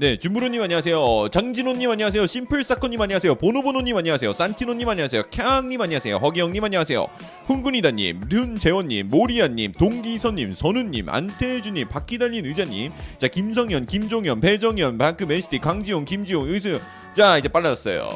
네, 0.00 0.16
준부르님 0.16 0.62
안녕하세요. 0.62 1.28
장진호님 1.30 1.90
안녕하세요. 1.90 2.26
심플사커님 2.26 2.98
안녕하세요. 3.02 3.34
보노보노님 3.34 3.94
안녕하세요. 3.98 4.32
산티노님 4.32 4.88
안녕하세요. 4.88 5.24
캬앙님 5.24 5.78
안녕하세요. 5.78 6.16
허기영님 6.16 6.64
안녕하세요. 6.64 7.06
훈군이다님, 7.44 8.22
륜재원님, 8.30 9.08
모리아님, 9.10 9.72
동기선님, 9.72 10.54
선우님, 10.54 11.06
안태주님, 11.06 11.88
박기달린 11.88 12.46
의자님, 12.46 12.92
자 13.18 13.28
김성현, 13.28 13.84
김종현, 13.84 14.40
배정현, 14.40 14.96
방크 14.96 15.24
맨시티, 15.24 15.58
강지용, 15.58 16.06
김지용, 16.06 16.48
의수. 16.48 16.80
자 17.12 17.36
이제 17.36 17.50
빨라졌어요. 17.50 18.08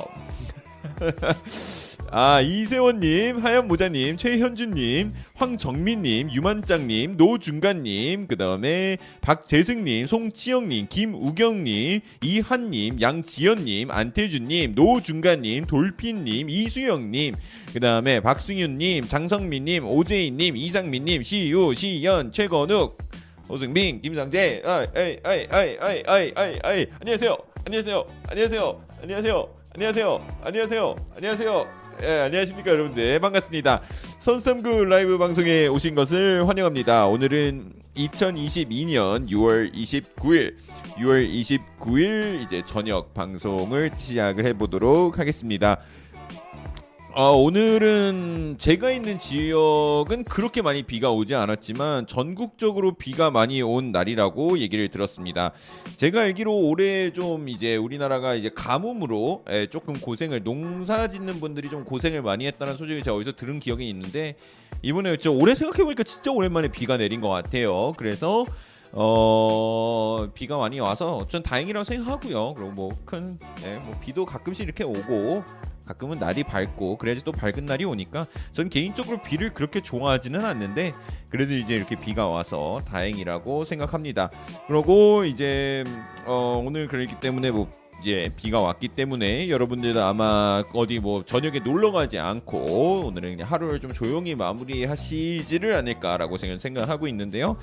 아 2.11 2.41
이세원님, 2.41 3.39
하얀 3.39 3.67
모자님, 3.67 4.17
최현준님, 4.17 5.15
황정민님, 5.35 6.31
유만짱님, 6.31 7.17
노중간님, 7.17 8.27
그 8.27 8.37
다음에 8.37 8.97
박재승님, 9.21 10.07
송치영님, 10.07 10.87
김우경님, 10.89 12.01
이한님, 12.23 13.01
양지연님, 13.01 13.91
안태준님, 13.91 14.73
노중간님, 14.75 15.65
돌핀님, 15.65 16.51
이수영님, 16.51 17.35
그 17.73 17.81
다음에 17.81 18.21
박승윤님, 18.21 19.05
장성민님, 19.05 19.87
오재인님, 19.87 20.57
이상민님, 20.57 21.23
시유, 21.23 21.75
시연, 21.75 22.31
최건욱, 22.31 22.99
오승민, 23.49 24.01
김상재, 24.01 24.63
아이, 24.65 24.87
아이, 24.95 25.17
아이, 25.25 25.47
아이, 25.51 25.77
아이, 26.07 26.33
아이, 26.37 26.59
아이, 26.63 26.87
안녕하세요, 27.01 27.37
안녕하세요, 27.67 28.05
안녕하세요, 28.29 28.85
안녕하세요. 29.03 29.64
안녕하세요, 29.77 30.25
안녕하세요, 30.45 30.97
안녕하세요. 31.17 31.67
예, 32.05 32.21
안녕하십니까 32.21 32.71
여러분들 32.71 33.19
반갑습니다. 33.19 33.83
선삼구 34.21 34.85
라이브 34.85 35.19
방송에 35.19 35.67
오신 35.67 35.97
것을 35.97 36.47
환영합니다. 36.47 37.09
오늘은 37.09 37.73
2022년 37.97 39.29
6월 39.29 39.75
29일 39.75 40.55
6월 40.99 41.29
29일 41.29 42.43
이제 42.43 42.63
저녁 42.65 43.15
방송을 43.15 43.91
시작을 43.97 44.47
해보도록 44.47 45.19
하겠습니다. 45.19 45.81
어, 47.17 47.31
오늘은 47.31 48.57
제가 48.59 48.91
있는 48.91 49.19
지역은 49.19 50.25
그렇게 50.25 50.63
많이 50.63 50.83
비가 50.83 51.13
오지 51.13 51.37
않았지만 51.37 52.09
전국적으로 52.09 52.97
비가 52.97 53.31
많이 53.31 53.63
온 53.63 53.93
날이라고 53.93 54.59
얘기를 54.59 54.89
들었습니다. 54.89 55.53
제가 55.97 56.23
알기로 56.23 56.53
올해 56.53 57.13
좀 57.13 57.49
이제 57.49 57.77
우리나라가 57.77 58.35
이제 58.35 58.51
가뭄으로 58.53 59.45
예, 59.49 59.67
조금 59.69 59.95
고생을 59.95 60.43
농사 60.43 61.07
짓는 61.07 61.35
분들이 61.35 61.71
좀 61.71 61.85
고생을 61.85 62.21
많이 62.23 62.47
했다는 62.47 62.75
소식을 62.75 63.03
제가 63.05 63.17
어디서 63.17 63.37
들은 63.37 63.61
기억이 63.61 63.89
있는데 63.91 64.35
이번에 64.83 65.17
저 65.19 65.31
올해 65.31 65.55
생각해 65.55 65.85
보니까 65.85 66.03
진짜 66.03 66.33
오랜만에 66.33 66.67
비가 66.67 66.97
내린 66.97 67.21
것 67.21 67.29
같아요. 67.29 67.93
그래서 67.97 68.45
어 68.91 70.29
비가 70.35 70.59
많이 70.59 70.81
와서 70.81 71.27
전 71.29 71.45
다행이라고 71.45 71.85
생각하고요. 71.85 72.55
그리고 72.55 72.73
뭐 72.73 72.91
큰 73.05 73.39
네, 73.63 73.77
뭐 73.85 73.95
비도 74.01 74.27
가끔씩 74.27 74.65
이렇게 74.65 74.83
오고 74.83 75.45
가끔은 75.87 76.19
날이 76.19 76.45
밝고 76.45 76.99
그래야지 76.99 77.25
또 77.25 77.33
밝은 77.33 77.67
날이 77.67 77.85
오니까 77.85 78.27
전 78.53 78.69
개인적으로 78.69 79.21
비를 79.23 79.53
그렇게 79.53 79.81
좋아하지는 79.81 80.45
않는데 80.45 80.93
그래도 81.29 81.55
이제 81.55 81.75
이렇게 81.75 81.99
비가 81.99 82.27
와서 82.27 82.81
다행이라고 82.87 83.65
생각합니다. 83.65 84.31
그리고 84.67 85.25
이제 85.25 85.85
어 86.27 86.63
오늘 86.65 86.89
그렇기 86.89 87.21
때문에 87.21 87.51
뭐 87.51 87.71
이제 88.05 88.31
비가 88.37 88.61
왔기 88.61 88.89
때문에 88.89 89.49
여러분들도 89.49 90.03
아마 90.03 90.63
어디 90.75 90.99
뭐 90.99 91.25
저녁에 91.25 91.61
놀러 91.61 91.91
가지 91.91 92.19
않고 92.19 93.07
오늘은 93.07 93.37
그냥 93.37 93.51
하루를 93.51 93.81
좀 93.81 93.95
조용히 93.95 94.35
마무리하시지를 94.35 95.73
않을까라고 95.73 96.37
생각하고 96.37 97.09
있는데요. 97.09 97.57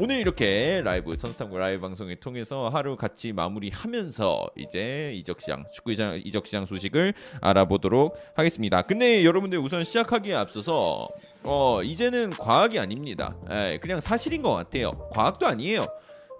오늘 0.00 0.18
이렇게 0.18 0.82
라이브 0.84 1.16
선수탐구 1.16 1.58
라이브 1.58 1.80
방송을 1.80 2.16
통해서 2.16 2.68
하루 2.68 2.96
같이 2.96 3.32
마무리하면서 3.32 4.48
이제 4.56 5.12
이적 5.14 5.40
시장 5.40 5.64
축구 5.72 5.92
시장 5.92 6.20
이적 6.24 6.46
시장 6.46 6.66
소식을 6.66 7.14
알아보도록 7.40 8.16
하겠습니다. 8.34 8.82
근데 8.82 9.24
여러분들 9.24 9.60
우선 9.60 9.84
시작하기에 9.84 10.34
앞서서 10.34 11.08
어 11.44 11.82
이제는 11.84 12.30
과학이 12.30 12.80
아닙니다. 12.80 13.36
에, 13.48 13.78
그냥 13.78 14.00
사실인 14.00 14.42
것 14.42 14.50
같아요. 14.50 15.08
과학도 15.12 15.46
아니에요. 15.46 15.86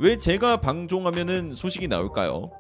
왜 0.01 0.19
제가 0.19 0.61
방종하면은 0.61 1.55
소식이 1.55 1.87
나올까요? 1.87 2.51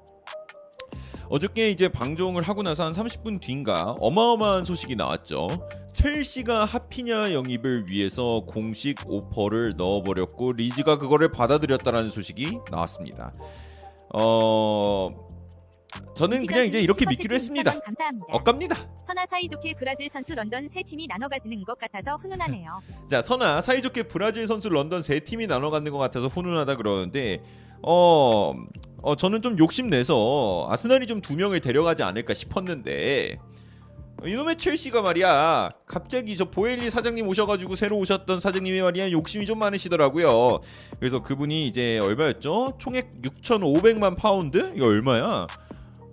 어저께 1.30 1.70
이제 1.70 1.88
방종을 1.88 2.42
하고 2.42 2.62
나서 2.62 2.84
한 2.84 2.92
30분 2.92 3.40
뒤인가 3.40 3.96
어마어마한 4.00 4.64
소식이 4.64 4.96
나왔죠. 4.96 5.48
첼시가 5.92 6.64
하피냐 6.64 7.32
영입을 7.32 7.86
위해서 7.88 8.42
공식 8.46 8.98
오퍼를 9.06 9.74
넣어버렸고 9.76 10.52
리즈가 10.52 10.96
그거를 10.96 11.30
받아들였다라는 11.32 12.10
소식이 12.10 12.58
나왔습니다. 12.70 13.34
어 14.14 15.10
저는 16.14 16.46
그냥 16.46 16.66
이제 16.66 16.80
이렇게 16.80 17.04
믿기로 17.06 17.34
했습니다. 17.34 17.78
감사합니다. 17.80 18.26
엇갑니다. 18.30 18.76
선아 19.06 19.26
사이좋게 19.26 19.74
브라질 19.78 20.08
선수 20.10 20.34
런던 20.34 20.68
세 20.68 20.82
팀이 20.82 21.06
나눠 21.08 21.28
가지는 21.28 21.62
것 21.64 21.78
같아서 21.78 22.16
훈훈하네요. 22.16 22.80
자 23.10 23.20
선아 23.20 23.60
사이좋게 23.60 24.04
브라질 24.04 24.46
선수 24.46 24.68
런던 24.68 25.02
세 25.02 25.20
팀이 25.20 25.46
나눠 25.46 25.70
갖는 25.70 25.92
것 25.92 25.98
같아서 25.98 26.28
훈훈하다 26.28 26.76
그러는데 26.76 27.42
어, 27.82 28.54
어 29.02 29.14
저는 29.16 29.42
좀 29.42 29.56
욕심내서 29.58 30.66
아스날이 30.70 31.06
좀 31.06 31.20
두 31.20 31.34
명을 31.36 31.60
데려가지 31.60 32.02
않을까 32.02 32.34
싶었는데 32.34 33.38
이놈의 34.24 34.56
첼시가 34.56 35.02
말이야 35.02 35.70
갑자기 35.86 36.36
저 36.36 36.46
보엘리 36.50 36.90
사장님 36.90 37.26
오셔가지고 37.28 37.76
새로 37.76 37.98
오셨던 37.98 38.40
사장님이 38.40 38.80
말이야 38.80 39.12
욕심이 39.12 39.46
좀 39.46 39.58
많으시더라고요. 39.60 40.58
그래서 40.98 41.22
그분이 41.22 41.66
이제 41.68 41.98
얼마였죠? 42.00 42.74
총액 42.78 43.22
6,500만 43.22 44.16
파운드? 44.16 44.72
이거 44.74 44.86
얼마야 44.86 45.46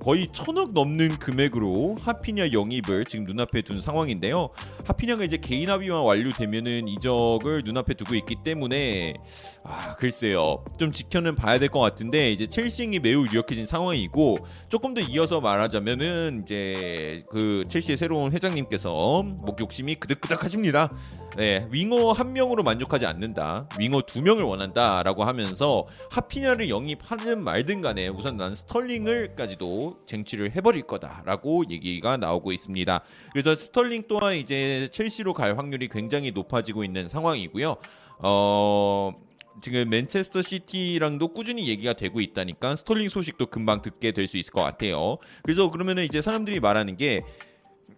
거의 0.05 0.27
천억 0.31 0.73
넘는 0.73 1.17
금액으로 1.17 1.95
하피냐 1.99 2.51
영입을 2.51 3.05
지금 3.05 3.25
눈앞에 3.25 3.63
둔 3.63 3.81
상황인데요. 3.81 4.49
하피냐가 4.85 5.23
이제 5.23 5.35
개인 5.37 5.67
합의만 5.71 6.03
완료되면은 6.03 6.87
이적을 6.87 7.63
눈앞에 7.65 7.95
두고 7.95 8.13
있기 8.13 8.35
때문에 8.43 9.15
아 9.63 9.95
글쎄요 9.95 10.63
좀 10.77 10.91
지켜는 10.91 11.35
봐야 11.35 11.57
될 11.57 11.69
것 11.69 11.79
같은데 11.79 12.31
이제 12.31 12.45
첼시가 12.45 12.99
매우 12.99 13.25
유력해진 13.25 13.65
상황이고 13.65 14.37
조금 14.69 14.93
더 14.93 15.01
이어서 15.01 15.41
말하자면은 15.41 16.43
이제 16.43 17.23
그 17.31 17.65
첼시의 17.67 17.97
새로운 17.97 18.31
회장님께서 18.31 19.23
목욕심이 19.23 19.95
그득그득하십니다. 19.95 20.93
네, 21.37 21.67
윙어 21.69 22.13
한 22.13 22.31
명으로 22.31 22.63
만족하지 22.63 23.05
않는다. 23.05 23.67
윙어 23.77 24.01
두 24.03 24.21
명을 24.21 24.43
원한다라고 24.43 25.25
하면서 25.25 25.85
하피냐를 26.09 26.69
영입하든 26.69 27.43
말든 27.43 27.81
간에 27.81 28.07
우선 28.07 28.37
난 28.37 28.55
스털링을까지도 28.55 29.99
쟁취를 30.05 30.55
해버릴 30.55 30.83
거다라고 30.83 31.65
얘기가 31.69 32.15
나오고 32.15 32.53
있습니다. 32.53 33.01
그래서 33.33 33.53
스털링 33.53 34.05
또한 34.07 34.35
이제 34.35 34.87
첼시로 34.93 35.33
갈 35.33 35.57
확률이 35.57 35.89
굉장히 35.89 36.31
높아지고 36.31 36.85
있는 36.85 37.09
상황이고요. 37.09 37.75
어. 38.19 39.13
지금 39.61 39.89
맨체스터 39.89 40.41
시티랑도 40.41 41.29
꾸준히 41.29 41.69
얘기가 41.69 41.93
되고 41.93 42.19
있다니까 42.19 42.75
스털링 42.75 43.07
소식도 43.07 43.45
금방 43.45 43.81
듣게 43.81 44.11
될 44.11 44.27
수 44.27 44.37
있을 44.37 44.51
것 44.51 44.61
같아요. 44.61 45.17
그래서 45.43 45.71
그러면은 45.71 46.03
이제 46.03 46.21
사람들이 46.21 46.59
말하는 46.59 46.97
게 46.97 47.21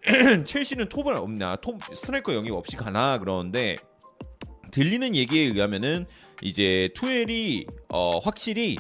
첼시는 0.46 0.88
톱은 0.88 1.16
없나? 1.18 1.58
톱 1.58 1.82
스트라이커 1.94 2.34
영입 2.34 2.54
없이 2.54 2.76
가나? 2.78 3.18
그러는데 3.18 3.76
들리는 4.72 5.16
얘기에 5.16 5.42
의하면은 5.48 6.06
이제 6.42 6.90
투엘이 6.96 7.66
어 7.90 8.20
확실히 8.20 8.78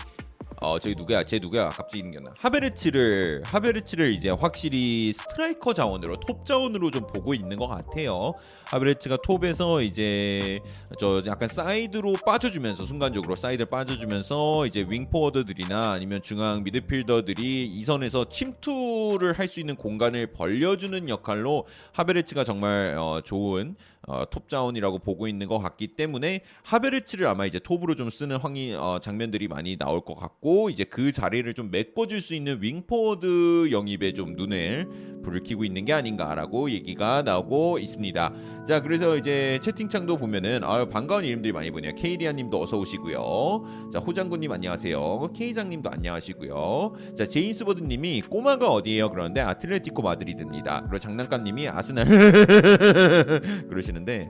어 0.59 0.79
저기 0.79 0.95
누구야? 0.95 1.23
제 1.23 1.38
누구야? 1.38 1.69
갑자기 1.69 2.01
기억나. 2.09 2.34
하베르츠를 2.40 3.44
하베르츠를 3.45 4.12
이제 4.12 4.31
확실히 4.31 5.13
스트라이커 5.13 5.73
자원으로 5.73 6.19
톱 6.19 6.47
자원으로 6.47 6.90
좀 6.90 7.06
보고 7.06 7.35
있는 7.35 7.57
것 7.57 7.68
같아요. 7.68 8.34
하베르츠가 8.66 9.17
톱에서 9.23 9.84
이제 9.84 10.59
저 10.97 11.22
약간 11.28 11.47
사이드로 11.47 12.16
빠져주면서 12.25 12.85
순간적으로 12.85 13.35
사이드 13.35 13.66
빠져주면서 13.66 14.66
이제 14.66 14.84
윙 14.90 15.07
포워드들이나 15.12 15.91
아니면 15.91 16.23
중앙 16.23 16.63
미드필더들이 16.63 17.67
2선에서 17.67 18.26
침투를 18.29 19.34
할 19.34 19.47
수 19.47 19.61
있는 19.61 19.78
공간을 19.78 20.34
벌려주는 20.34 21.08
역할로 21.08 21.67
하베르츠가 21.93 22.43
정말 22.43 22.97
어, 22.97 23.22
좋은 23.23 23.78
어, 24.08 24.24
톱 24.30 24.48
자원이라고 24.48 25.00
보고 25.00 25.28
있는 25.28 25.48
것 25.48 25.59
같기 25.59 25.90
때문에 25.90 26.40
하베르츠를 26.64 27.28
아마 27.28 27.46
이제 27.46 27.59
톱으로 27.59 27.96
좀 27.96 28.09
쓰는 28.09 28.38
황이 28.38 28.74
어, 28.74 29.00
장면들이 29.02 29.50
많이 29.50 29.78
나올 29.78 30.00
것 30.00 30.16
같고 30.16 30.70
이제 30.70 30.86
그 30.86 31.12
자리를 31.12 31.54
좀 31.54 31.70
메꿔줄 31.72 32.22
수 32.22 32.34
있는 32.34 32.62
윙포워드 32.62 33.70
영입에 33.72 34.14
좀 34.14 34.36
눈을 34.38 34.88
불을 35.24 35.44
켜고 35.44 35.66
있는 35.66 35.84
게 35.84 35.92
아닌가라고 35.92 36.72
얘기가 36.72 37.22
나오고 37.24 37.80
있습니다. 37.80 38.34
자 38.66 38.82
그래서 38.82 39.18
이제 39.18 39.59
채팅창도 39.62 40.16
보면은 40.18 40.62
아유 40.64 40.88
반가운 40.88 41.26
이름들이 41.26 41.52
많이 41.52 41.70
보이네요. 41.70 41.94
케이리아님도 41.96 42.62
어서 42.62 42.78
오시고요. 42.78 43.92
자 43.92 44.00
호장군님 44.00 44.50
안녕하세요. 44.50 45.34
케이장님도 45.36 45.90
안녕하시고요. 45.92 46.94
자 47.18 47.28
제인스버드님이 47.28 48.22
꼬마가 48.22 48.70
어디에요? 48.70 49.09
그러는데 49.09 49.42
아틀레티코 49.42 50.02
마드리드입니다. 50.02 50.82
그리고 50.84 51.00
장난감님이 51.00 51.68
아스날 51.68 52.06
그러시는 53.68 53.97
데 54.05 54.29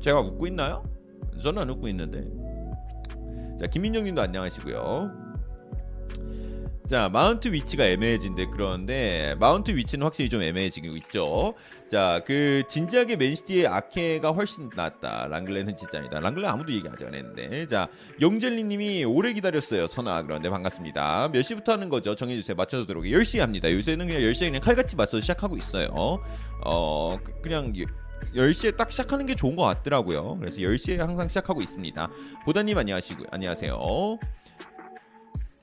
제가 0.00 0.20
웃고 0.20 0.46
있나요? 0.48 0.84
저는 1.42 1.62
안 1.62 1.70
웃고 1.70 1.88
있는데 1.88 2.26
자 3.58 3.66
김민정님도 3.66 4.20
안녕하시고요. 4.20 5.10
자 6.86 7.08
마운트 7.08 7.50
위치가 7.50 7.86
애매해진데 7.86 8.46
그런데 8.52 9.34
마운트 9.40 9.74
위치는 9.74 10.04
확실히 10.04 10.28
좀 10.28 10.42
애매해지고 10.42 10.88
있죠. 10.96 11.54
자 11.94 12.20
그 12.26 12.64
진지하게 12.68 13.14
맨시티의 13.16 13.68
아케가 13.68 14.30
훨씬 14.32 14.68
낫다. 14.74 15.28
랑글레는 15.28 15.76
진짜 15.76 15.98
아니다. 15.98 16.18
랑글레 16.18 16.48
아무도 16.48 16.72
얘기 16.72 16.88
아직 16.88 17.06
안 17.06 17.14
했는데 17.14 17.66
자 17.68 17.86
영젤리님이 18.20 19.04
오래 19.04 19.32
기다렸어요. 19.32 19.86
선아 19.86 20.22
그런데 20.22 20.50
반갑습니다. 20.50 21.28
몇 21.32 21.42
시부터 21.42 21.72
하는 21.72 21.88
거죠? 21.88 22.16
정해주세요. 22.16 22.56
맞춰서 22.56 22.84
들어오게 22.86 23.10
10시에 23.10 23.38
합니다. 23.38 23.70
요새는 23.72 24.08
그냥 24.08 24.22
10시에 24.22 24.46
그냥 24.48 24.60
칼같이 24.60 24.96
맞춰서 24.96 25.20
시작하고 25.20 25.56
있어요. 25.56 25.86
어 26.64 27.16
그- 27.22 27.40
그냥 27.42 27.72
10시에 28.34 28.76
딱 28.76 28.90
시작하는 28.90 29.26
게 29.26 29.36
좋은 29.36 29.54
것 29.54 29.62
같더라고요. 29.62 30.36
그래서 30.40 30.58
10시에 30.58 30.96
항상 30.98 31.28
시작하고 31.28 31.62
있습니다. 31.62 32.08
보다님 32.44 32.76
안녕하시고 32.76 33.24
안녕하세요. 33.30 33.78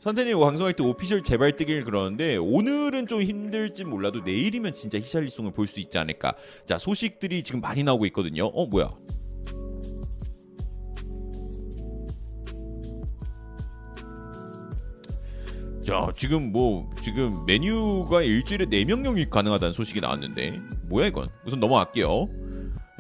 선생님 0.01 0.39
방송할 0.39 0.73
때 0.73 0.83
오피셜 0.83 1.21
제발 1.21 1.55
뜨길 1.55 1.83
그러는데 1.85 2.35
오늘은 2.37 3.05
좀 3.07 3.21
힘들지 3.21 3.83
몰라도 3.85 4.21
내일이면 4.21 4.73
진짜 4.73 4.97
히샬리송을 4.99 5.51
볼 5.53 5.67
수 5.67 5.79
있지 5.79 5.97
않을까. 5.99 6.33
자 6.65 6.77
소식들이 6.79 7.43
지금 7.43 7.61
많이 7.61 7.83
나오고 7.83 8.05
있거든요. 8.07 8.47
어 8.47 8.65
뭐야? 8.65 8.91
자 15.83 16.11
지금 16.15 16.51
뭐 16.51 16.89
지금 17.01 17.43
메뉴가 17.45 18.21
일주일에 18.21 18.65
4명 18.65 19.03
영입 19.05 19.29
가능하다는 19.31 19.73
소식이 19.73 19.99
나왔는데 19.99 20.61
뭐야 20.89 21.07
이건 21.07 21.27
우선 21.45 21.59
넘어갈게요 21.59 22.27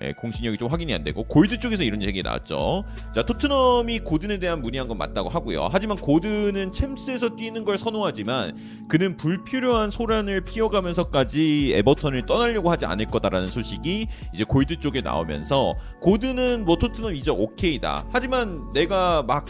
예, 0.01 0.13
공신력이 0.13 0.57
좀 0.57 0.67
확인이 0.67 0.93
안 0.93 1.03
되고 1.03 1.23
골드 1.23 1.59
쪽에서 1.59 1.83
이런 1.83 2.01
얘기 2.01 2.23
나왔죠. 2.23 2.83
자 3.13 3.23
토트넘이 3.23 3.99
고든에 3.99 4.39
대한 4.39 4.61
문의한 4.61 4.87
건 4.87 4.97
맞다고 4.97 5.29
하고요. 5.29 5.69
하지만 5.71 5.97
고든은 5.97 6.71
챔스에서 6.71 7.35
뛰는 7.35 7.65
걸 7.65 7.77
선호하지만 7.77 8.87
그는 8.87 9.17
불필요한 9.17 9.91
소란을 9.91 10.41
피워가면서까지 10.41 11.73
에버턴을 11.75 12.25
떠나려고 12.25 12.71
하지 12.71 12.85
않을 12.85 13.05
거다라는 13.05 13.47
소식이 13.47 14.07
이제 14.33 14.43
골드 14.43 14.79
쪽에 14.79 15.01
나오면서 15.01 15.73
고든은 16.01 16.65
뭐 16.65 16.77
토트넘 16.77 17.13
이적 17.15 17.39
오케이다. 17.39 18.05
하지만 18.11 18.69
내가 18.73 19.23
막 19.23 19.45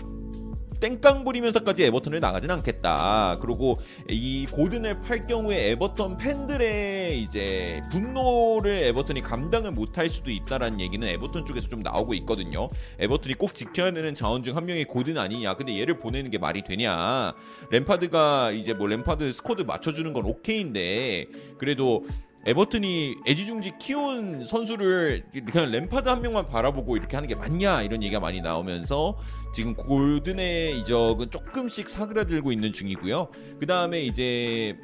땡깡 0.82 1.24
부리면서까지 1.24 1.86
에버턴을 1.86 2.20
나가진 2.20 2.52
않겠다. 2.52 3.38
그리고 3.40 3.78
이 4.10 4.46
고든을 4.52 5.00
팔 5.02 5.28
경우에 5.28 5.72
에버턴 5.72 6.18
팬들의 6.18 7.22
이제 7.22 7.82
분노를 7.92 8.84
에버턴이 8.86 9.22
감당을 9.22 9.72
못할 9.72 10.10
수도 10.10 10.32
있다라는 10.32 10.82
얘기는 10.82 11.08
에버턴 11.08 11.46
쪽에서 11.46 11.70
좀 11.70 11.82
나오고 11.82 12.14
있거든요. 12.16 12.70
에버턴이 13.00 13.36
꼭 13.36 13.54
지켜야 13.54 13.92
되는 13.92 14.14
자원 14.14 14.44
중 14.44 14.52
한 14.52 14.66
명이 14.66 14.84
고든 14.86 15.18
아니냐. 15.18 15.54
근데 15.54 15.80
얘를 15.80 16.00
보내는 16.00 16.30
게 16.32 16.38
말이 16.38 16.64
되냐. 16.64 17.34
램파드가 17.70 18.52
이제 18.52 18.74
뭐 18.74 18.88
램파드 18.88 19.32
스쿼드 19.32 19.62
맞춰주는 19.62 20.12
건 20.12 20.26
오케이인데 20.26 21.28
그래도 21.58 22.06
에버튼이 22.46 23.18
애지중지 23.28 23.74
키운 23.80 24.44
선수를 24.46 25.24
그냥 25.52 25.70
램파드 25.70 26.10
한 26.10 26.22
명만 26.22 26.48
바라보고 26.48 26.98
이렇게 26.98 27.16
하는 27.16 27.30
게 27.30 27.36
맞냐 27.36 27.84
이런 27.84 28.02
얘기가 28.02 28.20
많이 28.20 28.42
나오면서 28.42 29.18
지금 29.54 29.76
골든의 29.76 30.80
이적은 30.80 31.30
조금씩 31.30 31.88
사그라들고 31.88 32.52
있는 32.52 32.72
중이고요. 32.74 33.28
그 33.60 33.68
다음에 33.68 34.02
이제 34.02 34.76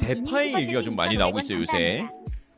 대파의 0.00 0.54
얘기가 0.62 0.82
좀 0.82 0.94
많이 0.94 1.16
나오고 1.16 1.40
있어요 1.40 1.60
요새. 1.62 2.08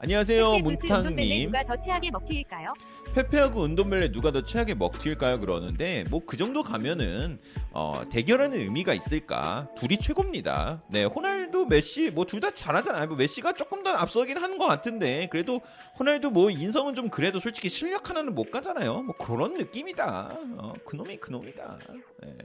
안녕하세요 0.01 0.59
문탕님. 0.61 1.47
누가 1.51 1.65
더 1.65 1.77
최악의 1.77 2.11
먹튀일까요? 2.13 2.69
페페하고 3.15 3.65
은돈벨레 3.65 4.13
누가 4.13 4.31
더 4.31 4.43
최악의 4.45 4.77
먹튀일까요? 4.77 5.41
그러는데 5.41 6.05
뭐 6.11 6.21
그 6.29 6.37
정도 6.37 6.63
가면은 6.63 7.41
어, 7.73 8.03
대결하는 8.11 8.59
의미가 8.61 8.93
있을까? 8.95 9.69
둘이 9.77 9.97
최고입니다. 9.99 10.83
네, 10.91 11.05
호날두, 11.05 11.67
메시 11.67 12.11
뭐 12.11 12.25
둘 12.25 12.41
다 12.41 12.51
잘하잖아요. 12.53 13.07
뭐 13.09 13.17
메시가 13.17 13.53
조금 13.55 13.83
더 13.83 13.91
앞서긴 13.91 14.37
하는 14.37 14.59
것 14.59 14.67
같은데 14.67 15.27
그래도 15.31 15.61
호날두 15.99 16.31
뭐 16.31 16.51
인성은 16.51 16.95
좀 16.95 17.09
그래도 17.09 17.41
솔직히 17.41 17.69
실력 17.69 18.11
하나는 18.11 18.35
못 18.35 18.51
가잖아요. 18.51 19.03
뭐 19.03 19.17
그런 19.17 19.55
느낌이다. 19.57 20.39
어, 20.59 20.73
그놈이 20.85 21.17
그놈이다. 21.17 21.79
네. 22.23 22.37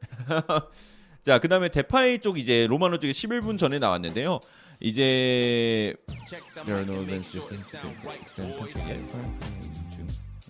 자, 1.22 1.38
그 1.38 1.48
다음에 1.48 1.68
데파이 1.68 2.18
쪽 2.18 2.38
이제 2.38 2.66
로마노 2.68 2.98
쪽에 2.98 3.12
11분 3.12 3.58
전에 3.58 3.78
나왔는데요. 3.78 4.40
이제 4.80 5.94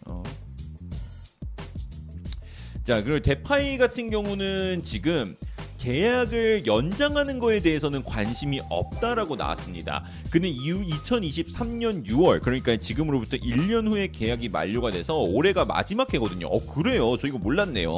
어. 0.06 0.22
자 2.84 3.02
그리고 3.02 3.20
데파이 3.20 3.76
같은 3.76 4.08
경우는 4.08 4.82
지금 4.84 5.36
계약을 5.80 6.66
연장하는 6.66 7.38
거에 7.38 7.60
대해서는 7.60 8.04
관심이 8.04 8.60
없다라고 8.68 9.36
나왔습니다. 9.36 10.04
그는 10.30 10.50
이후 10.50 10.84
2023년 10.84 12.06
6월 12.06 12.42
그러니까 12.42 12.76
지금으로부터 12.76 13.38
1년 13.38 13.88
후에 13.88 14.08
계약이 14.08 14.50
만료가 14.50 14.90
돼서 14.90 15.16
올해가 15.16 15.64
마지막 15.64 16.12
해거든요. 16.12 16.48
어 16.48 16.58
그래요? 16.66 17.16
저 17.16 17.26
이거 17.26 17.38
몰랐네요. 17.38 17.90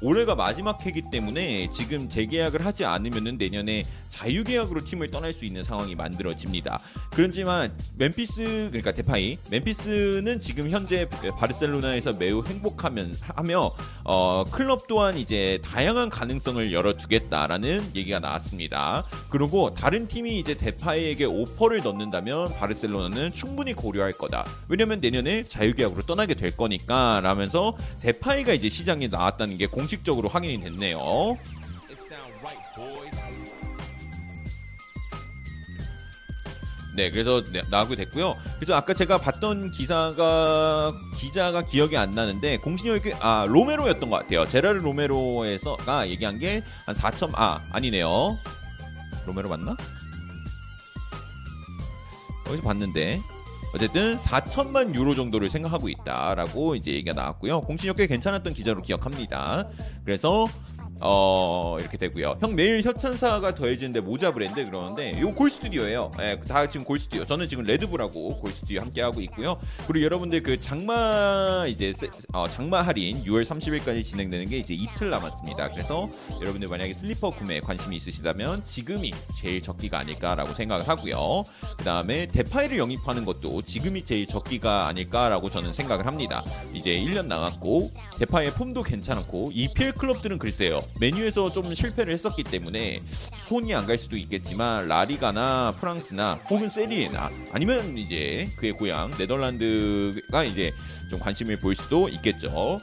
올해가 0.00 0.36
마지막 0.36 0.86
해기 0.86 1.10
때문에 1.10 1.70
지금 1.72 2.08
재계약을 2.08 2.64
하지 2.64 2.84
않으면은 2.84 3.36
내년에 3.36 3.84
자유계약으로 4.10 4.84
팀을 4.84 5.10
떠날 5.10 5.32
수 5.32 5.44
있는 5.44 5.64
상황이 5.64 5.96
만들어집니다. 5.96 6.78
그렇지만 7.10 7.76
멤피스 7.96 8.68
그러니까 8.70 8.92
데파이 8.92 9.38
멤피스는 9.50 10.40
지금 10.40 10.70
현재 10.70 11.08
바르셀로나에서 11.08 12.12
매우 12.12 12.44
행복하면 12.44 13.12
하며 13.20 13.72
어, 14.04 14.44
클럽 14.52 14.86
또한 14.86 15.18
이제 15.18 15.58
다양한 15.64 16.10
가능성을 16.10 16.72
열어두겠 16.72 17.23
다라는 17.30 17.82
얘기가 17.94 18.20
나왔습니다. 18.20 19.04
그리고 19.28 19.74
다른 19.74 20.06
팀이 20.06 20.38
이제 20.38 20.54
데파이에게 20.54 21.24
오퍼를 21.24 21.82
넣는다면 21.82 22.54
바르셀로나는 22.54 23.32
충분히 23.32 23.72
고려할 23.74 24.12
거다. 24.12 24.44
왜냐면 24.68 25.00
내년에 25.00 25.44
자유계약으로 25.44 26.02
떠나게 26.02 26.34
될 26.34 26.56
거니까 26.56 27.20
라면서 27.22 27.76
데파이가 28.00 28.52
이제 28.52 28.68
시장에 28.68 29.08
나왔다는 29.08 29.58
게 29.58 29.66
공식적으로 29.66 30.28
확인이 30.28 30.60
됐네요. 30.62 31.38
네, 36.94 37.10
그래서 37.10 37.42
네, 37.44 37.62
나오게 37.70 37.96
됐고요. 37.96 38.36
그래서 38.56 38.74
아까 38.74 38.94
제가 38.94 39.18
봤던 39.18 39.72
기사가 39.72 40.92
기자가 41.18 41.62
기억이 41.62 41.96
안 41.96 42.10
나는데 42.10 42.58
공신력이 42.58 43.14
아 43.20 43.46
로메로였던 43.48 44.10
것 44.10 44.18
같아요. 44.18 44.46
제라르 44.46 44.78
로메로에서가 44.78 46.08
얘기한 46.08 46.38
게 46.38 46.62
한 46.86 46.94
4점 46.94 47.32
아 47.34 47.60
아니네요. 47.72 48.38
로메로 49.26 49.48
맞나? 49.48 49.76
어디서 52.46 52.62
봤는데 52.62 53.20
어쨌든 53.74 54.16
4천만 54.18 54.94
유로 54.94 55.14
정도를 55.14 55.50
생각하고 55.50 55.88
있다라고 55.88 56.76
이제 56.76 56.92
얘기가 56.92 57.12
나왔고요. 57.12 57.62
공신력 57.62 57.96
꽤 57.96 58.06
괜찮았던 58.06 58.54
기자로 58.54 58.82
기억합니다. 58.82 59.64
그래서 60.04 60.46
어 61.00 61.76
이렇게 61.80 61.96
되고요. 61.98 62.38
형 62.40 62.54
매일 62.54 62.82
협찬사가 62.84 63.54
더해지는데 63.54 64.00
모자 64.00 64.32
브랜드 64.32 64.64
그러는데 64.64 65.20
요 65.20 65.34
골스튜디오예요. 65.34 66.12
예, 66.20 66.38
다 66.46 66.68
지금 66.68 66.86
골스튜디오. 66.86 67.24
저는 67.26 67.48
지금 67.48 67.64
레드불하고 67.64 68.38
골스튜디오 68.40 68.80
함께 68.80 69.02
하고 69.02 69.20
있고요. 69.22 69.58
그리고 69.88 70.04
여러분들 70.04 70.42
그 70.42 70.60
장마 70.60 71.66
이제 71.68 71.92
세- 71.92 72.08
어, 72.32 72.46
장마 72.48 72.82
할인 72.82 73.22
6월 73.24 73.44
30일까지 73.44 74.04
진행되는 74.04 74.48
게 74.48 74.58
이제 74.58 74.72
이틀 74.74 75.10
남았습니다. 75.10 75.70
그래서 75.72 76.08
여러분들 76.40 76.68
만약에 76.68 76.92
슬리퍼 76.92 77.30
구매에 77.30 77.60
관심이 77.60 77.96
있으시다면 77.96 78.64
지금이 78.64 79.12
제일 79.36 79.60
적기가 79.60 79.98
아닐까라고 79.98 80.52
생각을 80.52 80.86
하고요. 80.88 81.44
그 81.76 81.84
다음에 81.84 82.26
대파이를 82.26 82.78
영입하는 82.78 83.24
것도 83.24 83.62
지금이 83.62 84.04
제일 84.04 84.26
적기가 84.26 84.86
아닐까라고 84.86 85.50
저는 85.50 85.72
생각을 85.72 86.06
합니다. 86.06 86.44
이제 86.72 86.90
1년 86.98 87.26
나갔고 87.26 87.90
대파의 88.18 88.52
폼도 88.52 88.82
괜찮았고 88.84 89.50
EPL 89.52 89.92
클럽들은 89.92 90.38
글쎄요 90.38 90.83
메뉴에서 91.00 91.52
좀 91.52 91.74
실패를 91.74 92.12
했었기 92.14 92.44
때문에 92.44 93.00
손이 93.48 93.74
안 93.74 93.84
갈 93.86 93.98
수도 93.98 94.16
있겠지만 94.16 94.88
라리가나 94.88 95.74
프랑스나 95.78 96.40
혹은 96.48 96.68
세리에나 96.70 97.30
아니면 97.52 97.98
이제 97.98 98.48
그의 98.56 98.72
고향 98.72 99.10
네덜란드가 99.18 100.44
이제 100.44 100.72
좀 101.10 101.18
관심을 101.18 101.60
보일 101.60 101.76
수도 101.76 102.08
있겠죠. 102.08 102.80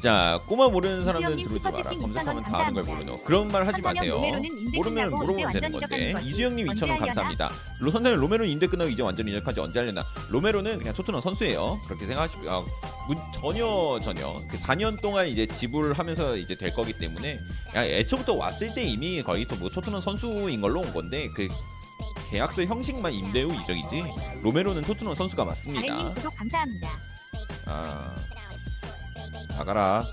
자 0.00 0.40
꼬마 0.46 0.68
모르는 0.68 1.04
사람들은 1.04 1.36
들어오지 1.36 1.60
마라. 1.60 1.90
검색하면 1.90 2.44
2,000원 2.44 2.50
다 2.50 2.58
아는 2.60 2.74
걸. 2.74 2.82
모르노. 2.84 3.16
그런 3.24 3.48
말 3.48 3.66
하지 3.66 3.82
마세요. 3.82 4.14
로메로는 4.14 4.72
모르면 4.72 5.10
물어보면 5.10 5.52
되는 5.52 5.72
건데 5.72 6.12
2,000원 6.14 6.80
하려나? 6.80 7.06
감사합니다. 7.06 7.50
로 7.80 7.90
선생님 7.90 8.20
로메로 8.20 8.44
임대 8.44 8.66
끝나고 8.68 8.90
이제 8.90 9.02
완전 9.02 9.26
이적하지 9.26 9.58
언제 9.60 9.80
하려나? 9.80 10.04
로메로는 10.30 10.78
그냥 10.78 10.94
토트넘 10.94 11.20
선수예요. 11.20 11.80
그렇게 11.86 12.06
생각하시고 12.06 12.48
아, 12.50 12.64
문- 13.08 13.16
전혀 13.34 14.00
전혀. 14.02 14.40
그 14.48 14.56
4년 14.56 15.00
동안 15.00 15.26
이제 15.26 15.46
지불하면서 15.46 16.36
이제 16.36 16.54
될 16.54 16.72
거기 16.72 16.92
때문에. 16.92 17.38
그냥 17.72 17.84
애초부터 17.86 18.34
왔을 18.34 18.72
때 18.74 18.84
이미 18.84 19.20
거의 19.22 19.44
또뭐 19.46 19.68
토트넘 19.68 20.00
선수인 20.00 20.60
걸로 20.60 20.80
온 20.80 20.92
건데 20.92 21.28
그 21.34 21.48
계약서 22.30 22.62
형식만 22.62 23.12
임대 23.12 23.42
후 23.42 23.52
이적이지. 23.52 24.04
로메로는 24.42 24.82
토트넘 24.82 25.16
선수가 25.16 25.44
맞습니다. 25.44 26.12
아 27.66 28.14
나가라. 29.58 30.04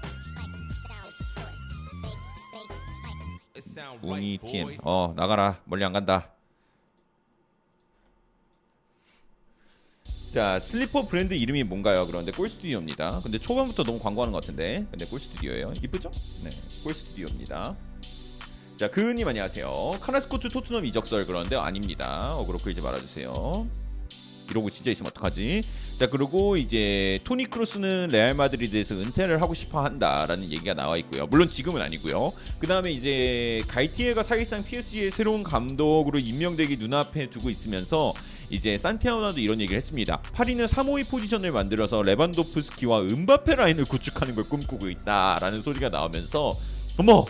웅이 4.01 4.39
팀. 4.39 4.77
어 4.81 5.13
나가라. 5.15 5.59
멀리 5.65 5.85
안 5.85 5.93
간다. 5.93 6.29
자 10.33 10.59
슬리퍼 10.59 11.05
브랜드 11.05 11.35
이름이 11.35 11.63
뭔가요? 11.63 12.07
그런데 12.07 12.31
꼴 12.31 12.49
스튜디오입니다. 12.49 13.21
근데 13.21 13.37
초반부터 13.37 13.83
너무 13.83 13.99
광고하는 13.99 14.33
것 14.33 14.41
같은데. 14.41 14.83
근데 14.89 15.05
꼴 15.05 15.19
스튜디오예요. 15.19 15.73
이쁘죠? 15.81 16.09
네, 16.43 16.49
꼴 16.83 16.95
스튜디오입니다. 16.95 17.75
자 18.77 18.89
그은님 18.89 19.27
안녕하세요. 19.27 19.99
카라스코 20.01 20.41
to 20.41 20.49
토트넘 20.49 20.85
이적설 20.85 21.27
그런데 21.27 21.55
아닙니다. 21.55 22.35
어그로 22.35 22.57
끌지 22.57 22.81
말아주세요. 22.81 23.84
이러고 24.49 24.69
진짜 24.69 24.91
있으면 24.91 25.11
어떡하지? 25.11 25.63
자 25.97 26.07
그리고 26.07 26.57
이제 26.57 27.19
토니 27.23 27.45
크루스는 27.45 28.09
레알 28.11 28.33
마드리드에서 28.33 28.95
은퇴를 28.95 29.41
하고 29.41 29.53
싶어 29.53 29.83
한다라는 29.83 30.51
얘기가 30.51 30.73
나와 30.73 30.97
있고요. 30.97 31.27
물론 31.27 31.49
지금은 31.49 31.81
아니고요. 31.81 32.33
그 32.59 32.67
다음에 32.67 32.91
이제 32.91 33.63
갈티에가 33.67 34.23
사실상 34.23 34.63
PSG의 34.63 35.11
새로운 35.11 35.43
감독으로 35.43 36.19
임명되기 36.19 36.77
눈앞에 36.77 37.29
두고 37.29 37.49
있으면서 37.49 38.13
이제 38.49 38.77
산티아오나도 38.77 39.39
이런 39.39 39.59
얘기를 39.59 39.75
했습니다. 39.77 40.21
파리는 40.33 40.67
352 40.67 41.09
포지션을 41.09 41.51
만들어서 41.51 42.03
레반도프스키와 42.03 43.01
음바페 43.01 43.55
라인을 43.55 43.85
구축하는 43.85 44.35
걸 44.35 44.43
꿈꾸고 44.45 44.89
있다라는 44.89 45.61
소리가 45.61 45.89
나오면서 45.89 46.57
어머 46.97 47.25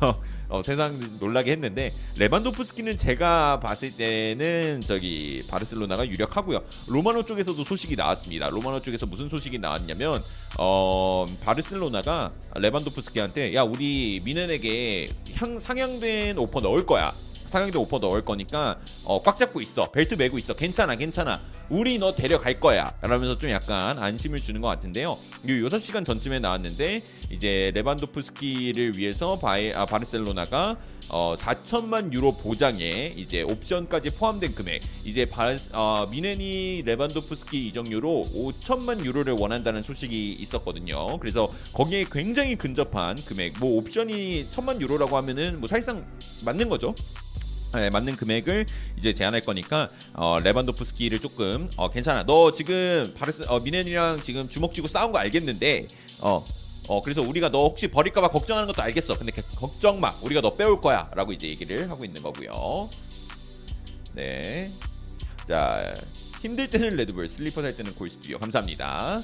어, 0.48 0.62
세상 0.62 0.98
놀라게 1.20 1.52
했는데 1.52 1.92
레반도프스키는 2.16 2.96
제가 2.96 3.60
봤을 3.60 3.90
때는 3.92 4.80
저기 4.86 5.44
바르셀로나가 5.48 6.08
유력하고요. 6.08 6.62
로마노 6.86 7.24
쪽에서도 7.24 7.62
소식이 7.64 7.96
나왔습니다. 7.96 8.48
로마노 8.48 8.82
쪽에서 8.82 9.06
무슨 9.06 9.28
소식이 9.28 9.58
나왔냐면 9.58 10.22
어, 10.58 11.26
바르셀로나가 11.44 12.32
레반도프스키한테 12.56 13.54
야 13.54 13.62
우리 13.62 14.20
미넨에게 14.24 15.08
향, 15.34 15.60
상향된 15.60 16.38
오퍼 16.38 16.60
넣을 16.60 16.86
거야. 16.86 17.12
상향된 17.48 17.80
오퍼 17.80 17.98
넣을 17.98 18.24
거니까 18.24 18.78
어, 19.04 19.22
꽉 19.22 19.38
잡고 19.38 19.60
있어. 19.60 19.90
벨트 19.90 20.14
메고 20.14 20.38
있어. 20.38 20.54
괜찮아, 20.54 20.96
괜찮아. 20.96 21.40
우리 21.70 21.98
너 21.98 22.14
데려갈 22.14 22.60
거야. 22.60 22.92
라면서 23.00 23.38
좀 23.38 23.50
약간 23.50 23.98
안심을 23.98 24.40
주는 24.40 24.60
것 24.60 24.68
같은데요. 24.68 25.18
이 25.44 25.48
6시간 25.48 26.04
전쯤에 26.04 26.38
나왔는데 26.40 27.02
이제 27.30 27.72
레반도프스키를 27.74 28.96
위해서 28.96 29.38
바이, 29.38 29.72
아, 29.72 29.86
바르셀로나가 29.86 30.76
어, 31.10 31.34
4천만 31.38 32.12
유로 32.12 32.32
보장에 32.32 33.14
이제 33.16 33.42
옵션까지 33.42 34.10
포함된 34.10 34.54
금액 34.54 34.82
이제 35.04 35.26
어, 35.72 36.06
뮌헨이 36.10 36.82
레반도프스키 36.84 37.68
이적료로 37.68 38.26
5천만 38.34 39.04
유로를 39.04 39.34
원한다는 39.38 39.82
소식이 39.82 40.32
있었거든요. 40.32 41.18
그래서 41.18 41.50
거기에 41.72 42.04
굉장히 42.10 42.56
근접한 42.56 43.24
금액 43.24 43.58
뭐 43.58 43.78
옵션이 43.78 44.48
천만 44.50 44.80
유로라고 44.80 45.16
하면은 45.16 45.60
뭐 45.60 45.68
사실상 45.68 46.04
맞는 46.44 46.68
거죠. 46.68 46.94
네, 47.74 47.90
맞는 47.90 48.16
금액을 48.16 48.66
이제 48.96 49.12
제안할 49.12 49.42
거니까 49.42 49.90
어, 50.14 50.38
레반도프스키를 50.42 51.20
조금 51.20 51.70
어, 51.76 51.88
괜찮아. 51.88 52.24
너 52.24 52.52
지금 52.52 53.12
바르사 53.16 53.44
어, 53.48 53.60
뮌헨이랑 53.60 54.22
지금 54.22 54.48
주먹 54.48 54.72
쥐고 54.72 54.88
싸운 54.88 55.12
거 55.12 55.18
알겠는데 55.18 55.88
어. 56.20 56.44
어 56.88 57.02
그래서 57.02 57.20
우리가 57.20 57.50
너 57.50 57.64
혹시 57.64 57.88
버릴까봐 57.88 58.28
걱정하는 58.28 58.66
것도 58.66 58.82
알겠어. 58.82 59.18
근데 59.18 59.30
그 59.30 59.42
걱정 59.54 60.00
마. 60.00 60.14
우리가 60.22 60.40
너 60.40 60.56
빼올 60.56 60.80
거야라고 60.80 61.34
이제 61.34 61.46
얘기를 61.46 61.90
하고 61.90 62.04
있는 62.04 62.22
거고요. 62.22 62.88
네. 64.14 64.72
자 65.46 65.94
힘들 66.40 66.70
때는 66.70 66.96
레드불, 66.96 67.28
슬리퍼 67.28 67.60
살 67.60 67.76
때는 67.76 67.94
골스튜디오. 67.94 68.38
감사합니다. 68.38 69.22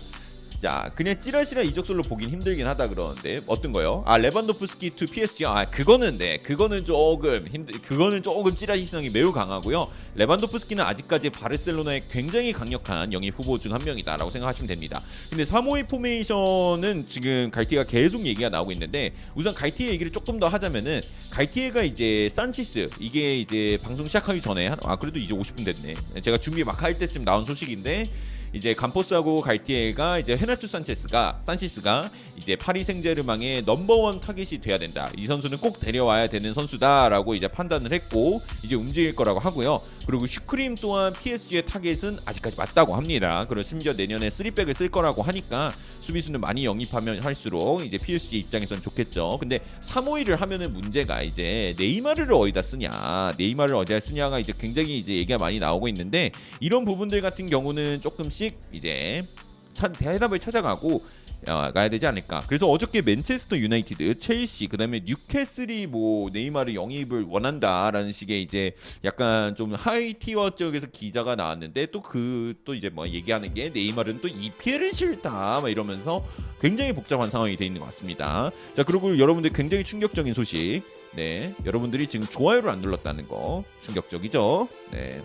자, 0.64 0.88
그냥 0.94 1.20
찌라시라 1.20 1.60
이적설로 1.60 2.02
보긴 2.02 2.30
힘들긴 2.30 2.66
하다 2.66 2.88
그러는데 2.88 3.42
어떤 3.46 3.70
거요? 3.72 4.02
아 4.06 4.16
레반도프스키 4.16 4.92
to 4.96 5.04
PSG 5.04 5.44
아 5.44 5.66
그거는 5.66 6.16
네 6.16 6.38
그거는 6.38 6.86
조금 6.86 7.46
힘들 7.52 7.82
그거는 7.82 8.22
조금 8.22 8.56
찌라시성이 8.56 9.10
매우 9.10 9.30
강하고요. 9.30 9.88
레반도프스키는 10.14 10.82
아직까지 10.82 11.28
바르셀로나의 11.28 12.04
굉장히 12.10 12.54
강력한 12.54 13.12
영입 13.12 13.38
후보 13.38 13.58
중 13.58 13.74
한 13.74 13.82
명이다라고 13.84 14.30
생각하시면 14.30 14.68
됩니다. 14.68 15.02
근데 15.28 15.44
352 15.44 15.82
포메이션은 15.88 17.08
지금 17.08 17.50
갈티에가 17.50 17.84
계속 17.84 18.24
얘기가 18.24 18.48
나오고 18.48 18.72
있는데 18.72 19.10
우선 19.34 19.52
갈티의 19.52 19.90
얘기를 19.90 20.12
조금 20.12 20.40
더 20.40 20.48
하자면은 20.48 21.02
갈티에가 21.28 21.82
이제 21.82 22.30
산시스 22.32 22.88
이게 23.00 23.36
이제 23.36 23.76
방송 23.82 24.06
시작하기 24.06 24.40
전에 24.40 24.68
한, 24.68 24.78
아 24.84 24.96
그래도 24.96 25.18
이제 25.18 25.34
50분 25.34 25.66
됐네. 25.66 25.94
제가 26.22 26.38
준비 26.38 26.64
막 26.64 26.82
할 26.82 26.98
때쯤 26.98 27.24
나온 27.26 27.44
소식인데 27.44 28.06
이제 28.54 28.72
캄포스하고 28.72 29.40
갈티에가 29.40 30.20
이제 30.20 30.36
헤나투 30.36 30.68
산체스가 30.68 31.40
산시스가 31.42 32.08
이제 32.36 32.54
파리 32.54 32.84
생제르맹의 32.84 33.62
넘버원 33.62 34.20
타겟이 34.20 34.60
돼야 34.60 34.78
된다. 34.78 35.10
이 35.16 35.26
선수는 35.26 35.58
꼭 35.58 35.80
데려와야 35.80 36.28
되는 36.28 36.54
선수다라고 36.54 37.34
이제 37.34 37.48
판단을 37.48 37.92
했고 37.92 38.42
이제 38.62 38.76
움직일 38.76 39.16
거라고 39.16 39.40
하고요. 39.40 39.82
그리고 40.06 40.26
슈크림 40.26 40.76
또한 40.76 41.12
PSG의 41.12 41.66
타겟은 41.66 42.18
아직까지 42.24 42.56
맞다고 42.56 42.94
합니다. 42.94 43.44
그리고 43.48 43.62
심지어 43.62 43.92
내년에 43.92 44.28
3백을 44.28 44.74
쓸 44.74 44.88
거라고 44.88 45.22
하니까 45.22 45.72
수비수는 46.00 46.40
많이 46.40 46.64
영입하면 46.64 47.20
할수록 47.20 47.84
이제 47.84 47.98
PSG 47.98 48.38
입장에선 48.38 48.82
좋겠죠. 48.82 49.38
근데 49.40 49.60
351을 49.82 50.38
하면은 50.38 50.72
문제가 50.72 51.22
이제 51.22 51.74
네이마르를 51.78 52.34
어디다 52.34 52.62
쓰냐, 52.62 53.34
네이마르를 53.38 53.76
어디다 53.76 54.00
쓰냐가 54.00 54.38
이제 54.38 54.52
굉장히 54.58 54.98
이제 54.98 55.14
얘기가 55.14 55.38
많이 55.38 55.58
나오고 55.58 55.88
있는데 55.88 56.30
이런 56.60 56.84
부분들 56.84 57.20
같은 57.22 57.46
경우는 57.46 58.00
조금씩 58.00 58.58
이제 58.72 59.26
대답을 59.74 60.38
찾아가고 60.38 61.02
어, 61.46 61.70
가야 61.72 61.88
되지 61.88 62.06
않을까. 62.06 62.42
그래서 62.46 62.66
어저께 62.68 63.02
맨체스터 63.02 63.58
유나이티드, 63.58 64.18
첼시, 64.18 64.66
그다음에 64.66 65.02
뉴캐슬이 65.04 65.86
뭐 65.86 66.30
네이마르 66.32 66.74
영입을 66.74 67.24
원한다라는 67.28 68.12
식의 68.12 68.42
이제 68.42 68.72
약간 69.04 69.54
좀 69.54 69.74
하이티어 69.74 70.50
쪽에서 70.50 70.86
기자가 70.86 71.36
나왔는데 71.36 71.86
또 71.86 72.00
그또 72.00 72.74
이제 72.74 72.88
뭐 72.88 73.06
얘기하는 73.08 73.52
게 73.52 73.70
네이마르는 73.70 74.20
또 74.20 74.28
EPL을 74.28 74.92
싫다 74.92 75.60
막 75.60 75.68
이러면서 75.68 76.26
굉장히 76.60 76.92
복잡한 76.92 77.30
상황이 77.30 77.56
돼 77.56 77.66
있는 77.66 77.80
것 77.80 77.86
같습니다. 77.86 78.50
자 78.72 78.82
그리고 78.82 79.18
여러분들 79.18 79.52
굉장히 79.52 79.84
충격적인 79.84 80.32
소식. 80.32 80.82
네, 81.14 81.54
여러분들이 81.64 82.08
지금 82.08 82.26
좋아요를 82.26 82.70
안 82.70 82.80
눌렀다는 82.80 83.28
거 83.28 83.62
충격적이죠. 83.80 84.68
네, 84.90 85.22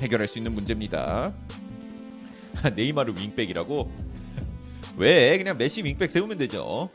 해결할 0.00 0.28
수 0.28 0.38
있는 0.38 0.54
문제입니다. 0.54 1.34
네이마르 2.76 3.14
윙백이라고 3.16 3.90
왜 4.96 5.38
그냥 5.38 5.56
메시 5.58 5.82
윙백 5.82 6.10
세우면 6.10 6.38
되죠. 6.38 6.88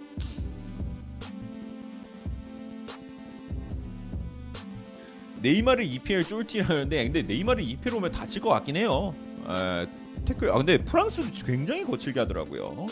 네이마르 5.42 5.84
EPL 5.84 6.24
쫄티라는데 6.24 7.04
근데 7.06 7.22
네이마르 7.22 7.62
EPL 7.62 7.96
오면 7.96 8.12
다칠 8.12 8.42
것 8.42 8.50
같긴 8.50 8.76
해요. 8.78 9.14
에, 9.48 9.88
태클 10.26 10.50
아 10.50 10.58
근데 10.58 10.78
프랑스 10.78 11.22
굉장히 11.46 11.84
거칠게 11.84 12.20
하더라고요. 12.22 12.88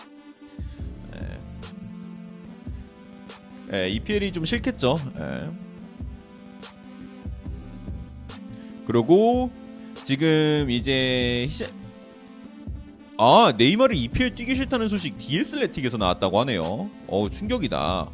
에, 3.71 3.77
에, 3.77 3.89
EPL이 3.89 4.31
좀 4.31 4.45
싫겠죠. 4.45 4.97
에. 5.19 5.49
그리고 8.87 9.49
지금 10.03 10.69
이제 10.69 11.47
아 13.17 13.53
네이마르 13.57 13.93
EPL 13.93 14.35
뛰기 14.35 14.55
싫다는 14.55 14.89
소식 14.89 15.17
DS 15.17 15.55
레틱에서 15.55 15.97
나왔다고 15.97 16.39
하네요. 16.41 16.89
어 17.07 17.29
충격이다. 17.29 18.09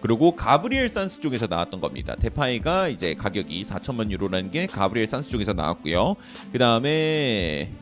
그리고 0.00 0.36
가브리엘 0.36 0.88
산스 0.88 1.20
쪽에서 1.20 1.46
나왔던 1.46 1.80
겁니다. 1.80 2.14
데파이가 2.14 2.88
이제 2.88 3.14
가격이 3.14 3.64
4천만 3.64 4.10
유로라는 4.10 4.50
게 4.50 4.66
가브리엘 4.66 5.06
산스 5.06 5.28
쪽에서 5.30 5.54
나왔고요. 5.54 6.14
그 6.52 6.58
다음에 6.58 7.72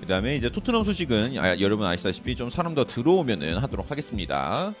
그 0.00 0.06
다음에 0.08 0.36
이제 0.36 0.50
토트넘 0.50 0.84
소식은 0.84 1.38
아, 1.38 1.58
여러분 1.60 1.86
아시다시피 1.86 2.34
좀 2.34 2.50
사람 2.50 2.74
더 2.74 2.84
들어오면은 2.84 3.58
하도록 3.58 3.88
하겠습니다. 3.88 4.74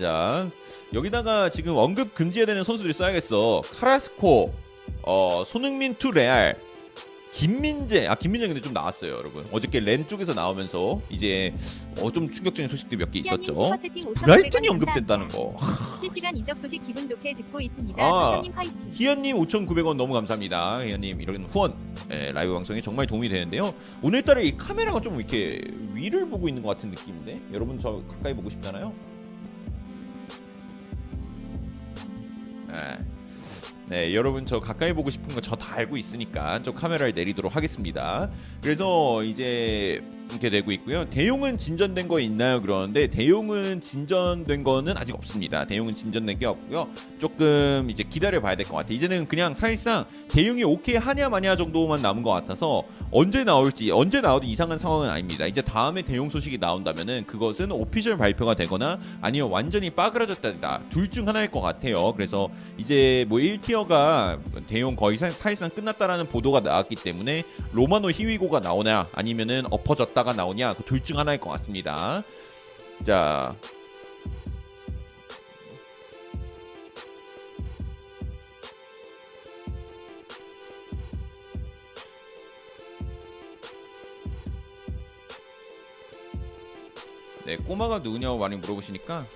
자 0.00 0.48
여기다가 0.92 1.48
지금 1.48 1.76
언급 1.76 2.14
금지해야 2.14 2.46
되는 2.46 2.64
선수들이 2.64 2.92
써야겠어. 2.92 3.62
카라스코, 3.78 4.52
어, 5.02 5.42
손흥민 5.46 5.94
to 5.94 6.10
레알, 6.10 6.56
김민재 7.32 8.06
아 8.08 8.14
김민재 8.14 8.46
근데 8.46 8.60
좀 8.60 8.74
나왔어요 8.74 9.12
여러분 9.14 9.46
어저께 9.50 9.80
렌 9.80 10.06
쪽에서 10.06 10.34
나오면서 10.34 11.00
이제 11.08 11.54
어, 11.98 12.12
좀 12.12 12.28
충격적인 12.30 12.68
소식들이 12.68 12.98
몇개 12.98 13.20
있었죠 13.20 13.54
브라이튼이 14.16 14.68
언급된다는 14.68 15.28
거 15.28 15.56
실시간 15.98 16.36
이적 16.36 16.58
소식 16.58 16.86
기분 16.86 17.08
좋게 17.08 17.34
듣고 17.34 17.60
있습니다. 17.60 18.02
아. 18.04 18.32
선생님 18.32 18.52
화이팅. 18.52 18.76
희연님 18.92 19.36
5,900원 19.36 19.96
너무 19.96 20.12
감사합니다 20.12 20.84
희연님 20.84 21.22
이런 21.22 21.44
후원 21.46 21.74
예, 22.10 22.32
라이브 22.32 22.52
방송에 22.52 22.82
정말 22.82 23.06
도움이 23.06 23.30
되는데요 23.30 23.74
오늘따라 24.02 24.42
이 24.42 24.54
카메라가 24.56 25.00
좀 25.00 25.16
이렇게 25.16 25.58
위를 25.94 26.28
보고 26.28 26.48
있는 26.48 26.62
것 26.62 26.68
같은 26.76 26.90
느낌인데 26.90 27.38
여러분 27.54 27.78
저 27.78 28.02
가까이 28.08 28.34
보고 28.34 28.50
싶잖아요 28.50 28.92
예. 32.72 33.11
네, 33.92 34.14
여러분 34.14 34.46
저 34.46 34.58
가까이 34.58 34.94
보고 34.94 35.10
싶은 35.10 35.34
거 35.34 35.42
저 35.42 35.54
다 35.54 35.74
알고 35.76 35.98
있으니까 35.98 36.62
저 36.62 36.72
카메라를 36.72 37.12
내리도록 37.12 37.54
하겠습니다. 37.54 38.30
그래서 38.62 39.22
이제 39.22 40.00
이렇게 40.32 40.50
되고 40.50 40.72
있고요. 40.72 41.04
대용은 41.10 41.58
진전된 41.58 42.08
거 42.08 42.18
있나요? 42.18 42.60
그러는데 42.62 43.06
대용은 43.08 43.80
진전된 43.80 44.64
거는 44.64 44.96
아직 44.96 45.14
없습니다. 45.14 45.64
대용은 45.66 45.94
진전된 45.94 46.38
게 46.38 46.46
없고요. 46.46 46.88
조금 47.18 47.88
이제 47.90 48.02
기다려 48.02 48.40
봐야 48.40 48.54
될 48.56 48.66
것 48.66 48.76
같아요. 48.76 48.96
이제는 48.96 49.26
그냥 49.26 49.54
사실상 49.54 50.04
대용이 50.28 50.64
오케이 50.64 50.96
하냐 50.96 51.28
마냐 51.28 51.56
정도만 51.56 52.00
남은 52.00 52.22
것 52.22 52.30
같아서 52.30 52.82
언제 53.10 53.44
나올지 53.44 53.90
언제 53.90 54.20
나와도 54.20 54.46
이상한 54.46 54.78
상황은 54.78 55.10
아닙니다. 55.10 55.46
이제 55.46 55.60
다음에 55.60 56.02
대용 56.02 56.30
소식이 56.30 56.58
나온다면은 56.58 57.24
그것은 57.26 57.70
오피셜 57.72 58.16
발표가 58.16 58.54
되거나 58.54 58.98
아니면 59.20 59.50
완전히 59.50 59.90
빠그라졌다 59.90 60.80
둘중 60.88 61.28
하나일 61.28 61.50
것 61.50 61.60
같아요. 61.60 62.12
그래서 62.14 62.48
이제 62.78 63.26
뭐 63.28 63.38
1티어가 63.38 64.38
대용 64.66 64.96
거의 64.96 65.18
사- 65.18 65.30
사실상 65.30 65.68
끝났다라는 65.70 66.28
보도가 66.28 66.60
나왔기 66.60 66.96
때문에 66.96 67.44
로마노 67.72 68.10
히위고가 68.10 68.60
나오냐 68.60 69.08
아니면은 69.12 69.64
엎어졌다 69.70 70.21
가 70.24 70.32
나오냐 70.32 70.74
그 70.74 70.82
둘 70.84 71.00
중 71.02 71.18
하나일 71.18 71.40
것 71.40 71.50
같습니다. 71.50 72.22
자. 73.04 73.56
네, 87.44 87.56
꼬마가 87.56 87.98
누구냐고 87.98 88.38
많이 88.38 88.56
물어보시니까 88.56 89.26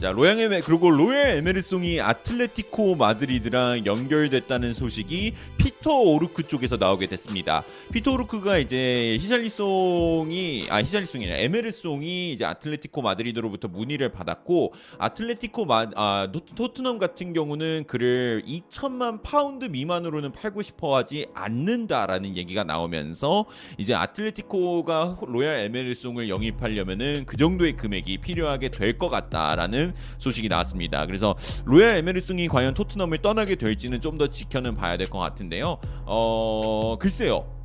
자 0.00 0.12
로양 0.12 0.38
에메 0.38 0.62
그리고 0.62 0.90
로얄 0.90 1.36
에메르송이 1.36 2.00
아틀레티코 2.00 2.94
마드리드랑 2.94 3.84
연결됐다는 3.84 4.72
소식이 4.72 5.34
피터 5.58 5.92
오르크 5.92 6.44
쪽에서 6.44 6.78
나오게 6.78 7.06
됐습니다. 7.06 7.64
피터 7.92 8.14
오르크가 8.14 8.56
이제 8.56 9.18
히샬리송이 9.20 10.68
아 10.70 10.80
히샬리송이 10.82 11.24
아니라 11.26 11.38
에메르송이 11.40 12.32
이제 12.32 12.46
아틀레티코 12.46 13.02
마드리드로부터 13.02 13.68
문의를 13.68 14.10
받았고 14.10 14.72
아틀레티코 14.96 15.66
마 15.66 15.86
아, 15.94 16.28
노- 16.32 16.40
토트넘 16.40 16.98
같은 16.98 17.34
경우는 17.34 17.84
그를 17.86 18.42
2천만 18.46 19.22
파운드 19.22 19.66
미만으로는 19.66 20.32
팔고 20.32 20.62
싶어하지 20.62 21.26
않는다라는 21.34 22.36
얘기가 22.38 22.64
나오면서 22.64 23.44
이제 23.76 23.92
아틀레티코가 23.94 25.18
로얄 25.26 25.58
에메르송을 25.66 26.30
영입하려면은 26.30 27.24
그 27.26 27.36
정도의 27.36 27.74
금액이 27.74 28.16
필요하게 28.18 28.70
될 28.70 28.90
것 28.98 29.08
같다라는 29.10 29.89
소식이 30.18 30.48
나왔습니다. 30.48 31.06
그래서 31.06 31.34
로얄 31.64 31.96
에메르송이 31.98 32.48
과연 32.48 32.74
토트넘을 32.74 33.18
떠나게 33.18 33.54
될지는 33.56 34.00
좀 34.00 34.20
더 34.20 34.26
지켜는 34.26 34.74
봐야 34.74 34.96
될 34.98 35.08
것 35.08 35.18
같은데요. 35.18 35.78
어 36.04 36.96
글쎄요. 37.00 37.59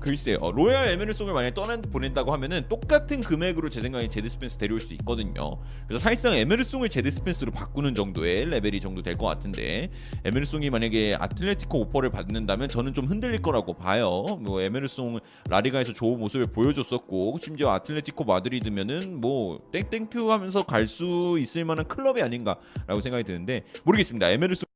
글쎄요. 0.00 0.38
로얄 0.54 0.88
에메르송을 0.90 1.32
만약에 1.34 1.54
떠난 1.54 1.82
보낸다고 1.82 2.32
하면은 2.32 2.68
똑같은 2.68 3.20
금액으로 3.20 3.70
제 3.70 3.80
생각에 3.80 4.08
제드 4.08 4.28
스펜스 4.28 4.56
데려올 4.56 4.78
수 4.80 4.94
있거든요. 4.94 5.58
그래서 5.88 6.02
사실상 6.02 6.34
에메르송을 6.34 6.88
제드 6.88 7.10
스펜스로 7.10 7.50
바꾸는 7.50 7.94
정도의 7.94 8.46
레벨이 8.46 8.80
정도 8.80 9.02
될 9.02 9.16
것 9.16 9.26
같은데 9.26 9.90
에메르송이 10.24 10.68
만약에 10.70 11.16
아틀레티코 11.18 11.80
오퍼를 11.80 12.10
받는다면 12.10 12.68
저는 12.68 12.92
좀 12.92 13.06
흔들릴 13.06 13.40
거라고 13.42 13.72
봐요. 13.72 14.22
뭐 14.42 14.60
에메르송 14.60 15.18
라리가에서 15.48 15.92
좋은 15.92 16.18
모습을 16.20 16.46
보여줬었고 16.46 17.38
심지어 17.40 17.70
아틀레티코 17.70 18.24
마드리드면은 18.24 19.18
뭐 19.20 19.58
땡 19.72 19.97
thank 19.97 20.18
you 20.18 20.30
하면서 20.30 20.62
갈 20.64 20.86
수 20.86 21.36
있을 21.40 21.64
만한 21.64 21.88
클럽이 21.88 22.22
아닌가라고 22.22 23.00
생각이 23.00 23.24
드는데 23.24 23.64
모르겠습니다. 23.84 24.30
에메르송 24.30 24.66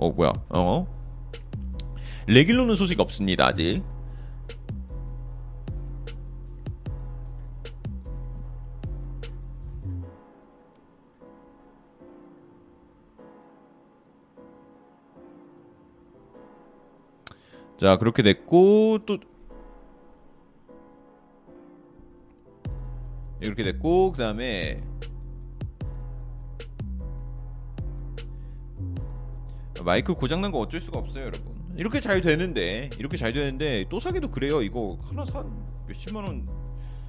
어 0.00 0.10
뭐야? 0.10 0.32
어? 0.48 0.86
레길로는 2.26 2.74
소식 2.74 2.98
없습니다 3.00 3.46
아직. 3.46 3.82
자 17.76 17.98
그렇게 17.98 18.22
됐고 18.22 19.00
또 19.04 19.18
이렇게 23.42 23.64
됐고 23.64 24.12
그 24.12 24.18
다음에 24.18 24.80
마이크 29.84 30.14
고장난 30.14 30.50
거 30.52 30.58
어쩔 30.58 30.80
수가 30.80 30.98
없어요 30.98 31.24
여러분. 31.26 31.52
이렇게 31.76 32.00
잘 32.00 32.20
되는데 32.20 32.90
이렇게 32.98 33.16
잘 33.16 33.32
되는데 33.32 33.84
또 33.88 34.00
사기도 34.00 34.28
그래요 34.28 34.62
이거. 34.62 34.98
하나 35.08 35.24
사 35.24 35.44
몇십만 35.88 36.24
원. 36.24 36.46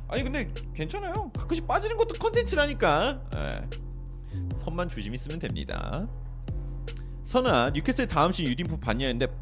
아니 0.07 0.23
근데 0.23 0.51
괜찮아요. 0.73 1.31
가끔씩 1.35 1.67
빠지는 1.67 1.97
것도 1.97 2.15
컨텐츠라니까. 2.19 3.21
예. 3.35 3.69
선만 4.57 4.89
조심히 4.89 5.17
쓰면 5.17 5.39
됩니다. 5.39 6.07
선아 7.23 7.71
뉴캐슬 7.71 8.07
다음 8.07 8.31
시 8.31 8.43
유니폼 8.45 8.79
봤냐 8.79 9.07
했는데 9.07 9.33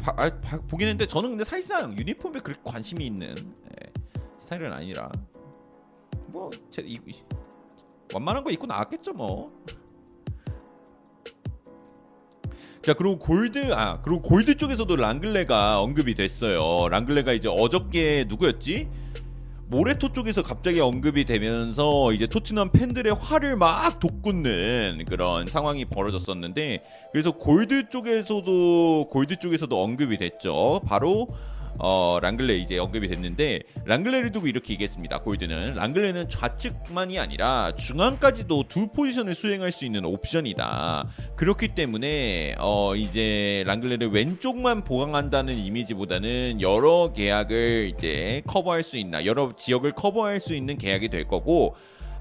바, 0.00 0.12
아, 0.16 0.30
바- 0.38 0.58
보긴 0.68 0.88
했는데 0.88 1.06
저는 1.06 1.30
근데 1.30 1.44
사실상 1.44 1.96
유니폼에 1.96 2.40
그렇게 2.40 2.60
관심이 2.64 3.04
있는 3.06 3.34
예, 3.36 3.92
스타일은 4.40 4.72
아니라. 4.72 5.10
뭐 6.28 6.50
제, 6.70 6.82
이, 6.82 6.98
이, 7.06 7.22
완만한 8.12 8.44
거 8.44 8.50
입고 8.50 8.66
나왔겠죠 8.66 9.12
뭐 9.14 9.46
자 12.82 12.94
그리고 12.94 13.18
골드 13.18 13.72
아 13.74 14.00
그리고 14.00 14.20
골드 14.20 14.56
쪽에서도 14.56 14.94
랑글레가 14.94 15.80
언급이 15.80 16.14
됐어요. 16.14 16.88
랑글레가 16.88 17.32
이제 17.32 17.48
어저께 17.48 18.26
누구였지? 18.28 18.86
모레토 19.70 20.12
쪽에서 20.12 20.42
갑자기 20.42 20.80
언급이 20.80 21.26
되면서 21.26 22.12
이제 22.14 22.26
토트넘 22.26 22.70
팬들의 22.70 23.12
화를 23.14 23.56
막 23.56 24.00
돋구는 24.00 25.04
그런 25.06 25.46
상황이 25.46 25.84
벌어졌었는데 25.84 26.82
그래서 27.12 27.32
골드 27.32 27.90
쪽에서도 27.90 29.08
골드 29.10 29.36
쪽에서도 29.36 29.82
언급이 29.82 30.16
됐죠. 30.16 30.80
바로 30.86 31.28
어 31.78 32.18
랑글레 32.20 32.56
이제 32.56 32.78
언급이 32.78 33.08
됐는데 33.08 33.60
랑글레를 33.84 34.32
두고 34.32 34.46
이렇게 34.46 34.72
얘기했습니다. 34.72 35.18
골드는 35.18 35.74
랑글레는 35.74 36.28
좌측만이 36.28 37.18
아니라 37.18 37.72
중앙까지도 37.76 38.64
두 38.68 38.88
포지션을 38.88 39.34
수행할 39.34 39.72
수 39.72 39.84
있는 39.84 40.04
옵션이다. 40.04 41.08
그렇기 41.36 41.68
때문에 41.68 42.56
어 42.58 42.96
이제 42.96 43.62
랑글레를 43.66 44.08
왼쪽만 44.08 44.84
보강한다는 44.84 45.56
이미지보다는 45.56 46.60
여러 46.60 47.12
계약을 47.12 47.92
이제 47.94 48.42
커버할 48.46 48.82
수 48.82 48.96
있나 48.96 49.24
여러 49.24 49.54
지역을 49.56 49.92
커버할 49.92 50.40
수 50.40 50.54
있는 50.54 50.76
계약이 50.78 51.08
될 51.08 51.26
거고 51.26 51.76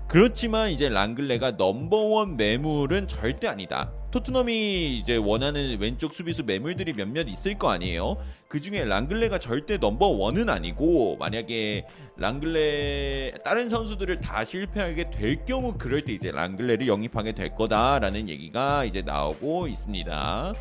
그렇지만 0.08 0.72
이제 0.72 0.88
랑글레가 0.88 1.52
넘버원 1.52 2.38
매물은 2.38 3.10
절대 3.10 3.48
아니다. 3.48 3.92
토트넘이 4.12 5.00
이제 5.00 5.18
원하는 5.18 5.78
왼쪽 5.82 6.14
수비수 6.14 6.46
매물들이 6.46 6.94
몇몇 6.94 7.28
있을 7.28 7.58
거 7.58 7.70
아니에요. 7.70 8.16
그 8.48 8.62
중에 8.62 8.86
랑글레가 8.86 9.38
절대 9.40 9.76
넘버원은 9.76 10.50
아니고 10.50 11.18
만약에 11.18 11.86
랑글레 12.16 13.34
다른 13.44 13.70
선수들을 13.70 14.22
다 14.22 14.46
실패하게 14.46 15.10
될 15.10 15.44
경우 15.44 15.74
그럴 15.78 16.02
때 16.02 16.14
이제 16.14 16.32
랑글레를 16.32 16.88
영입하게 16.88 17.34
될 17.34 17.54
거다라는 17.54 18.30
얘기가 18.30 18.86
이제 18.86 19.02
나오고 19.02 19.68
있습니다. 19.68 20.54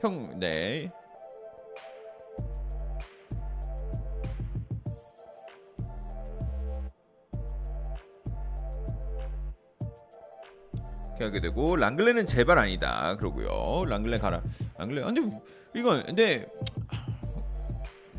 형, 0.00 0.40
네. 0.40 0.90
이렇게 11.22 11.24
하게 11.24 11.40
되고 11.40 11.76
랑글레는 11.76 12.26
제발 12.26 12.58
아니다. 12.58 13.16
그러고요. 13.16 13.84
랑글레 13.86 14.18
가라. 14.18 14.42
랑글레 14.78 15.02
근데 15.02 15.22
이건 15.74 16.04
근데 16.04 16.46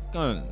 약간 0.06 0.50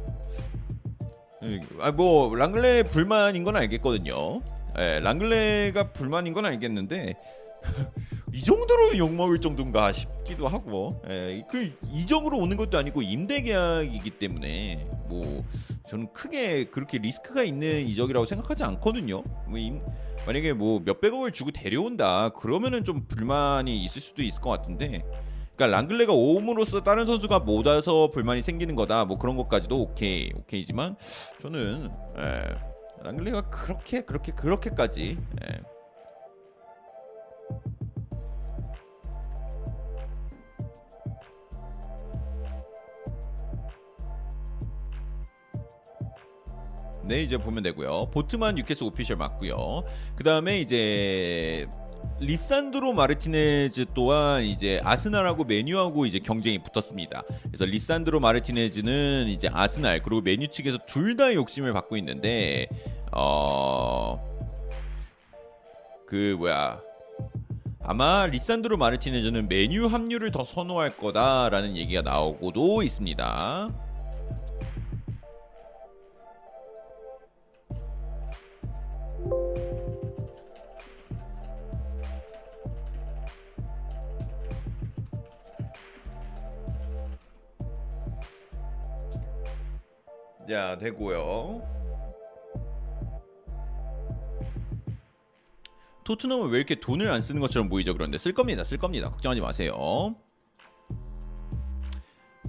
아뭐 1.80 2.36
랑글레 2.36 2.84
불만인 2.84 3.44
건 3.44 3.56
알겠거든요. 3.56 4.42
예, 4.78 5.00
랑글레가 5.00 5.92
불만인 5.92 6.32
건 6.34 6.44
알겠는데 6.46 7.14
이 8.34 8.42
정도로 8.42 8.96
욕먹을 8.96 9.40
정도인가 9.40 9.92
싶기도 9.92 10.48
하고 10.48 11.02
예, 11.08 11.42
그 11.50 11.72
이적으로 11.92 12.38
오는 12.38 12.56
것도 12.56 12.78
아니고 12.78 13.02
임대 13.02 13.40
계약이기 13.42 14.10
때문에 14.18 14.86
뭐 15.08 15.44
저는 15.88 16.12
크게 16.12 16.64
그렇게 16.64 16.98
리스크가 16.98 17.42
있는 17.42 17.86
이적이라고 17.86 18.26
생각하지 18.26 18.64
않거든요. 18.64 19.22
뭐 19.46 19.58
임, 19.58 19.80
만약에 20.26 20.52
뭐 20.52 20.80
몇백억을 20.84 21.32
주고 21.32 21.50
데려온다 21.50 22.30
그러면은 22.30 22.84
좀 22.84 23.06
불만이 23.06 23.84
있을 23.84 24.00
수도 24.00 24.22
있을 24.22 24.40
것 24.40 24.50
같은데 24.50 25.04
그러니까 25.56 25.76
랑글레가 25.76 26.12
오음으로써 26.12 26.82
다른 26.82 27.06
선수가 27.06 27.40
못 27.40 27.66
와서 27.66 28.08
불만이 28.12 28.42
생기는 28.42 28.74
거다 28.74 29.04
뭐 29.04 29.18
그런 29.18 29.36
것까지도 29.36 29.80
오케이 29.80 30.30
오케이지만 30.34 30.96
저는 31.40 31.90
에, 32.18 33.02
랑글레가 33.02 33.50
그렇게 33.50 34.02
그렇게 34.02 34.32
그렇게까지 34.32 35.18
에, 35.42 35.60
네 47.04 47.22
이제 47.22 47.36
보면 47.36 47.62
되고요. 47.62 48.10
보트만 48.12 48.54
뉴캐슬 48.56 48.86
official 48.86 49.16
맞고요. 49.16 49.84
그 50.16 50.24
다음에 50.24 50.60
이제 50.60 51.66
리산드로 52.20 52.92
마르티네즈 52.92 53.86
또한 53.94 54.42
이제 54.44 54.80
아스날하고 54.84 55.44
맨유하고 55.44 56.06
이제 56.06 56.18
경쟁이 56.18 56.58
붙었습니다. 56.62 57.22
그래서 57.44 57.64
리산드로 57.64 58.20
마르티네즈는 58.20 59.26
이제 59.28 59.48
아스날 59.52 60.02
그리고 60.02 60.20
맨유 60.20 60.48
측에서 60.48 60.78
둘 60.86 61.16
다 61.16 61.32
욕심을 61.34 61.72
받고 61.72 61.96
있는데 61.98 62.66
어. 63.12 64.20
그 66.06 66.36
뭐야 66.38 66.80
아마 67.84 68.26
리산드로 68.26 68.76
마르티네즈는 68.76 69.48
맨유 69.48 69.86
합류를 69.86 70.30
더 70.30 70.44
선호할 70.44 70.96
거다라는 70.96 71.76
얘기가 71.76 72.02
나오고도 72.02 72.82
있습니다. 72.82 73.70
자 90.48 90.76
되고요. 90.78 91.60
토트넘은 96.04 96.50
왜 96.50 96.56
이렇게 96.56 96.74
돈을 96.74 97.10
안 97.12 97.22
쓰는 97.22 97.40
것처럼 97.40 97.68
보이죠? 97.68 97.94
그런데 97.94 98.18
쓸 98.18 98.32
겁니다. 98.34 98.64
쓸 98.64 98.78
겁니다. 98.78 99.08
걱정하지 99.10 99.40
마세요. 99.40 100.16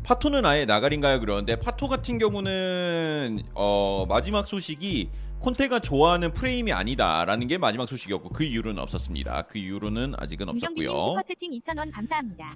파토는 0.03 0.45
아예 0.45 0.65
나가린가요? 0.65 1.19
그러는데 1.19 1.56
파토 1.60 1.88
같은 1.88 2.17
경우는 2.17 3.43
어, 3.53 4.06
마지막 4.10 4.47
소식이 4.47 5.10
콘테가 5.39 5.79
좋아하는 5.79 6.34
프레임이 6.34 6.71
아니다라는 6.73 7.47
게 7.47 7.58
마지막 7.58 7.88
소식이었고 7.88 8.29
그 8.29 8.43
이유로는 8.43 8.82
없었습니다. 8.82 9.43
그 9.43 9.60
이유로는 9.60 10.15
아직은 10.17 10.49
없었고요. 10.49 10.89
슈퍼채팅 10.89 11.51
2,000원 11.51 11.91
감사합니다. 11.93 12.56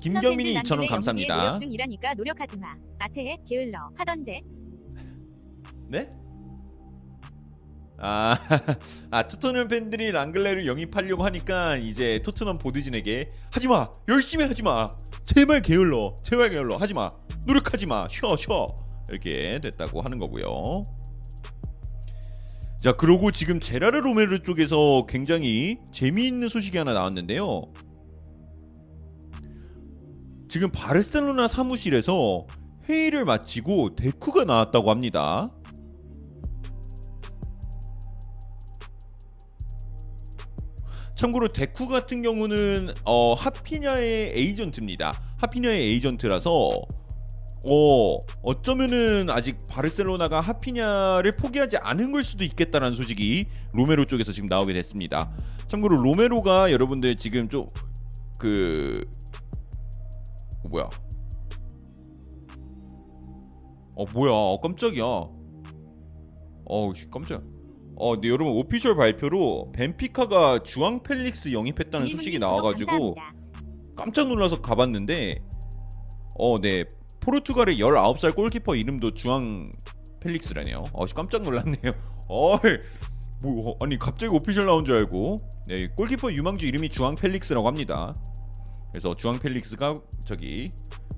김경민이 0.00 0.54
팬들 0.54 0.62
2,000원 0.62 0.68
남기네 0.76 0.88
감사합니다. 0.88 1.36
노력 1.36 1.60
중이라니까 1.60 2.14
노력하지 2.14 2.56
마. 2.58 2.76
아태해 3.00 3.38
게을러 3.46 3.90
하던데. 3.96 4.42
네? 5.88 6.10
아, 8.00 8.38
아 9.10 9.26
토트넘 9.26 9.68
팬들이 9.68 10.12
랑글레를 10.12 10.66
영입하려고 10.66 11.24
하니까 11.24 11.76
이제 11.76 12.20
토트넘 12.24 12.58
보드진에게 12.58 13.32
하지마 13.50 13.90
열심히 14.08 14.44
하지마 14.44 14.92
제발 15.24 15.62
게을러 15.62 16.14
제발 16.22 16.50
게을러 16.50 16.76
하지마 16.76 17.10
노력하지마 17.44 18.06
쉬어 18.08 18.36
쉬어 18.36 18.66
이렇게 19.08 19.58
됐다고 19.60 20.02
하는 20.02 20.18
거고요. 20.18 20.84
자 22.80 22.92
그러고 22.92 23.32
지금 23.32 23.58
제라르 23.58 23.96
로메르 23.96 24.44
쪽에서 24.44 25.06
굉장히 25.08 25.78
재미있는 25.90 26.48
소식이 26.48 26.78
하나 26.78 26.92
나왔는데요. 26.92 27.72
지금 30.48 30.70
바르셀로나 30.70 31.48
사무실에서 31.48 32.46
회의를 32.88 33.24
마치고 33.24 33.96
데쿠가 33.96 34.44
나왔다고 34.44 34.90
합니다. 34.90 35.50
참고로 41.18 41.48
데쿠 41.48 41.88
같은 41.88 42.22
경우는 42.22 42.92
어, 43.04 43.34
하피냐의 43.34 44.30
에이전트입니다. 44.36 45.12
하피냐의 45.38 45.82
에이전트라서 45.88 46.70
어, 47.66 48.18
어쩌면은 48.42 49.28
아직 49.28 49.58
바르셀로나가 49.68 50.40
하피냐를 50.40 51.34
포기하지 51.34 51.78
않은 51.78 52.12
걸 52.12 52.22
수도 52.22 52.44
있겠다라는 52.44 52.96
소식이 52.96 53.46
로메로 53.72 54.04
쪽에서 54.04 54.30
지금 54.30 54.48
나오게 54.48 54.72
됐습니다. 54.74 55.36
참고로 55.66 55.96
로메로가 55.96 56.70
여러분들 56.70 57.16
지금 57.16 57.48
좀그 57.48 59.04
어, 60.62 60.68
뭐야? 60.68 60.84
어 63.96 64.04
뭐야? 64.12 64.30
어, 64.32 64.60
깜짝이야. 64.60 65.02
어 65.04 66.92
깜짝. 67.10 67.57
어, 68.00 68.20
네, 68.20 68.28
여러분 68.28 68.54
오피셜 68.54 68.94
발표로 68.94 69.72
벤피카가 69.72 70.62
주앙 70.62 71.02
펠릭스 71.02 71.52
영입했다는 71.52 72.06
소식이 72.06 72.38
나와가지고. 72.38 73.16
깜짝 73.96 74.28
놀라서 74.28 74.62
가봤는데 74.62 75.42
어, 76.38 76.60
네. 76.60 76.84
포르투갈의 77.20 77.78
19살 77.78 78.36
골키퍼 78.36 78.76
이름도 78.76 79.14
주앙 79.14 79.66
펠릭스라네요. 80.20 80.84
어, 80.92 81.06
깜짝 81.06 81.42
놀랐네요. 81.42 81.82
어이. 82.28 82.78
뭐 83.42 83.76
아니 83.80 83.98
갑자기 83.98 84.32
오피셜 84.34 84.66
나온 84.66 84.84
줄 84.84 84.94
알고. 84.96 85.38
네, 85.66 85.88
골키퍼 85.88 86.32
유망주 86.32 86.66
이름이 86.66 86.90
주앙 86.90 87.16
펠릭스라고 87.16 87.66
합니다. 87.66 88.14
그래서 88.92 89.12
주앙 89.14 89.40
펠릭스가 89.40 90.00
저기 90.24 90.70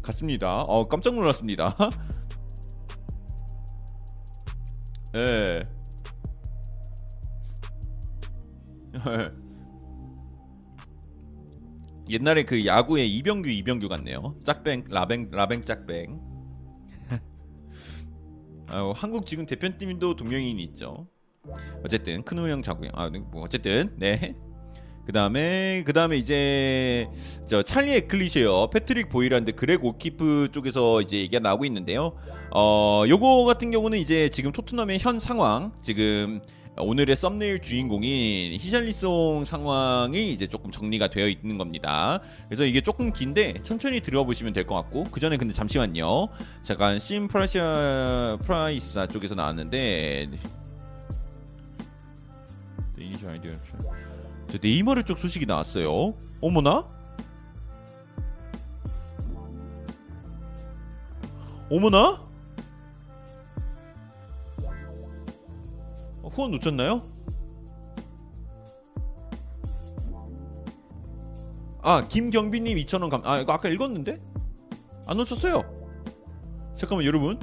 갔습니다. 0.03 0.63
어, 0.63 0.89
깜짝 0.89 1.15
놀랐습니다. 1.15 1.77
예. 5.15 5.63
옛날에 12.09 12.43
그 12.45 12.67
야구의 12.67 13.13
이병규 13.17 13.49
이병규 13.49 13.89
같네요. 13.89 14.37
짝뱅 14.45 14.85
라뱅 14.89 15.31
라뱅 15.31 15.63
짝뱅. 15.63 16.21
아유, 18.69 18.93
한국 18.97 19.27
지금 19.27 19.47
대표팀도 19.47 20.17
동명이인이 20.17 20.63
있죠. 20.65 21.07
어쨌든 21.85 22.23
큰우 22.23 22.49
형 22.49 22.63
자구 22.63 22.85
형. 22.85 22.93
아, 22.95 23.09
뭐 23.09 23.43
어쨌든 23.43 23.95
네. 23.97 24.35
그 25.07 25.13
다음에 25.13 25.83
그 25.87 25.93
다음에 25.93 26.17
이제 26.17 27.09
저 27.47 27.63
찰리 27.63 27.95
에클리시어, 27.95 28.71
패트릭 28.71 29.09
보이란드, 29.09 29.53
그렉 29.57 29.85
오키프 29.85 30.49
쪽에서 30.53 31.01
이제 31.01 31.19
얘기가 31.19 31.41
나오고 31.41 31.65
있는데요. 31.65 32.17
어, 32.53 33.05
요거 33.09 33.45
같은 33.45 33.71
경우는 33.71 33.99
이제 33.99 34.29
지금 34.29 34.53
토트넘의 34.53 34.99
현 35.01 35.19
상황, 35.19 35.73
지금 35.83 36.43
오늘의 36.79 37.15
썸네일 37.17 37.61
주인공인 37.61 38.53
히샬리송 38.55 39.45
상황이 39.45 40.33
이제 40.33 40.47
조금 40.47 40.71
정리가 40.71 41.09
되어 41.09 41.29
있는 41.29 41.59
겁니다. 41.59 42.21
그래서 42.49 42.65
이게 42.65 42.81
조금 42.81 43.13
긴데 43.13 43.63
천천히 43.65 44.01
들어보시면 44.01 44.53
될 44.53 44.65
것 44.67 44.75
같고 44.77 45.05
그 45.11 45.21
전에 45.21 45.37
근데 45.37 45.53
잠시만요. 45.53 46.29
잠깐 46.63 46.99
심 46.99 47.29
프라시아 47.29 48.39
프라이스 48.43 49.09
쪽에서 49.09 49.35
나왔는데 49.35 50.31
아이디어 53.27 53.53
저 54.49 54.59
네이마르 54.63 55.03
쪽 55.05 55.19
소식이 55.19 55.47
나왔어요. 55.47 56.15
어머나? 56.41 56.87
어머나? 61.71 62.30
후원 66.33 66.53
놓쳤나요? 66.53 67.03
아 71.83 72.07
김경빈님 72.07 72.77
2,000원 72.79 73.09
감. 73.11 73.23
아 73.25 73.39
이거 73.39 73.53
아까 73.53 73.69
읽었는데 73.69 74.21
안 75.07 75.17
놓쳤어요. 75.17 75.63
잠깐만 76.77 77.07
여러분 77.07 77.39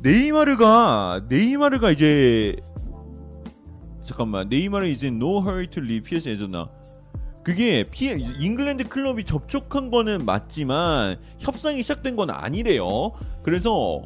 네이마르가 0.00 1.26
네이마르가 1.28 1.90
이제 1.90 2.56
잠깐만 4.04 4.48
네이마르 4.48 4.86
이제 4.86 5.08
no 5.08 5.40
hurry 5.40 5.66
to 5.66 5.82
leave 5.82 6.02
PSG 6.02 6.30
해줬나? 6.30 6.70
그게 7.42 7.84
피 7.84 8.10
잉글랜드 8.10 8.88
클럽이 8.88 9.24
접촉한 9.24 9.90
거는 9.90 10.24
맞지만 10.24 11.18
협상이 11.38 11.82
시작된 11.82 12.16
건 12.16 12.30
아니래요. 12.30 13.12
그래서 13.42 14.02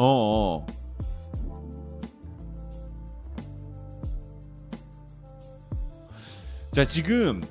어, 0.00 0.64
어. 0.64 0.66
자 6.72 6.86
지금 6.86 7.42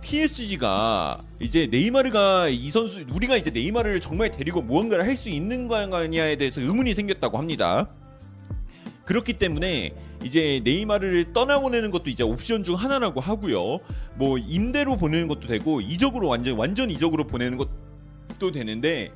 PSG가 0.00 1.20
이제 1.40 1.66
네이마르가 1.66 2.48
이 2.48 2.70
선수 2.70 3.04
우리가 3.12 3.36
이제 3.36 3.50
네이마르를 3.50 4.00
정말 4.00 4.30
데리고 4.30 4.62
무언가를 4.62 5.04
할 5.04 5.14
수 5.14 5.28
있는 5.28 5.68
거냐에 5.68 6.36
대해서 6.36 6.62
의문이 6.62 6.94
생겼다고 6.94 7.36
합니다. 7.36 7.90
그렇기 9.04 9.34
때문에 9.34 9.92
이제 10.24 10.62
네이마르를 10.64 11.34
떠나보내는 11.34 11.90
것도 11.90 12.08
이제 12.08 12.22
옵션 12.22 12.62
중 12.62 12.76
하나라고 12.76 13.20
하고요. 13.20 13.80
뭐 14.14 14.38
임대로 14.38 14.96
보내는 14.96 15.28
것도 15.28 15.48
되고 15.48 15.82
이적으로 15.82 16.28
완전 16.28 16.56
완전 16.56 16.90
이적으로 16.90 17.26
보내는 17.26 17.58
것도 17.58 18.52
되는데 18.52 19.10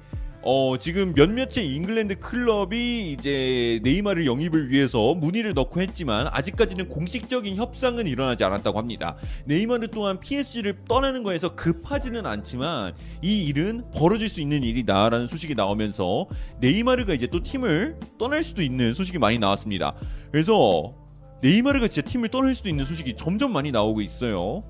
어, 0.47 0.77
지금 0.77 1.15
몇몇의 1.15 1.75
잉글랜드 1.75 2.19
클럽이 2.19 3.13
이제 3.13 3.81
네이마르 3.83 4.27
영입을 4.27 4.71
위해서 4.71 5.15
문의를 5.15 5.55
넣고 5.55 5.81
했지만 5.81 6.27
아직까지는 6.31 6.91
공식적인 6.91 7.57
협상은 7.57 8.07
일어나지 8.07 8.45
않았다고 8.45 8.79
합니다. 8.79 9.17
네이마르 9.47 9.89
또한 9.89 10.21
PSG를 10.21 10.85
떠나는 10.87 11.23
거에서 11.23 11.55
급하지는 11.55 12.27
않지만 12.27 12.93
이 13.23 13.45
일은 13.47 13.85
벌어질 13.95 14.29
수 14.29 14.43
있는 14.43 14.63
일이다라는 14.65 15.29
소식이 15.29 15.55
나오면서 15.55 16.27
네이마르가 16.61 17.15
이제 17.15 17.27
또 17.27 17.43
팀을 17.43 17.97
떠날 18.19 18.45
수도 18.45 18.61
있는 18.61 18.93
소식이 18.93 19.19
많이 19.19 19.39
나왔습니다. 19.39 19.95
그래서 20.31 20.95
네이마르가 21.43 21.89
진짜 21.89 22.07
팀을 22.07 22.29
떠날 22.29 22.55
수도 22.55 22.69
있는 22.69 22.85
소식이 22.85 23.17
점점 23.17 23.51
많이 23.51 23.73
나오고 23.73 24.03
있어요. 24.03 24.63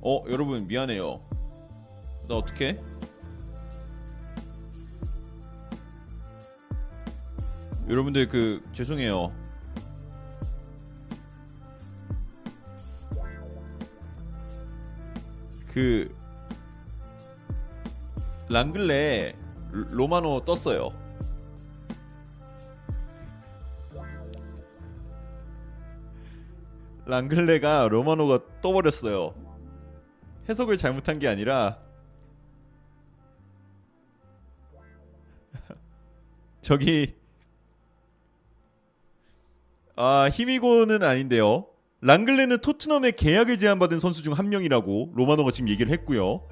어, 0.00 0.22
여러분 0.28 0.66
미안해요. 0.66 1.20
나 2.28 2.36
어떻게? 2.36 2.80
여러분들 7.88 8.28
그 8.28 8.62
죄송해요. 8.72 9.32
그 15.72 16.14
랑글레 18.48 19.36
로마노 19.70 20.44
떴어요. 20.44 20.90
랑글레가 27.06 27.88
로마노가 27.88 28.60
떠버렸어요. 28.60 29.47
해석을 30.48 30.76
잘못한 30.76 31.18
게 31.18 31.28
아니라 31.28 31.78
저기 36.60 37.14
아 39.96 40.30
히미고는 40.32 41.02
아닌데요. 41.02 41.66
랑글레는 42.00 42.58
토트넘에 42.60 43.10
계약을 43.10 43.58
제안받은 43.58 43.98
선수 43.98 44.22
중 44.22 44.32
한 44.32 44.48
명이라고 44.48 45.12
로마노가 45.16 45.50
지금 45.50 45.68
얘기를 45.68 45.90
했고요. 45.92 46.46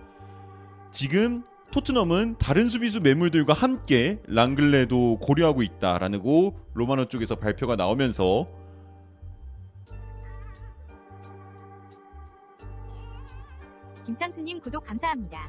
지금 0.90 1.44
토트넘은 1.70 2.36
다른 2.38 2.68
수비수 2.68 3.00
매물들과 3.00 3.52
함께 3.52 4.20
랑글레도 4.26 5.18
고려하고 5.20 5.62
있다라고 5.62 6.58
로마노 6.74 7.04
쪽에서 7.06 7.36
발표가 7.36 7.76
나오면서 7.76 8.48
김창수님 14.06 14.60
구독 14.60 14.84
감사합니다. 14.84 15.48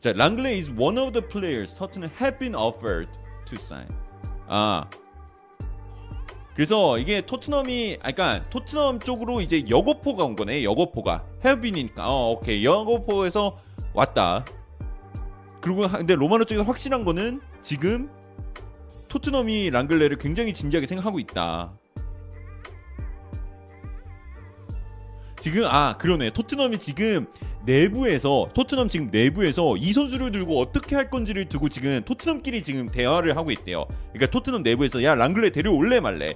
자, 0.00 0.12
랑글레 0.12 0.54
is 0.54 0.70
one 0.70 0.98
of 0.98 1.12
the 1.12 1.26
players 1.26 1.74
Tottenham 1.74 2.10
have 2.20 2.38
been 2.38 2.54
offered 2.54 3.08
to 3.46 3.56
sign. 3.58 3.88
아. 4.48 4.88
그래서 6.54 6.98
이게 6.98 7.20
토트넘이 7.20 7.98
아 8.02 8.10
그러니까 8.12 8.48
토트넘 8.48 9.00
쪽으로 9.00 9.42
이제 9.42 9.62
여고포가 9.68 10.24
온 10.24 10.36
거네. 10.36 10.64
여고포가. 10.64 11.24
been이니까. 11.60 12.08
어, 12.08 12.30
오케이. 12.32 12.64
여고포에서 12.64 13.58
왔다. 13.92 14.44
그리고 15.60 15.84
하- 15.86 15.98
근데 15.98 16.14
로마노 16.14 16.44
쪽에서 16.44 16.62
확실한 16.62 17.04
거는 17.04 17.40
지금 17.60 18.10
토트넘이 19.08 19.70
랑글레를 19.70 20.16
굉장히 20.18 20.54
진지하게 20.54 20.86
생각하고 20.86 21.18
있다. 21.18 21.76
지금 25.46 25.64
아 25.66 25.96
그러네 25.96 26.30
토트넘이 26.30 26.76
지금 26.78 27.28
내부에서 27.64 28.48
토트넘 28.52 28.88
지금 28.88 29.10
내부에서 29.12 29.76
이 29.76 29.92
선수를 29.92 30.32
들고 30.32 30.58
어떻게 30.58 30.96
할 30.96 31.08
건지를 31.08 31.44
두고 31.44 31.68
지금 31.68 32.02
토트넘끼리 32.04 32.64
지금 32.64 32.88
대화를 32.88 33.36
하고 33.36 33.52
있대요. 33.52 33.86
그러니까 34.12 34.26
토트넘 34.32 34.64
내부에서 34.64 35.04
야 35.04 35.14
랑글레 35.14 35.50
데려올래 35.50 36.00
말래 36.00 36.34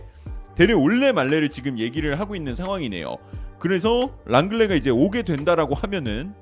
데려올래 0.55 1.11
말래를 1.11 1.49
지금 1.49 1.81
얘기를 1.81 2.21
하고 2.21 2.37
있는 2.37 2.55
상황이네요. 2.55 3.17
그래서 3.59 4.17
랑글레가 4.27 4.77
이제 4.77 4.91
오게 4.91 5.23
된다라고 5.23 5.75
하면은 5.75 6.33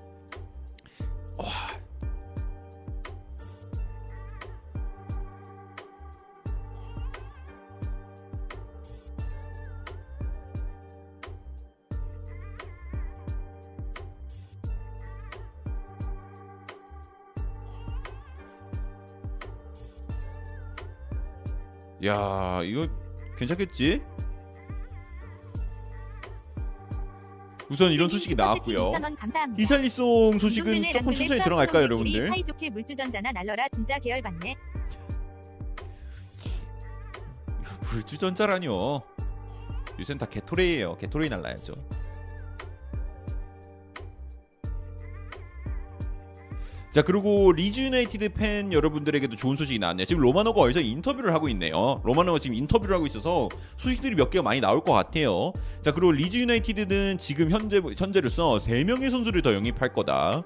야 22.05 22.61
이거 22.65 22.89
괜찮겠지? 23.37 24.03
우선 27.71 27.93
이런 27.93 28.09
소식이 28.09 28.35
나왔고요. 28.35 28.93
히샬리송 29.59 30.39
소식은 30.39 30.91
조금 30.93 31.15
천천히 31.15 31.43
들어갈까요, 31.43 31.83
여러분들? 31.83 32.29
사이좋게 32.29 32.71
물주전자나 32.71 33.33
날러라 33.33 33.69
진짜 33.69 33.99
개열 33.99 34.23
받네. 34.23 34.55
물주전자라뇨. 37.93 39.03
요새는 39.99 40.19
다 40.19 40.27
게토레이에요. 40.27 40.97
게토레이 40.97 41.29
날라야죠. 41.29 41.75
자 46.99 47.03
그리고 47.03 47.53
리즈 47.53 47.79
유나이티드 47.79 48.31
팬 48.31 48.73
여러분들에게도 48.73 49.37
좋은 49.37 49.55
소식이 49.55 49.79
나왔네요. 49.79 50.05
지금 50.05 50.21
로마노가 50.21 50.61
어디서 50.61 50.81
인터뷰를 50.81 51.33
하고 51.33 51.49
있네요. 51.51 52.01
로마노가 52.03 52.41
지금 52.41 52.57
인터뷰를 52.57 52.93
하고 52.93 53.07
있어서 53.07 53.49
소식들이 53.77 54.17
몇 54.17 54.31
개가 54.31 54.43
많이 54.43 54.61
나올 54.61 54.81
것 54.81 54.95
같아요. 54.95 55.53
자 55.81 55.93
그리고 55.93 56.11
리즈 56.11 56.39
유나이티드는 56.39 57.19
지금 57.19 57.53
현재 57.53 57.81
현재로서 57.97 58.59
세 58.59 58.83
명의 58.83 59.11
선수를 59.11 59.43
더 59.43 59.55
영입할 59.55 59.93
거다. 59.93 60.43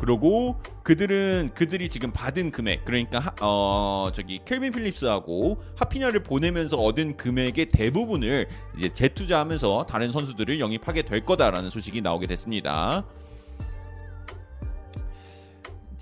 그리고 0.00 0.60
그들은 0.82 1.50
그들이 1.54 1.88
지금 1.88 2.10
받은 2.10 2.50
금액 2.50 2.84
그러니까 2.84 3.20
하- 3.20 3.32
어 3.40 4.10
저기 4.12 4.40
켈빈 4.44 4.72
필립스하고 4.72 5.62
하피냐를 5.76 6.24
보내면서 6.24 6.76
얻은 6.76 7.16
금액의 7.16 7.66
대부분을 7.66 8.48
이제 8.76 8.92
재투자하면서 8.92 9.86
다른 9.88 10.10
선수들을 10.10 10.58
영입하게 10.58 11.02
될 11.02 11.24
거다라는 11.24 11.70
소식이 11.70 12.00
나오게 12.00 12.26
됐습니다. 12.26 13.04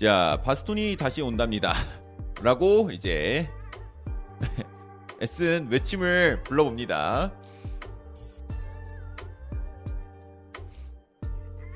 자 0.03 0.41
바스톤이 0.43 0.97
다시 0.97 1.21
온답니다. 1.21 1.73
라고 2.43 2.89
이제 2.91 3.49
애쓴 5.21 5.69
외침을 5.71 6.43
불러봅니다. 6.43 7.31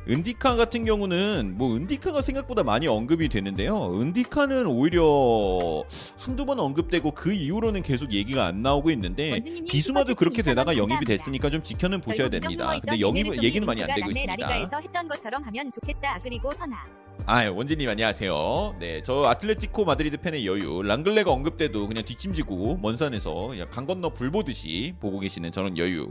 은디카 0.10 0.58
같은 0.58 0.84
경우는 0.84 1.56
뭐 1.58 1.74
은디카가 1.74 2.22
생각보다 2.22 2.64
많이 2.64 2.88
언급이 2.88 3.30
되는데요. 3.30 3.98
은디카는 3.98 4.66
오히려 4.68 5.86
한두 6.18 6.46
번 6.46 6.60
언급되고 6.60 7.12
그 7.12 7.32
이후로는 7.32 7.82
계속 7.82 8.12
얘기가 8.12 8.46
안 8.46 8.62
나오고 8.62 8.92
있는데 8.92 9.40
비수마도 9.70 10.16
그렇게 10.16 10.42
되다가 10.42 10.76
영입이. 10.76 11.06
됐으니까 11.06 11.50
좀 11.50 11.64
지켜는 11.64 12.02
보셔야 12.02 12.28
됩니다. 12.28 12.72
정부가 12.74 12.80
근데 12.82 13.00
영입 13.00 13.42
얘기는 13.42 13.66
많이 13.66 13.84
안 13.84 13.88
되고 13.88 14.10
있습니다. 14.10 14.36
라리가에서 14.36 14.82
했던 14.82 15.08
것처럼 15.08 15.44
하면 15.44 15.72
좋겠다. 15.72 16.20
그리고 16.24 16.54
선아. 16.54 17.07
아, 17.26 17.50
원진님 17.50 17.90
안녕하세요. 17.90 18.78
네, 18.80 19.02
저 19.04 19.26
아틀레티코 19.26 19.84
마드리드 19.84 20.18
팬의 20.18 20.48
여유. 20.48 20.82
랑글레가 20.82 21.30
언급돼도 21.30 21.86
그냥 21.90 22.06
뒷짐지고 22.06 22.78
먼 22.78 22.96
산에서 22.96 23.48
그냥 23.48 23.68
강 23.70 23.86
건너 23.86 24.12
불 24.14 24.32
보듯이 24.32 24.94
보고 25.02 25.20
계시는 25.20 25.52
저런 25.52 25.78
여유 25.78 26.08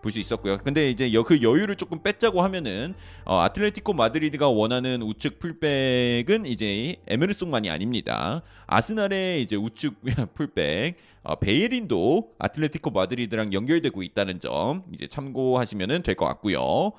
볼 0.00 0.12
수 0.12 0.20
있었고요. 0.20 0.58
근데 0.58 0.88
이제 0.90 1.12
여, 1.12 1.24
그 1.24 1.42
여유를 1.42 1.74
조금 1.74 2.00
뺏자고 2.04 2.42
하면은 2.42 2.94
어, 3.24 3.38
아틀레티코 3.40 3.94
마드리드가 3.94 4.48
원하는 4.48 5.02
우측 5.02 5.40
풀백은 5.40 6.46
이제 6.46 6.96
에메르송만이 7.08 7.68
아닙니다. 7.68 8.42
아스날의 8.68 9.42
이제 9.42 9.56
우측 9.56 9.94
풀백 10.34 10.94
어, 11.24 11.34
베예린도 11.34 12.34
아틀레티코 12.38 12.90
마드리드랑 12.92 13.52
연결되고 13.52 14.04
있다는 14.04 14.38
점 14.38 14.84
이제 14.94 15.08
참고하시면 15.08 16.02
될 16.04 16.14
것 16.14 16.26
같고요. 16.26 16.92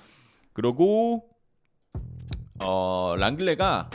그리고 0.52 1.24
어 2.62 3.16
랑글레가 3.18 3.90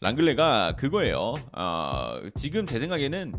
랑글레가 0.00 0.76
그거예요. 0.76 1.34
어, 1.52 2.20
지금 2.36 2.66
제 2.66 2.78
생각에는 2.78 3.34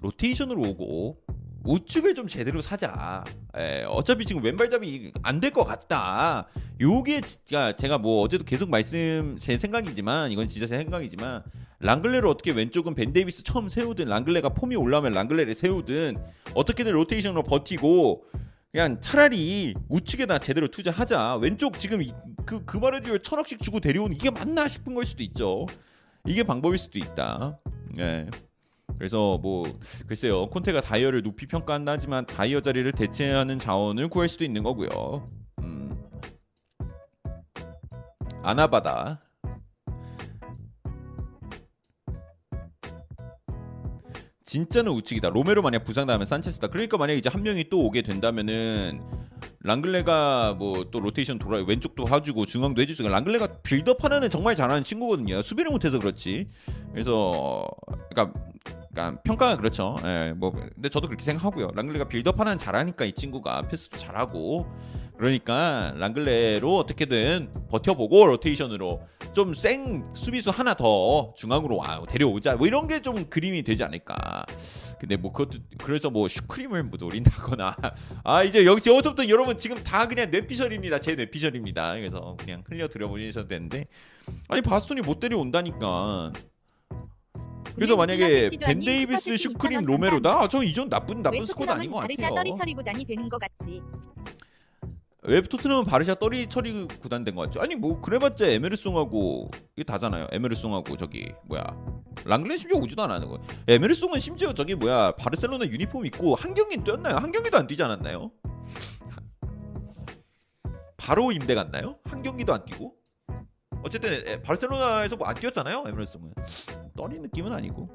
로테이션으로 0.00 0.60
오고 0.60 1.18
우측을 1.64 2.14
좀 2.14 2.26
제대로 2.26 2.60
사자. 2.60 3.24
예, 3.56 3.84
어차피 3.86 4.24
지금 4.24 4.42
왼발잡이 4.42 5.12
안 5.22 5.40
될 5.40 5.52
것 5.52 5.64
같다. 5.64 6.48
요게 6.80 7.20
진짜 7.20 7.72
제가 7.74 7.98
뭐 7.98 8.22
어제도 8.22 8.44
계속 8.44 8.70
말씀 8.70 9.36
제 9.38 9.56
생각이지만 9.56 10.30
이건 10.32 10.48
진짜 10.48 10.66
제 10.66 10.78
생각이지만 10.78 11.44
랑글레를 11.78 12.28
어떻게 12.28 12.50
왼쪽은 12.50 12.94
벤 12.94 13.12
데이비스 13.12 13.44
처음 13.44 13.68
세우든 13.68 14.08
랑글레가 14.08 14.50
폼이 14.50 14.74
올라오면 14.76 15.12
랑글레를 15.14 15.54
세우든 15.54 16.16
어떻게든 16.54 16.92
로테이션으로 16.92 17.44
버티고 17.44 18.24
그냥 18.72 19.00
차라리 19.00 19.74
우측에다 19.88 20.38
제대로 20.38 20.68
투자하자. 20.68 21.36
왼쪽 21.36 21.78
지금 21.78 22.00
그그 22.46 22.76
말에도 22.76 23.18
천억씩 23.18 23.60
주고 23.60 23.80
데려온 23.80 24.12
이게 24.12 24.30
맞나 24.30 24.68
싶은 24.68 24.94
걸 24.94 25.04
수도 25.04 25.22
있죠. 25.24 25.66
이게 26.26 26.44
방법일 26.44 26.78
수도 26.78 26.98
있다. 26.98 27.58
예. 27.98 28.28
그래서 28.96 29.38
뭐 29.38 29.78
글쎄요 30.06 30.48
콘테가 30.50 30.82
다이어를 30.82 31.22
높이 31.22 31.46
평가한다 31.46 31.92
하지만 31.92 32.26
다이어 32.26 32.60
자리를 32.60 32.92
대체하는 32.92 33.58
자원을 33.58 34.08
구할 34.08 34.28
수도 34.28 34.44
있는 34.44 34.62
거고요. 34.62 35.28
음. 35.62 36.08
아나바다 38.42 39.20
진짜는 44.50 44.90
우측이다. 44.90 45.28
로메로 45.28 45.62
만약 45.62 45.84
부상당하면 45.84 46.26
산체스다. 46.26 46.66
그러니까 46.66 46.98
만약 46.98 47.14
이제 47.14 47.28
한 47.28 47.44
명이 47.44 47.66
또 47.70 47.84
오게 47.84 48.02
된다면은 48.02 49.00
랑글레가 49.60 50.56
뭐 50.58 50.90
또 50.90 50.98
로테이션 50.98 51.38
돌아 51.38 51.62
왼쪽도 51.62 52.08
해주고 52.08 52.46
중앙도 52.46 52.82
해줄 52.82 52.96
수 52.96 53.02
있고 53.02 53.12
랑글레가 53.12 53.60
빌드업 53.62 54.02
하나는 54.02 54.28
정말 54.28 54.56
잘하는 54.56 54.82
친구거든요. 54.82 55.40
수비를 55.40 55.70
못해서 55.70 56.00
그렇지. 56.00 56.48
그래서 56.92 57.64
그러니까, 58.10 58.40
그러니까 58.92 59.22
평가가 59.22 59.56
그렇죠. 59.56 59.96
예, 60.04 60.34
뭐 60.36 60.50
근데 60.50 60.88
저도 60.88 61.06
그렇게 61.06 61.22
생각하고요. 61.22 61.68
랑글레가 61.72 62.08
빌드업 62.08 62.40
하나는 62.40 62.58
잘하니까 62.58 63.04
이 63.04 63.12
친구가 63.12 63.68
패스도 63.68 63.98
잘하고 63.98 64.66
그러니까 65.16 65.94
랑글레로 65.96 66.76
어떻게든 66.76 67.68
버텨보고 67.70 68.26
로테이션으로 68.26 69.00
좀 69.32 69.54
생 69.54 70.04
수비수 70.14 70.50
하나 70.50 70.74
더 70.74 71.32
중앙으로 71.36 71.76
와 71.76 72.02
데려오자 72.08 72.56
뭐 72.56 72.66
이런 72.66 72.86
게 72.88 73.00
좀 73.00 73.24
그림이 73.30 73.62
되지 73.62 73.82
않을까. 73.84 74.16
근데 74.98 75.16
뭐 75.16 75.32
그것도 75.32 75.58
그래서 75.78 76.10
뭐 76.10 76.28
슈크림을 76.28 76.82
뭐 76.84 76.98
노린다거나 77.00 77.76
아 78.24 78.42
이제 78.42 78.66
여기 78.66 78.88
여기서부터 78.90 79.28
여러분 79.28 79.56
지금 79.56 79.82
다 79.82 80.06
그냥 80.06 80.30
뇌피셜입니다. 80.30 80.98
제 80.98 81.14
뇌피셜입니다. 81.14 81.94
그래서 81.94 82.36
그냥 82.38 82.62
흘려 82.68 82.88
들어보셔도 82.88 83.48
되는데 83.48 83.86
아니 84.48 84.60
바스톤이 84.62 85.00
못 85.02 85.20
데려온다니까. 85.20 86.32
그래서 87.74 87.96
만약에 87.96 88.50
벤 88.60 88.80
데이비스 88.80 89.36
슈크림 89.36 89.84
로메로다 89.84 90.42
아, 90.42 90.48
저 90.48 90.62
이전 90.62 90.88
나쁜 90.88 91.22
나쁜 91.22 91.46
squad 91.46 91.70
아닌 91.70 91.90
것 91.90 91.98
같아요. 91.98 92.16
바르샤 92.16 92.34
떨이 92.34 92.52
처리 92.58 92.74
구단이 92.74 93.04
되는 93.04 93.28
것 93.28 93.38
같지. 93.40 93.80
왜 95.24 95.40
토트넘은 95.42 95.84
바르샤 95.84 96.14
떨이 96.14 96.46
처리 96.48 96.86
구단 96.86 97.24
된 97.24 97.34
것 97.34 97.42
같죠? 97.42 97.60
아니 97.60 97.76
뭐 97.76 98.00
그래봤자 98.00 98.46
에메르송하고 98.46 99.50
이게 99.76 99.84
다잖아요. 99.84 100.26
에메르송하고 100.32 100.96
저기 100.96 101.32
뭐야 101.44 101.62
랑글렌 102.24 102.56
심지어 102.56 102.78
오지도 102.78 103.02
않았는 103.02 103.28
거. 103.28 103.38
에메르송은 103.68 104.18
심지어 104.18 104.52
저기 104.54 104.74
뭐야 104.74 105.12
바르셀로나 105.12 105.66
유니폼 105.66 106.06
입고 106.06 106.34
한 106.36 106.54
경기 106.54 106.76
뛰었나요? 106.78 107.16
한 107.16 107.30
경기도 107.32 107.58
안 107.58 107.66
뛰지 107.66 107.82
않았나요? 107.82 108.30
바로 110.96 111.32
임대 111.32 111.54
갔나요? 111.54 111.98
한 112.04 112.22
경기도 112.22 112.54
안 112.54 112.64
뛰고? 112.64 112.94
어쨌든 113.82 114.12
에, 114.26 114.42
바르셀로나에서 114.42 115.16
뭐 115.16 115.28
안 115.28 115.34
뛰었잖아요. 115.36 115.84
에메르송은 115.86 116.32
떨이 116.96 117.18
느낌은 117.18 117.52
아니고. 117.52 117.90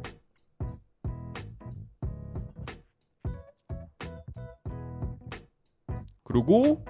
그리고 6.24 6.84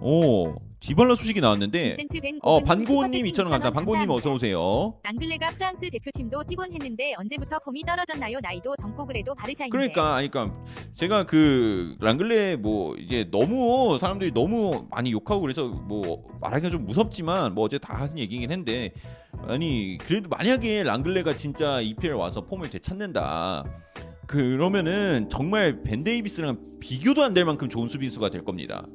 오, 0.00 0.54
디발라 0.78 1.16
소식이 1.16 1.40
나왔는데, 1.40 1.96
어 2.42 2.60
슈퍼채팅 2.60 3.24
2,000원 3.24 3.50
감사. 3.50 3.70
반고원님 3.72 4.08
어서 4.10 4.32
오세요. 4.32 4.94
랑글레가 5.02 5.50
프랑스 5.50 5.90
대표팀도 5.90 6.44
뛰곤 6.44 6.72
했는데 6.72 7.14
언제부터 7.18 7.58
폼이 7.58 7.82
떨어졌나요? 7.82 8.38
나이도 8.40 8.76
젊고 8.80 9.06
그래도 9.06 9.34
바르샤인데. 9.34 9.70
그러니까, 9.76 10.14
아니, 10.14 10.30
그러니까 10.30 10.56
제가 10.94 11.24
그 11.24 11.96
랑글레 12.00 12.56
뭐 12.56 12.94
이제 12.96 13.28
너무 13.32 13.98
사람들이 13.98 14.32
너무 14.32 14.86
많이 14.90 15.10
욕하고 15.10 15.40
그래서 15.40 15.68
뭐 15.68 16.24
말하기가 16.40 16.70
좀 16.70 16.86
무섭지만 16.86 17.54
뭐 17.54 17.64
어제 17.64 17.78
다 17.78 17.94
하신 17.98 18.16
얘기긴 18.18 18.52
한데 18.52 18.92
아니 19.48 19.98
그래도 20.00 20.28
만약에 20.28 20.84
랑글레가 20.84 21.34
진짜 21.34 21.80
EPL 21.80 22.14
와서 22.14 22.42
폼을 22.42 22.70
되찾는다. 22.70 23.64
그러면은 24.28 25.26
정말 25.30 25.82
벤 25.82 26.04
데이비스랑 26.04 26.58
비교도 26.80 27.22
안 27.22 27.32
될 27.34 27.44
만큼 27.46 27.68
좋은 27.68 27.88
수비수가 27.88 28.28
될 28.28 28.44
겁니다. 28.44 28.86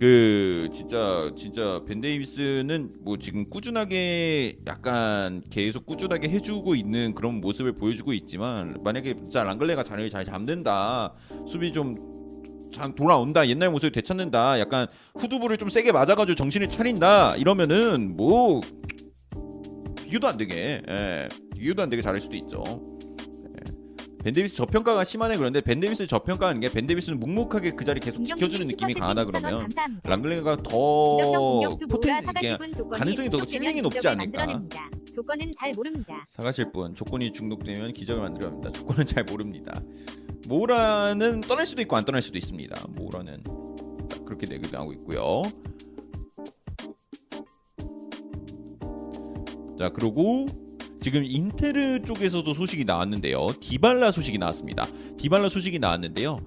그 0.00 0.68
진짜 0.72 1.30
진짜 1.36 1.80
벤 1.86 2.00
데이비스는 2.00 2.94
뭐 3.02 3.16
지금 3.16 3.48
꾸준하게 3.48 4.58
약간 4.66 5.40
계속 5.50 5.86
꾸준하게 5.86 6.28
해주고 6.30 6.74
있는 6.74 7.14
그런 7.14 7.40
모습을 7.40 7.74
보여주고 7.74 8.12
있지만 8.12 8.76
만약에 8.82 9.14
진짜 9.14 9.44
랑글레가 9.44 9.84
자리를 9.84 10.10
잘 10.10 10.24
잡는다 10.24 11.14
수비 11.46 11.72
좀잘 11.72 12.96
돌아온다 12.96 13.46
옛날 13.46 13.70
모습을 13.70 13.92
되찾는다 13.92 14.58
약간 14.58 14.88
후두부를 15.14 15.58
좀 15.58 15.68
세게 15.68 15.92
맞아가지고 15.92 16.34
정신을 16.34 16.68
차린다 16.68 17.36
이러면은 17.36 18.16
뭐 18.16 18.60
비교도 19.96 20.26
안 20.26 20.36
되게 20.36 20.82
예, 20.88 21.28
비교도 21.56 21.82
안 21.82 21.88
되게 21.88 22.02
잘할 22.02 22.20
수도 22.20 22.36
있죠. 22.38 22.91
벤 24.22 24.32
데이비스 24.32 24.54
저평가가 24.54 25.04
심하네 25.04 25.36
그런데 25.36 25.60
벤 25.60 25.80
데이비스 25.80 26.06
저평가하는 26.06 26.60
게 26.60 26.68
벤 26.68 26.86
데이비스는 26.86 27.18
묵묵하게 27.20 27.72
그 27.72 27.84
자리 27.84 28.00
계속 28.00 28.24
지켜주는 28.24 28.66
느낌이 28.66 28.94
강하다 28.94 29.24
그러면 29.26 29.68
랑글레가 30.04 30.56
더 30.62 31.18
포텐 31.88 32.22
이게 32.38 32.56
가능성이 32.90 33.28
더 33.30 33.44
실력이 33.44 33.82
높지 33.82 34.06
않을까. 34.08 34.62
조건은 35.14 35.52
잘 35.58 35.72
모릅니다. 35.76 36.24
사가실 36.28 36.72
분 36.72 36.94
조건이 36.94 37.32
중독되면 37.32 37.92
기적을 37.92 38.22
만들어 38.22 38.48
합니다. 38.48 38.70
조건은 38.70 39.04
잘 39.06 39.24
모릅니다. 39.24 39.74
모라는 40.48 41.42
떠날 41.42 41.66
수도 41.66 41.82
있고 41.82 41.96
안 41.96 42.04
떠날 42.04 42.22
수도 42.22 42.38
있습니다. 42.38 42.86
모라는 42.90 43.42
딱 44.08 44.24
그렇게 44.24 44.46
내기도 44.48 44.92
있고요. 44.92 45.42
자 49.78 49.88
그리고 49.90 50.46
지금 51.02 51.24
인테르 51.24 52.00
쪽에서도 52.04 52.54
소식이 52.54 52.84
나왔는데요. 52.84 53.48
디발라 53.60 54.12
소식이 54.12 54.38
나왔습니다. 54.38 54.86
디발라 55.18 55.48
소식이 55.48 55.78
나왔는데요. 55.80 56.40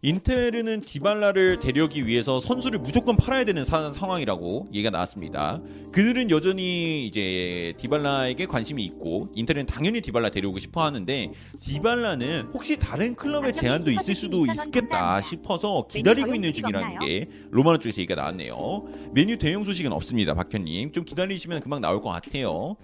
인테르는 0.00 0.80
디발라를 0.82 1.58
데려오기 1.58 2.06
위해서 2.06 2.38
선수를 2.40 2.78
무조건 2.78 3.16
팔아야 3.16 3.44
되는 3.44 3.64
사- 3.64 3.92
상황이라고 3.92 4.68
얘기가 4.72 4.90
나왔습니다. 4.90 5.60
그들은 5.90 6.30
여전히 6.30 7.04
이제 7.04 7.72
디발라에게 7.78 8.46
관심이 8.46 8.84
있고 8.84 9.28
인테르는 9.34 9.66
당연히 9.66 10.00
디발라 10.00 10.30
데려오고 10.30 10.60
싶어 10.60 10.84
하는데 10.84 11.32
디발라는 11.58 12.50
혹시 12.54 12.76
다른 12.78 13.16
클럽의 13.16 13.56
제안도 13.56 13.90
있을 13.90 14.14
수도 14.14 14.46
있겠다 14.46 15.20
싶어서 15.20 15.88
기다리고 15.90 16.32
있는 16.32 16.52
중이라는 16.52 17.00
게 17.00 17.26
로마노 17.50 17.78
쪽에서 17.78 18.00
얘기가 18.00 18.14
나왔네요. 18.20 18.84
메뉴 19.12 19.36
대용 19.36 19.64
소식은 19.64 19.92
없습니다, 19.92 20.32
박현님. 20.34 20.92
좀 20.92 21.02
기다리시면 21.04 21.60
금방 21.62 21.80
나올 21.80 22.00
것 22.00 22.10
같아요. 22.10 22.76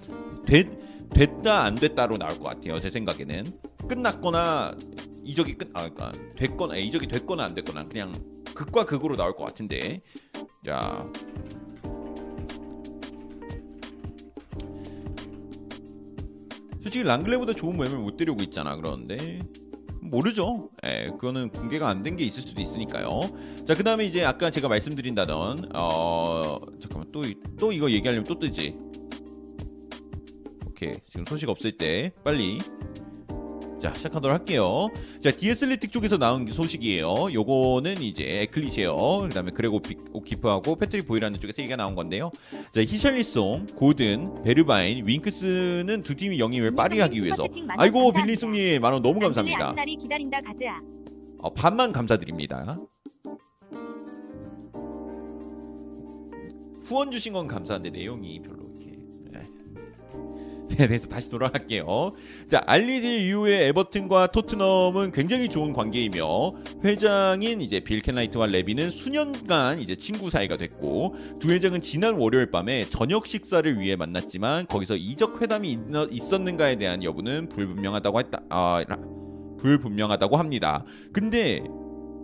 됐, 0.47 0.67
됐다 1.11 1.65
안 1.65 1.75
됐다로 1.75 2.19
나올 2.19 2.35
것 2.39 2.45
같아요, 2.45 2.79
제 2.79 2.91
생각에는. 2.91 3.45
끝났거나 3.89 4.77
이적이 5.25 5.55
끝, 5.55 5.71
아, 5.75 5.89
그러니까 5.89 6.13
됐거나 6.37 6.77
이적이 6.77 7.07
됐거나 7.09 7.45
안 7.45 7.55
됐거나 7.55 7.85
그냥 7.89 8.13
극과 8.55 8.85
극으로 8.85 9.17
나올 9.17 9.35
것 9.37 9.45
같은데. 9.45 10.01
자. 10.65 11.07
솔직히 16.83 17.03
랑글레보다 17.05 17.53
좋은 17.55 17.77
모임을 17.77 17.99
못 17.99 18.17
데려오고 18.17 18.43
있잖아 18.43 18.77
그러는데 18.77 19.41
모르죠. 20.03 20.69
예, 20.85 21.09
그거는 21.13 21.49
공개가 21.51 21.89
안 21.89 22.03
된 22.03 22.17
게 22.17 22.25
있을 22.25 22.43
수도 22.43 22.61
있으니까요. 22.61 23.23
자, 23.67 23.75
그 23.75 23.83
다음에 23.83 24.05
이제 24.05 24.23
아까 24.23 24.51
제가 24.51 24.69
말씀드린다던 24.69 25.71
어 25.75 26.59
잠깐만 26.79 27.11
또 27.11 27.23
또 27.59 27.73
이거 27.73 27.91
얘기하려면 27.91 28.25
또 28.25 28.39
뜨지. 28.39 28.77
오케이. 30.89 30.93
지금 31.09 31.25
소식 31.27 31.49
없을 31.49 31.73
때 31.73 32.13
빨리 32.23 32.59
자, 33.81 33.93
시작하도록 33.95 34.33
할게요. 34.39 34.89
자, 35.23 35.31
디에슬리틱 35.31 35.93
쪽에서 35.93 36.17
나온 36.17 36.47
소식이에요. 36.49 37.33
요거는 37.35 38.01
이제 38.01 38.41
에클리시에요. 38.43 38.97
그다음에 39.29 39.51
그레고 39.51 39.79
비- 39.81 39.97
오키프하고 40.13 40.77
패트릭 40.77 41.07
보이라는 41.07 41.39
쪽에서 41.39 41.61
얘기가 41.61 41.77
나온 41.77 41.95
건데요. 41.95 42.31
자, 42.71 42.81
히샬리송, 42.83 43.67
고든, 43.77 44.43
베르바인, 44.43 45.07
윙크스는 45.07 46.03
두 46.03 46.15
팀이 46.15 46.39
영입을 46.39 46.75
파리하기 46.75 47.23
위해서. 47.23 47.43
아이고, 47.83 48.13
빌리송님 48.13 48.81
만원 48.81 49.03
너무 49.03 49.21
감사합니다. 49.21 49.59
어, 51.39 51.53
반만 51.53 51.93
감사드립니다. 51.93 52.79
후원 56.85 57.11
주신 57.11 57.35
건 57.35 57.49
감사한데 57.49 57.91
내용이 57.91 58.41
별로 58.41 58.55
이렇게. 58.55 58.63
네. 58.63 58.64
네, 60.71 60.87
그래서 60.89 61.07
다시 61.09 61.31
돌아갈게요. 61.31 62.13
자, 62.49 62.63
알리딜 62.67 63.21
이후에 63.21 63.69
에버튼과 63.69 64.29
토트넘은 64.29 65.13
굉장히 65.13 65.49
좋은 65.49 65.73
관계이며 65.73 66.23
회장인 66.85 67.61
이제 67.61 67.81
빌 67.81 68.01
켄라이트와 68.01 68.47
레비는 68.47 68.91
수년간 68.91 69.79
이제 69.81 69.95
친구 69.95 70.31
사이가 70.31 70.57
됐고 70.57 71.15
두 71.39 71.53
회장은 71.53 71.81
지난 71.81 72.17
월요일 72.17 72.51
밤에 72.51 72.87
저녁 72.87 73.27
식사를 73.27 73.79
위해 73.79 73.95
만났지만 73.95 74.67
거기서 74.67 74.97
이적 74.97 75.41
회담이 75.43 75.71
있- 75.71 75.79
있었는가에 76.11 76.77
대한 76.77 77.05
여부는 77.05 77.51
불분명하다고 77.51 78.19
했다. 78.21 78.41
아, 78.51 78.85
라- 78.89 78.99
불분명하다고 79.61 80.37
합니다. 80.37 80.85
근데 81.13 81.61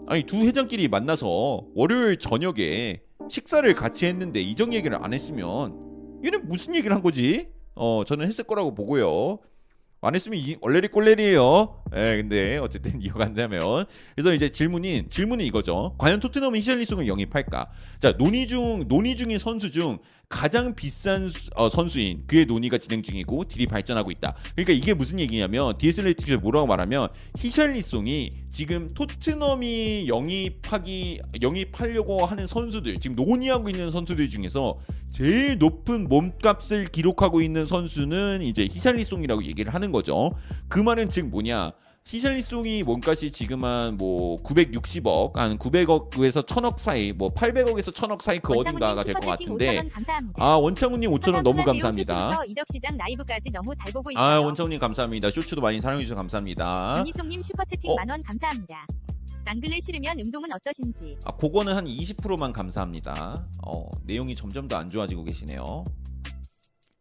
아니 0.09 0.25
두 0.25 0.37
회장끼리 0.39 0.89
만나서 0.89 1.67
월요일 1.75 2.17
저녁에 2.17 3.01
식사를 3.29 3.73
같이 3.75 4.07
했는데 4.07 4.41
이적 4.41 4.73
얘기를 4.73 4.97
안 5.01 5.13
했으면 5.15 5.77
얘는 6.25 6.49
무슨 6.49 6.75
얘기를 6.75 6.95
한 6.97 7.03
거지? 7.03 7.49
어 7.75 8.05
저는 8.05 8.27
했을 8.27 8.45
거라고 8.45 8.75
보고요. 8.75 9.39
안 10.03 10.15
했으면 10.15 10.39
이 10.39 10.57
얼레리 10.61 10.89
꼴레리예요. 10.89 11.80
예, 11.97 12.17
근데 12.19 12.59
어쨌든 12.59 13.01
이어간다면 13.03 13.87
그래서 14.15 14.35
이제 14.35 14.49
질문인 14.49 15.09
질문이 15.11 15.47
이거죠. 15.47 15.95
과연 15.99 16.21
토트넘은 16.21 16.59
히샬리송을 16.59 17.07
영입할까? 17.09 17.69
자 17.99 18.13
논의 18.17 18.47
중 18.47 18.85
논의 18.89 19.17
중인 19.17 19.39
선수 19.39 19.71
중 19.71 19.99
가장 20.29 20.77
비싼 20.77 21.29
수- 21.29 21.51
어, 21.57 21.69
선수인 21.69 22.23
그의 22.29 22.47
논의가 22.47 22.79
진행 22.79 23.03
중이고 23.03 23.45
딜이 23.49 23.67
발전하고 23.67 24.13
있다. 24.13 24.37
그러니까 24.55 24.73
이게 24.73 24.95
무슨 24.95 25.19
얘기냐면 25.19 25.77
디에슬레이티에서 25.77 26.41
뭐라고 26.41 26.69
말하면 26.69 27.09
히샬리송이 27.37 28.31
지금 28.49 28.89
토트넘이 28.95 30.07
영입하기 30.07 31.21
영입하려고 31.43 32.25
하는 32.27 32.47
선수들 32.47 32.99
지금 33.01 33.17
논의하고 33.17 33.69
있는 33.71 33.91
선수들 33.91 34.29
중에서 34.29 34.79
제일 35.11 35.59
높은 35.59 36.09
몸값을 36.09 36.87
기록하고 36.93 37.41
있는 37.43 37.67
선수는 37.67 38.43
이제 38.43 38.63
히샬리송이라고 38.71 39.43
얘기를 39.45 39.75
하는 39.75 39.91
거죠. 39.91 40.31
그 40.69 40.79
말은 40.79 41.09
즉 41.09 41.27
뭐냐? 41.27 41.73
히샬리송이 42.07 42.83
몸값이 42.83 43.31
지금 43.31 43.65
한 43.65 43.97
뭐 43.97 44.43
960억, 44.43 45.35
한 45.37 45.59
900억에서 45.59 46.45
1000억 46.47 46.79
사이, 46.79 47.13
뭐 47.13 47.29
800억에서 47.29 47.93
1000억 47.93 48.23
사이 48.23 48.39
그 48.39 48.55
어딘가가 48.55 49.05
될 49.05 49.15
것 49.15 49.27
같은데. 49.27 49.83
아 50.39 50.55
원창훈님 50.57 51.11
5천 51.11 51.35
원 51.35 51.43
너무 51.45 51.59
한강훈 51.59 51.65
내용 51.65 51.81
감사합니다. 51.83 52.15
너무 53.53 54.11
있어요. 54.13 54.25
아 54.25 54.41
원창훈님 54.41 54.79
감사합니다. 54.81 55.31
쇼츠도 55.31 55.61
많이 55.61 55.81
사랑해 55.81 56.03
주셔서 56.03 56.17
감사합니다. 56.17 56.97
윤희송님 56.99 57.43
슈퍼채팅 57.43 57.91
어? 57.91 57.97
만원 57.97 58.23
감사합니다. 58.23 58.87
낭글레 59.45 59.81
싫으면 59.81 60.19
운동은 60.21 60.53
어떠신지. 60.53 61.17
아 61.25 61.33
그거는 61.37 61.75
한 61.77 61.85
20%만 61.85 62.53
감사합니다. 62.53 63.47
어 63.67 63.87
내용이 64.05 64.35
점점 64.35 64.67
더 64.69 64.77
안 64.77 64.89
좋아지고 64.89 65.25
계시네요. 65.25 65.85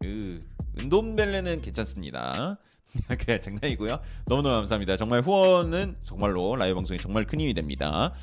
으 0.04 0.40
은돔벨레는 0.78 1.62
괜찮습니다. 1.62 2.58
그래 3.20 3.40
장난이고요. 3.40 4.00
너무너무 4.26 4.56
감사합니다. 4.56 4.98
정말 4.98 5.22
후원은 5.22 5.98
정말로 6.04 6.56
라이브 6.56 6.76
방송이 6.76 7.00
정말 7.00 7.26
큰 7.26 7.40
힘이 7.40 7.54
됩니다. 7.54 8.14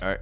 그래서. 0.00 0.16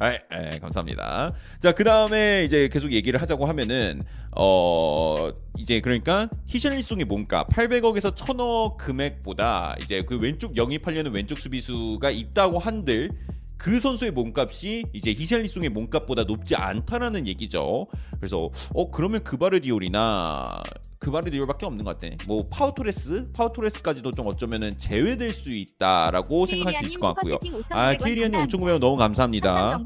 아, 0.00 0.12
예, 0.12 0.58
감사합니다. 0.60 1.32
자, 1.60 1.72
그 1.72 1.82
다음에 1.82 2.44
이제 2.44 2.68
계속 2.68 2.92
얘기를 2.92 3.20
하자고 3.20 3.46
하면은, 3.46 4.02
어, 4.36 5.30
이제 5.58 5.80
그러니까 5.80 6.28
히샬리송의 6.46 7.04
몸값 7.06 7.48
800억에서 7.48 8.14
1000억 8.14 8.76
금액보다 8.76 9.74
이제 9.82 10.02
그 10.02 10.16
왼쪽 10.18 10.56
영입하려는 10.56 11.12
왼쪽 11.12 11.40
수비수가 11.40 12.10
있다고 12.10 12.60
한들 12.60 13.10
그 13.56 13.80
선수의 13.80 14.12
몸값이 14.12 14.84
이제 14.92 15.12
히샬리송의 15.12 15.70
몸값보다 15.70 16.22
높지 16.24 16.54
않다라는 16.54 17.26
얘기죠. 17.26 17.88
그래서 18.18 18.50
어 18.72 18.90
그러면 18.92 19.24
그바르디올이나 19.24 20.62
그바르디올밖에 20.98 21.66
없는 21.66 21.84
것 21.84 21.98
같아. 21.98 22.14
뭐 22.26 22.46
파우토레스, 22.48 23.30
파우토레스까지도 23.32 24.12
좀 24.12 24.26
어쩌면은 24.26 24.78
제외될 24.78 25.32
수 25.32 25.52
있다라고 25.52 26.46
생각할 26.46 26.74
수 26.82 26.86
있을 26.86 27.00
것 27.00 27.14
같고요. 27.14 27.34
슈퍼채팅 27.34 27.60
5,900원 27.60 27.76
아, 27.76 27.94
케이리안님 27.94 28.40
5,900원 28.46 28.78
너무 28.78 28.96
감사합니다. 28.96 29.80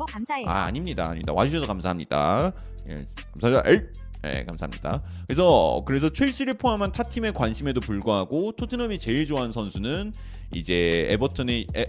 아, 0.46 0.64
아닙니다. 0.64 1.06
아닙니다. 1.06 1.32
와주셔서 1.32 1.66
감사합니다. 1.66 2.52
예, 2.88 2.96
감사합니다. 3.40 3.70
에이! 3.70 3.80
네, 4.22 4.44
감사합니다. 4.44 5.02
그래서 5.26 5.82
그래서 5.84 6.08
첼시를 6.08 6.54
포함한 6.54 6.92
타 6.92 7.02
팀의 7.02 7.32
관심에도 7.32 7.80
불구하고 7.80 8.52
토트넘이 8.52 8.98
제일 9.00 9.26
좋아하는 9.26 9.52
선수는 9.52 10.12
이제 10.54 11.06
에버턴의 11.10 11.66
에, 11.74 11.86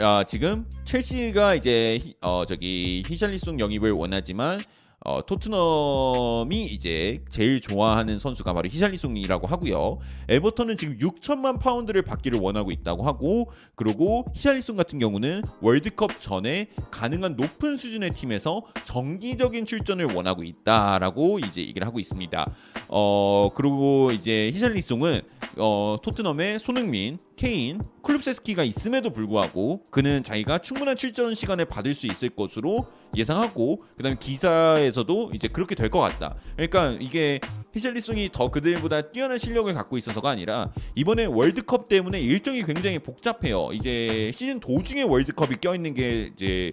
아, 0.00 0.24
지금 0.26 0.66
첼시가 0.84 1.54
이제 1.54 1.98
히, 2.02 2.14
어 2.22 2.44
저기 2.46 3.04
히샬리송 3.06 3.60
영입을 3.60 3.92
원하지만 3.92 4.62
어, 5.02 5.24
토트넘이 5.24 6.66
이제 6.66 7.24
제일 7.30 7.62
좋아하는 7.62 8.18
선수가 8.18 8.52
바로 8.52 8.68
히샬리송이라고 8.68 9.46
하고요. 9.46 9.98
에버턴은 10.28 10.76
지금 10.76 10.98
6천만 10.98 11.58
파운드를 11.58 12.02
받기를 12.02 12.38
원하고 12.38 12.70
있다고 12.70 13.04
하고 13.04 13.50
그리고 13.76 14.26
히샬리송 14.34 14.76
같은 14.76 14.98
경우는 14.98 15.42
월드컵 15.62 16.20
전에 16.20 16.68
가능한 16.90 17.36
높은 17.36 17.78
수준의 17.78 18.12
팀에서 18.12 18.62
정기적인 18.84 19.64
출전을 19.64 20.12
원하고 20.14 20.44
있다라고 20.44 21.38
이제 21.38 21.62
얘기를 21.62 21.86
하고 21.86 21.98
있습니다. 21.98 22.52
어 22.88 23.50
그리고 23.54 24.10
이제 24.12 24.50
히샬리송은 24.52 25.22
어 25.56 25.96
토트넘의 26.02 26.58
손흥민, 26.58 27.18
케인, 27.40 27.80
클룹세스키가 28.02 28.64
있음에도 28.64 29.08
불구하고 29.08 29.80
그는 29.90 30.22
자기가 30.22 30.58
충분한 30.58 30.94
출전 30.94 31.34
시간을 31.34 31.64
받을 31.64 31.94
수 31.94 32.06
있을 32.06 32.28
것으로 32.28 32.86
예상하고 33.16 33.82
그다음에 33.96 34.18
기사에서도 34.20 35.30
이제 35.32 35.48
그렇게 35.48 35.74
될 35.74 35.88
것 35.88 36.00
같다. 36.00 36.36
그러니까 36.54 36.98
이게 37.00 37.40
히샬리송이 37.72 38.28
더 38.30 38.50
그들보다 38.50 39.10
뛰어난 39.10 39.38
실력을 39.38 39.72
갖고 39.72 39.96
있어서가 39.96 40.28
아니라 40.28 40.70
이번에 40.94 41.24
월드컵 41.24 41.88
때문에 41.88 42.20
일정이 42.20 42.62
굉장히 42.62 42.98
복잡해요. 42.98 43.70
이제 43.72 44.30
시즌 44.34 44.60
도중에 44.60 45.04
월드컵이 45.04 45.56
껴있는 45.62 45.94
게 45.94 46.30
이제 46.34 46.70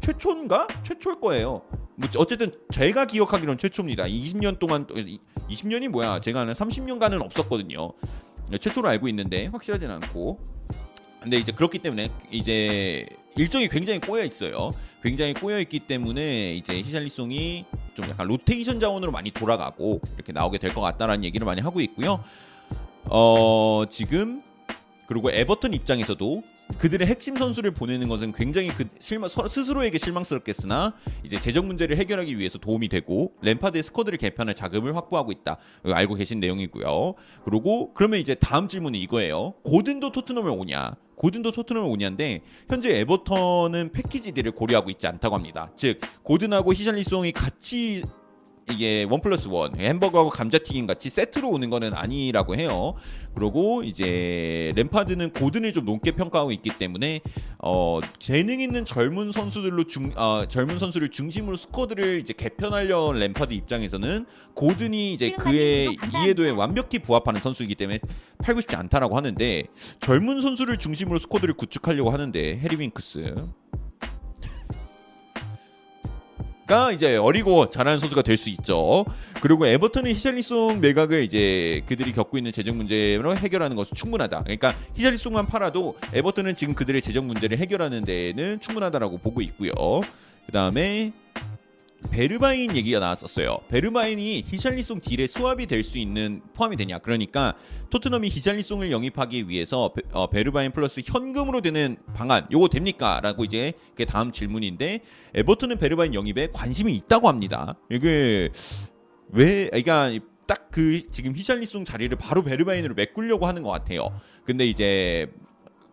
최초인가? 0.00 0.66
최초일 0.82 1.20
거예요. 1.20 1.60
뭐 1.96 2.08
어쨌든 2.16 2.52
제가 2.72 3.04
기억하기로는 3.04 3.58
최초입니다. 3.58 4.04
20년 4.04 4.58
동안 4.58 4.86
20년이 4.86 5.88
뭐야? 5.88 6.20
제가 6.20 6.40
아는 6.40 6.54
30년간은 6.54 7.22
없었거든요. 7.22 7.92
최초로 8.58 8.88
알고 8.88 9.08
있는데 9.08 9.46
확실하진 9.46 9.90
않고. 9.90 10.38
근데 11.20 11.36
이제 11.36 11.52
그렇기 11.52 11.78
때문에 11.80 12.08
이제 12.30 13.06
일정이 13.36 13.68
굉장히 13.68 14.00
꼬여 14.00 14.24
있어요. 14.24 14.72
굉장히 15.02 15.34
꼬여 15.34 15.60
있기 15.60 15.80
때문에 15.80 16.54
이제 16.54 16.74
히샬리송이 16.80 17.64
좀 17.94 18.08
약간 18.08 18.26
로테이션 18.26 18.80
자원으로 18.80 19.12
많이 19.12 19.30
돌아가고 19.30 20.00
이렇게 20.16 20.32
나오게 20.32 20.58
될 20.58 20.72
것 20.72 20.80
같다라는 20.80 21.24
얘기를 21.24 21.44
많이 21.44 21.60
하고 21.60 21.80
있고요. 21.80 22.24
어 23.04 23.84
지금 23.90 24.42
그리고 25.06 25.30
에버턴 25.30 25.74
입장에서도 25.74 26.42
그들의 26.78 27.06
핵심 27.06 27.36
선수를 27.36 27.72
보내는 27.72 28.08
것은 28.08 28.32
굉장히 28.32 28.68
그 28.68 28.84
실망, 29.00 29.28
서- 29.28 29.46
스스로에게 29.48 29.98
실망스럽겠으나 29.98 30.94
이제 31.24 31.38
재정 31.40 31.66
문제를 31.66 31.96
해결하기 31.96 32.38
위해서 32.38 32.58
도움이 32.58 32.88
되고 32.88 33.32
램파드의 33.42 33.82
squad를 33.82 34.18
개편할 34.18 34.54
자금을 34.54 34.96
확보하고 34.96 35.32
있다 35.32 35.58
알고 35.84 36.14
계신 36.14 36.40
내용이고요. 36.40 37.14
그리고 37.44 37.92
그러면 37.94 38.20
이제 38.20 38.34
다음 38.34 38.68
질문이 38.68 38.98
이거예요. 39.00 39.54
고든도 39.64 40.12
토트넘을 40.12 40.50
오냐? 40.50 40.96
고든도 41.16 41.52
토트넘을 41.52 41.86
오냐인데 41.90 42.40
현재 42.68 42.98
에버턴은 43.00 43.92
패키지 43.92 44.32
deal을 44.32 44.52
고려하고 44.52 44.88
있지 44.90 45.06
않다고 45.06 45.34
합니다. 45.34 45.70
즉 45.76 46.00
고든하고 46.22 46.72
히샬리송이 46.72 47.32
같이 47.32 48.02
이게 48.70 49.06
one 49.08 49.20
plus 49.20 49.48
one 49.48 49.78
햄버거하고 49.78 50.30
감자튀김 50.30 50.86
같이 50.86 51.10
세트로 51.10 51.48
오는 51.48 51.70
거는 51.70 51.94
아니라고 51.94 52.56
해요. 52.56 52.94
그리고 53.34 53.82
이제 53.84 54.72
램파드는 54.74 55.32
고든을 55.32 55.72
좀 55.72 55.84
높게 55.84 56.12
평가하고 56.12 56.50
있기 56.52 56.78
때문에 56.78 57.20
어 57.62 58.00
재능 58.18 58.60
있는 58.60 58.84
젊은 58.84 59.30
선수들로 59.30 59.84
중 59.84 60.10
어, 60.16 60.44
젊은 60.48 60.78
선수를 60.78 61.08
중심으로 61.08 61.56
스쿼드를 61.56 62.20
이제 62.20 62.32
개편하려는 62.36 63.20
램파드 63.20 63.54
입장에서는 63.54 64.26
고든이 64.54 65.12
이제 65.12 65.30
그의. 65.30 65.96
이해도에 66.12 66.50
완벽히 66.50 66.98
부합하는 66.98 67.40
선수이기 67.40 67.74
때문에 67.74 68.00
팔고 68.42 68.60
싶지 68.60 68.76
않다라고 68.76 69.16
하는데 69.16 69.64
젊은 70.00 70.40
선수를 70.40 70.76
중심으로 70.76 71.18
스쿼드를 71.18 71.54
구축하려고 71.54 72.10
하는데 72.10 72.58
해리 72.58 72.76
윙크스 72.76 73.34
가 76.70 76.92
이제 76.92 77.16
어리고 77.16 77.68
잘하는 77.68 77.98
선수가 77.98 78.22
될 78.22 78.36
수 78.36 78.48
있죠. 78.50 79.04
그리고 79.42 79.66
에버턴은 79.66 80.12
히샬리송 80.12 80.80
매각을 80.80 81.24
이제 81.24 81.82
그들이 81.86 82.12
겪고 82.12 82.38
있는 82.38 82.52
재정 82.52 82.76
문제로 82.76 83.36
해결하는 83.36 83.76
것은 83.76 83.96
충분하다. 83.96 84.44
그러니까 84.44 84.72
히샬리송만 84.94 85.46
팔아도 85.46 85.98
에버턴은 86.14 86.54
지금 86.54 86.74
그들의 86.74 87.02
재정 87.02 87.26
문제를 87.26 87.58
해결하는 87.58 88.04
데에는 88.04 88.60
충분하다라고 88.60 89.18
보고 89.18 89.42
있고요. 89.42 89.72
그 90.46 90.52
다음에 90.52 91.12
베르바인 92.10 92.74
얘기가 92.76 92.98
나왔었어요. 92.98 93.58
베르바인이 93.68 94.44
히샬리송 94.46 95.00
deal에 95.00 95.26
swap이 95.26 95.66
될 95.66 95.84
수 95.84 95.98
있는 95.98 96.40
포함이 96.54 96.76
되냐? 96.76 96.98
그러니까 96.98 97.54
토트넘이 97.90 98.28
히샬리송을 98.28 98.90
영입하기 98.90 99.48
위해서 99.48 99.92
베, 99.92 100.02
어, 100.12 100.28
베르바인 100.28 100.72
플러스 100.72 101.02
현금으로 101.04 101.60
되는 101.60 101.96
방안 102.14 102.46
요거 102.50 102.68
됩니까?라고 102.68 103.44
이제 103.44 103.72
그게 103.90 104.04
다음 104.06 104.32
질문인데 104.32 105.00
에버튼은 105.34 105.78
베르바인 105.78 106.14
영입에 106.14 106.48
관심이 106.52 106.94
있다고 106.96 107.28
합니다. 107.28 107.76
이게 107.90 108.50
왜 109.28 109.66
그러니까 109.68 110.10
딱 110.46 110.68
그 110.70 111.10
지금 111.10 111.34
히샬리송 111.34 111.84
자리를 111.84 112.16
바로 112.16 112.42
베르바인으로 112.44 112.94
메꾸려고 112.94 113.46
하는 113.46 113.62
것 113.64 113.70
같아요. 113.70 114.20
근데 114.44 114.64
이제 114.66 115.26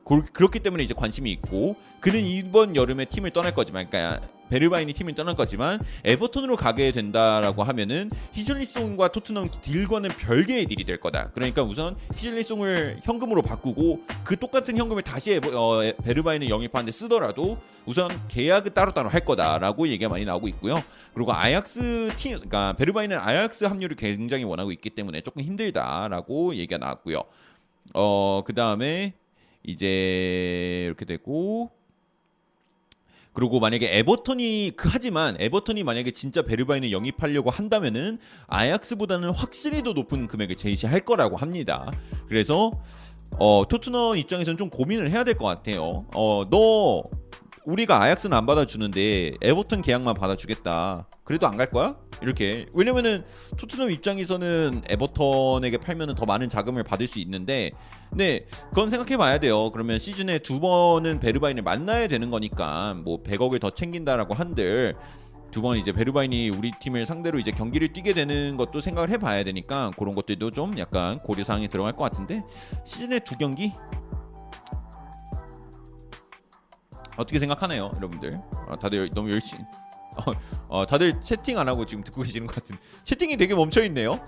고- 0.03 0.23
그렇기 0.33 0.59
때문에 0.59 0.83
이제 0.83 0.93
관심이 0.95 1.31
있고 1.31 1.75
그는 1.99 2.23
이번 2.23 2.75
여름에 2.75 3.05
팀을 3.05 3.31
떠날 3.31 3.55
거지만 3.55 3.89
그러니까 3.89 4.21
베르바인이 4.49 4.93
팀을 4.93 5.15
떠날 5.15 5.35
거지만 5.35 5.79
에버턴으로 6.03 6.55
가게 6.55 6.91
된다라고 6.91 7.63
하면은 7.63 8.09
히샬리송과 8.33 9.09
토트넘 9.09 9.49
deal과는 9.61 10.09
별개의 10.11 10.65
deal이 10.65 10.83
될 10.83 10.99
거다. 10.99 11.31
그러니까 11.31 11.63
우선 11.63 11.95
히샬리송을 12.15 13.01
현금으로 13.03 13.41
바꾸고 13.41 14.01
그 14.23 14.37
똑같은 14.37 14.77
현금을 14.77 15.01
다시 15.03 15.33
에버, 15.33 15.49
어, 15.59 15.83
에- 15.83 15.93
베르바인을 16.03 16.49
영입하는데 16.49 16.91
쓰더라도 16.91 17.57
우선 17.85 18.09
계약은 18.27 18.73
따로따로 18.73 19.09
할 19.09 19.21
거다라고 19.23 19.87
얘기가 19.87 20.09
많이 20.09 20.25
나오고 20.25 20.47
있고요. 20.49 20.83
그리고 21.13 21.33
아약스 21.33 22.13
팀, 22.17 22.31
그러니까 22.33 22.73
베르바인은 22.73 23.17
아약스 23.17 23.65
합류를 23.65 23.95
굉장히 23.95 24.43
원하고 24.43 24.71
있기 24.71 24.89
때문에 24.91 25.21
조금 25.21 25.41
힘들다라고 25.41 26.55
얘기가 26.55 26.77
나왔고요. 26.77 27.23
어, 27.93 28.43
그 28.45 28.53
다음에 28.53 29.13
이제 29.63 30.83
이렇게 30.85 31.05
되고 31.05 31.71
그리고 33.38 33.59
만약에 33.59 33.99
에버턴이 33.99 34.71
그 34.75 34.89
하지만 34.91 35.38
에버턴이 35.39 35.83
만약에 35.83 36.09
진짜 36.09 36.41
베르바인을 36.41 36.91
영입하려고 36.91 37.51
한다면은 37.51 38.17
아약스보다는 38.47 39.29
확실히 39.29 39.83
더 39.83 39.93
높은 39.93 40.25
금액을 40.25 40.55
제시할 40.55 41.01
거라고 41.01 41.38
합니다. 41.38 41.91
그래서 42.27 42.71
어 43.38 43.63
토트넘 43.69 44.17
입장에서는 44.17 44.57
좀 44.57 44.71
고민을 44.71 45.11
해야 45.11 45.23
될 45.23 45.38
것 45.38 45.45
같아요. 45.45 45.99
어 46.15 46.45
너 46.49 47.03
우리가 47.68 48.01
아약스는 48.01 48.36
안 48.36 48.45
받아주는데 48.45 49.32
에버턴 49.41 49.82
계약만 49.82 50.15
받아주겠다. 50.15 51.05
그래도 51.26 51.47
안 51.47 51.57
갈 51.57 51.70
거야? 51.70 51.97
이렇게 52.22 52.63
왜냐면은 52.74 53.26
토트넘 53.57 53.91
입장에서는 53.91 54.84
에버턴에게 54.88 55.78
팔면은 55.80 56.15
더 56.15 56.26
많은 56.26 56.47
자금을 56.49 56.84
받을 56.84 57.07
수 57.07 57.20
있는데 57.20 57.72
네 58.11 58.45
그건 58.70 58.89
생각해봐야 58.89 59.39
돼요. 59.39 59.70
그러면 59.72 59.99
시즌에 59.99 60.39
두 60.39 60.61
번은 60.61 61.20
베르바인을 61.20 61.61
만나야 61.63 62.07
되는 62.07 62.30
거니까 62.30 62.93
뭐 63.03 63.22
100억을 63.24 63.59
더 63.59 63.70
챙긴다라고 63.72 64.34
한들 64.34 64.95
두 65.51 65.61
번 65.61 65.78
이제 65.78 65.91
베르바인이 65.91 66.49
우리 66.51 66.72
팀을 66.80 67.05
상대로 67.05 67.39
이제 67.39 67.51
경기를 67.51 67.91
뛰게 67.91 68.13
되는 68.13 68.55
것도 68.57 68.80
생각을 68.80 69.09
해봐야 69.09 69.43
되니까 69.43 69.91
그런 69.97 70.13
것들도 70.13 70.51
좀 70.51 70.78
약간 70.78 71.20
고려 71.20 71.43
사항이 71.43 71.68
들어갈 71.70 71.93
것 71.93 72.03
같은데 72.03 72.43
시즌에 72.86 73.20
두 73.20 73.38
경기 73.38 73.72
어떻게 77.18 77.39
생각하나요, 77.39 77.91
여러분들? 77.97 78.39
어, 78.70 78.78
다들 78.80 79.09
너무 79.11 79.32
열심히. 79.32 79.63
어, 80.26 80.34
어, 80.80 80.86
다들 80.88 81.22
채팅 81.22 81.59
안 81.59 81.68
하고 81.68 81.86
지금 81.86 82.03
듣고 82.03 82.24
계시는 82.24 82.47
것 82.47 82.55
같은 82.55 82.76
채팅이 83.03 83.38
되게 83.38 83.53
멈춰 83.53 83.84
있네요. 83.84 84.20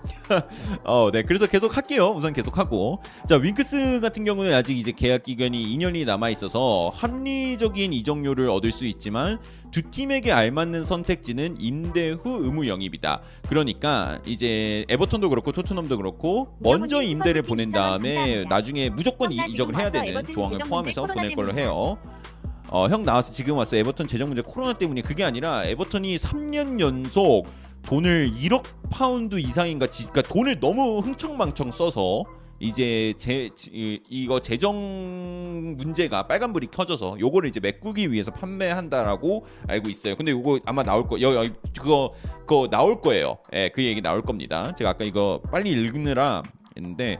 어, 0.85 1.09
네, 1.11 1.23
그래서 1.23 1.47
계속 1.47 1.75
할게요. 1.75 2.13
우선 2.15 2.31
계속 2.31 2.59
하고 2.59 3.01
자 3.27 3.37
윙크스 3.37 3.99
같은 3.99 4.23
경우는 4.23 4.53
아직 4.53 4.77
이제 4.77 4.91
계약 4.91 5.23
기간이 5.23 5.75
2년이 5.77 6.05
남아 6.05 6.29
있어서 6.29 6.91
합리적인 6.93 7.91
이적료를 7.93 8.51
얻을 8.51 8.71
수 8.71 8.85
있지만 8.85 9.39
두 9.71 9.81
팀에게 9.81 10.31
알맞는 10.31 10.85
선택지는 10.85 11.57
임대 11.59 12.11
후 12.11 12.43
의무 12.43 12.67
영입이다. 12.67 13.21
그러니까 13.47 14.19
이제 14.27 14.85
에버턴도 14.89 15.29
그렇고 15.29 15.51
토트넘도 15.51 15.97
그렇고 15.97 16.55
먼저 16.59 17.01
임대를 17.01 17.41
보낸 17.41 17.71
다음에. 17.71 18.43
나중에 18.47 18.89
무조건 18.91 19.31
이- 19.31 19.37
이적을 19.49 19.75
해야. 19.79 19.89
되는 19.89 20.23
조항을 20.23 20.59
포함해서 20.59 21.05
보낼 21.07 21.35
걸로 21.35 21.51
해요. 21.55 21.97
어, 22.71 22.87
형 22.87 23.03
나와서 23.03 23.31
지금 23.31 23.57
왔어. 23.57 23.77
에버턴 23.77 24.07
재정 24.07 24.27
문제 24.27 24.41
코로나 24.41 24.73
때문에 24.73 25.01
그게 25.01 25.23
아니라 25.23 25.65
에버턴이 25.65 26.17
3년 26.17 26.79
연속 26.79 27.43
돈을 27.83 28.31
1억 28.31 28.63
파운드 28.91 29.39
이상인가 29.39 29.87
지, 29.87 30.07
그러니까 30.07 30.33
돈을 30.33 30.59
너무 30.59 30.99
흥청망청 30.99 31.71
써서 31.71 32.23
이제 32.59 33.13
제 33.17 33.49
이거 34.09 34.41
재정 34.41 34.75
문제가 35.77 36.23
빨간불이 36.23 36.67
켜져서 36.67 37.17
요거를 37.19 37.49
이제 37.49 37.59
메꾸기 37.61 38.11
위해서 38.11 38.31
판매한다라고 38.31 39.43
알고 39.67 39.89
있어요. 39.89 40.15
근데 40.15 40.31
요거 40.31 40.59
아마 40.65 40.83
나올 40.83 41.07
거 41.07 41.21
여, 41.21 41.33
여, 41.33 41.49
그거 41.79 42.09
그거 42.41 42.67
나올 42.69 42.99
거예요. 42.99 43.37
예, 43.53 43.69
그 43.69 43.83
얘기 43.83 44.01
나올 44.01 44.21
겁니다. 44.21 44.75
제가 44.75 44.91
아까 44.91 45.05
이거 45.05 45.41
빨리 45.49 45.71
읽느라 45.71 46.43
했는데 46.75 47.17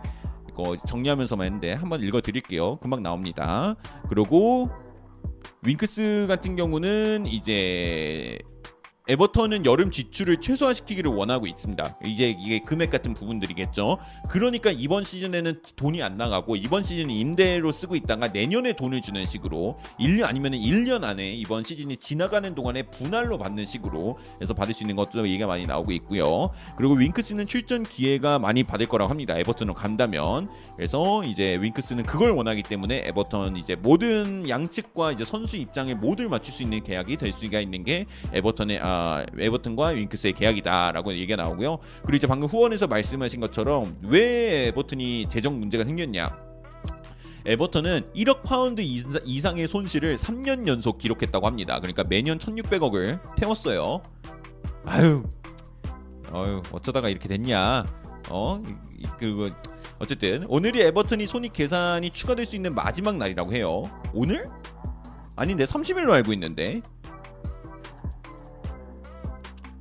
이거 0.52 0.76
정리하면서만 0.86 1.46
했는데 1.46 1.74
한번 1.74 2.04
읽어 2.04 2.20
드릴게요. 2.20 2.78
금방 2.82 3.02
나옵니다. 3.02 3.76
그리고 4.10 4.70
윙크스 5.66 6.26
같은 6.28 6.56
경우는 6.56 7.26
이제 7.28 8.40
에버턴은 9.10 9.66
여름 9.66 9.90
지출을 9.90 10.38
최소화시키기를 10.38 11.12
원하고 11.12 11.48
있습니다. 11.48 11.98
이제 12.06 12.30
이게 12.40 12.60
금액 12.60 12.92
같은 12.92 13.16
부분들이겠죠. 13.16 13.98
그러니까 14.30 14.70
이번 14.70 15.04
시즌에는 15.04 15.62
돈이 15.76 16.04
안 16.04 16.16
나가고 16.16 16.56
이번 16.56 16.84
시즌 16.84 17.10
임대로 17.10 17.72
쓰고 17.72 17.96
있다가 17.96 18.28
내년에 18.28 18.74
돈을 18.74 19.02
주는 19.02 19.26
식으로 19.26 19.80
1년 20.00 20.26
아니면 20.26 20.52
1년 20.52 21.04
안에 21.04 21.32
이번 21.32 21.64
시즌이 21.64 21.98
지나가는 21.98 22.54
동안에 22.54 22.84
분할로 22.84 23.40
받는 23.40 23.66
식으로 23.66 24.20
해서 24.42 24.54
받을 24.54 24.76
수 24.76 24.84
있는 24.84 24.96
것도 24.96 25.26
얘기가 25.26 25.48
많이 25.48 25.66
나오고 25.66 25.92
있고요. 25.94 26.52
그리고 26.78 26.94
윙크스는 26.94 27.48
출전 27.48 27.82
기회가 27.82 28.38
많이 28.38 28.64
받을 28.64 28.86
거라고 28.86 29.10
합니다. 29.10 29.36
에버턴으로 29.40 29.74
간다면. 29.74 30.50
그래서 30.78 31.24
이제 31.24 31.58
윙크스는 31.60 32.06
그걸 32.06 32.30
원하기 32.30 32.62
때문에 32.62 33.02
에버턴 33.08 33.58
이제 33.58 33.74
모든 33.74 34.48
양측과 34.48 35.14
이제 35.14 35.26
선수 35.26 35.58
입장에 35.58 35.96
모두를 35.96 36.30
맞출 36.30 36.54
수 36.54 36.62
있는 36.62 36.84
계약이 36.84 37.18
될 37.18 37.34
수가 37.34 37.60
있는 37.60 37.84
게 37.84 38.06
에버턴의 38.34 38.80
아 38.84 38.99
에버턴과 39.38 39.88
윙크스의 39.88 40.34
계약이다라고 40.34 41.14
얘기가 41.14 41.36
나오고요. 41.36 41.80
그리고 42.04 42.16
이제 42.18 42.28
방금 42.28 42.48
후원에서 42.48 42.88
말씀하신 42.88 43.40
것처럼 43.40 43.98
왜 44.04 44.68
에버턴이 44.68 45.28
재정 45.30 45.60
문제가 45.60 45.84
생겼냐? 45.84 46.50
에버턴은 47.46 48.12
1억 48.16 48.44
파운드 48.44 48.82
이상의 48.82 49.68
손실을 49.68 50.18
3년 50.18 50.68
연속 50.68 50.98
기록했다고 50.98 51.48
합니다. 51.48 51.80
그러니까 51.80 52.04
매년 52.10 52.38
1,600억을 52.38 53.18
태웠어요. 53.38 54.02
아유, 54.86 55.24
어유 56.34 56.62
어쩌다가 56.72 57.10
이렇게 57.10 57.28
됐냐? 57.28 57.86
어, 58.30 58.62
그거 59.18 59.50
어쨌든 60.00 60.46
오늘이 60.48 60.82
에버턴이 60.82 61.26
손익 61.26 61.54
계산이 61.54 62.12
추가될 62.12 62.46
수 62.46 62.56
있는 62.56 62.76
마지막 62.76 63.18
날이라고 63.18 63.54
해요. 63.54 63.90
오늘? 64.14 64.50
아닌데 65.36 65.66
30일로 65.66 66.12
알고 66.12 66.34
있는데. 66.34 66.82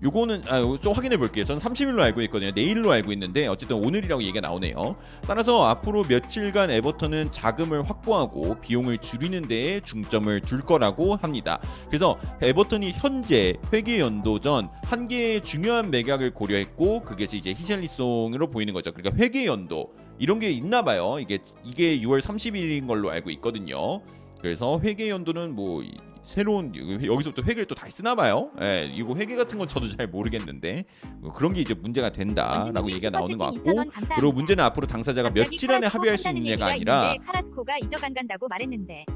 요거는 0.05 0.42
아, 0.46 0.61
좀 0.80 0.92
확인해 0.92 1.16
볼게요. 1.16 1.44
저는 1.44 1.61
30일로 1.61 1.99
알고 2.01 2.22
있거든요. 2.22 2.53
내일로 2.55 2.92
알고 2.92 3.12
있는데 3.12 3.49
어쨌든 3.49 3.76
오늘이라고 3.84 4.22
얘기가 4.22 4.40
나오네요. 4.40 4.94
따라서 5.22 5.64
앞으로 5.66 6.05
며칠간 6.09 6.70
에버턴은 6.70 7.32
자금을 7.32 7.82
확보하고 7.82 8.61
비용을 8.61 8.99
줄이는 8.99 9.49
데에 9.49 9.80
중점을 9.80 10.40
둘 10.42 10.61
거라고 10.61 11.16
합니다. 11.16 11.59
그래서 11.88 12.16
에버턴이 12.40 12.92
현재 12.92 13.55
회계 13.72 13.99
연도 13.99 14.38
전 14.40 14.68
한 14.84 15.07
개의 15.09 15.42
중요한 15.42 15.90
매각을 15.90 16.32
고려했고 16.32 17.01
그게 17.03 17.24
이제 17.24 17.51
히샬리송으로 17.51 18.49
보이는 18.51 18.72
거죠. 18.72 18.92
그러니까 18.92 19.22
회계 19.22 19.46
연도 19.46 19.92
이런 20.18 20.38
게 20.38 20.51
있나 20.51 20.82
봐요. 20.82 21.16
이게 21.20 21.38
이게 21.64 22.01
6월 22.01 22.20
30일인 22.20 22.86
걸로 22.86 23.11
알고 23.11 23.30
있거든요. 23.32 24.01
그래서 24.40 24.80
회계 24.82 25.11
연도는 25.11 25.55
뭐 25.55 25.82
이- 25.82 25.90
새로운 26.28 26.74
여기서부터 26.76 27.40
회계를 27.40 27.64
또 27.64 27.74
다시 27.74 27.96
쓰나 27.96 28.14
봐요. 28.14 28.50
예, 28.60 28.84
이거 28.92 29.14
회계 29.16 29.34
같은 29.34 29.56
건 29.56 29.66
저도 29.66 29.88
잘 29.88 30.06
모르겠는데 30.06 30.84
뭐 31.20 31.32
그런 31.32 31.54
게 31.54 31.62
이제 31.62 31.72
문제가 31.72 32.10
된다라고 32.10 32.90
얘기가 32.90 33.08
나오는 33.08 33.38
것 33.38 33.46
같고 33.46 33.90
그리고 34.14 34.32
문제는 34.32 34.62
앞으로 34.62 34.86
당사자가 34.86 35.30
며칠 35.30 35.72
안에 35.72 35.86
합의할 35.86 36.18
수 36.18 36.28
있느냐가 36.28 36.66
아니라 36.66 37.14
카라스코가 37.24 37.78
이적 37.78 38.04
안 38.04 38.12
간다고 38.12 38.46
말했는데 38.46 39.06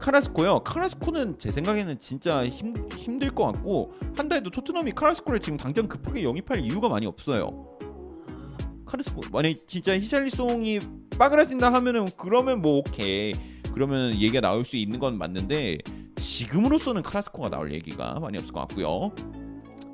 카라스코요. 0.00 0.64
카라스코는 0.64 1.38
제 1.38 1.52
생각에는 1.52 2.00
진짜 2.00 2.44
힘, 2.44 2.74
힘들 2.96 3.30
것 3.30 3.46
같고 3.52 3.92
한다 4.16 4.34
해도 4.34 4.50
토트넘이 4.50 4.90
카라스코를 4.90 5.38
지금 5.38 5.56
당장 5.56 5.86
급하게 5.86 6.24
영입할 6.24 6.58
이유가 6.58 6.88
많이 6.88 7.06
없어요. 7.06 7.78
카라스코 8.86 9.20
만약 9.30 9.54
진짜 9.68 9.96
히샬리송이 9.96 10.80
빠그라진다 11.16 11.72
하면은 11.74 12.08
그러면 12.16 12.60
뭐 12.60 12.78
오케이 12.78 13.34
그러면 13.80 14.12
얘기가 14.12 14.42
나올 14.42 14.62
수 14.62 14.76
있는 14.76 14.98
건 15.00 15.16
맞는데 15.16 15.78
지금으로서는 16.16 17.00
카라스코가 17.00 17.48
나올 17.48 17.72
얘기가 17.72 18.20
많이 18.20 18.36
없을 18.36 18.52
것 18.52 18.60
같고요. 18.60 19.10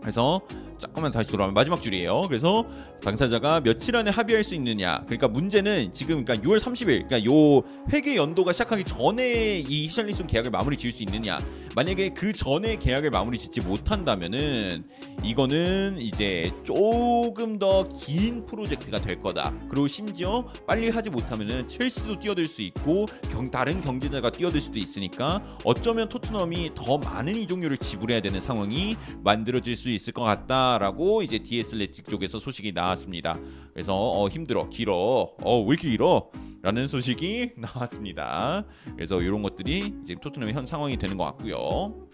그래서 0.00 0.40
잠깐만 0.80 1.12
다시 1.12 1.30
돌아오면 1.30 1.54
마지막 1.54 1.80
줄이에요. 1.80 2.22
그래서 2.22 2.66
당사자가 3.02 3.60
며칠 3.60 3.96
안에 3.96 4.10
합의할 4.10 4.42
수 4.44 4.54
있느냐. 4.54 5.02
그러니까 5.06 5.28
문제는 5.28 5.92
지금 5.94 6.24
그러니까 6.24 6.46
6월 6.46 6.58
30일 6.58 7.08
그러니까 7.08 7.24
요 7.24 7.62
회계 7.92 8.16
연도가 8.16 8.52
시작하기 8.52 8.84
전에 8.84 9.60
이 9.60 9.86
히샬리송 9.86 10.26
계약을 10.26 10.50
마무리 10.50 10.76
지을 10.76 10.92
수 10.92 11.02
있느냐. 11.02 11.38
만약에 11.74 12.10
그 12.10 12.32
전에 12.32 12.76
계약을 12.76 13.10
마무리 13.10 13.38
짓지 13.38 13.60
못한다면은 13.60 14.84
이거는 15.24 15.98
이제 16.00 16.52
조금 16.64 17.58
더 17.58 17.86
긴 18.06 18.46
프로젝트가 18.46 19.00
될 19.00 19.20
거다. 19.20 19.52
그리고 19.68 19.88
심지어 19.88 20.46
빨리 20.66 20.88
하지 20.90 21.10
못하면은 21.10 21.66
첼시도 21.68 22.18
뛰어들 22.18 22.46
수 22.46 22.62
있고 22.62 23.06
경, 23.30 23.50
다른 23.50 23.80
경쟁자가 23.80 24.30
뛰어들 24.30 24.60
수도 24.60 24.78
있으니까 24.78 25.42
어쩌면 25.64 26.08
토트넘이 26.08 26.70
더 26.74 26.98
많은 26.98 27.36
이종료를 27.36 27.76
지불해야 27.78 28.20
되는 28.20 28.40
상황이 28.40 28.96
만들어질 29.24 29.76
수 29.76 29.90
있을 29.90 30.12
것 30.12 30.22
같다라고 30.22 31.22
이제 31.22 31.38
디에슬레틱 31.38 32.08
쪽에서 32.08 32.38
소식이 32.38 32.72
나 32.72 32.85
왔습니다. 32.88 33.38
그래서 33.72 33.94
어, 33.94 34.28
힘들어, 34.28 34.68
길어, 34.68 35.32
어, 35.42 35.60
왜 35.62 35.74
이렇게 35.74 35.90
길어? 35.90 36.30
라는 36.62 36.88
소식이 36.88 37.52
나왔습니다. 37.58 38.64
그래서 38.94 39.20
이런 39.20 39.42
것들이 39.42 39.94
이제 40.02 40.16
토트넘의 40.20 40.54
현 40.54 40.66
상황이 40.66 40.96
되는 40.96 41.16
것 41.16 41.24
같고요. 41.24 42.05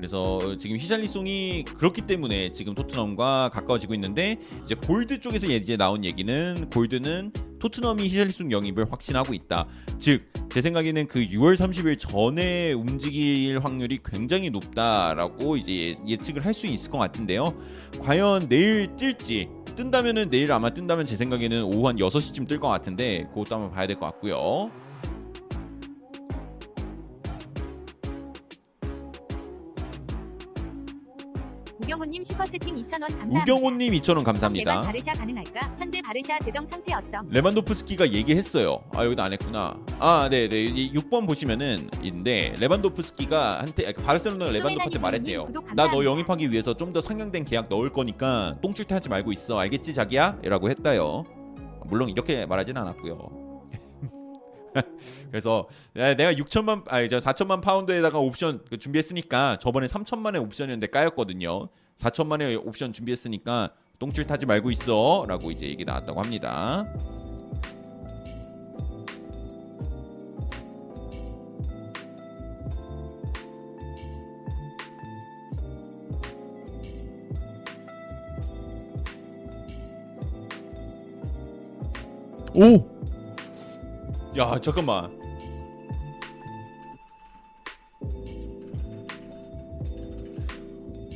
그래서 0.00 0.56
지금 0.58 0.78
히샬리송이 0.78 1.64
그렇기 1.76 2.02
때문에 2.02 2.52
지금 2.52 2.74
토트넘과 2.74 3.50
가까워지고 3.52 3.92
있는데 3.94 4.38
이제 4.64 4.74
골드 4.74 5.20
쪽에서 5.20 5.46
이제 5.46 5.76
나온 5.76 6.06
얘기는 6.06 6.70
골드는 6.70 7.32
토트넘이 7.58 8.08
히샬리송 8.08 8.50
영입을 8.50 8.90
확신하고 8.90 9.34
있다. 9.34 9.68
즉 9.98 10.40
제 10.50 10.60
생각에는 10.62 11.06
그 11.06 11.20
6월 11.20 11.54
30일 11.54 11.96
전에 11.96 12.72
움직일 12.72 13.60
확률이 13.60 13.98
굉장히 14.04 14.50
높다라고 14.50 15.56
이제 15.56 15.94
예측을 16.06 16.44
할 16.44 16.50
수 16.50 16.66
있을 16.66 16.90
것 16.90 16.98
같은데요. 16.98 17.54
과연 18.00 18.48
내일 18.48 18.88
뛸지 18.96 19.76
뜬다면은 19.76 20.28
내일 20.28 20.50
아마 20.50 20.70
뜬다면 20.70 21.06
제 21.06 21.14
생각에는 21.16 21.62
오후 21.62 21.86
한 21.86 21.96
6시쯤 21.96 22.48
뜰 22.48 22.58
것 22.58 22.66
같은데 22.66 23.28
그것도 23.32 23.54
한번 23.54 23.70
봐야 23.70 23.86
될 23.86 23.96
것 23.96 24.06
같고요. 24.06 24.72
우경호님 31.82 32.24
슈퍼채팅 32.24 32.74
2,000원 32.74 33.00
감사합니다. 33.00 33.42
우경호님 33.42 33.92
2,000원 33.94 34.08
레반 34.08 34.24
감사합니다. 34.24 34.80
바르샤 34.82 35.12
가능할까? 35.14 35.76
현재 35.78 36.02
바르샤 36.02 36.38
재정 36.44 36.66
상태 36.66 36.92
어떤? 36.94 37.26
레반도프스키가 37.30 38.10
얘기했어요. 38.12 38.82
아 38.94 39.04
여기도 39.04 39.22
안 39.22 39.32
했구나. 39.32 39.78
아 39.98 40.28
네네. 40.30 40.56
이 40.62 40.92
6번 40.92 41.26
보시면은 41.26 41.88
인데 42.02 42.54
레반도프스키가 42.58 43.60
한테 43.60 43.88
아, 43.88 43.92
바르셀로나가 44.04 44.52
레반도프한테 44.52 44.98
말했대요. 44.98 45.46
구독 45.46 45.64
나 45.64 45.70
너 45.70 45.76
감사합니다. 45.84 46.10
영입하기 46.10 46.50
위해서 46.50 46.74
좀 46.74 46.90
더 46.90 47.00
상향된 47.00 47.44
계약 47.44 47.68
넣을 47.68 47.90
거니까 47.92 48.56
똥줄태 48.62 48.94
하지 48.94 49.08
말고 49.08 49.30
있어. 49.32 49.56
알겠지 49.60 49.94
자기야?라고 49.94 50.68
했다요. 50.70 51.24
물론 51.86 52.08
이렇게 52.08 52.44
말하진 52.46 52.76
않았고요. 52.76 53.49
그래서 55.30 55.68
야, 55.96 56.14
내가 56.14 56.32
6천만 56.32 56.82
아니 56.88 57.08
저 57.08 57.18
4천만 57.18 57.60
파운드에다가 57.60 58.18
옵션 58.18 58.64
그 58.68 58.78
준비했으니까 58.78 59.58
저번에 59.60 59.86
3천만의 59.86 60.42
옵션이었는데 60.42 60.88
까였거든요. 60.88 61.68
4천만의 61.96 62.66
옵션 62.66 62.92
준비했으니까 62.92 63.70
똥줄 63.98 64.26
타지 64.26 64.46
말고 64.46 64.70
있어라고 64.70 65.50
이제 65.50 65.66
얘기 65.66 65.84
나왔다고 65.84 66.20
합니다. 66.22 66.86
오! 82.54 82.89
야, 84.40 84.58
잠깐만. 84.58 85.10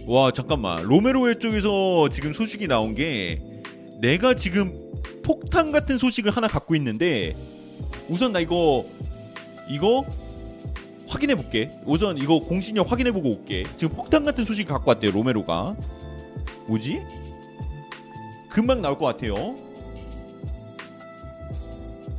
와, 0.06 0.30
잠깐만. 0.30 0.82
로메로의 0.82 1.38
쪽에서 1.38 2.10
지금 2.10 2.34
소식이 2.34 2.68
나온 2.68 2.94
게 2.94 3.42
내가 4.02 4.34
지금 4.34 4.76
폭탄 5.22 5.72
같은 5.72 5.96
소식을 5.96 6.36
하나 6.36 6.48
갖고 6.48 6.74
있는데 6.74 7.34
우선 8.10 8.32
나 8.32 8.40
이거 8.40 8.84
이거 9.70 10.04
확인해 11.08 11.34
볼게. 11.34 11.70
우선 11.86 12.18
이거 12.18 12.40
공신력 12.40 12.92
확인해 12.92 13.10
보고 13.10 13.30
올게. 13.30 13.64
지금 13.78 13.96
폭탄 13.96 14.24
같은 14.24 14.44
소식 14.44 14.68
갖고 14.68 14.90
왔대요, 14.90 15.12
로메로가. 15.12 15.74
뭐지? 16.66 17.00
금방 18.50 18.82
나올 18.82 18.98
것 18.98 19.06
같아요. 19.06 19.56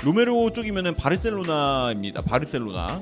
로메로 0.06 0.54
쪽이면은 0.54 0.94
바르셀로나입니다. 0.96 2.22
바르셀로나. 2.22 3.02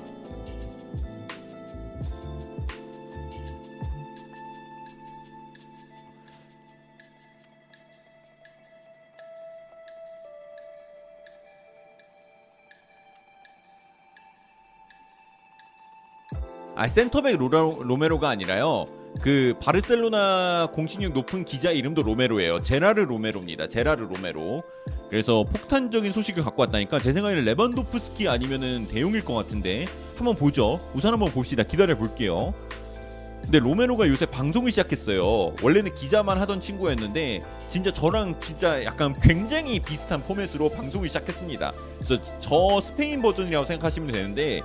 아 16.75 16.87
센터백 16.87 17.37
로라, 17.37 17.59
로메로가 17.81 18.29
아니라요. 18.29 19.02
그 19.21 19.53
바르셀로나 19.61 20.69
공신력 20.73 21.13
높은 21.13 21.45
기자 21.45 21.71
이름도 21.71 22.01
로메로예요. 22.01 22.61
제라르 22.61 23.01
로메로입니다. 23.01 23.67
제라르 23.67 24.03
로메로. 24.03 24.63
그래서 25.09 25.43
폭탄적인 25.43 26.11
소식을 26.11 26.43
갖고 26.43 26.61
왔다니까 26.63 26.99
제 26.99 27.13
생각에는 27.13 27.45
레반도프스키 27.45 28.27
아니면은 28.27 28.87
데 28.87 28.96
용일 28.96 29.23
것 29.23 29.33
같은데 29.33 29.85
한번 30.17 30.35
보죠. 30.35 30.79
우선 30.93 31.13
한번 31.13 31.31
봅시다. 31.31 31.63
기다려 31.63 31.95
볼게요. 31.97 32.53
근데 33.43 33.59
로메로가 33.59 34.07
요새 34.07 34.25
방송을 34.25 34.71
시작했어요. 34.71 35.53
원래는 35.61 35.93
기자만 35.93 36.37
하던 36.39 36.61
친구였는데 36.61 37.43
진짜 37.67 37.91
저랑 37.91 38.39
진짜 38.39 38.83
약간 38.85 39.13
굉장히 39.21 39.79
비슷한 39.79 40.23
포맷으로 40.23 40.69
방송을 40.69 41.09
시작했습니다. 41.09 41.73
그래서 41.97 42.23
저 42.39 42.79
스페인 42.81 43.21
버전이라고 43.21 43.65
생각하시면 43.65 44.11
되는데 44.11 44.61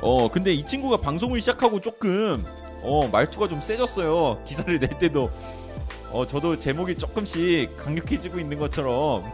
어 0.00 0.30
근데 0.30 0.52
이 0.52 0.66
친구가 0.66 0.98
방송을 0.98 1.40
시작하고 1.40 1.80
조금 1.80 2.44
어 2.84 3.08
말투가 3.08 3.48
좀 3.48 3.60
세졌어요. 3.60 4.42
기사를 4.44 4.78
낼 4.78 4.90
때도 4.98 5.30
어 6.12 6.26
저도 6.26 6.58
제목이 6.58 6.96
조금씩 6.96 7.74
강력해지고 7.76 8.38
있는 8.38 8.58
것처럼 8.58 9.24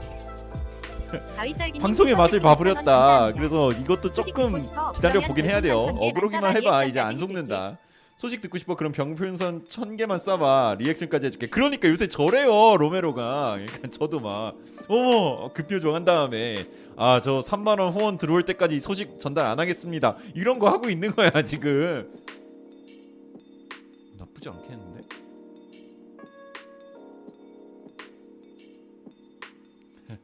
방송의 1.80 2.14
맛을 2.14 2.40
봐버렸다. 2.40 2.80
2,000원 2.82 2.84
감사합니다. 2.84 3.32
그래서 3.38 3.72
이것도 3.72 4.12
조금? 4.12 4.60
기다려 4.94 5.20
보긴 5.20 5.46
해야 5.46 5.60
돼요. 5.60 5.80
어그로기만 5.80 6.56
해봐 6.56 6.84
이제 6.84 7.00
안. 7.00 7.18
속는다. 7.18 7.78
소식 8.16 8.40
듣고 8.42 8.58
싶어 8.58 8.76
그럼 8.76 8.92
병풍선 8.92 9.64
천 9.68 9.96
개만 9.96 10.20
쏴봐 10.20 10.76
리액션까지 10.78 11.26
해줄게. 11.26 11.48
그러니까 11.48 11.88
요새 11.88 12.06
저래요 12.06 12.76
로메로가. 12.76 13.56
그러니까 13.58 13.88
저도 13.88 14.20
막 14.20 14.54
어머 14.88 15.48
급표 15.52 15.80
정 15.80 15.94
한 15.94 16.04
다음에 16.04 16.66
아 16.96 17.20
저 17.24 17.40
3만 17.40 17.80
원 17.80 17.92
후원 17.92 18.18
들어올 18.18 18.42
때까지 18.44 18.78
소식 18.78 19.18
전달 19.18 19.46
안 19.46 19.58
하겠습니다. 19.58 20.16
이런 20.34 20.58
거 20.58 20.68
하고 20.68 20.88
있는 20.90 21.14
거야 21.16 21.30
지금. 21.42 22.08
나쁘지 24.40 24.48
않겠는데? 24.48 25.02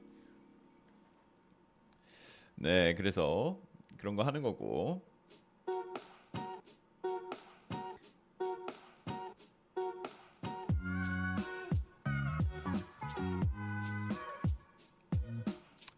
네, 2.56 2.94
그래서 2.94 3.60
그런 3.98 4.16
거 4.16 4.22
하는 4.24 4.42
거고. 4.42 5.02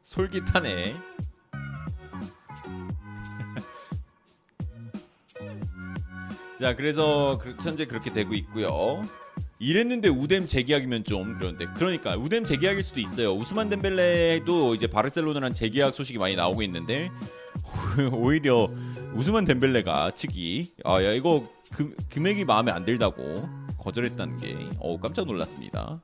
솔깃하네. 0.02 1.17
자, 6.60 6.74
그래서 6.74 7.38
그- 7.40 7.54
현재 7.62 7.84
그렇게 7.86 8.12
되고 8.12 8.34
있고요. 8.34 9.00
이랬는데 9.60 10.08
우뎀 10.08 10.46
재계약이면 10.48 11.04
좀 11.04 11.36
그런데 11.38 11.66
그러니까 11.76 12.16
우뎀 12.16 12.44
재계약일 12.44 12.82
수도 12.82 13.00
있어요. 13.00 13.32
우스만 13.32 13.68
덴벨레도 13.68 14.74
이제 14.74 14.86
바르셀로나랑 14.88 15.54
재계약 15.54 15.94
소식이 15.94 16.18
많이 16.18 16.34
나오고 16.36 16.62
있는데 16.62 17.10
오히려 18.12 18.68
우스만 19.14 19.44
덴벨레가 19.44 20.12
측이 20.12 20.72
아야 20.84 21.12
이거 21.12 21.48
금, 21.72 21.94
금액이 22.10 22.44
마음에 22.44 22.72
안 22.72 22.84
들다고 22.84 23.48
거절했다는 23.78 24.38
게 24.38 24.56
어, 24.80 24.98
깜짝 25.00 25.26
놀랐습니다. 25.26 26.00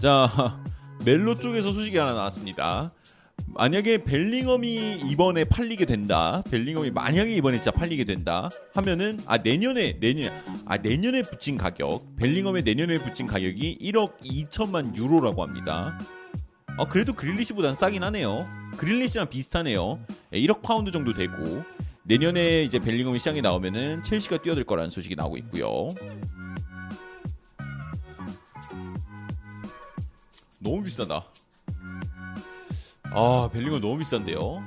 자 0.00 0.28
멜로 1.04 1.34
쪽에서 1.34 1.72
소식이 1.72 1.96
하나 1.98 2.14
나왔습니다. 2.14 2.92
만약에 3.46 4.04
벨링엄이 4.04 5.00
이번에 5.10 5.44
팔리게 5.44 5.84
된다. 5.84 6.42
벨링엄이 6.50 6.90
만약에 6.92 7.34
이번에 7.34 7.58
진짜 7.58 7.70
팔리게 7.72 8.04
된다 8.04 8.48
하면은 8.74 9.18
아 9.26 9.38
내년에 9.38 9.98
내년 10.00 10.32
아 10.66 10.76
내년에 10.76 11.22
붙인 11.22 11.56
가격 11.58 12.16
벨링엄의 12.16 12.62
내년에 12.62 12.98
붙인 12.98 13.26
가격이 13.26 13.78
1억 13.82 14.18
2천만 14.20 14.96
유로라고 14.96 15.42
합니다. 15.42 15.98
어 16.78 16.88
그래도 16.88 17.12
그릴리시보단 17.12 17.74
싸긴 17.74 18.02
하네요. 18.04 18.46
그릴리시랑 18.78 19.28
비슷하네요. 19.28 20.00
예, 20.32 20.40
1억 20.40 20.62
파운드 20.62 20.90
정도 20.90 21.12
되고 21.12 21.62
내년에 22.04 22.62
이제 22.62 22.78
벨링엄이 22.78 23.18
시장에 23.18 23.40
나오면은 23.40 24.02
첼시가 24.04 24.38
뛰어들 24.38 24.64
거라는 24.64 24.90
소식이 24.90 25.16
나오고 25.16 25.36
있고요. 25.38 25.88
너무 30.64 30.82
비싸다. 30.82 31.26
아 33.12 33.50
벨링엄 33.52 33.82
너무 33.82 33.98
비싼데요. 33.98 34.64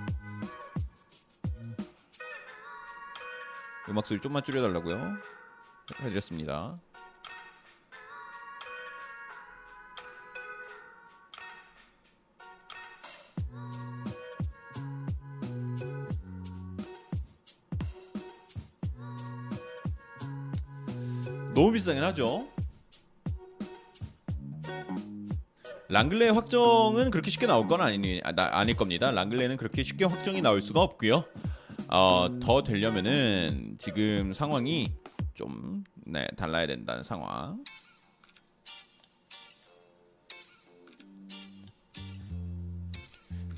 음악 3.89 4.05
소리 4.05 4.21
좀만 4.21 4.43
줄여달라고요. 4.43 5.17
해드렸습니다. 6.01 6.79
너무 21.55 21.71
비싸긴 21.71 22.03
하죠. 22.03 22.47
랑글레 25.89 26.29
확정은 26.29 27.11
그렇게 27.11 27.31
쉽게 27.31 27.45
나올 27.47 27.67
건 27.67 27.81
아니 27.81 28.19
아, 28.23 28.31
나- 28.33 28.49
아닐 28.57 28.75
겁니다. 28.75 29.11
랑글레는 29.11 29.57
그렇게 29.57 29.83
쉽게 29.83 30.05
확정이 30.05 30.41
나올 30.41 30.61
수가 30.61 30.81
없고요. 30.81 31.23
어, 31.89 32.27
더 32.41 32.63
되려면은 32.63 33.77
지금 33.79 34.33
상황이 34.33 34.91
좀 35.33 35.83
네, 36.05 36.27
달라야 36.35 36.67
된다는 36.67 37.03
상황. 37.03 37.63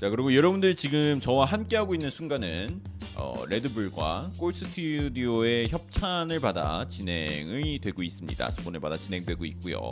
자 0.00 0.08
그리고 0.08 0.34
여러분들 0.34 0.76
지금 0.76 1.20
저와 1.20 1.44
함께 1.44 1.76
하고 1.76 1.94
있는 1.94 2.10
순간은 2.10 2.80
어, 3.16 3.44
레드불과 3.48 4.30
골 4.38 4.52
스튜디오의 4.54 5.68
협찬을 5.68 6.40
받아 6.40 6.88
진행이 6.88 7.80
되고 7.80 8.02
있습니다. 8.02 8.50
스폰을 8.52 8.80
받아 8.80 8.96
진행되고 8.96 9.44
있고요. 9.46 9.90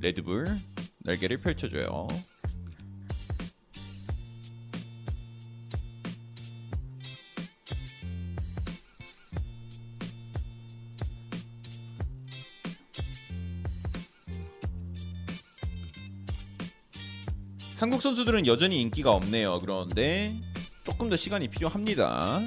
레드불 0.00 0.46
날개를 1.04 1.36
펼쳐줘요. 1.36 2.08
한국 17.76 18.00
선수들은 18.00 18.46
여전히 18.46 18.80
인기가 18.80 19.12
없네요. 19.12 19.58
그런데 19.60 20.34
조금 20.84 21.10
더 21.10 21.16
시간이 21.16 21.48
필요합니다. 21.48 22.40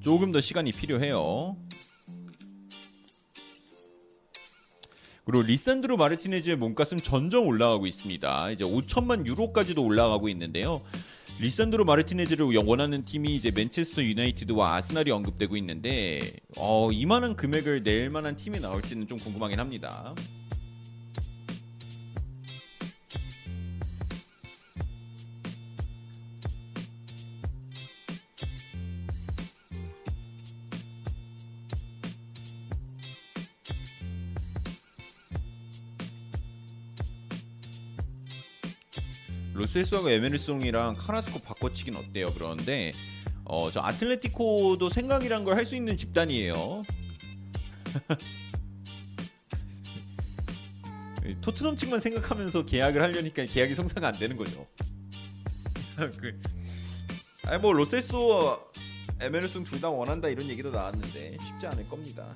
조금 0.00 0.32
더 0.32 0.40
시간이 0.40 0.72
필요해요. 0.72 1.56
그리고 5.28 5.42
리산드로 5.42 5.98
마르티네즈의 5.98 6.56
몸값은 6.56 6.96
점점 6.96 7.46
올라가고 7.46 7.86
있습니다. 7.86 8.50
이제 8.52 8.64
5천만 8.64 9.26
유로까지도 9.26 9.84
올라가고 9.84 10.30
있는데요. 10.30 10.80
리산드로 11.38 11.84
마르티네즈를 11.84 12.46
원하는 12.64 13.04
팀이 13.04 13.34
이제 13.34 13.50
맨체스터 13.50 14.02
유나이티드와 14.04 14.76
아스날이 14.76 15.10
언급되고 15.10 15.54
있는데 15.58 16.20
어, 16.56 16.90
이만한 16.90 17.36
금액을 17.36 17.82
낼 17.82 18.08
만한 18.08 18.36
팀이 18.36 18.58
나올지는 18.60 19.06
좀 19.06 19.18
궁금하긴 19.18 19.60
합니다. 19.60 20.14
로스에스하고 39.68 40.10
에메르송이랑 40.10 40.94
카라스코 40.94 41.40
바꿔치긴 41.40 41.96
어때요? 41.96 42.26
그러는데 42.32 42.90
어, 43.44 43.70
저 43.70 43.80
아틀레티코도 43.80 44.88
생각이란 44.90 45.44
걸 45.44 45.56
할 45.56 45.64
수 45.66 45.76
있는 45.76 45.96
집단이에요. 45.96 46.84
토트넘 51.42 51.76
측만 51.76 52.00
생각하면서 52.00 52.64
계약을 52.64 53.02
하려니까 53.02 53.44
계약이 53.44 53.74
성사가 53.74 54.08
안 54.08 54.14
되는 54.14 54.36
거죠. 54.36 54.66
그, 56.20 56.40
아니 57.44 57.60
뭐 57.60 57.72
로세스와 57.72 58.58
에메르송 59.20 59.64
둘 59.64 59.80
다 59.80 59.90
원한다 59.90 60.28
이런 60.28 60.48
얘기도 60.48 60.70
나왔는데 60.70 61.36
쉽지 61.46 61.66
않을 61.66 61.88
겁니다. 61.88 62.32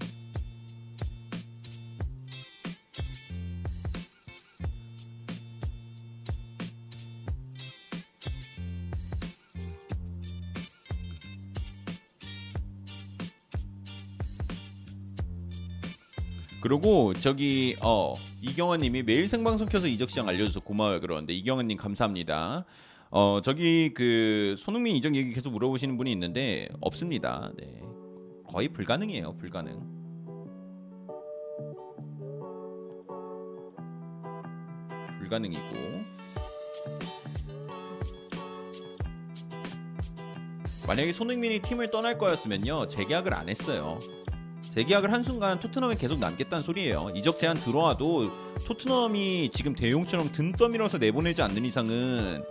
그리고 16.73 17.13
저기 17.13 17.77
어 17.83 18.15
이경환님이 18.41 19.03
매일 19.03 19.29
생방송 19.29 19.69
켜서 19.69 19.87
이적 19.87 20.09
시장 20.09 20.27
알려줘서 20.27 20.61
고마워요 20.61 21.01
그러는데 21.01 21.35
이경환님 21.35 21.77
감사합니다. 21.77 22.65
어 23.11 23.41
저기 23.45 23.93
그 23.93 24.55
손흥민 24.57 24.97
이적 24.97 25.15
얘기 25.15 25.35
계속 25.35 25.53
물어보시는 25.53 25.99
분이 25.99 26.11
있는데 26.13 26.71
없습니다. 26.81 27.53
네 27.59 27.79
거의 28.49 28.71
불가능이에요 28.71 29.37
불가능. 29.37 29.83
불가능이고 35.19 35.61
만약에 40.87 41.13
손흥민이 41.13 41.59
팀을 41.59 41.91
떠날 41.91 42.17
거였으면요 42.17 42.89
재계약을 42.89 43.35
안 43.35 43.51
했어요. 43.51 43.99
재계약을 44.73 45.13
한 45.13 45.23
순간 45.23 45.61
토트넘에 45.61 45.97
계속 45.97 46.19
남겠다는 46.19 46.63
소리예요. 46.63 47.11
이적 47.15 47.39
제한 47.39 47.59
들어와도 47.59 48.31
토트넘이 48.67 49.51
지금 49.53 49.75
대용처럼 49.75 50.33
등 50.33 50.53
떠밀어서 50.53 50.97
내보내지 50.97 51.43
않는 51.43 51.67
이상은 51.67 52.43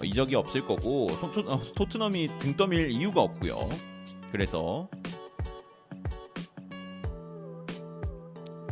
어, 0.00 0.04
이적이 0.04 0.36
없을 0.36 0.64
거고 0.64 1.08
토, 1.34 1.40
어, 1.40 1.60
토트넘이 1.74 2.30
등 2.38 2.56
떠밀 2.56 2.92
이유가 2.92 3.20
없고요. 3.22 3.68
그래서 4.30 4.88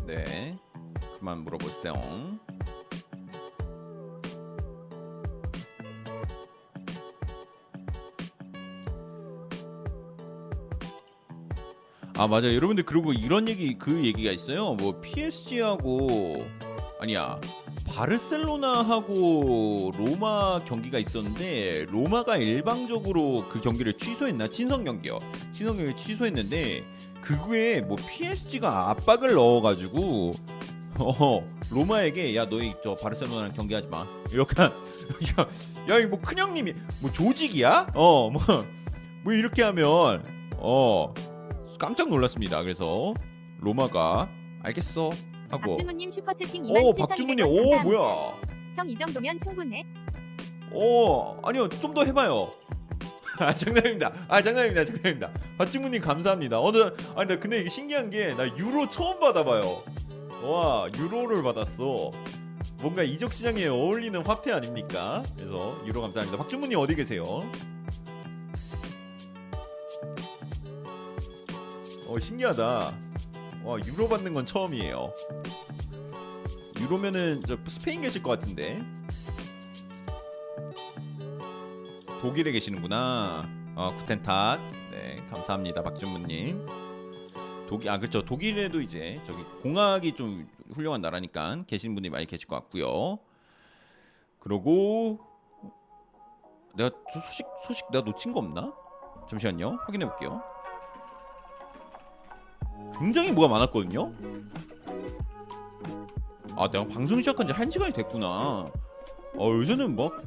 네 0.06 0.56
그만 1.18 1.42
물어보세요. 1.42 1.94
아 12.16 12.28
맞아 12.28 12.54
여러분들 12.54 12.84
그리고 12.84 13.12
이런 13.12 13.48
얘기 13.48 13.76
그 13.76 14.04
얘기가 14.04 14.30
있어요. 14.30 14.74
뭐 14.74 15.00
PSG하고 15.00 16.46
아니야. 17.00 17.40
바르셀로나하고 17.88 19.92
로마 19.96 20.60
경기가 20.64 20.98
있었는데 20.98 21.86
로마가 21.90 22.36
일방적으로 22.36 23.44
그 23.48 23.60
경기를 23.60 23.94
취소했나? 23.94 24.46
친선 24.48 24.84
경기요. 24.84 25.18
친선 25.52 25.76
경기 25.76 25.96
취소했는데 25.96 26.84
그거에 27.20 27.80
뭐 27.80 27.96
PSG가 27.96 28.90
압박을 28.90 29.34
넣어가지고 29.34 30.32
어 31.00 31.44
로마에게 31.70 32.36
야 32.36 32.46
너희 32.48 32.74
저 32.82 32.94
바르셀로나랑 32.94 33.54
경기하지 33.54 33.88
마. 33.88 34.06
이렇게 34.30 34.54
야야뭐 35.90 36.20
큰형님이 36.20 36.74
뭐 37.02 37.10
조직이야? 37.10 37.88
어뭐 37.94 38.30
뭐 39.24 39.32
이렇게 39.32 39.64
하면 39.64 40.24
어 40.58 41.12
깜짝 41.78 42.08
놀랐습니다. 42.08 42.62
그래서 42.62 43.14
로마가 43.60 44.28
알겠어 44.62 45.10
하고 45.50 45.76
박준우님 45.76 46.10
슈퍼채팅 46.10 46.64
오 46.64 46.92
2만 46.92 46.96
7 46.96 47.06
박주문이 47.06 47.42
오 47.42 47.82
뭐야 47.82 48.34
형 48.76 48.88
이 48.88 48.96
정도면 48.98 49.38
충분해. 49.38 49.84
오 50.72 51.36
아니요 51.46 51.68
좀 51.68 51.94
더 51.94 52.04
해봐요. 52.04 52.50
아 53.38 53.52
장난입니다. 53.54 54.12
아 54.28 54.42
장난입니다. 54.42 54.84
장난입니다. 54.84 55.30
박주문님 55.58 56.00
감사합니다. 56.02 56.60
어느 56.60 56.78
아니 57.16 57.28
나 57.28 57.38
근데 57.38 57.60
이게 57.60 57.68
신기한 57.68 58.10
게 58.10 58.34
나 58.34 58.46
유로 58.56 58.88
처음 58.88 59.20
받아봐요. 59.20 59.82
와 60.42 60.88
유로를 60.96 61.42
받았어. 61.42 62.10
뭔가 62.80 63.02
이적 63.02 63.32
시장에 63.32 63.66
어울리는 63.66 64.20
화폐 64.26 64.52
아닙니까? 64.52 65.22
그래서 65.36 65.78
유로 65.86 66.02
감사합니다. 66.02 66.36
박준무님 66.36 66.78
어디 66.78 66.94
계세요? 66.96 67.24
어 72.14 72.18
신기하다. 72.20 72.96
와 73.64 73.78
유로 73.86 74.08
받는 74.08 74.32
건 74.34 74.46
처음이에요. 74.46 75.12
유로면은 76.80 77.42
저 77.44 77.58
스페인 77.66 78.02
계실 78.02 78.22
것 78.22 78.30
같은데. 78.30 78.80
독일에 82.20 82.52
계시는구나. 82.52 83.48
어 83.74 83.92
쿠텐탁. 83.96 84.60
네 84.92 85.24
감사합니다 85.28 85.82
박준무님. 85.82 86.64
독일 87.68 87.90
아 87.90 87.98
그렇죠 87.98 88.24
독일에도 88.24 88.80
이제 88.80 89.20
저기 89.26 89.42
공학이 89.64 90.14
좀 90.14 90.48
훌륭한 90.72 91.00
나라니까 91.00 91.64
계시는 91.66 91.96
분들이 91.96 92.12
많이 92.12 92.26
계실 92.26 92.46
것 92.46 92.54
같고요. 92.54 93.18
그러고 94.38 95.18
내가 96.76 96.90
저 97.12 97.18
소식 97.18 97.44
소식 97.66 97.90
내가 97.90 98.04
놓친 98.04 98.32
거 98.32 98.38
없나? 98.38 98.72
잠시만요 99.28 99.80
확인해 99.84 100.06
볼게요. 100.06 100.53
굉장히 102.98 103.32
뭐가 103.32 103.52
많았거든요. 103.52 104.12
아 106.56 106.70
내가 106.70 106.86
방송 106.86 107.18
시작한 107.18 107.46
지 107.46 107.52
한 107.52 107.70
시간이 107.70 107.92
됐구나. 107.92 108.28
어 109.36 109.50
요새는 109.50 109.96
막 109.96 110.22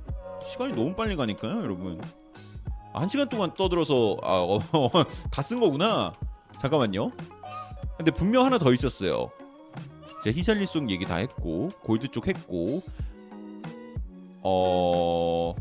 시간이 0.45 0.74
너무 0.76 0.93
빨리 0.93 1.15
가니까요 1.15 1.61
여러분. 1.61 1.99
아, 2.93 3.01
한 3.01 3.09
시간 3.09 3.30
동안 3.30 3.53
떠들어서 3.53 4.18
아, 4.24 4.41
어, 4.43 4.59
다쓴 5.32 5.59
거구나. 5.59 6.11
잠깐만요. 6.59 7.11
근데 7.97 8.11
분명 8.11 8.45
하나 8.45 8.57
더 8.57 8.74
있었어요. 8.74 9.32
제가 10.24 10.36
히샬리송 10.38 10.89
얘기 10.89 11.05
다 11.05 11.15
했고 11.15 11.70
골드 11.84 12.09
쪽 12.09 12.28
했고 12.28 12.82
어 14.41 15.55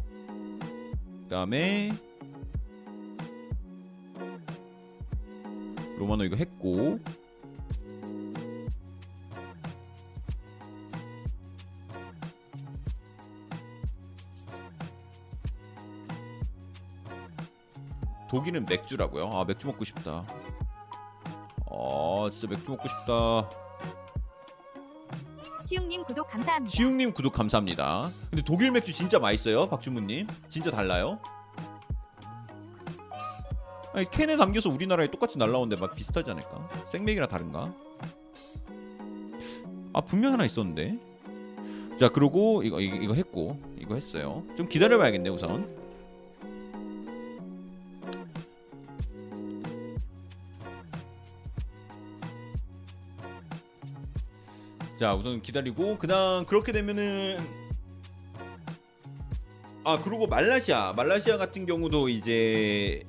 그다음에 1.24 1.92
로마노 5.97 6.24
이거 6.24 6.36
했고 6.36 6.99
독일은 18.28 18.66
맥주라고요. 18.66 19.30
아 19.32 19.44
맥주 19.44 19.66
먹고 19.66 19.84
싶다. 19.84 20.26
아 21.70 22.30
진짜 22.30 22.49
맥주 22.49 22.70
먹고 22.70 22.88
싶다. 22.88 23.49
치웅님 25.64 26.05
구독 26.05 26.28
감사합니다. 26.28 26.70
지웅님 26.70 27.12
구독 27.12 27.32
감사합니다. 27.32 28.11
근데 28.30 28.42
독일 28.44 28.70
맥주 28.70 28.92
진짜 28.92 29.18
맛있어요, 29.18 29.68
박준무님. 29.68 30.26
진짜 30.49 30.70
달라요. 30.70 31.18
아니, 33.97 34.11
캔에 34.11 34.36
담겨서 34.36 34.68
우리나라에 34.68 35.11
똑같이 35.11 35.38
날라오는데 35.38 35.80
맛 35.80 35.94
비슷하지 35.97 36.30
않을까? 36.30 36.68
생맥이랑 36.84 37.28
다른가? 37.28 37.74
아 39.94 40.01
분명 40.03 40.34
하나 40.34 40.44
있었는데. 40.44 40.99
자 41.99 42.11
그리고 42.11 42.62
이거 42.62 42.78
이거, 42.78 42.94
이거 42.97 43.14
했고 43.14 43.59
이거 43.80 43.94
했어요. 43.94 44.44
좀 44.55 44.68
기다려봐야겠네 44.68 45.30
우선. 45.30 45.74
자 55.01 55.14
우선 55.14 55.40
기다리고 55.40 55.97
그다음 55.97 56.44
그렇게 56.44 56.72
되면은 56.72 57.38
아 59.84 59.99
그리고 60.03 60.26
말라시아 60.26 60.92
말라시아 60.92 61.38
같은 61.38 61.64
경우도 61.64 62.11
이제 62.11 63.03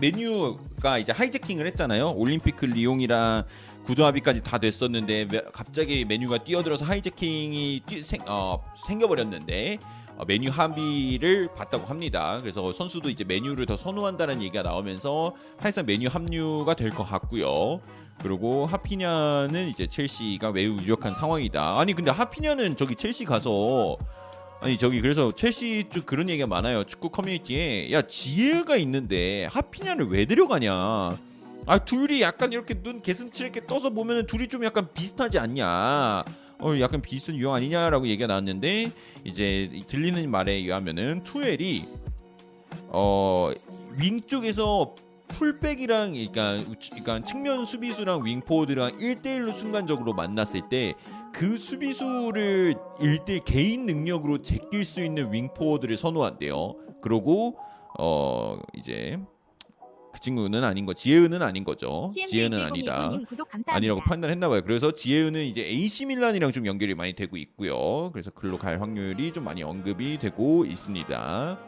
메뉴가 0.00 0.98
이제 0.98 1.12
하이제킹을 1.12 1.66
했잖아요 1.68 2.12
올림피크 2.12 2.66
리옹이랑 2.66 3.44
구조합의까지 3.84 4.42
다 4.42 4.58
됐었는데 4.58 5.26
매- 5.26 5.40
갑자기 5.52 6.04
메뉴가 6.04 6.38
뛰어들어서 6.38 6.84
하이제킹이 6.84 7.82
뛰- 7.86 8.02
생, 8.02 8.20
어, 8.26 8.62
생겨버렸는데 8.86 9.78
어, 10.18 10.24
메뉴 10.26 10.50
합의를 10.50 11.50
봤다고 11.54 11.86
합니다. 11.86 12.38
그래서 12.40 12.72
선수도 12.72 13.10
이제 13.10 13.22
메뉴를 13.22 13.66
더 13.66 13.76
선호한다는 13.76 14.40
얘기가 14.42 14.62
나오면서 14.62 15.34
사실상 15.60 15.84
메뉴 15.86 16.08
합류가 16.08 16.74
될 16.74 16.90
것 16.90 17.04
같고요. 17.04 17.80
그리고 18.22 18.64
하피냐는 18.64 19.68
이제 19.68 19.86
첼시가 19.86 20.52
매우 20.52 20.78
유력한 20.78 21.12
상황이다. 21.14 21.78
아니 21.78 21.92
근데 21.92 22.10
하피냐는 22.10 22.76
저기 22.76 22.96
첼시 22.96 23.26
가서 23.26 23.98
아니 24.60 24.78
저기 24.78 25.00
그래서 25.00 25.32
첼시 25.32 25.84
쪽 25.90 26.06
그런 26.06 26.28
얘기가 26.28 26.46
많아요. 26.46 26.84
축구 26.84 27.10
커뮤니티에 27.10 27.92
야 27.92 28.02
지혜가 28.02 28.76
있는데 28.76 29.46
하피냐를 29.46 30.06
왜 30.08 30.24
데려가냐? 30.24 30.72
아 31.68 31.78
둘이 31.84 32.22
약간 32.22 32.52
이렇게 32.52 32.74
눈 32.74 33.00
개슴치 33.00 33.42
이렇게 33.42 33.66
떠서 33.66 33.90
보면은 33.90 34.26
둘이 34.26 34.48
좀 34.48 34.64
약간 34.64 34.88
비슷하지 34.92 35.38
않냐? 35.38 36.24
어 36.58 36.74
약간 36.80 37.02
비슷한 37.02 37.36
유형 37.36 37.54
아니냐라고 37.54 38.06
얘기가 38.06 38.26
나왔는데 38.26 38.92
이제 39.24 39.70
들리는 39.88 40.30
말에 40.30 40.52
의하면은 40.52 41.22
투엘이 41.22 41.84
어 42.88 43.52
윙 43.98 44.20
쪽에서 44.26 44.94
풀백이랑 45.28 46.12
그러니까, 46.12 46.62
그러니까 46.90 47.24
측면 47.24 47.64
수비수랑 47.64 48.24
윙포워드랑 48.24 48.98
1대1로 48.98 49.52
순간적으로 49.52 50.12
만났을 50.12 50.68
때 50.68 50.94
그 51.32 51.56
수비수를 51.58 52.74
1대1 52.98 53.44
개인 53.44 53.86
능력으로 53.86 54.42
제낄 54.42 54.84
수 54.84 55.04
있는 55.04 55.32
윙포워드를 55.32 55.96
선호한대요. 55.96 56.74
그러고 57.02 57.56
어 57.98 58.58
이제 58.74 59.18
그 60.12 60.20
친구는 60.20 60.64
아닌 60.64 60.86
거 60.86 60.94
지혜은은 60.94 61.42
아닌 61.42 61.62
거죠. 61.62 62.10
지혜는 62.26 62.58
아니다. 62.60 63.10
아니라고 63.66 64.00
판단했나 64.00 64.48
봐요. 64.48 64.62
그래서 64.62 64.90
지혜은은 64.92 65.44
이제 65.44 65.62
AC 65.62 66.06
밀란이랑 66.06 66.52
좀 66.52 66.64
연결이 66.66 66.94
많이 66.94 67.12
되고 67.12 67.36
있고요. 67.36 68.10
그래서 68.12 68.30
글로 68.30 68.56
갈 68.58 68.80
확률이 68.80 69.30
좀 69.32 69.44
많이 69.44 69.62
언급이 69.62 70.18
되고 70.18 70.64
있습니다. 70.64 71.58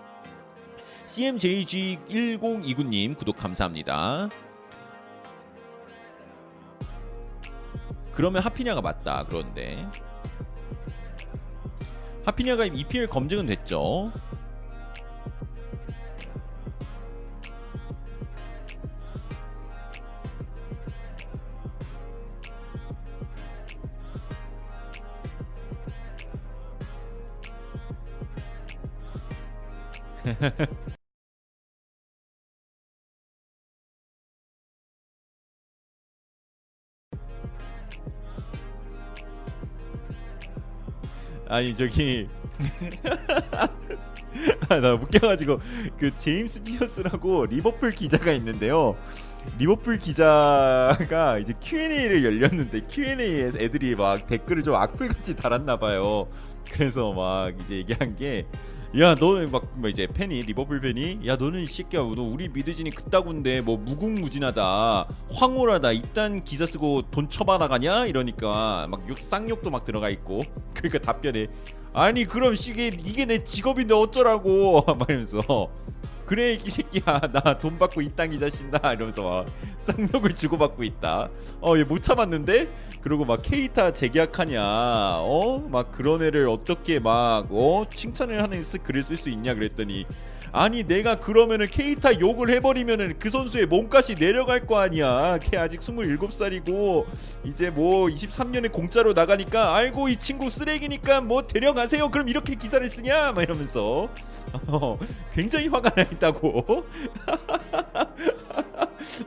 CMJG1029님 1.06 3.18
구독 3.18 3.36
감사합니다. 3.36 4.30
그러면 8.18 8.42
하피냐가 8.42 8.80
맞다. 8.80 9.24
그런데 9.28 9.88
하피냐가 12.24 12.64
EPL 12.66 13.06
검증은 13.06 13.46
됐죠. 13.46 14.10
아니 41.48 41.74
저기 41.74 42.28
아, 44.68 44.80
나 44.80 44.94
웃겨가지고 44.94 45.60
그 45.98 46.14
제임스 46.14 46.62
피어스라고 46.62 47.46
리버풀 47.46 47.92
기자가 47.92 48.32
있는데요. 48.32 48.96
리버풀 49.58 49.98
기자가 49.98 51.38
이제 51.38 51.54
Q&A를 51.60 52.24
열렸는데 52.24 52.86
Q&A에서 52.88 53.58
애들이 53.58 53.96
막 53.96 54.26
댓글을 54.26 54.62
좀 54.62 54.74
악플같이 54.74 55.36
달았나 55.36 55.78
봐요. 55.78 56.28
그래서 56.70 57.12
막 57.12 57.54
이제 57.60 57.76
얘기한 57.76 58.16
게. 58.16 58.46
야 58.96 59.14
너는 59.14 59.50
막, 59.50 59.66
뭐 59.74 59.90
이제 59.90 60.06
팬이 60.06 60.40
리버풀 60.42 60.80
팬이? 60.80 61.20
야 61.26 61.36
너는 61.36 61.60
이 61.60 61.66
새끼야. 61.66 62.00
너 62.00 62.22
우리 62.22 62.48
미드진이 62.48 62.90
그따군데 62.92 63.60
뭐 63.60 63.76
무궁무진하다 63.76 65.06
황홀하다 65.30 65.92
이딴 65.92 66.42
기사 66.42 66.64
쓰고 66.64 67.02
돈 67.10 67.28
쳐받아가냐? 67.28 68.06
이러니까 68.06 68.86
막 68.88 69.06
욕, 69.10 69.18
쌍욕도 69.18 69.70
막 69.70 69.84
들어가 69.84 70.08
있고. 70.08 70.42
그러니까 70.72 71.00
답변에 71.00 71.48
아니 71.92 72.24
그럼 72.24 72.54
시계 72.54 72.86
이게 72.86 73.26
내 73.26 73.44
직업인데 73.44 73.92
어쩌라고? 73.92 74.82
말하면서 74.98 75.70
그래 76.28 76.52
이 76.62 76.70
새끼야. 76.70 77.20
나 77.32 77.58
돈 77.58 77.78
받고 77.78 78.02
이 78.02 78.10
땅이 78.14 78.38
자신다. 78.38 78.92
이러면서 78.92 79.22
막 79.22 79.46
쌍욕을 79.80 80.34
주고받고 80.34 80.84
있다. 80.84 81.30
어 81.62 81.76
얘 81.78 81.84
못 81.84 82.02
참았는데? 82.02 82.68
그리고 83.00 83.24
막 83.24 83.40
케이타 83.42 83.92
재계약하냐. 83.92 84.60
어? 84.62 85.66
막 85.70 85.90
그런 85.90 86.22
애를 86.22 86.48
어떻게 86.50 86.98
막 86.98 87.46
어? 87.50 87.86
칭찬을 87.92 88.42
하는 88.42 88.62
쓰 88.62 88.76
글을 88.76 89.02
쓸 89.02 89.16
수 89.16 89.30
있냐 89.30 89.54
그랬더니 89.54 90.04
아니 90.52 90.84
내가 90.84 91.20
그러면은 91.20 91.66
케이타 91.66 92.20
욕을 92.20 92.50
해버리면은 92.50 93.18
그 93.18 93.30
선수의 93.30 93.66
몸값이 93.66 94.16
내려갈 94.16 94.66
거 94.66 94.78
아니야. 94.78 95.38
걔 95.38 95.58
아직 95.58 95.80
27살이고 95.80 97.06
이제 97.44 97.70
뭐 97.70 98.06
23년에 98.06 98.72
공짜로 98.72 99.12
나가니까 99.12 99.74
알고 99.74 100.08
이 100.08 100.16
친구 100.16 100.50
쓰레기니까 100.50 101.20
뭐 101.20 101.42
데려가세요. 101.42 102.10
그럼 102.10 102.28
이렇게 102.28 102.54
기사를 102.54 102.86
쓰냐? 102.88 103.32
막 103.32 103.42
이러면서 103.42 104.08
어, 104.66 104.98
굉장히 105.32 105.68
화가 105.68 105.90
나 105.90 106.02
있다고. 106.02 106.86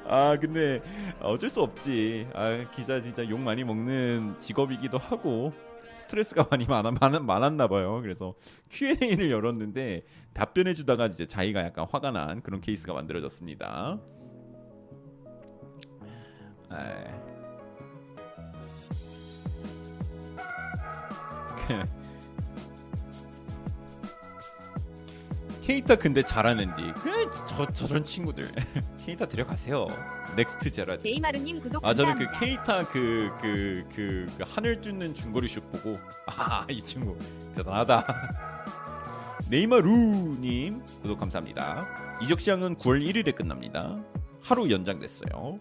아 0.07 0.37
근데 0.39 0.81
어쩔 1.21 1.49
수 1.49 1.61
없지. 1.61 2.27
아 2.33 2.65
기자 2.75 3.01
진짜 3.01 3.27
욕 3.29 3.39
많이 3.39 3.63
먹는 3.63 4.35
직업이기도 4.39 4.97
하고 4.97 5.53
스트레스가 5.93 6.47
많이 6.49 6.65
많아, 6.65 6.91
많, 6.91 7.25
많았나 7.25 7.67
봐요. 7.67 7.99
그래서 8.01 8.33
Q&A를 8.69 9.29
열었는데 9.29 10.03
답변해 10.33 10.73
주다가 10.73 11.07
이제 11.07 11.25
자기가 11.25 11.61
약간 11.63 11.85
화가 11.89 12.11
난 12.11 12.41
그런 12.41 12.61
케이스가 12.61 12.93
만들어졌습니다. 12.93 13.99
케이타 25.61 25.95
근데 25.95 26.23
잘하는디. 26.23 26.93
그저 26.93 27.65
저런 27.71 28.03
친구들. 28.03 28.49
케이타 29.05 29.27
데려가세요. 29.27 29.87
next 30.35 30.71
제라드. 30.71 31.03
네이마루님 31.03 31.61
구독 31.61 31.85
아 31.85 31.93
저는. 31.93 32.15
그 32.17 32.39
케이타 32.39 32.83
그 32.85 33.29
그그그 33.41 34.43
하늘 34.45 34.81
뚫는 34.81 35.13
중거리 35.13 35.47
슛 35.47 35.71
보고 35.71 35.99
아 36.25 36.65
이 36.69 36.81
친구 36.81 37.17
대단하다 37.53 38.05
네이마루님 39.49 40.81
구독 41.01 41.19
감사합니다. 41.19 42.17
이적 42.23 42.39
시장은 42.39 42.75
9월 42.75 43.05
1일에 43.05 43.35
끝납니다. 43.35 44.03
하루 44.41 44.69
연장됐어요 44.71 45.59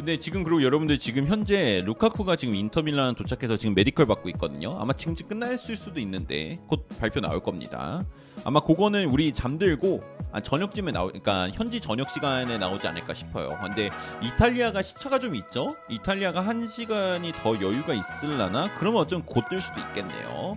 근데 0.00 0.16
지금 0.16 0.44
그리고 0.44 0.62
여러분들 0.62 0.98
지금 0.98 1.26
현재 1.26 1.82
루카쿠가 1.84 2.36
지금 2.36 2.54
인터밀란 2.54 3.16
도착해서 3.16 3.58
지금 3.58 3.74
메디컬 3.74 4.06
받고 4.06 4.30
있거든요. 4.30 4.74
아마 4.80 4.94
지금 4.94 5.14
끝났을 5.14 5.76
수도 5.76 6.00
있는데 6.00 6.58
곧 6.68 6.88
발표 6.98 7.20
나올 7.20 7.42
겁니다. 7.42 8.02
아마 8.46 8.60
그거는 8.60 9.10
우리 9.10 9.34
잠들고 9.34 10.02
아, 10.32 10.40
저녁쯤에 10.40 10.92
나오, 10.92 11.08
그러니까 11.08 11.50
현지 11.50 11.80
저녁 11.80 12.08
시간에 12.08 12.56
나오지 12.56 12.88
않을까 12.88 13.12
싶어요. 13.12 13.58
근데 13.62 13.90
이탈리아가 14.22 14.80
시차가 14.80 15.18
좀 15.18 15.34
있죠? 15.34 15.76
이탈리아가 15.90 16.40
한 16.40 16.66
시간이 16.66 17.32
더 17.32 17.60
여유가 17.60 17.92
있을라나? 17.92 18.72
그러면 18.72 19.02
어쩌면 19.02 19.26
곧뜰 19.26 19.60
수도 19.60 19.80
있겠네요. 19.80 20.56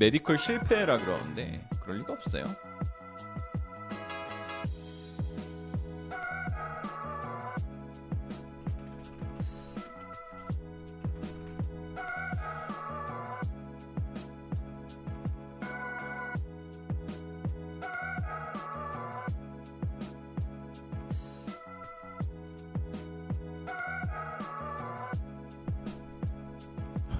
메디컬 0.00 0.38
실패라 0.38 0.96
그러는데 0.96 1.62
그럴 1.82 1.98
리가 1.98 2.14
없어요. 2.14 2.44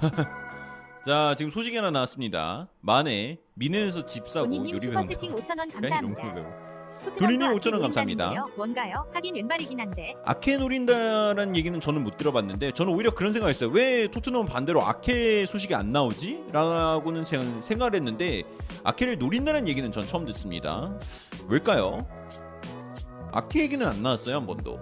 자 1.06 1.34
지금 1.36 1.50
소식이 1.50 1.76
하나 1.76 1.90
나왔습니다. 1.90 2.68
만에 2.80 3.38
미넨에서 3.54 4.04
집 4.06 4.28
사고 4.28 4.46
본인님 4.46 4.74
요리 4.74 4.80
슈퍼 4.86 4.92
배운다. 5.02 5.12
채팅 5.12 5.32
5,000원 5.34 5.64
에이, 5.66 5.80
감사합니다. 5.80 6.70
돈이님 7.18 7.40
5,000원 7.40 7.56
아끼고 7.56 7.80
감사합니다. 7.80 8.46
뭔가요? 8.56 9.06
하긴 9.14 9.34
왼발이긴 9.36 9.80
한데. 9.80 10.14
아케 10.26 10.58
노린다라는 10.58 11.56
얘기는 11.56 11.80
저는 11.80 12.04
못 12.04 12.18
들어봤는데 12.18 12.72
저는 12.72 12.92
오히려 12.94 13.12
그런 13.12 13.32
생각했어요. 13.32 13.70
왜 13.70 14.08
토트넘 14.08 14.44
반대로 14.46 14.82
아케 14.82 15.46
소식이 15.46 15.74
안 15.74 15.90
나오지? 15.90 16.44
라고는 16.52 17.24
생- 17.24 17.62
생각을 17.62 17.94
했는데 17.94 18.42
아케를 18.84 19.16
노린다는 19.18 19.68
얘기는 19.68 19.90
전 19.90 20.04
처음 20.04 20.26
듣습니다. 20.26 20.92
왜일까요? 21.48 22.06
아케 23.32 23.62
얘기는 23.62 23.84
안 23.86 24.02
나왔어요 24.02 24.36
한 24.36 24.46
번도. 24.46 24.78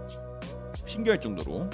신기할 0.84 1.20
정도로. 1.20 1.68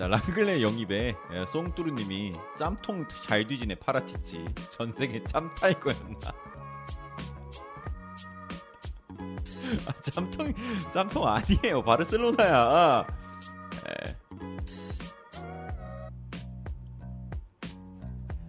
자 0.00 0.06
랑글레 0.06 0.62
영입에 0.62 1.14
예, 1.34 1.44
송뚜루님이 1.44 2.32
짬통 2.56 3.06
잘 3.22 3.46
뒤지네 3.46 3.74
파라티치 3.74 4.46
전 4.70 4.90
세계 4.92 5.22
짬탈거였나 5.24 6.16
아, 9.86 9.92
짬통 10.00 10.54
짬통 10.94 11.26
아니에요 11.28 11.82
바르셀로나야 11.84 13.06
예. 13.90 14.16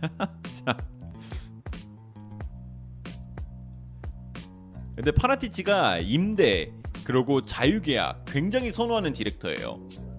자. 0.63 0.77
근데 4.95 5.11
파라티치가 5.11 5.97
임대 5.97 6.71
그리고 7.03 7.43
자유계약 7.43 8.23
굉장히 8.27 8.71
선호하는 8.71 9.11
디렉터예요. 9.11 10.10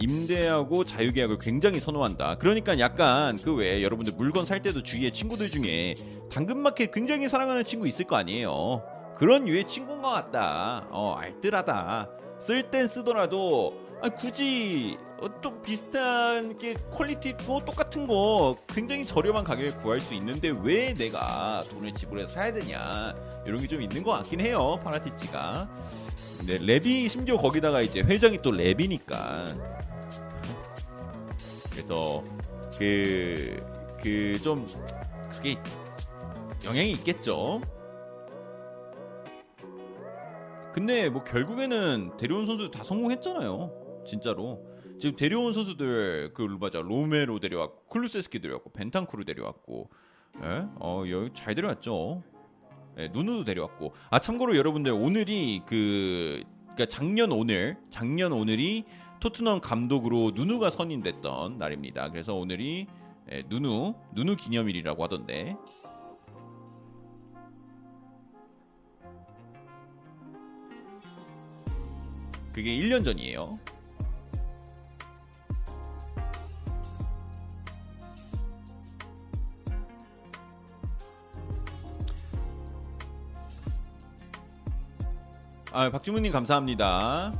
임대하고 0.00 0.84
자유계약을 0.84 1.38
굉장히 1.38 1.80
선호한다. 1.80 2.36
그러니까 2.36 2.78
약간 2.78 3.36
그 3.36 3.54
외에 3.54 3.82
여러분들 3.82 4.14
물건 4.16 4.44
살 4.44 4.60
때도 4.62 4.82
주위에 4.82 5.10
친구들 5.10 5.50
중에 5.50 5.94
당근마켓 6.30 6.92
굉장히 6.92 7.28
사랑하는 7.28 7.64
친구 7.64 7.86
있을 7.88 8.04
거 8.04 8.16
아니에요. 8.16 8.82
그런 9.16 9.48
유의 9.48 9.66
친구인 9.66 10.02
것 10.02 10.10
같다. 10.10 10.86
어 10.90 11.14
알뜰하다. 11.14 12.10
쓸 12.40 12.62
땐 12.70 12.86
쓰더라도 12.86 13.74
아니, 14.02 14.14
굳이 14.14 14.98
어, 15.22 15.40
또 15.40 15.62
비슷한 15.62 16.58
게 16.58 16.74
quality 16.90 17.32
뭐 17.46 17.64
똑같은 17.64 18.06
거 18.06 18.58
굉장히 18.68 19.06
저렴한 19.06 19.44
가격에 19.44 19.70
구할 19.70 19.98
수 20.00 20.12
있는데 20.12 20.52
왜 20.62 20.92
내가 20.92 21.62
돈을 21.70 21.94
지불해서 21.94 22.28
사야 22.34 22.52
되냐 22.52 23.14
이런 23.46 23.58
게 23.58 23.66
좀 23.66 23.80
있는 23.80 24.02
것 24.02 24.12
같긴 24.12 24.40
해요 24.40 24.78
파라티치가. 24.84 25.66
근데 26.38 26.58
레비 26.58 27.08
심지어 27.08 27.36
거기다가 27.36 27.80
이제 27.80 28.00
회장이 28.00 28.40
또 28.42 28.50
레비니까 28.50 29.56
그래서 31.70 32.22
그 32.78 33.60
그 34.02 34.38
좀 34.42 34.64
그게 35.30 35.56
영향이 36.64 36.92
있겠죠. 36.92 37.60
근데 40.72 41.08
뭐 41.08 41.24
결국에는 41.24 42.16
데려온 42.18 42.46
선수 42.46 42.70
다 42.70 42.84
성공했잖아요. 42.84 44.04
진짜로. 44.06 44.64
지금 45.00 45.16
데려온 45.16 45.52
선수들 45.52 46.32
그 46.34 46.42
맞아 46.60 46.80
로메로 46.80 47.40
데려왔고 47.40 47.86
클루세스키 47.88 48.40
데려왔고 48.40 48.70
벤탄쿠르 48.70 49.24
데려왔고 49.24 49.90
예? 50.42 50.66
어 50.78 51.02
여기 51.10 51.30
잘 51.34 51.54
데려왔죠. 51.54 52.22
예, 52.98 53.08
누누도 53.08 53.44
데려왔고 53.44 53.92
아 54.10 54.18
참고로 54.18 54.56
여러분들 54.56 54.92
오늘이 54.92 55.62
그 55.66 56.42
그러니까 56.62 56.86
작년 56.86 57.32
오늘 57.32 57.76
작년 57.90 58.32
오늘이 58.32 58.84
토트넘 59.20 59.60
감독으로 59.60 60.32
누누가 60.34 60.70
선임됐던 60.70 61.58
날입니다. 61.58 62.10
그래서 62.10 62.34
오늘이 62.34 62.86
예, 63.32 63.42
누누 63.48 63.94
누누 64.14 64.36
기념일이라고 64.36 65.02
하던데 65.02 65.56
그게 72.52 72.74
1년 72.78 73.04
전이에요. 73.04 73.58
아, 85.76 85.90
박주문님 85.90 86.32
감사합니다. 86.32 87.34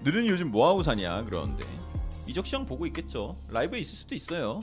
느른이 0.00 0.28
요즘 0.28 0.50
뭐 0.50 0.66
하고 0.66 0.82
사냐 0.82 1.26
그러는데 1.26 1.62
이적 2.26 2.46
시장 2.46 2.64
보고 2.64 2.86
있겠죠. 2.86 3.36
라이브에 3.50 3.80
있을 3.80 3.96
수도 3.96 4.14
있어요. 4.14 4.60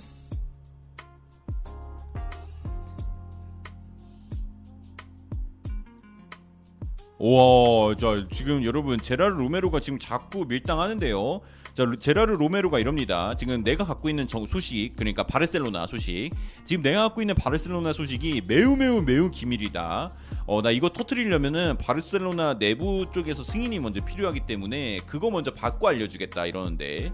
우와, 7.20 7.96
자 7.98 8.28
지금 8.32 8.66
여러분 8.66 8.98
제라르 8.98 9.36
로메로가 9.36 9.80
지금 9.80 10.00
자꾸 10.00 10.46
밀당하는데요. 10.46 11.42
자 11.74 11.86
루- 11.86 11.98
제라르 11.98 12.34
로메로가 12.34 12.80
이럽니다. 12.80 13.36
지금 13.38 13.64
내가 13.64 13.86
갖고 13.86 14.10
있는 14.10 14.28
정 14.28 14.46
소식, 14.46 14.94
그러니까 14.98 15.24
바르셀로나 15.24 15.88
소식. 15.88 16.30
지금 16.66 16.84
내가 16.84 17.04
갖고 17.04 17.22
있는 17.22 17.34
바르셀로나 17.36 17.94
소식이 17.94 18.42
매우 18.48 18.76
매우 18.76 19.02
매우 19.02 19.32
기밀이다. 19.32 20.12
어 20.48 20.62
나 20.62 20.70
이거 20.72 20.90
터트리려면은 20.90 21.78
바르셀로나 21.78 22.60
내부 22.60 23.06
쪽에서 23.14 23.44
승인이 23.44 23.80
먼저 23.80 24.04
필요하기 24.04 24.42
때문에 24.48 25.00
그거 25.08 25.30
먼저 25.32 25.54
받고 25.54 25.88
알려주겠다 25.88 26.46
이러는데 26.46 27.14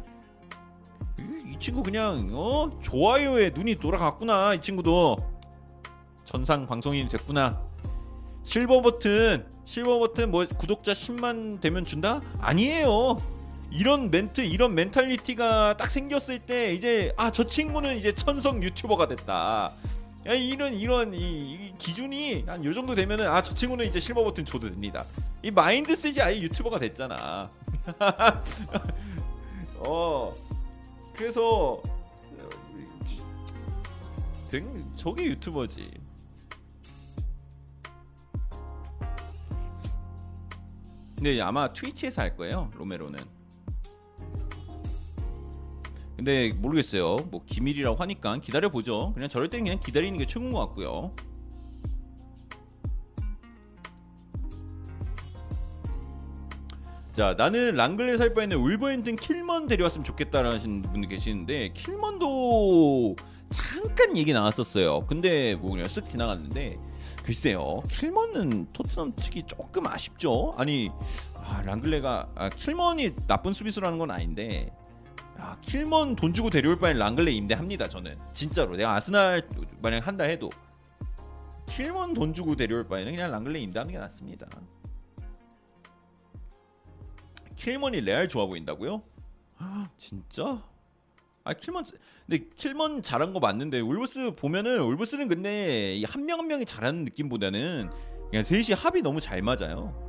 이, 1.20 1.52
이 1.54 1.60
친구 1.60 1.84
그냥 1.84 2.30
어 2.34 2.72
좋아요에 2.82 3.52
눈이 3.54 3.76
돌아갔구나 3.76 4.56
이 4.56 4.62
친구도 4.62 5.18
천상 6.26 6.66
방송인이 6.66 7.10
됐구나. 7.10 7.62
실버 8.42 8.82
버튼 8.82 9.46
실버 9.66 10.00
버튼 10.00 10.32
뭐 10.32 10.48
구독자 10.48 10.94
10만 10.94 11.62
되면 11.62 11.84
준다? 11.84 12.22
아니에요. 12.40 13.18
이런 13.72 14.10
멘트 14.10 14.42
이런 14.42 14.74
mentality가 14.76 15.78
딱 15.78 15.90
생겼을 15.92 16.40
때 16.40 16.74
이제 16.74 17.14
아 17.18 17.32
저 17.32 17.46
친구는 17.46 17.98
이제 17.98 18.14
천상 18.14 18.64
유튜버가 18.64 19.08
됐다. 19.08 19.72
야, 20.28 20.34
이런 20.34 20.74
이런 20.74 21.14
이, 21.14 21.54
이 21.54 21.74
기준이 21.78 22.44
한 22.48 22.64
요 22.64 22.74
정도 22.74 22.96
되면은 22.96 23.28
아 23.28 23.42
저 23.42 23.54
친구는 23.54 23.86
이제 23.86 24.00
실버 24.00 24.24
버튼 24.24 24.46
줘도 24.46 24.70
됩니다. 24.70 25.06
이 25.44 25.52
mindset이 25.52 26.22
아예 26.22 26.40
유튜버가 26.42 26.80
됐잖아. 26.80 27.50
어 29.80 30.34
그래서 31.16 31.82
등 34.50 34.84
저게 34.96 35.26
유튜버지. 35.26 35.84
근데 41.16 41.42
아마 41.42 41.72
트위치에서 41.74 42.22
할 42.22 42.36
거예요 42.38 42.70
로메로는 42.76 43.20
근데 46.18 46.52
모르겠어요. 46.58 47.18
뭐 47.30 47.44
기밀이라고 47.46 47.96
하니까 47.96 48.38
기다려 48.40 48.70
보죠. 48.70 49.12
그냥 49.14 49.30
저럴 49.30 49.50
땐 49.50 49.64
그냥 49.64 49.80
기다리는 49.80 50.18
게 50.18 50.26
최고인 50.26 50.52
것 50.52 50.60
같고요. 50.60 51.14
자 57.14 57.36
나는 57.38 57.76
랑글레 57.76 58.18
살 58.18 58.34
바에는 58.34 58.58
울버햄튼 58.58 59.16
킬먼 59.16 59.68
데려왔으면 59.68 60.04
좋겠다라는 60.04 60.82
분들 60.84 61.10
계시는데 61.10 61.70
킬먼도 61.74 63.16
잠깐 63.50 64.18
얘기 64.18 64.34
나왔었어요. 64.34 65.06
근데 65.06 65.56
뭐 65.56 65.72
그냥 65.72 65.88
쓱 65.88 66.08
지나갔는데 66.08 66.78
글쎄요. 67.24 67.82
킬먼은 67.90 68.68
토트넘 68.74 69.16
측이 69.16 69.44
조금 69.48 69.86
아쉽죠? 69.86 70.54
아니 70.58 70.90
아, 71.36 71.62
랑글레가 71.64 72.30
아, 72.36 72.50
킬먼이 72.50 73.16
나쁜 73.28 73.54
수비수라는 73.54 73.98
건 74.00 74.12
아닌데 74.12 74.72
아, 75.40 75.58
킬먼 75.62 76.16
돈 76.16 76.34
주고 76.34 76.50
데려올 76.50 76.78
바엔 76.80 76.98
랑글레 76.98 77.32
임대합니다 77.32 77.88
저는 77.88 78.18
진짜로 78.34 78.76
내가 78.76 78.94
아스날 78.94 79.48
만약 79.82 80.08
한다 80.08 80.24
해도 80.24 80.50
킬먼 81.68 82.14
돈 82.14 82.34
주고 82.34 82.56
데려올 82.56 82.88
바에는 82.88 83.12
그냥 83.12 83.32
랑글레 83.32 83.60
임대하는 83.60 83.92
게 83.92 84.00
낫습니다 84.00 84.48
킬먼이 87.56 88.02
레알 88.02 88.28
좋아 88.28 88.46
보인다고요? 88.46 89.02
아, 89.58 89.90
진짜? 89.98 90.64
아 91.44 91.54
킬먼 91.54 91.86
근데 92.28 92.46
킬먼 92.56 93.02
잘한 93.02 93.34
거 93.34 93.40
맞는데 93.40 93.80
울브스 93.80 94.36
보면은 94.36 94.82
울브스는 94.82 95.28
근데 95.30 96.02
한 96.06 96.26
명한 96.26 96.48
명이 96.48 96.66
잘하는 96.66 97.06
느낌보다는 97.06 97.90
그냥 98.30 98.44
셋이 98.44 98.74
합이 98.74 99.02
너무 99.02 99.22
잘 99.22 99.42
맞아요. 99.42 100.07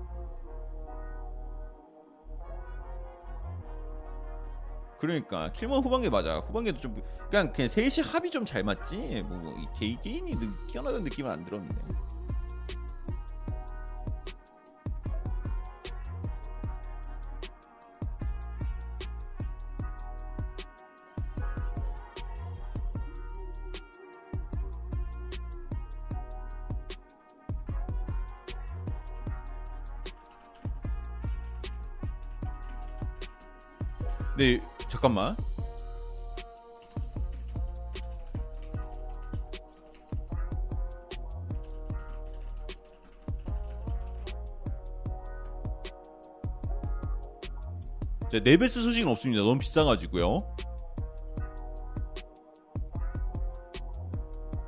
그러니까 4.98 5.52
킬먼 5.52 5.82
후반기 5.82 6.10
맞아. 6.10 6.38
후반기도 6.40 6.78
좀 6.80 7.00
그냥 7.30 7.52
그냥 7.52 7.68
셋이 7.68 8.06
합이 8.06 8.30
좀 8.30 8.44
잘 8.44 8.62
맞지. 8.64 9.22
뭐이 9.28 9.66
개인 9.78 10.00
개인이 10.00 10.34
느- 10.36 10.66
뛰어나는 10.68 11.04
느낌은 11.04 11.30
안 11.30 11.44
들었는데. 11.44 11.76
네 34.36 34.60
잠깐만. 34.88 35.36
자, 48.30 48.38
네베스 48.44 48.82
소식은 48.82 49.10
없습니다. 49.12 49.42
너무 49.42 49.58
비싸가지고요. 49.58 50.38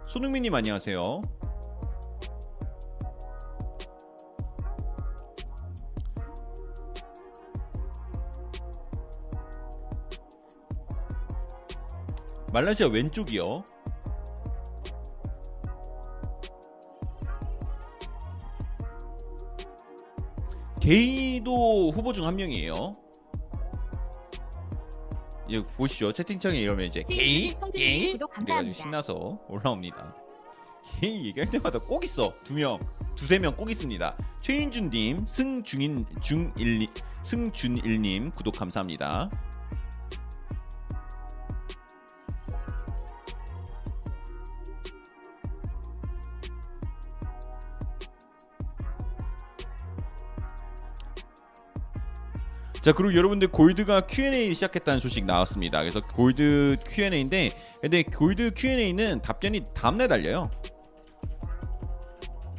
손흥민님 0.08 0.54
안녕하세요. 0.54 1.20
말라시아 12.52 12.88
왼쪽이요. 12.88 13.64
게이도 20.80 21.90
후보 21.90 22.12
중 22.12 22.24
한 22.24 22.36
명이에요. 22.36 22.94
이제 25.48 25.66
보시죠 25.76 26.12
채팅창에 26.12 26.58
이러면 26.60 26.86
이제 26.86 27.02
게이 27.02 27.52
게이 27.74 28.16
그래가지고. 28.18 28.72
신나서 28.72 29.38
올라옵니다. 29.48 30.14
게이 31.00 31.26
얘기할 31.26 31.50
때마다 31.50 31.78
꼭 31.78 32.04
있어 32.04 32.32
두 32.44 32.54
명, 32.54 32.78
두세 33.14 33.38
명 33.38 33.54
꼭 33.56 33.70
있습니다. 33.70 34.16
최윤준님, 34.40 35.26
승중인 35.26 36.06
중일 36.22 36.86
승준일님 37.24 38.30
구독 38.30 38.54
감사합니다. 38.54 39.28
자 52.80 52.92
그리고 52.92 53.14
여러분들 53.14 53.48
골드가 53.48 54.00
Q&A 54.00 54.54
시작했다는 54.54 55.00
소식 55.00 55.24
나왔습니다. 55.26 55.80
그래서 55.80 56.00
골드 56.00 56.78
Q&A인데 56.86 57.50
근데 57.82 58.02
골드 58.02 58.52
Q&A는 58.56 59.20
답변이 59.20 59.62
다음날 59.74 60.08
달려요. 60.08 60.50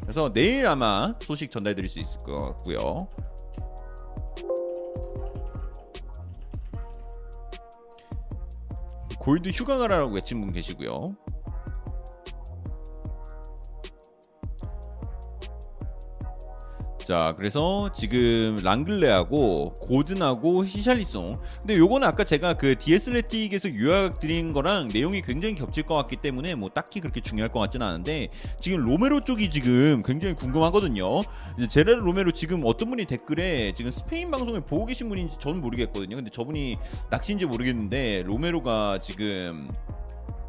그래서 0.02 0.32
내일 0.32 0.68
아마 0.68 1.16
소식 1.22 1.50
전달드릴 1.50 1.90
수 1.90 2.00
있을 2.00 2.20
것 2.20 2.40
같고요. 2.50 3.08
골드 9.20 9.50
휴가 9.50 9.78
가라라고 9.78 10.14
외친 10.14 10.42
분 10.42 10.52
계시고요. 10.52 11.16
자, 17.06 17.34
그래서 17.38 17.92
지금 17.94 18.60
랑글레하고 18.64 19.74
고든하고 19.76 20.66
히샬리송. 20.66 21.40
근데 21.58 21.78
요거는 21.78 22.08
아까 22.08 22.24
제가 22.24 22.54
그 22.54 22.76
디에슬레틱에서 22.78 23.76
요약 23.76 24.20
드린 24.20 24.54
거랑 24.54 24.90
내용이 24.94 25.22
굉장히 25.22 25.56
겹칠 25.56 25.84
것 25.84 25.96
같기 25.96 26.18
때문에 26.18 26.56
뭐 26.56 26.70
딱히 26.70 27.00
그렇게 27.00 27.20
중요할 27.20 27.52
것 27.52 27.60
같지는 27.60 27.86
않은데 27.86 28.30
지금 28.60 28.84
로메로 28.84 29.22
쪽이 29.22 29.50
지금 29.50 30.04
굉장히 30.04 30.36
궁금하거든요. 30.36 31.22
이제 31.58 31.68
제레르 31.68 32.00
로메로 32.00 32.32
지금 32.32 32.62
어떤 32.66 32.90
분이 32.90 33.06
댓글에 33.06 33.74
지금 33.76 33.92
스페인 33.92 34.30
방송을 34.30 34.62
보고 34.62 34.86
계신 34.86 35.10
분인지 35.10 35.38
저는 35.40 35.60
모르겠거든요. 35.60 36.16
근데 36.16 36.30
저분이 36.30 36.78
낚시인지 37.10 37.46
모르겠는데 37.46 38.24
로메로가 38.26 39.00
지금 39.02 39.68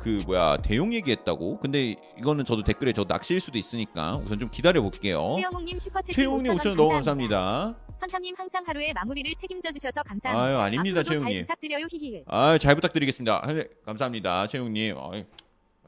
그 0.03 0.21
뭐야 0.27 0.57
대용 0.57 0.93
얘기했다고. 0.93 1.61
근데 1.61 1.95
이거는 2.19 2.45
저도 2.45 2.65
댓글에 2.65 2.93
저 2.93 3.05
낚시일 3.05 3.39
수도 3.39 3.57
있으니까 3.57 4.17
우선 4.17 4.41
좀 4.41 4.51
기다려 4.51 4.83
볼게요. 4.83 5.35
최영욱님 5.37 5.79
슈퍼채팅 5.79 6.13
최용님 6.13 6.53
5천 6.55 6.67
원 6.67 6.77
너무 6.77 6.89
감사합니다. 6.91 7.77
선참님 8.01 8.35
항상 8.37 8.65
하루의 8.67 8.95
마무리를 8.95 9.33
책임져 9.37 9.71
주셔서 9.71 10.03
감사합니다. 10.03 10.45
아유, 10.45 10.57
아닙니다, 10.59 11.05
최영님. 11.05 11.43
부탁드려요. 11.43 11.87
히히. 11.89 12.25
아, 12.27 12.59
잘 12.59 12.75
부탁드리겠습니다. 12.75 13.43
네, 13.55 13.69
감사합니다. 13.87 14.41
아이, 14.43 15.25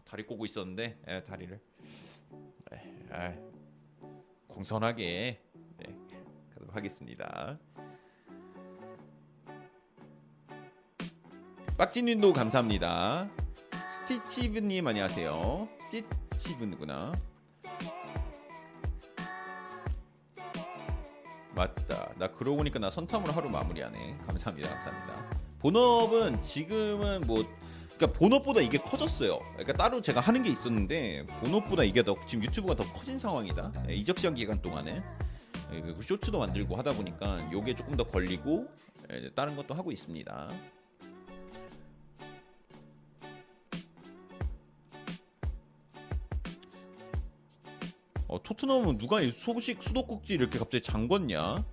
다리 0.05 0.23
꼬고 0.23 0.45
있었는데 0.45 0.97
예, 1.09 1.23
다리를 1.25 1.61
에, 2.73 2.79
아이, 3.11 3.33
공손하게 4.47 5.41
네, 5.79 5.97
하겠습니다. 6.71 7.59
빡진님도 11.77 12.33
감사합니다. 12.33 13.29
스티치브님 13.75 14.87
안녕하세요. 14.87 15.69
스티치브구나. 15.91 17.13
맞다. 21.55 22.13
나 22.17 22.27
그러고 22.29 22.59
보니까 22.59 22.79
나 22.79 22.91
선탐으로 22.91 23.33
하루 23.33 23.49
마무리하네. 23.51 24.19
감사합니다. 24.27 24.69
감사합니다. 24.69 25.41
본업은 25.59 26.43
지금은 26.43 27.23
뭐 27.27 27.43
그러니까 27.97 28.19
본업보다 28.19 28.61
이게 28.61 28.79
커졌어요. 28.79 29.39
그러니까 29.53 29.73
따로 29.73 30.01
제가 30.01 30.21
하는 30.21 30.43
게 30.43 30.51
있었는데 30.51 31.27
본업보다 31.41 31.85
이게 31.85 32.03
더 32.03 32.17
지금 32.27 32.45
유튜브가 32.45 32.75
더 32.75 32.85
커진 32.93 33.19
상황이다. 33.19 33.73
예, 33.89 33.95
이적 33.95 34.19
시간 34.19 34.35
기간 34.35 34.61
동안에 34.61 35.03
예, 35.73 35.81
그리고 35.81 36.03
쇼츠도 36.03 36.39
만들고 36.39 36.77
하다 36.77 36.93
보니까 36.93 37.51
요게 37.53 37.75
조금 37.75 37.97
더 37.97 38.05
걸리고 38.05 38.67
예, 39.13 39.31
다른 39.35 39.57
것도 39.57 39.75
하고 39.75 39.93
있습니다. 39.93 40.49
어, 48.35 48.43
토트넘은 48.43 48.99
누가 48.99 49.21
이 49.21 49.31
소식 49.31 49.81
수도꼭지 49.81 50.35
이렇게 50.35 50.59
갑자기 50.59 50.83
잠궜냐? 50.83 51.65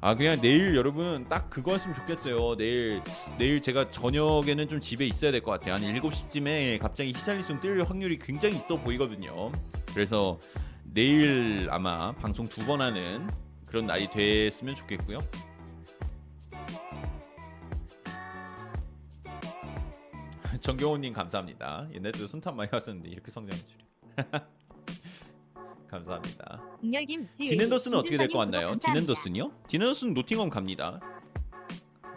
아 0.00 0.16
그냥 0.16 0.40
내일 0.40 0.74
여러분 0.74 1.28
딱 1.28 1.48
그거 1.48 1.72
했으면 1.72 1.94
좋겠어요. 1.94 2.56
내일 2.56 3.00
내일 3.38 3.60
제가 3.62 3.90
저녁에는 3.92 4.68
좀 4.68 4.80
집에 4.80 5.06
있어야 5.06 5.30
될 5.30 5.42
것 5.42 5.52
같아요. 5.52 5.74
한 5.74 5.80
7시쯤에 5.82 6.80
갑자기 6.80 7.10
히샬리송 7.10 7.60
뜰 7.60 7.82
확률이 7.88 8.18
굉장히 8.18 8.56
있어 8.56 8.76
보이거든요. 8.76 9.52
그래서 9.94 10.38
내일 10.82 11.68
아마 11.70 12.12
방송 12.12 12.48
두 12.48 12.66
번 12.66 12.80
하는 12.80 13.28
그런 13.66 13.86
날이 13.86 14.08
됐으면 14.10 14.74
좋겠고요. 14.74 15.20
정경호님 20.62 21.12
감사합니다. 21.12 21.88
옛날에도 21.92 22.26
순탄 22.26 22.56
많이 22.56 22.70
왔었는데 22.72 23.08
이렇게 23.10 23.30
성장해 23.30 23.60
주리. 23.60 23.84
감사합니다. 25.88 26.62
딘 27.50 27.59
헨더슨은 27.59 27.98
어떻게 27.98 28.16
될 28.16 28.28
것 28.28 28.38
같나요? 28.38 28.76
딘 28.78 28.89
헨더슨은요? 28.89 29.50
딘 29.68 29.77
헨더슨은 29.77 30.14
노팅엄 30.14 30.48
갑니다. 30.50 31.00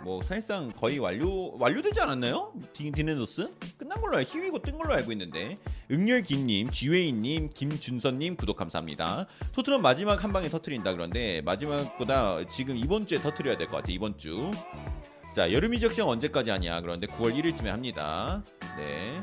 뭐 0.03 0.21
사실상 0.21 0.71
거의 0.71 0.99
완료 0.99 1.57
완료되지 1.57 1.99
않았나요? 1.99 2.53
디, 2.73 2.91
딘 2.91 3.05
헨더슨 3.05 3.49
끝난 3.77 3.99
걸로 3.99 4.17
알, 4.17 4.23
here 4.23 4.41
we 4.41 4.50
go 4.50 4.59
뜬 4.59 4.77
걸로 4.77 4.93
알고 4.93 5.11
있는데 5.13 5.57
응열김님, 5.91 6.69
지웨이님, 6.69 7.49
김준선님 7.49 8.35
구독 8.35 8.55
감사합니다. 8.57 9.25
토트넘 9.53 9.81
마지막 9.81 10.23
한 10.23 10.31
방에 10.31 10.47
터트린다 10.47 10.93
그런데 10.93 11.41
마지막보다 11.41 12.47
지금 12.47 12.77
이번 12.77 13.07
주에 13.07 13.17
터트려야 13.17 13.57
될 13.57 13.67
것 13.67 13.77
같아 13.77 13.91
이번 13.91 14.15
주. 14.19 14.51
자 15.35 15.51
여름 15.51 15.73
이적 15.73 15.91
시장 15.91 16.07
언제까지 16.07 16.49
하냐? 16.49 16.79
그런데 16.79 17.07
9월 17.07 17.35
1일쯤에 17.35 17.65
합니다. 17.65 18.41
네. 18.77 19.21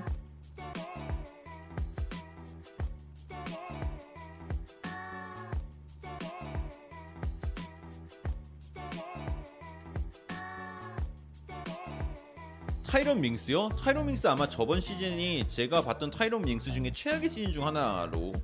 타이런 12.86 13.22
밍스요? 13.22 13.70
타이런 13.70 14.04
밍스 14.04 14.26
아마 14.26 14.46
저번 14.46 14.82
시즌이 14.82 15.48
제가 15.48 15.80
봤던 15.80 16.10
타이런 16.10 16.42
밍스 16.42 16.72
중에 16.72 16.90
최악의 16.92 17.30
시즌 17.30 17.52
중 17.54 17.66
하나로 17.66 18.34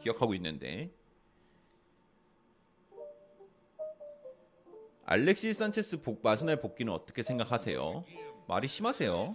기억하고 0.00 0.32
있는데 0.36 0.92
알렉시 5.08 5.54
산체스 5.54 6.02
복, 6.02 6.20
마스날 6.20 6.60
복귀는 6.60 6.92
어떻게 6.92 7.22
생각하세요? 7.22 8.02
말이 8.48 8.66
심하세요. 8.66 9.34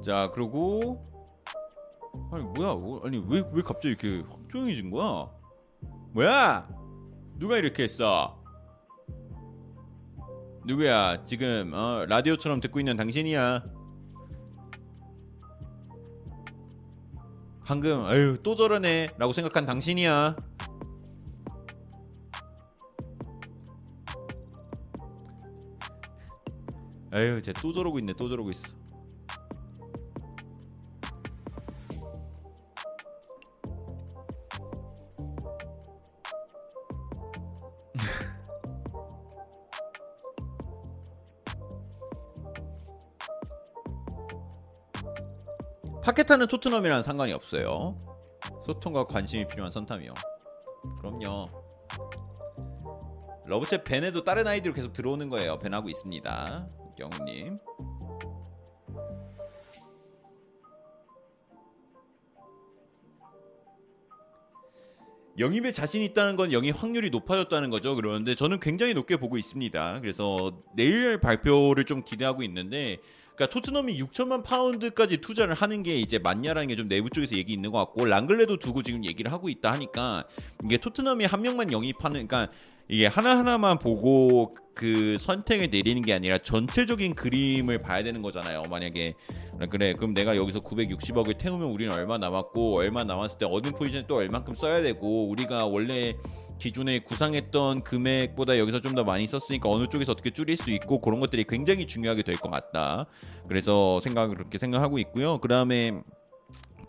자 0.00 0.30
그리고 0.32 1.09
아니 2.32 2.44
뭐야 2.44 2.74
뭐, 2.74 3.00
아니 3.04 3.18
왜 3.28 3.42
왜 3.52 3.62
갑자기 3.62 3.88
이렇게 3.88 4.20
확 4.28 4.38
조용해진 4.48 4.90
거야? 4.90 5.28
뭐야? 6.12 6.68
누가 7.36 7.56
이렇게 7.56 7.82
했어? 7.84 8.38
누구야? 10.66 11.24
지금 11.24 11.72
어, 11.74 12.04
라디오처럼 12.06 12.60
듣고 12.60 12.78
있는 12.80 12.96
당신이야. 12.96 13.62
방금 17.64 18.04
아유 18.04 18.36
또 18.42 18.54
저러네 18.54 19.10
라고 19.18 19.32
생각한 19.32 19.64
당신이야. 19.64 20.36
아유 27.12 27.40
쟤 27.42 27.52
또 27.54 27.72
저러고 27.72 27.98
있네 27.98 28.12
또 28.14 28.28
저러고 28.28 28.50
있어. 28.50 28.76
파케타는 46.10 46.48
토트넘이랑 46.48 47.02
상관이 47.02 47.32
없어요. 47.32 47.96
소통과 48.60 49.06
관심이 49.06 49.46
필요한 49.46 49.70
선탐이요. 49.70 50.12
그럼요. 50.98 51.48
러브챗 53.46 53.84
벤에도 53.84 54.24
다른 54.24 54.44
아이디로 54.48 54.74
계속 54.74 54.92
들어오는 54.92 55.28
거예요. 55.28 55.60
벤하고 55.60 55.88
있습니다. 55.88 56.68
영우님. 56.98 57.58
영입에 65.38 65.70
자신 65.70 66.02
있다는 66.02 66.34
건 66.34 66.52
영입 66.52 66.82
확률이 66.82 67.10
높아졌다는 67.10 67.70
거죠. 67.70 67.94
그러는데 67.94 68.34
저는 68.34 68.58
굉장히 68.58 68.94
높게 68.94 69.16
보고 69.16 69.36
있습니다. 69.38 70.00
그래서 70.00 70.60
내일 70.74 71.20
발표를 71.20 71.84
좀 71.84 72.02
기대하고 72.02 72.42
있는데 72.42 72.98
그러니까 73.40 73.46
토트넘이 73.54 73.98
6천만 74.02 74.44
파운드까지 74.44 75.16
투자를 75.18 75.54
하는 75.54 75.82
게 75.82 75.96
이제 75.96 76.18
맞냐라는 76.18 76.68
게 76.68 76.80
좀 76.80 76.88
내부 76.88 77.10
쪽에서 77.10 77.36
얘기 77.36 77.52
있는 77.52 77.70
것 77.70 77.78
같고 77.78 78.04
랑글레도 78.06 78.58
두고 78.58 78.82
지금 78.82 79.04
얘기를 79.04 79.32
하고 79.32 79.48
있다 79.48 79.72
하니까 79.72 80.24
이게 80.64 80.76
토트넘이 80.78 81.24
한 81.26 81.42
명만 81.42 81.72
영입하는 81.72 82.26
그러니까 82.26 82.52
이게 82.88 83.06
하나하나만 83.06 83.78
보고 83.78 84.54
그 84.74 85.18
선택을 85.20 85.68
내리는 85.70 86.00
게 86.02 86.12
아니라 86.12 86.38
전체적인 86.38 87.14
그림을 87.14 87.82
봐야 87.82 88.02
되는 88.02 88.20
거잖아요. 88.22 88.64
만약에 88.70 89.14
그래 89.70 89.94
그럼 89.94 90.12
내가 90.14 90.36
여기서 90.36 90.60
960억을 90.60 91.38
태우면 91.38 91.68
우리는 91.68 91.92
얼마 91.94 92.18
남았고 92.18 92.76
얼마 92.76 93.04
남았을 93.04 93.38
때 93.38 93.46
어느 93.48 93.70
포지션에 93.70 94.06
또 94.06 94.16
얼만큼 94.16 94.54
써야 94.54 94.82
되고 94.82 95.28
우리가 95.28 95.66
원래 95.66 96.14
기존에 96.60 97.00
구상했던 97.00 97.82
금액보다 97.82 98.58
여기서 98.58 98.80
좀 98.80 98.90
더 98.94 99.04
많이 99.04 99.26
썼으니까 99.26 99.68
어느 99.70 99.86
쪽에서 99.86 100.12
어떻게 100.12 100.30
줄일 100.30 100.56
수 100.56 100.70
있고 100.72 101.00
그런 101.00 101.20
것들이 101.20 101.44
굉장히 101.44 101.86
중요하게 101.86 102.22
될 102.22 102.36
것 102.36 102.50
같다. 102.50 103.06
그래서 103.48 104.00
생각을 104.00 104.36
그렇게 104.36 104.58
생각하고 104.58 104.98
있고요. 104.98 105.38
그 105.38 105.46
다음에 105.48 105.92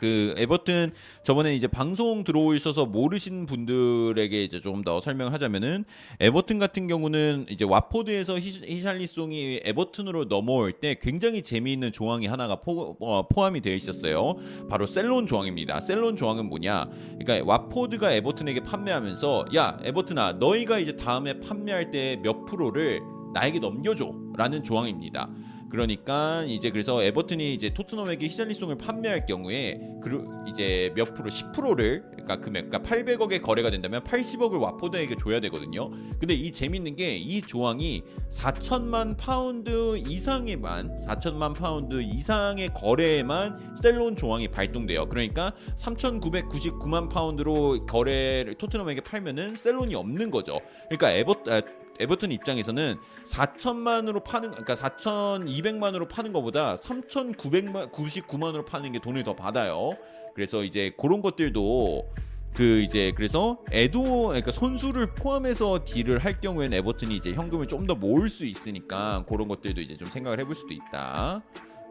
그 0.01 0.33
에버튼 0.35 0.91
저번에 1.23 1.55
이제 1.55 1.67
방송 1.67 2.23
들어오셔서 2.23 2.87
모르신 2.87 3.45
분들에게 3.45 4.43
이제 4.43 4.59
조금 4.59 4.83
더 4.83 4.99
설명을 4.99 5.31
하자면은 5.31 5.85
에버튼 6.19 6.57
같은 6.57 6.87
경우는 6.87 7.45
이제 7.51 7.65
와포드에서 7.65 8.39
히- 8.39 8.61
히샬리송이 8.65 9.61
에버튼으로 9.63 10.25
넘어올 10.25 10.71
때 10.71 10.95
굉장히 10.99 11.43
재미있는 11.43 11.91
조항이 11.91 12.25
하나가 12.25 12.55
포, 12.55 12.97
어, 12.99 13.27
포함이 13.27 13.61
되어 13.61 13.75
있었어요. 13.75 14.37
바로 14.67 14.87
sell-on 14.87 15.27
조항입니다. 15.27 15.79
sell-on 15.81 16.15
조항은 16.15 16.47
뭐냐? 16.49 16.89
그러니까 17.19 17.45
와포드가 17.47 18.11
에버튼에게 18.11 18.61
판매하면서 18.61 19.45
야 19.55 19.77
에버튼아 19.83 20.33
너희가 20.39 20.79
이제 20.79 20.95
다음에 20.95 21.39
판매할 21.39 21.91
때 21.91 22.19
몇 22.23 22.45
프로를 22.45 23.01
나에게 23.35 23.59
넘겨줘라는 23.59 24.63
조항입니다. 24.63 25.29
그러니까 25.71 26.43
이제 26.47 26.69
그래서 26.69 27.01
에버튼이 27.01 27.53
이제 27.53 27.69
토트넘에게 27.73 28.27
히샬리송을 28.27 28.77
판매할 28.77 29.25
경우에 29.25 29.79
그 30.03 30.27
이제 30.47 30.91
몇 30.95 31.13
프로 31.13 31.29
10%를 31.29 32.03
그러니까 32.11 32.37
금액 32.37 32.69
그러니까 32.69 32.89
800억의 32.89 33.41
거래가 33.41 33.69
된다면 33.71 34.03
80억을 34.03 34.59
와포드에게 34.61 35.15
줘야 35.15 35.39
되거든요. 35.39 35.89
근데 36.19 36.33
이 36.33 36.51
재밌는 36.51 36.95
게 36.95 37.21
이 37.31 37.41
조항이 37.41 38.03
4천만 38.29 39.15
파운드 39.15 39.97
이상에만 39.97 40.99
4천만 41.07 41.55
파운드 41.55 42.01
이상의 42.01 42.69
거래에만 42.73 43.75
sell-on 43.81 44.15
조항이 44.15 44.47
발동돼요. 44.47 45.07
그러니까 45.07 45.53
3,999만 45.77 47.09
파운드로 47.09 47.85
거래를 47.85 48.55
토트넘에게 48.55 49.01
팔면은 49.01 49.55
sell-on이 49.55 49.95
없는 49.95 50.31
거죠. 50.31 50.59
그러니까 50.89 51.11
에버 51.11 51.35
아, 51.47 51.61
에버튼 51.99 52.31
입장에서는 52.31 52.97
4천만으로 53.25 54.23
파는 54.23 54.51
그러니까 54.51 54.75
4,200만으로 54.75 56.09
파는 56.09 56.33
것보다 56.33 56.75
3,900만 56.75 57.91
99만으로 57.91 58.65
파는 58.65 58.91
게 58.93 58.99
돈을 58.99 59.23
더 59.23 59.35
받아요. 59.35 59.97
그래서 60.33 60.63
이제 60.63 60.91
그런 60.97 61.21
것들도 61.21 62.09
그 62.53 62.81
이제 62.81 63.13
그래서 63.15 63.59
에도 63.71 64.27
그러니까 64.27 64.51
선수를 64.51 65.15
포함해서 65.15 65.85
딜을 65.85 66.19
할 66.19 66.39
경우에는 66.41 66.77
에버튼이 66.79 67.15
이제 67.15 67.31
현금을 67.33 67.67
좀 67.67 67.85
더 67.87 67.95
모을 67.95 68.29
수 68.29 68.45
있으니까 68.45 69.23
그런 69.27 69.47
것들도 69.47 69.81
이제 69.81 69.97
좀 69.97 70.07
생각을 70.07 70.39
해볼 70.39 70.55
수도 70.55 70.73
있다. 70.73 71.41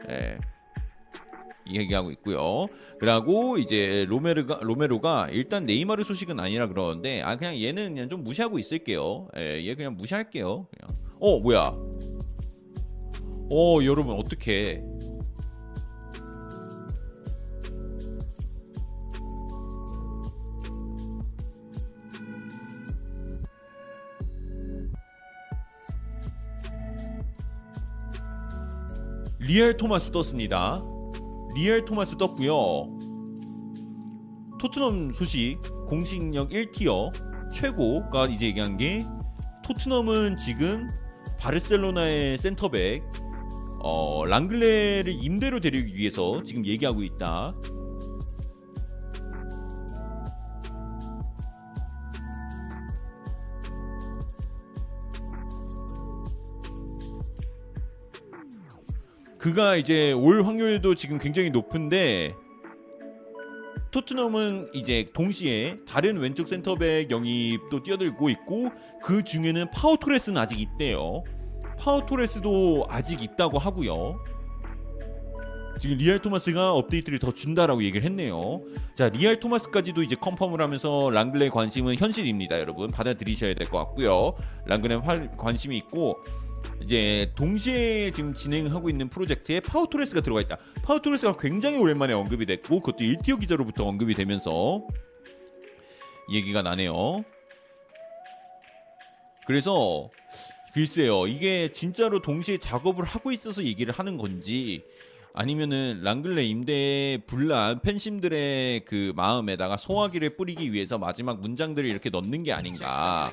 예. 0.08 0.38
이 1.66 1.78
얘기하고 1.78 2.10
있고요. 2.12 2.66
그리고 2.98 3.58
이제 3.58 4.06
로메르가 4.08 4.60
로메로가 4.62 5.28
일단 5.30 5.66
네이마르 5.66 6.04
소식은 6.04 6.40
아니라 6.40 6.68
그러는데 6.68 7.22
아 7.22 7.36
그냥 7.36 7.60
얘는 7.60 7.94
그냥 7.94 8.08
좀 8.08 8.24
무시하고 8.24 8.58
있을게요. 8.58 9.28
예, 9.36 9.64
얘 9.66 9.74
그냥 9.74 9.96
무시할게요. 9.96 10.66
그냥. 10.70 11.00
어 11.20 11.38
뭐야? 11.38 11.74
어 13.52 13.84
여러분 13.84 14.16
어떻게? 14.16 14.82
리얄 29.40 29.76
토마스 29.76 30.12
떴습니다. 30.12 30.89
리얄 31.54 31.84
토마스 31.84 32.16
떴고요. 32.16 32.98
토트넘 34.58 35.12
소식 35.12 35.58
공신력 35.86 36.50
1tier 36.50 37.12
최고가 37.52 38.26
이제 38.26 38.46
얘기한 38.46 38.76
게 38.76 39.04
토트넘은 39.64 40.36
지금 40.36 40.88
바르셀로나의 41.38 42.38
센터백 42.38 43.02
어, 43.82 44.24
랑글레를 44.26 45.24
임대로 45.24 45.58
데리기 45.58 45.94
위해서 45.94 46.42
지금 46.44 46.66
얘기하고 46.66 47.02
있다. 47.02 47.54
그가 59.40 59.76
이제 59.76 60.12
올 60.12 60.44
확률도 60.44 60.94
지금 60.94 61.18
굉장히 61.18 61.48
높은데 61.50 62.34
토트넘은 63.90 64.68
이제 64.74 65.06
동시에 65.12 65.78
다른 65.88 66.18
왼쪽 66.18 66.46
센터백 66.46 67.10
영입도 67.10 67.82
뛰어들고 67.82 68.28
있고 68.30 68.68
그 69.02 69.24
중에는 69.24 69.70
파우 69.72 69.96
토레스는 69.96 70.40
아직 70.40 70.60
있대요. 70.60 71.24
파우 71.78 72.04
토레스도 72.06 72.86
아직 72.88 73.22
있다고 73.22 73.58
하고요. 73.58 74.22
지금 75.78 75.96
리얄 75.96 76.20
토마스가 76.20 76.72
업데이트를 76.74 77.18
더 77.18 77.32
준다라고 77.32 77.82
얘기를 77.82 78.04
했네요. 78.04 78.60
자, 78.94 79.08
리얄 79.08 79.40
토마스까지도 79.40 80.02
이제 80.02 80.14
confirm을 80.14 80.60
하면서 80.60 81.08
랑글레 81.08 81.48
관심은 81.48 81.96
현실입니다, 81.96 82.60
여러분. 82.60 82.90
받아들이셔야 82.90 83.54
될 83.54 83.66
것 83.66 83.78
같고요. 83.78 84.34
랑글레 84.66 84.96
활- 84.96 85.34
관심이 85.38 85.78
있고 85.78 86.18
이제 86.82 87.30
동시에 87.36 88.10
지금 88.10 88.34
진행하고 88.34 88.90
있는 88.90 89.08
프로젝트에 89.08 89.60
파우 89.60 89.75
토레스가 89.75 90.20
들어가 90.22 90.40
있다. 90.40 90.56
파우 90.82 90.96
토레스가 90.96 91.36
굉장히 91.36 91.78
오랜만에 91.78 92.14
언급이 92.14 92.46
됐고 92.46 92.80
그것도 92.80 93.04
1tier 93.04 93.38
기자로부터 93.40 93.84
언급이 93.86 94.14
되면서 94.14 94.86
얘기가 96.30 96.62
나네요. 96.62 97.24
그래서 99.46 100.10
글쎄요 100.74 101.26
이게 101.26 101.72
진짜로 101.72 102.22
동시에 102.22 102.58
작업을 102.58 103.04
하고 103.04 103.32
있어서 103.32 103.64
얘기를 103.64 103.92
하는 103.92 104.16
건지 104.16 104.84
아니면은 105.34 106.00
랑글레 106.02 106.44
임대에 106.44 107.18
불난 107.26 107.80
팬심들의 107.80 108.84
그 108.84 109.12
마음에다가 109.16 109.76
소화기를 109.76 110.36
뿌리기 110.36 110.72
위해서 110.72 110.98
마지막 110.98 111.40
문장들을 111.40 111.88
이렇게 111.88 112.10
넣는 112.10 112.42
게 112.42 112.52
아닌가 112.52 113.32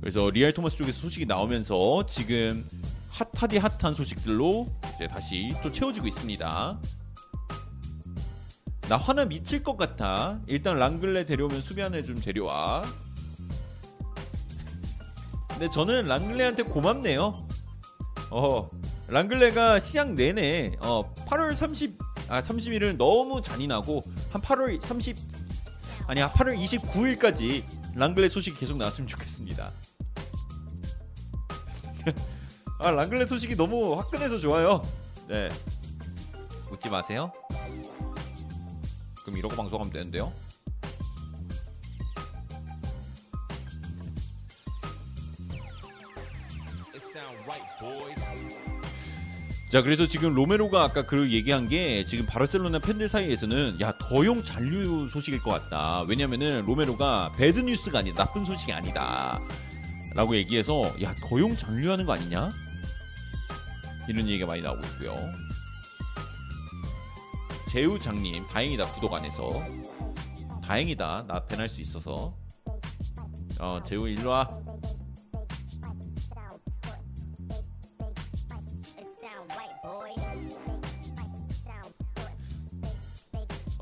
그래서 0.00 0.30
리알 0.30 0.52
토마스 0.52 0.76
쪽에서 0.76 0.98
소식이 0.98 1.26
나오면서 1.26 2.06
지금 2.06 2.66
핫하디 3.10 3.58
핫한 3.58 3.94
소식들로 3.94 4.66
이제 4.94 5.06
다시 5.06 5.54
또 5.62 5.70
채워지고 5.70 6.06
있습니다. 6.06 6.80
나 8.88 8.96
화나 8.96 9.24
미칠 9.24 9.62
것 9.62 9.76
같아. 9.76 10.40
일단 10.46 10.78
랑글레 10.78 11.26
데려오면 11.26 11.60
수비안에 11.60 12.02
좀 12.02 12.16
데려와. 12.16 12.82
근데 15.50 15.68
저는 15.70 16.06
랑글레한테 16.06 16.62
고맙네요. 16.64 17.46
어, 18.30 18.68
랑글레가 19.08 19.78
시작 19.80 20.14
내내 20.14 20.76
어, 20.80 21.14
8월 21.26 21.54
30, 21.54 21.98
아 22.28 22.40
30일은 22.40 22.96
너무 22.96 23.42
잔인하고 23.42 24.02
한 24.32 24.40
8월 24.40 24.82
30 24.82 25.16
아니야 26.06 26.32
8월 26.32 26.58
29일까지 26.58 27.64
랑글레 27.94 28.28
소식이 28.28 28.58
계속 28.58 28.76
나왔으면 28.76 29.08
좋겠습니다. 29.08 29.70
아 32.78 32.90
랑글레 32.90 33.26
소식이 33.26 33.56
너무 33.56 33.98
화끈해서 33.98 34.38
좋아요. 34.38 34.82
네. 35.28 35.48
웃지 36.70 36.88
마세요. 36.88 37.32
그럼 39.22 39.38
이러고 39.38 39.54
방송하면 39.54 39.92
되는데요. 39.92 40.32
자 49.70 49.82
그래서 49.82 50.08
지금 50.08 50.34
로메로가 50.34 50.82
아까 50.82 51.06
그 51.06 51.30
얘기한 51.30 51.68
게 51.68 52.04
지금 52.04 52.26
바르셀로나 52.26 52.80
팬들 52.80 53.08
사이에서는 53.08 53.80
야 53.80 53.92
더용 54.00 54.42
잔류 54.42 55.06
소식일 55.06 55.40
것 55.44 55.50
같다 55.52 56.02
왜냐면은 56.08 56.64
로메로가 56.66 57.34
배드 57.36 57.60
뉴스가 57.60 58.00
아니 58.00 58.12
나쁜 58.12 58.44
소식이 58.44 58.72
아니다 58.72 59.40
라고 60.14 60.34
얘기해서 60.36 61.00
야 61.02 61.14
더용 61.22 61.56
잔류하는 61.56 62.04
거 62.04 62.12
아니냐? 62.14 62.50
이런 64.08 64.26
얘기가 64.26 64.46
많이 64.46 64.60
나오고 64.60 64.80
있고요. 64.86 65.14
재우장님 67.70 68.46
다행이다 68.48 68.86
구독 68.92 69.14
안 69.14 69.24
해서. 69.24 69.50
다행이다 70.62 71.24
나 71.26 71.46
밴할 71.46 71.68
수 71.68 71.80
있어서. 71.80 72.36
어 73.60 73.80
재우 73.84 74.08
일로와. 74.08 74.48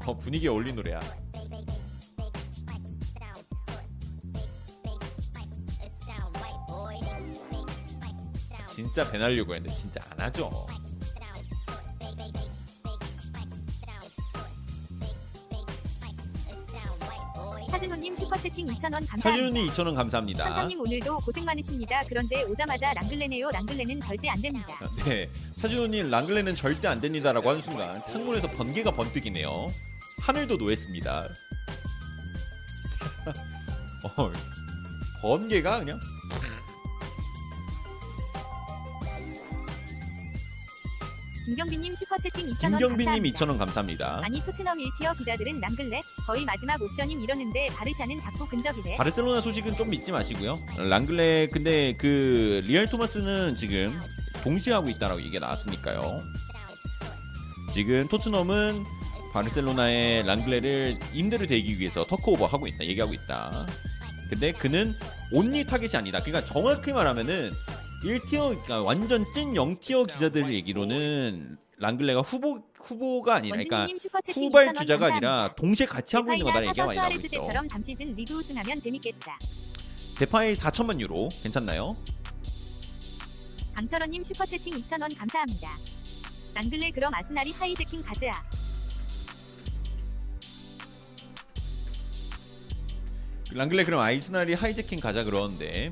어 0.05 0.17
분위기에 0.17 0.49
어울린 0.49 0.75
노래야 0.75 1.01
진짜 8.79 9.03
밴하려고 9.11 9.57
했는데 9.57 9.75
진짜 9.75 10.01
안 10.11 10.21
하죠 10.27 10.65
차준호님 17.73 18.15
슈퍼채팅 18.15 18.67
2,000원 18.67 18.93
감사합니다. 19.09 19.19
차준이 19.19 19.69
2,000원 19.69 19.95
감사합니다 19.97 20.45
선상님 20.45 20.81
오늘도 20.81 21.19
고생 21.19 21.45
많으십니다. 21.45 22.03
그런데 22.09 22.45
오자마자 22.45 22.95
랑글레네요. 22.95 23.51
랑글레는 23.51 24.01
절대 24.01 24.29
안 24.29 24.41
됩니다. 24.41 24.67
네, 25.05 25.29
차준호님 25.57 26.09
랑글레는 26.09 26.55
절대 26.55 26.87
안 26.87 27.01
됩니다라고 27.01 27.49
하는 27.49 27.61
순간 27.61 28.05
창문에서 28.07 28.49
번개가 28.53 28.93
번뜩이네요. 28.93 29.73
하늘도 30.21 30.57
노했습니다. 30.57 31.29
어, 34.17 34.33
번개가 35.21 35.81
그냥 35.81 36.01
김경빈님 41.49 41.95
슈퍼채팅 41.97 42.47
2,000원 42.49 42.59
김경빈님 42.59 43.07
감사합니다. 43.07 43.39
2,000원 43.39 43.59
감사합니다. 43.59 44.21
아니 44.23 44.41
토트넘 44.45 44.77
1tier 44.77 45.17
기자들은 45.17 45.61
랑글레 45.61 46.03
거의 46.27 46.45
마지막 46.45 46.81
옵션임 46.83 47.23
이러는데 47.23 47.69
바르샤는 47.69 48.21
자꾸 48.21 48.47
근접이래. 48.47 48.97
바르셀로나 48.97 49.41
소식은 49.41 49.75
좀 49.77 49.89
믿지 49.89 50.13
마시고요. 50.13 50.59
랑글레 50.77 51.49
근데 51.51 51.95
그 51.97 52.63
리얄 52.67 52.87
토마스는 52.87 53.57
지금 53.57 53.99
동시에 54.43 54.75
하고 54.75 54.91
있다라고 54.91 55.23
얘기가 55.23 55.39
나왔으니까요. 55.47 56.21
지금 57.73 58.07
토트넘은 58.09 58.85
바르셀로나의 59.33 60.25
랑글레를 60.25 60.99
임대를 61.15 61.47
대기 61.47 61.79
위해서 61.79 62.05
talk 62.05 62.25
over 62.25 62.45
하고 62.45 62.67
있다 62.67 62.85
얘기하고 62.85 63.15
있다. 63.15 63.67
근데 64.29 64.53
그는 64.53 64.95
only 65.33 65.65
target이 65.65 65.97
아니다. 65.97 66.21
그러니까 66.21 66.45
정확히 66.45 66.93
말하면은 66.93 67.55
1tier 68.03 68.49
그러니까 68.51 68.83
완전 68.83 69.25
찐 69.33 69.53
0tier 69.55 70.11
기자들 70.11 70.55
얘기로는 70.55 71.59
랑글레가 71.79 72.21
후보 72.21 72.63
후보가 72.81 73.37
아니라 73.37 73.55
그러니까 73.57 73.79
원진님 73.81 73.99
슈퍼채팅 73.99 74.45
후발 74.45 74.67
2,000원 74.69 74.79
주자가 74.79 75.01
감사합니다. 75.09 75.29
아니라 75.43 75.55
동시에 75.55 75.87
같이 75.87 76.17
하고 76.17 76.33
있는 76.33 76.47
거다라는 76.47 76.69
얘기가 76.69 76.87
많이 76.87 76.97
나오고 76.99 77.15
있죠. 77.15 77.29
때처럼 77.29 77.69
다음 77.69 77.83
시즌 77.83 78.15
리그 78.15 78.35
우승하면 78.35 78.81
재밌겠다. 78.81 79.39
데파이 80.17 80.55
4천만 80.55 81.01
유로 81.01 81.29
괜찮나요? 81.43 81.97
강철원님 83.75 84.25
슈퍼채팅 84.25 84.75
2,000원 84.75 85.17
감사합니다. 85.17 85.79
랑글레 86.55 86.91
그럼 86.91 87.13
아스날이 87.15 87.53
hijacking 87.53 88.03
가즈아. 88.03 88.43
랑글레 93.53 93.85
그럼 93.85 94.01
아이스날이 94.01 94.55
하이제킹 94.55 95.01
가자 95.01 95.25
그러는데 95.25 95.91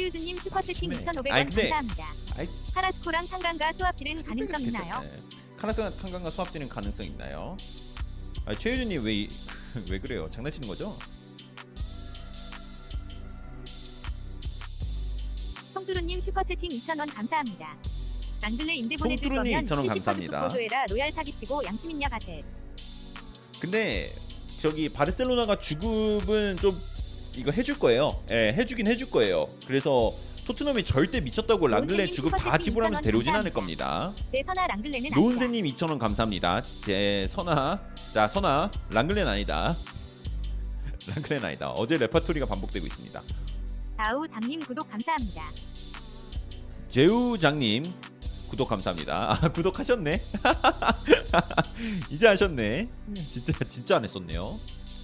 최유주님 0.00 0.36
슈퍼채팅 0.38 0.74
심해. 0.90 0.96
2,500원 1.06 1.32
아니, 1.32 1.44
근데- 1.46 1.70
감사합니다. 1.70 2.14
아이- 2.36 2.48
카라스코랑 2.74 3.26
탄강과 3.28 3.72
수압질은 3.72 4.22
가능성 4.24 4.60
있나요? 4.62 5.00
네. 5.00 5.22
카나스가 5.56 5.90
탄강과 5.96 6.30
수합되는 6.30 6.68
가능성 6.68 7.06
있나요? 7.06 7.56
아, 8.44 8.54
최유준님 8.54 9.02
왜, 9.02 9.12
이- 9.14 9.30
왜 9.90 9.98
그래요? 9.98 10.28
장난치는 10.30 10.68
거죠? 10.68 10.98
송두루님 15.72 16.20
슈퍼채팅 16.20 16.68
2,000원 16.72 17.14
감사합니다. 17.14 17.78
랑글레 18.42 18.74
임대 18.76 18.96
보내줄 18.96 19.28
송두루님 19.28 19.52
거면 19.52 19.64
2,000원 19.64 19.84
70% 19.86 19.88
감사합니다. 19.88 20.42
보조해라 20.48 20.86
로얄 20.90 21.10
사기치고 21.12 21.64
양심 21.64 21.90
있냐 21.92 22.06
가세. 22.10 22.38
근데 23.58 24.14
저기 24.58 24.90
바르셀로나가 24.90 25.58
주급은 25.58 26.58
좀 26.58 26.78
이거 27.36 27.50
해줄 27.50 27.78
거예요. 27.78 28.22
예, 28.30 28.52
해주긴 28.56 28.86
해줄 28.86 29.10
거예요. 29.10 29.48
그래서 29.66 30.14
토트넘이 30.46 30.84
절대 30.84 31.20
미쳤다고 31.20 31.66
랑글레 31.66 32.04
노은재님 32.06 32.14
주급 32.14 32.30
다 32.38 32.56
지불하면서 32.56 33.00
2,000원 33.00 33.04
데려오진 33.04 33.34
않을. 33.34 33.52
겁니다. 33.52 34.12
제 34.32 34.42
선아 34.46 34.66
랑글레는. 34.68 35.10
노은세님 35.14 35.64
2,000원 35.66 35.98
감사합니다. 35.98 36.62
제 36.84 37.26
선아, 37.28 37.80
자 38.14 38.28
선아, 38.28 38.70
랑글레는 38.90 39.30
아니다. 39.30 39.76
랑글레는 41.08 41.44
아니다. 41.46 41.70
어제 41.72 41.98
레파토리가 41.98 42.46
반복되고 42.46 42.86
있습니다. 42.86 43.22
다우 43.96 44.26
장님 44.28 44.60
구독 44.60 44.88
감사합니다. 44.90 45.50
제우 46.90 47.36
장님 47.38 47.84
구독 48.48 48.68
감사합니다. 48.68 49.32
아, 49.42 49.48
구독하셨네. 49.52 50.24
이제 52.10 52.26
하셨네. 52.28 52.88
진짜 53.28 53.52
진짜 53.68 53.96
안 53.96 54.04
했었네요. 54.04 54.58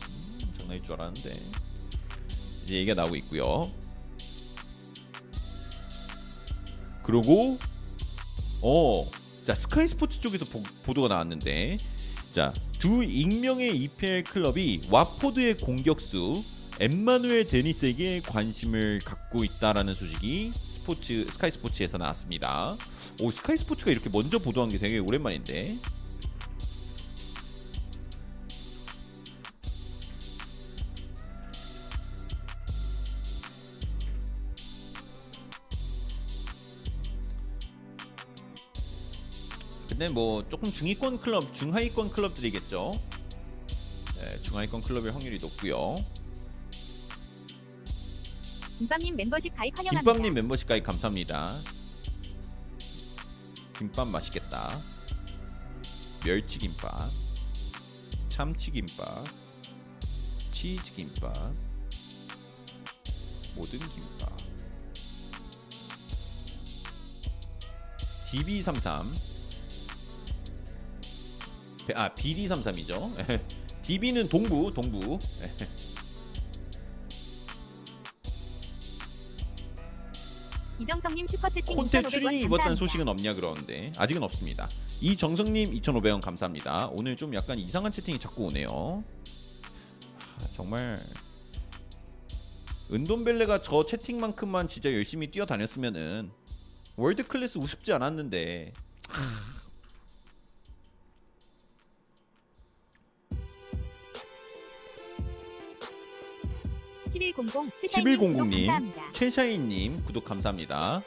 음, 0.07 0.53
장난일 0.57 0.83
줄 0.83 0.95
알았는데 0.95 1.33
이제 2.65 2.75
얘기가 2.75 2.95
나오고 2.95 3.17
있고요. 3.17 3.71
그리고 7.05 7.59
어, 8.61 9.11
자 9.45 9.55
스카이 9.55 9.89
스포츠 9.89 10.21
쪽에서 10.21 10.45
보, 10.45 10.63
보도가 10.85 11.09
나왔는데 11.09 11.79
자 12.33 12.53
두 12.83 13.05
익명의 13.05 13.77
EPL 13.81 14.25
클럽이 14.25 14.81
와포드의 14.91 15.59
공격수 15.59 16.43
엠마누엘 16.81 17.47
데니스에게 17.47 18.23
관심을 18.23 18.99
갖고 19.05 19.45
있다라는 19.45 19.95
소식이 19.95 20.51
스포츠 20.53 21.25
스카이 21.31 21.53
스포츠에서 21.53 21.97
나왔습니다. 21.99 22.77
오 23.21 23.31
스카이 23.31 23.57
스포츠가 23.57 23.93
이렇게 23.93 24.11
먼저 24.11 24.41
보도한 24.41 24.69
게 24.69 24.79
되게 24.79 24.99
오랜만인데. 24.99 25.79
근데 40.03 40.13
뭐 40.13 40.45
조금 40.49 40.73
중위권 40.73 41.21
클럽, 41.21 41.55
중하위권 41.55 42.11
클럽들이겠죠. 42.11 42.91
네, 44.17 44.43
중하위권 44.43 44.83
클럽일 44.83 45.15
확률이 45.15 45.39
높고요. 45.39 45.95
김밥님 48.79 49.15
멤버십 49.15 49.55
가입 49.55 49.79
환영합니다. 49.79 50.03
김밥님 50.03 50.35
멤버십 50.35 50.67
가입 50.67 50.83
감사합니다. 50.83 51.57
김밥 53.79 54.09
맛있겠다. 54.09 54.83
멸치김밥, 56.25 57.09
참치김밥, 58.29 59.25
치즈김밥, 60.51 61.53
모든 63.55 63.79
김밥. 63.79 64.37
DB33 68.33 69.32
아 71.95 72.09
BD33이죠. 72.15 73.11
DB는 73.85 74.29
동부 74.31 74.73
동부. 74.75 75.19
이정성님 80.81 81.27
슈퍼채팅 81.29 81.77
콘테 81.77 82.03
2,500원 82.03 82.11
추리닝 82.11 82.23
감사합니다. 82.25 82.47
입었다는 82.47 82.77
소식은 82.77 83.07
없냐 83.09 83.35
그러는데 83.35 83.93
아직은 83.97 84.23
없습니다. 84.23 84.69
이정성님 85.01 85.73
2,500원 85.75 86.21
감사합니다. 86.21 86.89
오늘 86.93 87.17
좀 87.17 87.35
약간 87.35 87.59
이상한 87.59 87.93
채팅이 87.93 88.19
자꾸 88.19 88.47
오네요. 88.47 88.69
하, 88.69 90.47
정말 90.55 91.01
은돈벨레가 92.93 93.63
저 93.63 93.87
채팅만큼만 93.87 94.67
진짜 94.69 94.93
열심히 94.93 95.31
뛰어다녔으면은 95.31 96.31
월드 96.97 97.27
클래스 97.27 97.59
우습지 97.59 97.93
않았는데 97.93 98.73
1100 107.13 107.71
7님 107.79 108.19
구독 108.19 108.49
1100님 108.49 108.67
감사합니다. 108.67 109.13
최샤인님 109.13 110.03
구독 110.05 110.25
감사합니다. 110.25 111.03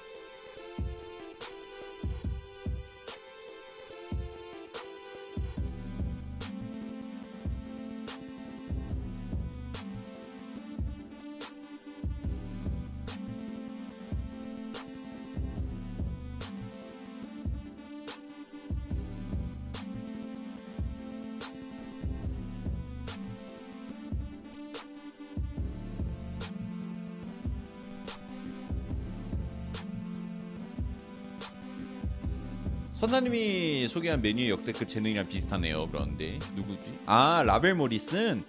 선사님이 33.16 33.88
소개한 33.88 34.22
메뉴의 34.22 34.50
역대급 34.50 34.90
재능이랑 34.90 35.30
비슷하네요. 35.30 35.88
그런데 35.90 36.38
누구지? 36.54 37.00
아 37.06 37.44
라벨 37.46 37.74
모리슨. 37.76 38.44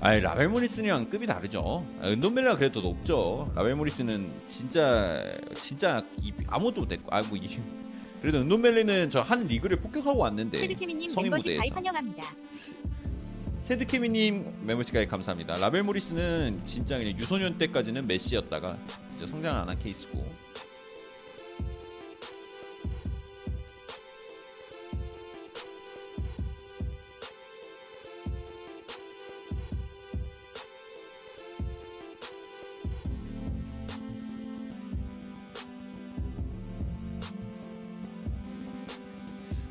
아 0.00 0.14
라벨 0.14 0.50
모리슨이랑 0.50 1.08
급이 1.08 1.26
다르죠. 1.26 1.86
아, 2.02 2.08
은돈벨레가 2.08 2.56
그래도 2.56 2.82
높죠. 2.82 3.50
라벨 3.54 3.74
모리슨은 3.74 4.30
진짜 4.46 5.22
진짜 5.54 6.04
이, 6.20 6.30
아무도 6.48 6.82
못했고 6.82 7.08
아뭐 7.10 7.38
이 7.40 7.58
그래도 8.20 8.40
은돈벨레는 8.40 9.08
저 9.08 9.22
한 9.22 9.46
리그를 9.46 9.78
폭격하고 9.78 10.18
왔는데 10.18 10.58
세드케미님 10.58 11.14
멤버십. 11.16 11.56
가입 11.56 11.74
환영합니다. 11.74 12.22
세드케미님 13.62 14.58
멤버십 14.66 14.92
가입 14.92 15.08
감사합니다. 15.08 15.56
라벨 15.56 15.84
모리스는 15.84 16.60
진짜 16.66 16.98
그냥 16.98 17.16
유소년 17.16 17.56
때까지는 17.56 18.06
메시였다가 18.06 18.76
이제 19.16 19.26
성장 19.26 19.56
안 19.56 19.70
한 19.70 19.78
케이스고. 19.78 20.25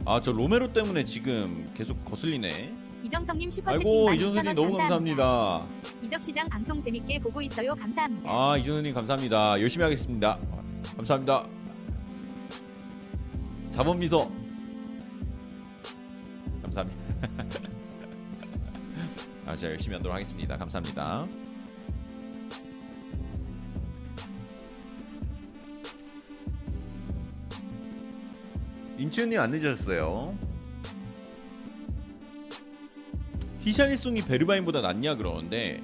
아 0.05 0.19
저 0.21 0.31
로메로 0.31 0.71
때문에 0.73 1.03
지금 1.03 1.67
계속 1.73 2.03
거슬리네. 2.05 2.69
이정성님 3.03 3.49
슈퍼채팅 3.51 3.87
아이고 3.87 4.09
12,000원 4.11 4.15
이준선님 4.15 4.55
너무 4.55 4.77
감사합니다. 4.77 5.67
이적시장 6.03 6.47
방송 6.47 6.81
재밌게 6.81 7.19
보고 7.19 7.41
있어요. 7.41 7.73
감사합니다. 7.75 8.29
아 8.29 8.57
이준선님 8.57 8.93
감사합니다. 8.93 9.59
열심히 9.61 9.83
하겠습니다. 9.83 10.39
감사합니다. 10.95 11.45
자본 13.71 13.99
미소 13.99 14.31
감사합니다. 16.63 16.99
아 19.45 19.55
제가 19.55 19.71
열심히 19.73 19.95
하도록 19.97 20.13
하겠습니다. 20.13 20.57
감사합니다. 20.57 21.25
인치현님 28.97 29.39
안 29.39 29.51
늦으셨어요. 29.51 30.37
히샬리송이 33.61 34.21
베르바인보다 34.23 34.81
낫냐 34.81 35.15
그러는데 35.15 35.81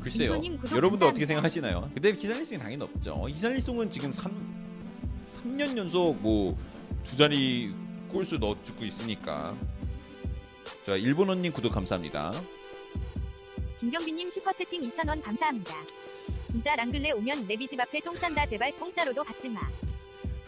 글쎄요. 0.00 0.40
여러분들 0.74 1.06
어떻게. 1.06 1.26
생각하시나요? 1.26 1.88
근데 1.92 2.12
히샬리송이 2.12 2.58
당연히 2.60 2.82
없죠. 2.82 3.26
히샬리송은 3.28 3.90
지금 3.90 4.12
3 4.12 4.60
3년 5.44 5.76
연속 5.76 6.16
뭐 6.20 6.56
두 7.04 7.16
자리 7.16 7.72
골수 8.12 8.36
넣어주고 8.38 8.84
있으니까. 8.84 9.56
자 10.86 10.94
일본어님 10.96 11.52
구독 11.52 11.72
감사합니다. 11.72 12.32
김경빈님 13.80 14.30
슈퍼채팅 14.30 14.80
2,000원 14.82 15.22
감사합니다. 15.22 15.74
진짜 16.50 16.76
랑글레 16.76 17.12
오면 17.12 17.46
내 17.46 17.56
비 17.56 17.66
집 17.68 17.80
앞에 17.80 18.00
똥 18.00 18.14
싼다 18.16 18.46
제발 18.48 18.72
공짜로도 18.76 19.24
받지 19.24 19.48
마. 19.48 19.60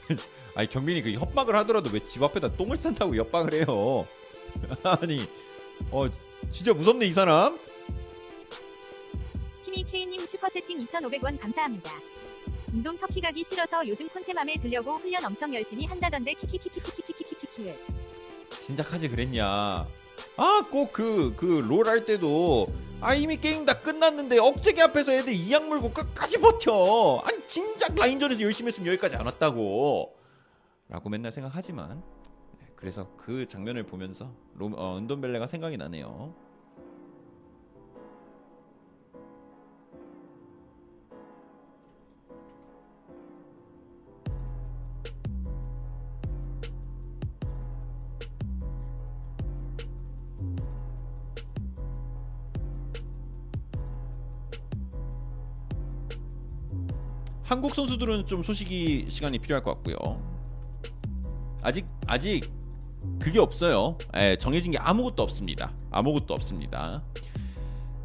아니 0.54 0.68
경빈이 0.68 1.02
그 1.02 1.12
협박을 1.12 1.54
하더라도 1.56 1.90
왜 1.92 2.00
집 2.00 2.22
앞에다 2.22 2.56
똥을 2.56 2.76
싼다고 2.76 3.14
협박을 3.16 3.54
해요? 3.54 4.06
아니 4.82 5.26
어 5.90 6.06
진짜 6.50 6.74
무섭네 6.74 7.06
이 7.06 7.12
사람. 7.12 7.58
키미 9.64 9.84
K님 9.84 10.26
슈퍼채팅 10.26 10.78
2,500원 10.86 11.38
감사합니다. 11.40 11.92
운동 12.72 12.96
터키 12.98 13.20
가기 13.20 13.44
싫어서 13.44 13.86
요즘 13.86 14.08
콘테맘에 14.08 14.56
들려고 14.58 14.96
훈련 14.96 15.24
엄청 15.24 15.54
열심히 15.54 15.84
한다던데 15.86 16.34
키키키키키키키키키키. 16.34 17.72
진작하지 18.58 19.08
그랬냐? 19.08 19.86
아 20.36 20.62
꼭 20.70 20.92
그 20.92 21.34
그 21.36 21.60
롤 21.60 21.86
할 21.88 22.04
때도 22.04 22.66
아 23.02 23.14
이미 23.14 23.36
게임 23.36 23.66
다 23.66 23.80
끝났는데 23.80 24.38
억제기 24.38 24.80
앞에서 24.80 25.12
애들 25.12 25.32
이악 25.34 25.66
물고 25.66 25.92
끝까지 25.92 26.38
버텨. 26.38 27.20
아니 27.24 27.44
진작 27.48 27.96
라인전에서 27.96 28.40
열심히 28.42 28.68
했으면 28.68 28.86
여기까지 28.86 29.16
안 29.16 29.26
왔다고. 29.26 30.16
라고 30.88 31.08
맨날 31.08 31.32
생각하지만 31.32 32.00
네, 32.60 32.66
그래서 32.76 33.10
그 33.16 33.46
장면을 33.46 33.82
보면서 33.82 34.32
롬, 34.54 34.74
어, 34.76 34.98
은돈벨레가 34.98 35.48
생각이 35.48 35.76
나네요. 35.78 36.32
한국 57.72 57.88
선수들은 57.88 58.26
좀 58.26 58.42
소식이 58.42 59.06
시간이 59.08 59.38
필요할 59.38 59.64
것 59.64 59.72
같고요. 59.74 59.96
아직 61.62 61.86
아직 62.06 62.52
그게 63.18 63.38
없어요. 63.38 63.96
예, 64.14 64.36
정해진 64.38 64.72
게 64.72 64.78
아무것도 64.78 65.22
없습니다. 65.22 65.72
아무것도 65.90 66.34
없습니다. 66.34 67.02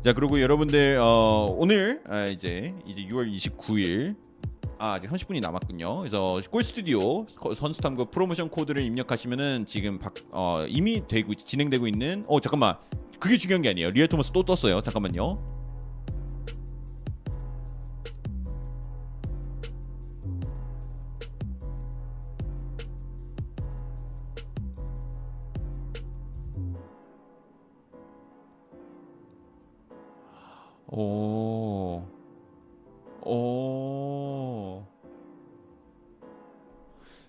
자 0.06 0.14
그리고 0.14 0.40
여러분들 0.40 1.00
어, 1.02 1.54
오늘 1.58 2.02
아, 2.08 2.28
이제 2.28 2.74
이제 2.88 3.06
6월 3.08 3.30
29일 3.36 4.16
아 4.80 4.94
아직 4.94 5.10
30분이 5.12 5.42
남았군요. 5.42 5.98
그래서 5.98 6.42
골 6.50 6.64
스튜디오 6.64 7.26
거- 7.26 7.54
선수 7.54 7.82
탐구 7.82 8.06
프로모션 8.06 8.48
코드를 8.50 8.82
입력하시면은 8.84 9.66
지금 9.66 10.00
박, 10.00 10.14
어, 10.32 10.66
이미 10.70 11.02
되고 11.06 11.34
진행되고 11.36 11.88
있는 11.88 12.24
어 12.30 12.40
잠깐만 12.40 12.78
그게 13.20 13.38
중요한 13.38 13.62
게 13.64 13.70
아니에요. 13.70 13.90
리얼 13.90 14.08
토마스 14.08 14.32
또 14.32 14.44
떴어요. 14.44 14.82
잠깐만요. 14.82 15.57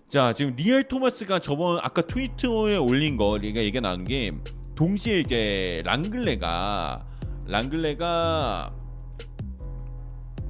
자, 0.09 0.33
지금 0.33 0.55
리얼 0.55 0.83
토마스가 0.83 1.37
저번 1.37 1.77
아까 1.83 2.01
트위터에 2.01 2.77
올린 2.77 3.15
거 3.15 3.39
얘가 3.43 3.59
얘기 3.61 3.79
나눈 3.79 4.05
게 4.05 4.31
동시에 4.75 5.19
이게 5.19 5.83
랑글레가 5.85 7.05
랑글레가 7.45 8.73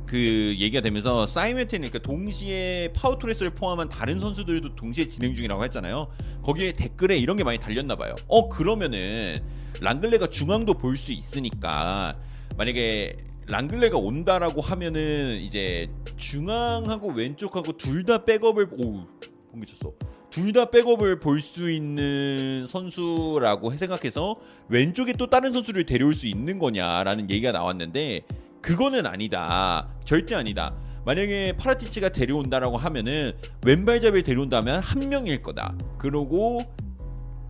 그 0.06 0.18
얘기가 0.58 0.80
되면서 0.82 1.28
simultaneous니까 1.28 1.92
그러니까 1.92 2.00
동시에 2.00 2.94
파우 2.96 3.08
토레스를 3.08 3.52
포함한 3.54 3.90
다른 3.90 4.20
선수들도 4.22 4.76
동시에 4.76 5.08
진행 5.10 5.36
중이라고 5.36 5.62
했잖아요. 5.66 6.08
거기에 6.44 6.72
댓글에 6.72 7.18
이런 7.18 7.36
게 7.36 7.44
많이 7.44 7.60
달렸나 7.60 7.96
봐요. 7.96 8.16
어 8.28 8.48
그러면은 8.48 9.44
랑글레가 9.82 10.28
중앙도 10.28 10.74
볼 10.76 10.96
수 10.96 11.12
있으니까 11.12 12.16
만약에 12.58 13.18
랑글레가 13.48 13.98
온다라고 13.98 14.62
하면은 14.62 15.38
이제 15.42 15.88
중앙하고 16.16 17.12
왼쪽하고 17.12 17.74
둘 17.74 18.04
다 18.06 18.24
백업을 18.24 18.70
오 18.72 19.02
번개쳤어. 19.52 19.94
둘 20.30 20.54
다 20.54 20.66
백업을 20.66 21.18
볼 21.18 21.40
수 21.42 21.70
있는 21.70 22.66
선수라고 22.68 23.72
생각해서 23.72 24.36
왼쪽에 24.68 25.14
또 25.14 25.28
다른 25.28 25.54
선수를 25.54 25.86
데려올 25.86 26.14
수 26.14 26.28
있는 26.28 26.60
거냐라는 26.60 27.30
얘기가 27.30 27.52
나왔는데 27.52 28.22
그거는 28.62 29.06
아니다. 29.06 29.88
절대 30.06 30.36
아니다. 30.36 30.76
만약에 31.06 31.54
파라티치가 31.58 32.10
데려온다라고 32.10 32.78
하면은 32.78 33.32
왼발잡이를 33.66 34.24
데려온다면 34.24 34.82
한 34.82 35.10
명일 35.10 35.40
거다. 35.40 35.76
그러고 35.98 36.62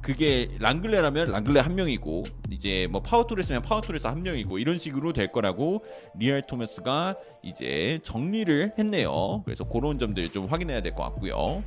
그게 0.01 0.47
랑글레라면 0.59 1.31
랑글레 1.31 1.59
한 1.59 1.76
명이고 1.76 2.23
이제 2.51 2.88
뭐 2.89 3.01
파우 3.02 3.14
토레스면 3.14 3.61
파우 3.64 3.77
토레스 3.77 4.07
한 4.07 4.21
명이고 4.21 4.57
이런 4.59 4.77
식으로 4.77 5.11
될 5.11 5.31
거라고 5.31 5.84
리얼 6.17 6.41
토마스가 6.47 7.15
이제 7.43 7.99
정리를 8.03 8.73
했네요. 8.77 9.41
그래서 9.43 9.65
그런 9.67 9.99
점들 9.99 10.31
좀 10.31 10.45
확인해야 10.45 10.81
될 10.81 10.93
것 10.93 11.03
같고요. 11.03 11.63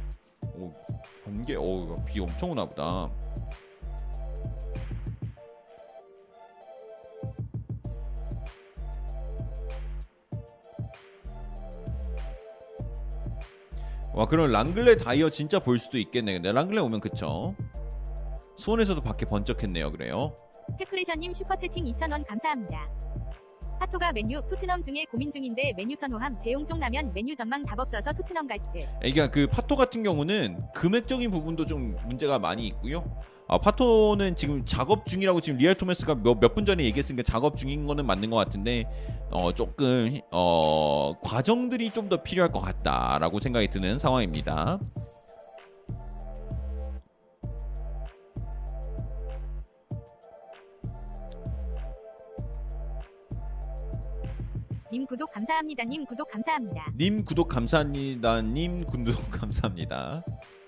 오, 0.55 0.73
번개, 1.25 1.55
오, 1.57 1.85
이거 1.85 2.05
비 2.05 2.21
엄청 2.21 2.51
오나 2.51 2.65
보다. 2.65 3.11
와 14.15 14.27
그럼 14.27 14.53
랑글레 14.53 14.97
다이어 14.97 15.31
진짜 15.31 15.59
볼 15.59 15.79
수도 15.79 15.97
있겠네. 15.99 16.35
근데 16.35 16.53
랑글레 16.53 16.81
오면 16.81 17.01
그쵸? 17.01 17.55
수원에서도 18.57 19.01
밖에 19.01 19.25
번쩍했네요. 19.25 19.91
그래요. 19.91 20.37
페크레션님 20.79 21.33
슈퍼채팅 21.33 21.85
2,000원 21.85 22.27
감사합니다. 22.27 22.91
파토가 23.83 24.13
맨유, 24.13 24.43
토트넘 24.49 24.81
중에 24.81 25.07
고민 25.11 25.33
중인데 25.33 25.73
맨유 25.77 25.97
선호함 25.97 26.39
더용 26.41 26.65
쪽 26.65 26.79
나면 26.79 27.13
맨유 27.13 27.35
전망 27.35 27.65
답 27.65 27.81
없어서 27.81 28.13
토트넘 28.13 28.47
갈 28.47 28.57
듯. 28.59 28.87
그러니까 29.01 29.27
그 29.29 29.49
파토 29.49 29.75
같은 29.75 30.05
경우는 30.05 30.57
금액적인 30.73 31.29
부분도 31.33 31.67
좀 31.67 31.97
문제가 32.07 32.39
많이 32.39 32.65
있고요. 32.69 33.05
아, 33.49 33.59
파토는 33.59 34.37
지금 34.37 34.65
작업 34.65 35.05
중이라고 35.05 35.41
지금 35.41 35.59
리얼 35.59 35.75
토마스가 35.75 36.15
몇 36.15 36.55
분 36.55 36.65
전에 36.65 36.85
얘기했으니까 36.85 37.25
작업 37.25 37.57
중인 37.57 37.89
거는 37.89 38.07
맞는 38.07 38.31
것 38.31 38.37
같은데 38.37 38.85
어 39.33 39.53
조금 39.53 40.17
어 40.31 41.15
과정들이 41.25 41.91
좀 41.91 42.09
더 42.09 42.23
필요할 42.23 42.53
것 42.53 42.61
같다라고 42.61 43.41
생각이 43.41 43.67
드는 43.69 43.99
상황입니다. 43.99 44.79
님 54.93 55.07
구독 55.07 55.33
감사합니다. 55.33 55.85
님 55.85 56.05
구독 56.05 56.29
감사합니다. 56.31 56.93
님 56.99 57.25
구독 57.25 57.49
감사합니다. 57.49 58.43
님 58.43 58.85
구독 58.85 59.31
감사합니다. 59.31 60.23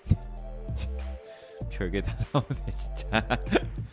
별게 1.69 2.01
다 2.01 2.17
나오네 2.33 2.73
진짜. 2.75 3.07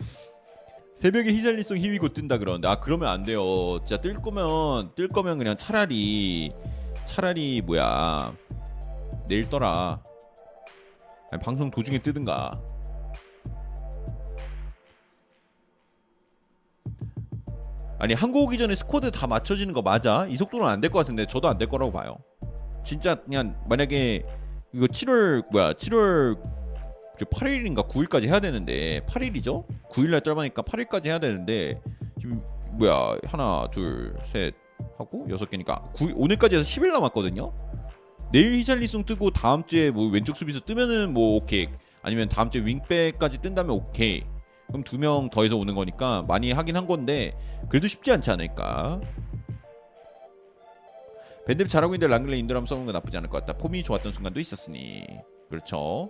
새벽에 0.96 1.30
히잘리송 1.34 1.76
희위 1.76 1.98
곧 1.98 2.14
뜬다 2.14 2.38
그러는데 2.38 2.66
아 2.66 2.80
그러면 2.80 3.10
안 3.10 3.24
돼요. 3.24 3.78
진짜 3.80 4.00
뜰 4.00 4.14
거면 4.14 4.94
뜰 4.94 5.08
거면 5.08 5.36
그냥 5.36 5.54
차라리 5.58 6.54
차라리 7.04 7.60
뭐야 7.60 8.34
내일 9.28 9.50
떠라. 9.50 10.02
아니, 11.30 11.42
방송 11.42 11.70
도중에 11.70 11.98
뜨든가. 11.98 12.58
아니 18.02 18.14
한국 18.14 18.42
오기 18.42 18.58
전에 18.58 18.74
스쿼드 18.74 19.12
다 19.12 19.28
맞춰지는 19.28 19.72
거 19.74 19.80
맞아? 19.82 20.26
이 20.28 20.34
속도는 20.36 20.66
안 20.66 20.80
될 20.80 20.90
것 20.90 20.98
같은데 20.98 21.24
저도 21.24 21.48
안 21.48 21.56
될 21.56 21.68
거라고 21.68 21.92
봐요. 21.92 22.16
진짜 22.84 23.14
그냥 23.14 23.54
만약에 23.68 24.24
이거 24.74 24.86
7월 24.86 25.44
뭐야 25.52 25.74
7월 25.74 26.36
8일인가 27.20 27.86
9일까지 27.88 28.24
해야 28.26 28.40
되는데 28.40 29.00
8일이죠? 29.06 29.64
9일날 29.92 30.24
짧으니까 30.24 30.62
8일까지 30.62 31.06
해야 31.06 31.20
되는데 31.20 31.80
지금 32.20 32.40
뭐야 32.72 33.18
하나 33.24 33.68
둘 33.70 34.16
셋 34.24 34.52
하고 34.98 35.24
여섯 35.30 35.48
개니까 35.48 35.84
9, 35.94 36.10
오늘까지 36.16 36.56
해서 36.56 36.64
10일 36.64 36.92
남았거든요. 36.92 37.52
내일 38.32 38.54
히샬리송 38.54 39.04
뜨고 39.04 39.30
다음 39.30 39.64
주에 39.64 39.90
뭐 39.92 40.10
왼쪽 40.10 40.36
수비수 40.36 40.62
뜨면은 40.62 41.12
뭐 41.12 41.36
오케이 41.36 41.68
아니면 42.02 42.28
다음 42.28 42.50
주에 42.50 42.64
윙백까지 42.64 43.38
뜬다면 43.38 43.70
오케이 43.76 44.22
그럼 44.72 44.82
두 44.84 44.96
명 44.98 45.28
더해서 45.30 45.56
오는 45.56 45.74
거니까 45.74 46.24
많이 46.26 46.50
하긴 46.50 46.76
한 46.76 46.86
건데 46.86 47.36
그래도 47.68 47.86
쉽지 47.86 48.10
않지 48.10 48.30
않을까? 48.30 49.00
밴드 51.46 51.66
잘하고 51.66 51.94
있는데 51.94 52.10
랑글레 52.10 52.38
인도람 52.38 52.66
써는 52.66 52.86
건 52.86 52.92
나쁘지 52.94 53.16
않을 53.18 53.28
것 53.28 53.44
같다. 53.44 53.58
폼이 53.58 53.82
좋았던 53.82 54.12
순간도 54.12 54.38
있었으니. 54.40 55.04
그렇죠. 55.50 56.08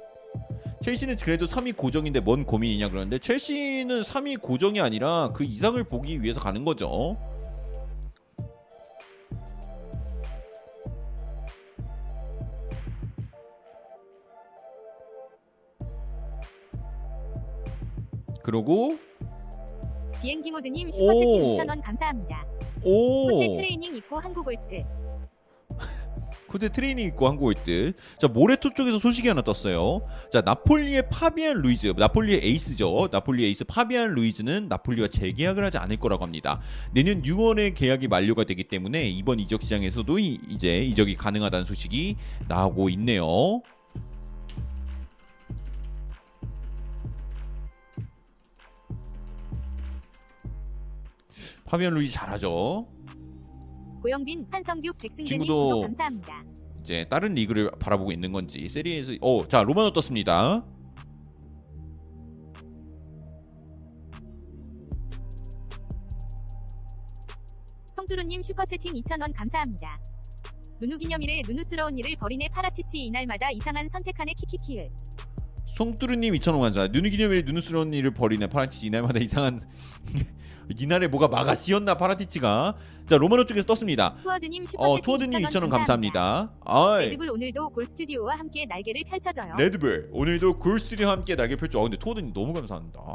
첼시는 0.82 1.16
그래도 1.16 1.46
3위 1.46 1.76
고정인데 1.76 2.20
뭔 2.20 2.44
고민이냐 2.44 2.88
그러는데 2.88 3.18
첼시는 3.18 4.00
3위 4.02 4.40
고정이 4.40 4.80
아니라 4.80 5.30
그 5.34 5.44
이상을 5.44 5.82
보기 5.84 6.22
위해서 6.22 6.40
가는 6.40 6.64
거죠 6.64 7.18
그러고 18.42 18.98
비행기 20.20 20.50
모드님 20.50 20.90
슈퍼채팅 20.92 21.28
오. 21.28 21.58
2,000원 21.58 21.82
감사합니다. 21.82 22.46
오 22.84 23.28
호텔 23.30 23.48
트레이닝 23.56 23.94
입고 23.96 24.18
한국 24.18 24.46
올 24.46 24.56
듯. 24.68 24.84
코드 26.52 26.70
트레이닝 26.70 27.06
입고 27.08 27.28
한국 27.28 27.46
올듯 27.46 27.96
자 28.20 28.28
모레토 28.28 28.74
쪽에서 28.74 28.98
소식이 28.98 29.26
하나 29.26 29.40
떴어요 29.40 30.02
자 30.30 30.42
나폴리의 30.42 31.04
파비안 31.10 31.62
루이즈 31.62 31.94
나폴리의 31.96 32.40
에이스죠 32.44 33.08
나폴리 33.10 33.46
에이스 33.46 33.64
파비안 33.64 34.14
루이즈는 34.14 34.68
나폴리와 34.68 35.08
재계약을 35.08 35.64
하지 35.64 35.78
않을 35.78 35.96
거라고 35.96 36.24
합니다 36.24 36.60
내년 36.92 37.22
6월에 37.22 37.74
계약이 37.74 38.08
만료가 38.08 38.44
되기 38.44 38.64
때문에 38.64 39.08
이번 39.08 39.40
이적 39.40 39.62
시장에서도 39.62 40.18
이, 40.18 40.38
이제 40.50 40.76
이적이 40.80 41.16
가능하다는 41.16 41.64
소식이 41.64 42.16
나오고 42.48 42.90
있네요 42.90 43.24
파비안 51.72 51.94
루이즈 51.94 52.12
잘하죠 52.12 52.86
고영빈, 54.02 54.46
한성규, 54.50 54.92
친구도- 54.92 55.70
구독 55.70 55.82
감사합니다. 55.84 56.44
이제 56.82 57.06
다른 57.08 57.32
리그를 57.34 57.70
바라보고 57.78 58.12
있는 58.12 58.30
건지 58.32 58.68
세리에서 58.68 59.12
어, 59.22 59.46
자 59.48 59.62
로마노 59.62 59.92
떴습니다. 59.92 60.62
송두루님 67.92 68.42
슈퍼채팅 68.42 68.94
2,000원 68.94 69.32
감사합니다. 69.34 70.00
누누 70.80 70.98
기념일에 70.98 71.42
누누스러운 71.46 71.96
일을 71.98 72.16
벌이네 72.16 72.48
파라티치 72.48 72.98
이날마다 72.98 73.50
이상한 73.52 73.88
선택하네 73.88 74.32
키키키을. 74.34 74.90
송뚜루님 75.76 76.34
2,000원 76.34 76.60
감사. 76.62 76.88
누누 76.88 77.10
기념일에 77.10 77.42
누누스러운 77.42 77.92
일을 77.94 78.12
벌이네 78.12 78.46
파라티치 78.48 78.86
이날마다 78.86 79.18
이상한 79.20 79.60
이날에 80.78 81.06
뭐가 81.08 81.28
마가 81.28 81.54
씌었나 81.54 81.94
파라티치가 81.94 82.74
자 83.08 83.16
로마노 83.18 83.44
쪽에서 83.46 83.66
떴습니다. 83.66 84.16
투어드님 84.22 84.64
어 84.78 85.00
투어드님 85.00 85.40
2,000원 85.42 85.70
감사합니다. 85.70 86.52
아이 86.64 87.06
레드불 87.06 87.30
오늘도 87.30 87.70
골 87.70 87.86
스튜디오와 87.86 88.38
함께 88.38 88.64
날개를 88.66 89.02
펼쳐져요. 89.08 89.54
레드불 89.58 90.10
오늘도 90.12 90.56
골 90.56 90.78
스튜디오와 90.78 91.12
함께 91.12 91.34
날개 91.36 91.56
펼쳐. 91.56 91.78
어 91.80 91.82
근데 91.82 91.96
투어드님 91.96 92.32
너무 92.32 92.52
감사합니다. 92.52 93.00
아, 93.00 93.12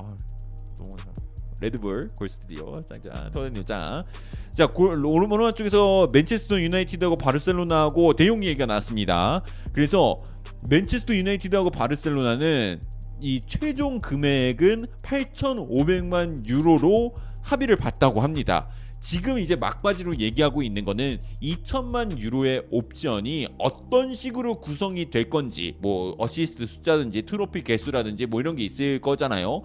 너무 0.77 0.89
감사합니다. 0.89 1.17
레드불 1.59 2.11
골 2.15 2.29
스튜디오 2.29 2.75
짱짱 2.85 3.31
투어드님 3.31 3.65
짱. 3.65 4.03
자 4.51 4.67
골- 4.67 5.03
로마노 5.03 5.51
쪽에서 5.53 6.09
맨체스터 6.13 6.59
유나이티드하고 6.61 7.15
바르셀로나하고 7.15 8.13
더용 8.13 8.43
얘기가 8.43 8.65
나왔습니다. 8.65 9.43
그래서 9.73 10.17
맨체스터 10.69 11.15
유나이티드하고 11.15 11.69
바르셀로나는 11.71 12.79
이 13.19 13.41
최종 13.47 13.97
금액은 13.99 14.85
8,500만 15.01 16.45
유로로 16.47 17.15
합의를 17.47 17.77
봤다고 17.77 18.21
합니다. 18.21 18.67
지금 18.99 19.37
이제 19.39 19.55
막바지로 19.55 20.17
얘기하고 20.19 20.63
있는 20.63 20.83
거는 20.83 21.19
2천만 21.41 22.17
유로의 22.17 22.63
옵션이 22.71 23.47
어떤 23.57 24.13
식으로 24.13 24.59
구성이 24.59 25.09
될 25.09 25.29
건지 25.29 25.77
뭐 25.79 26.15
어시스트 26.17 26.65
숫자든지 26.65 27.21
트로피 27.21 27.63
개수라든지 27.63 28.25
뭐 28.25 28.41
이런 28.41 28.55
게 28.55 28.63
있을 28.63 28.99
거잖아요. 28.99 29.61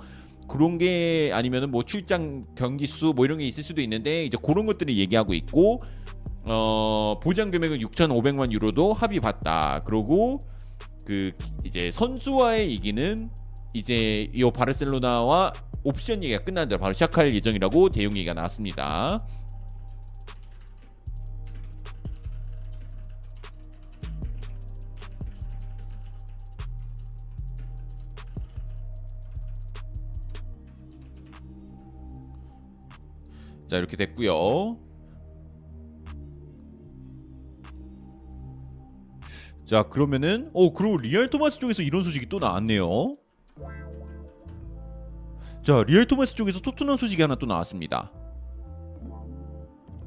그런 0.49 0.77
게 0.79 1.31
아니면은 1.33 1.71
뭐 1.71 1.83
출장 1.83 2.45
경기 2.55 2.87
수 2.87 3.15
뭐 3.15 3.25
이런 3.25 3.39
게 3.39 3.47
있을 3.47 3.65
수도 3.65 3.81
있는데 3.81 4.25
이제 4.25 4.37
그런 4.41 4.67
것들을 4.67 4.95
얘기하고 4.97 5.35
있고 5.35 5.81
어 6.45 7.19
보장 7.23 7.51
금액은 7.51 7.79
6,500만 7.79 8.53
유로도 8.53 8.93
합의 8.93 9.19
봤다. 9.19 9.81
그리고 9.87 10.41
그 11.05 11.33
이제 11.65 11.91
선수와의 11.91 12.73
이기는 12.75 13.31
이제 13.73 14.29
이 14.35 14.51
바르셀로나와 14.55 15.53
옵션 15.85 16.23
얘기가 16.23 16.45
끝난 16.45 16.69
대로 16.69 16.81
바로 16.81 16.93
시작할 16.93 17.35
예정이라고 17.35 17.89
대용 17.89 18.17
얘기가 18.17 18.35
나왔습니다. 18.35 19.19
자 33.73 33.79
이렇게 33.79 33.97
됐고요. 33.97 34.79
자 39.65 39.85
그러면은 39.85 40.51
어 40.53 40.75
그리고 40.75 40.99
리얼 40.99 41.31
토마스 41.31 41.59
쪽에서 41.59 41.83
이런 41.83 42.03
소식이 42.03 42.29
또 42.29 42.39
나왔네요. 42.39 43.22
자 45.63 45.85
리얼 45.87 46.05
토마스 46.07 46.35
쪽에서 46.35 46.61
토트넘 46.61 46.97
소식이 46.97 47.23
하나 47.23 47.35
또 47.37 47.47
나왔습니다. 47.47 48.11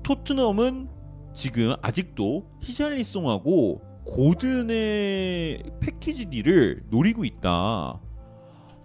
토트넘은 0.04 0.90
지금 1.34 1.74
아직도 1.82 2.48
히샬리송하고 2.62 3.82
고든의 4.06 5.64
패키지 5.80 6.26
deal을 6.30 6.84
노리고 6.90 7.26
있다. 7.26 8.00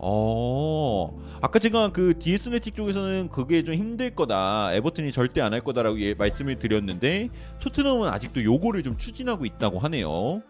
어, 0.02 1.20
아까 1.42 1.58
제가 1.58 1.90
그 1.92 2.18
디 2.18 2.27
애슬레틱 2.27 2.74
쪽에서는 2.74 3.28
그게 3.28 3.62
좀 3.62 3.74
힘들 3.74 4.14
거다. 4.14 4.72
에버튼이 4.72 5.12
절대 5.12 5.42
안 5.42 5.52
할 5.52 5.60
거다라고 5.60 6.00
예, 6.00 6.14
말씀을 6.14 6.58
드렸는데 6.58 7.28
토트넘은 7.60 8.08
아직도 8.08 8.42
요거를 8.42 8.82
좀 8.82 8.96
추진하고 8.96 9.44
있다고 9.44 9.78
하네요. 9.80 10.40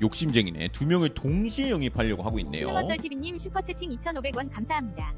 욕심쟁이네. 0.00 0.68
두 0.68 0.86
명을 0.86 1.10
동시에 1.10 1.70
영입하려고 1.70 2.22
하고 2.22 2.38
있네요. 2.40 2.66
신흥어떨TV님 2.66 3.38
슈퍼채팅 3.38 3.90
2,500원 3.90 4.50
감사합니다. 4.50 5.14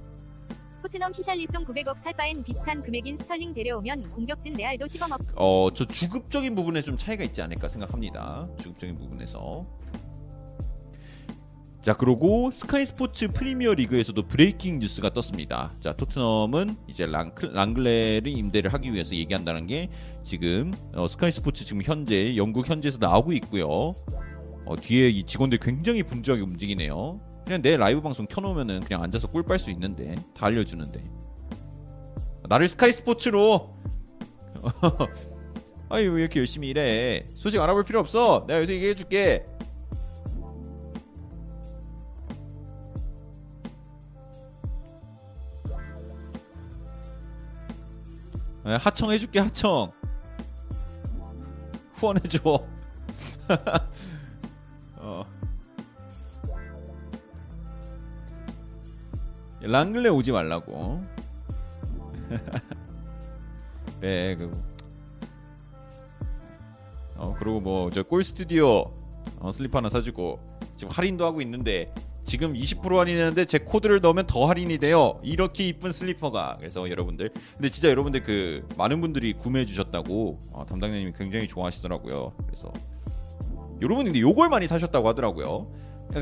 토트넘 0.82 1.12
히샬리송 1.14 1.64
900억 1.64 1.98
살 2.00 2.12
바엔 2.14 2.42
비슷한 2.42 2.82
금액인 2.82 3.16
스털링 3.16 3.54
데려오면 3.54 4.10
공격진 4.10 4.54
레알도 4.54 4.88
씹어먹지. 4.88 5.28
어, 5.36 5.68
저 5.72 5.84
주급적인 5.84 6.56
부분에 6.56 6.82
좀 6.82 6.96
차이가 6.96 7.22
있지 7.22 7.40
않을까 7.40 7.68
생각합니다. 7.68 8.48
주급적인 8.60 8.98
부분에서. 8.98 9.64
자, 11.82 11.94
그리고 11.94 12.50
스카이 12.52 12.86
스포츠 12.86 13.26
프리미어 13.28 13.74
리그에서도 13.74 14.26
breaking 14.28 14.78
news가 14.78 15.10
떴습니다. 15.10 15.72
자, 15.80 15.92
토트넘은 15.92 16.76
이제 16.86 17.06
랑, 17.06 17.32
랑글레를 17.40 18.28
임대를 18.28 18.72
하기 18.72 18.92
위해서 18.92 19.14
얘기한다는 19.16 19.66
게 19.66 19.88
지금 20.22 20.74
어, 20.94 21.06
스카이 21.08 21.32
스포츠 21.32 21.64
지금 21.64 21.82
현재 21.82 22.36
영국 22.36 22.68
현지에서 22.68 22.98
나오고 22.98 23.32
있고요. 23.34 23.94
어, 24.64 24.76
뒤에 24.76 25.08
이 25.08 25.24
직원들 25.24 25.58
굉장히 25.58 26.02
분주하게 26.02 26.42
움직이네요. 26.42 27.20
그냥 27.44 27.62
내 27.62 27.76
라이브 27.76 28.00
방송 28.00 28.26
켜놓으면은 28.26 28.84
그냥 28.84 29.02
앉아서 29.02 29.28
꿀 29.28 29.42
빨 29.42 29.58
수 29.58 29.70
있는데 29.70 30.14
다 30.34 30.46
알려주는데 30.46 31.02
나를 32.48 32.68
스카이 32.68 32.92
스포츠로 32.92 33.74
아니 35.88 36.06
왜 36.06 36.22
이렇게 36.22 36.38
열심히 36.38 36.70
일해? 36.70 37.26
소식 37.36 37.60
알아볼 37.60 37.84
필요 37.84 38.00
없어. 38.00 38.44
내가 38.46 38.58
여기서 38.58 38.72
얘기해줄게. 38.74 39.44
에, 48.64 48.74
하청 48.76 49.10
해줄게 49.10 49.40
하청. 49.40 49.92
후원해줘. 51.94 52.40
랑글레 59.62 60.08
오지 60.08 60.32
말라고. 60.32 61.02
네, 64.00 64.34
그. 64.36 64.50
어 67.16 67.36
그리고 67.38 67.60
뭐저꼴 67.60 68.24
스튜디오 68.24 68.90
어, 69.38 69.52
슬리퍼 69.52 69.78
하나 69.78 69.88
사주고 69.88 70.40
지금 70.76 70.92
할인도 70.92 71.24
하고 71.24 71.40
있는데 71.40 71.94
지금 72.24 72.54
20% 72.54 72.96
할인했는데 72.96 73.44
제 73.44 73.58
코드를 73.58 74.00
넣으면 74.00 74.26
더 74.26 74.46
할인이 74.46 74.78
돼요. 74.78 75.20
이렇게 75.22 75.68
이쁜 75.68 75.92
슬리퍼가 75.92 76.56
그래서 76.58 76.88
여러분들 76.90 77.30
근데 77.54 77.68
진짜 77.68 77.90
여러분들 77.90 78.22
그 78.22 78.66
많은 78.76 79.00
분들이 79.00 79.34
구매해 79.34 79.64
주셨다고 79.64 80.40
어, 80.52 80.66
담당자님이 80.66 81.12
굉장히 81.16 81.46
좋아하시더라고요. 81.46 82.32
그래서 82.46 82.72
여러분 83.80 84.04
근데 84.04 84.20
요걸 84.20 84.48
많이 84.48 84.66
사셨다고 84.66 85.08
하더라고요. 85.08 85.68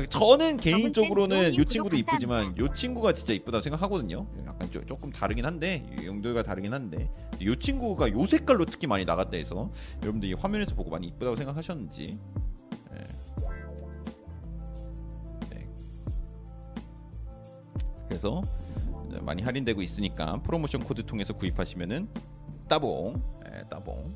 저는 0.09 0.57
개인적으로는 0.57 1.37
요 1.37 1.41
노우님 1.41 1.65
친구도 1.65 1.97
이쁘지만. 1.97 2.57
요 2.57 2.73
친구가 2.73 3.11
진짜 3.13 3.33
이쁘다고 3.33 3.61
생각하거든요. 3.61 4.25
약간 4.45 4.71
조, 4.71 4.85
조금 4.85 5.11
다르긴 5.11 5.45
한데 5.45 5.85
용도가 6.05 6.43
다르긴 6.43 6.73
한데 6.73 7.09
요 7.43 7.55
친구가 7.55 8.11
요 8.11 8.25
색깔로 8.25 8.65
특히 8.65 8.87
많이 8.87 9.03
나갔다 9.03 9.35
해서 9.35 9.69
여러분들이 10.01 10.33
화면에서 10.33 10.75
보고 10.75 10.89
많이 10.89 11.07
이쁘다고 11.07 11.35
생각하셨는지 11.35 12.17
예. 12.93 12.97
네. 15.49 15.67
그래서 18.07 18.41
많이 19.21 19.41
할인되고 19.41 19.81
있으니까 19.81 20.41
프로모션 20.43 20.83
코드 20.83 21.05
통해서 21.05 21.33
구입하시면은 21.33 22.07
따봉 22.69 23.21
예, 23.45 23.63
따봉 23.69 24.13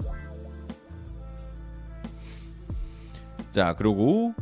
자 3.51 3.73
그리고 3.73 4.33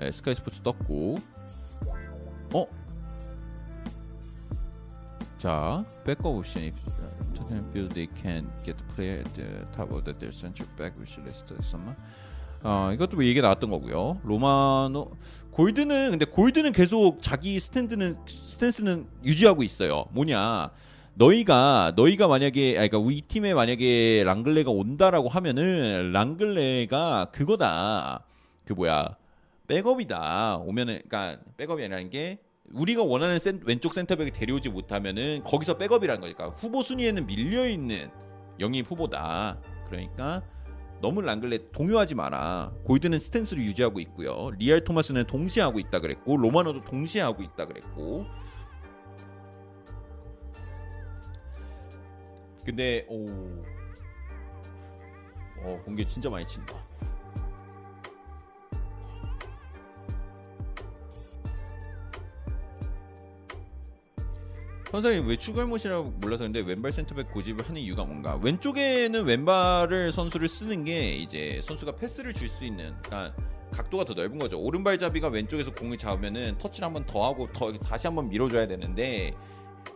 예, 0.00 0.12
스카이 0.12 0.34
스포츠 0.34 0.60
떴고 0.62 1.18
어? 2.54 2.66
자 5.38 5.84
백업 6.04 6.36
옵션 6.36 6.62
if 6.62 6.76
Tottenham 7.34 7.68
feel 7.70 7.88
they 7.88 8.08
can 8.20 8.50
get 8.64 8.76
the 8.76 8.94
player 8.94 9.20
at 9.20 9.32
the 9.34 9.66
top 9.72 9.92
of 9.92 10.04
their 10.04 10.32
central 10.32 10.68
back 10.76 10.96
wish 10.98 11.18
list 11.20 11.52
somewhere 11.62 11.96
어, 12.62 12.90
이것도 12.92 13.16
뭐 13.16 13.24
얘기 13.24 13.40
나왔던 13.40 13.70
거고요. 13.70 14.20
로마노 14.24 15.12
골드는 15.52 16.10
근데 16.10 16.24
골드는 16.24 16.72
계속 16.72 17.22
자기 17.22 17.58
스탠드는 17.58 18.18
스탠스는 18.26 19.06
유지하고 19.24 19.62
있어요. 19.62 20.06
뭐냐? 20.10 20.70
너희가 21.14 21.92
너희가 21.96 22.28
만약에 22.28 22.70
아 22.72 22.86
그러니까 22.86 22.98
우리 22.98 23.20
팀에 23.20 23.54
만약에 23.54 24.22
랑글레가 24.24 24.70
온다라고 24.70 25.28
하면은 25.28 26.12
랑글레가 26.12 27.26
그거다. 27.32 28.24
그 28.64 28.72
뭐야? 28.72 29.16
백업이다. 29.68 30.56
오면은 30.58 31.00
그러니까 31.08 31.40
백업이 31.56 31.84
아니라는 31.84 32.10
게 32.10 32.38
우리가 32.72 33.02
원하는 33.02 33.38
센, 33.38 33.60
왼쪽 33.64 33.94
센터백을 33.94 34.32
데려오지 34.32 34.70
못하면은 34.70 35.42
거기서 35.44 35.78
백업이라는 35.78 36.20
거니까 36.20 36.48
후보 36.48 36.82
순위에는 36.82 37.26
밀려 37.26 37.68
있는 37.68 38.10
영입 38.60 38.90
후보다. 38.90 39.60
그러니까 39.86 40.42
너무 41.00 41.20
랑글레 41.20 41.70
동요하지 41.70 42.14
마라. 42.14 42.72
골드는 42.84 43.20
stance를 43.20 43.62
유지하고 43.64 44.00
있고요. 44.00 44.50
리알 44.58 44.82
토마스는 44.82 45.26
동시에 45.26 45.62
하고 45.62 45.78
있다 45.78 46.00
그랬고 46.00 46.36
로마노도 46.36 46.84
동시에 46.84 47.22
하고 47.22 47.42
있다 47.42 47.66
그랬고. 47.66 48.26
근데 52.64 53.06
오, 53.08 53.26
어 55.62 55.80
공개 55.84 56.04
진짜 56.04 56.28
많이 56.28 56.46
친다. 56.46 56.87
선생님 64.90 65.28
왜 65.28 65.36
축알못이라고 65.36 66.14
몰라서 66.18 66.44
근데 66.44 66.60
왼발 66.60 66.92
센터백 66.92 67.30
고집을 67.30 67.68
하는 67.68 67.80
이유가 67.80 68.04
뭔가? 68.04 68.36
왼쪽에는 68.36 69.24
왼발을 69.26 70.12
선수를 70.12 70.48
쓰는 70.48 70.84
게 70.84 71.10
이제 71.10 71.60
선수가 71.64 71.96
패스를 71.96 72.32
줄 72.32 72.48
수 72.48 72.64
있는 72.64 72.94
그러니까 73.02 73.34
각도가 73.70 74.04
더 74.04 74.14
넓은 74.14 74.38
거죠. 74.38 74.58
오른발잡이가 74.58 75.28
왼쪽에서 75.28 75.74
공을 75.74 75.98
잡으면은 75.98 76.56
터치를 76.56 76.86
한번 76.86 77.04
더 77.04 77.26
하고 77.26 77.52
더 77.52 77.70
다시 77.78 78.06
한번 78.06 78.30
밀어줘야 78.30 78.66
되는데 78.66 79.34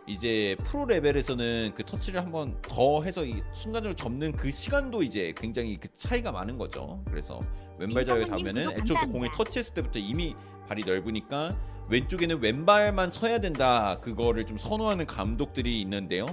이제 0.05 0.55
프로 0.63 0.85
레벨에서는 0.85 1.71
그 1.73 1.83
터치를 1.83 2.21
한번 2.21 2.61
더 2.61 3.01
해서 3.01 3.25
이 3.25 3.41
순간적으로 3.51 3.95
접는 3.95 4.33
그 4.33 4.51
시간도 4.51 5.01
이제 5.01 5.33
굉장히 5.35 5.77
그 5.77 5.87
차이가 5.97 6.31
많은 6.31 6.59
거죠. 6.59 7.03
그래서 7.09 7.39
왼발잡이가 7.79 8.27
잡으면은 8.27 8.65
감사합니다. 8.65 9.07
공을 9.07 9.31
터치했을 9.31 9.73
때부터 9.73 9.97
이미 9.97 10.35
발이 10.67 10.83
넓으니까 10.85 11.57
왼쪽에는 11.89 12.41
왼발만 12.41 13.11
서야 13.11 13.39
된다 13.39 13.97
그거를 14.01 14.45
좀 14.45 14.57
선호하는 14.57 15.05
감독들이 15.05 15.81
있는데요. 15.81 16.25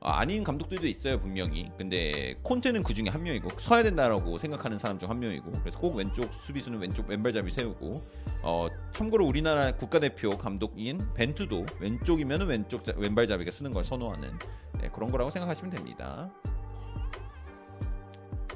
아, 0.00 0.20
아닌 0.20 0.44
감독들도 0.44 0.86
있어요 0.86 1.18
분명히. 1.20 1.70
근데 1.78 2.34
콘테는 2.42 2.82
그 2.82 2.94
중에 2.94 3.06
한 3.08 3.22
명이고 3.22 3.48
서야 3.58 3.82
된다라고 3.82 4.38
생각하는 4.38 4.78
사람 4.78 4.98
중 4.98 5.08
한 5.10 5.18
명이고 5.20 5.50
그래서 5.62 5.78
꼭 5.78 5.94
왼쪽 5.96 6.24
수비수는 6.42 6.80
왼쪽 6.80 7.08
왼발잡이 7.08 7.50
세우고 7.50 8.02
어 8.42 8.68
참고로 8.92 9.24
우리나라 9.26 9.72
국가대표 9.72 10.36
감독인 10.36 11.00
벤투도 11.14 11.66
왼쪽이면 11.80 12.46
왼쪽 12.46 12.84
자- 12.84 12.92
왼발잡이가 12.96 13.50
쓰는 13.50 13.72
걸 13.72 13.84
선호하는 13.84 14.38
네, 14.80 14.90
그런 14.92 15.10
거라고 15.10 15.30
생각하시면 15.30 15.70
됩니다. 15.70 16.30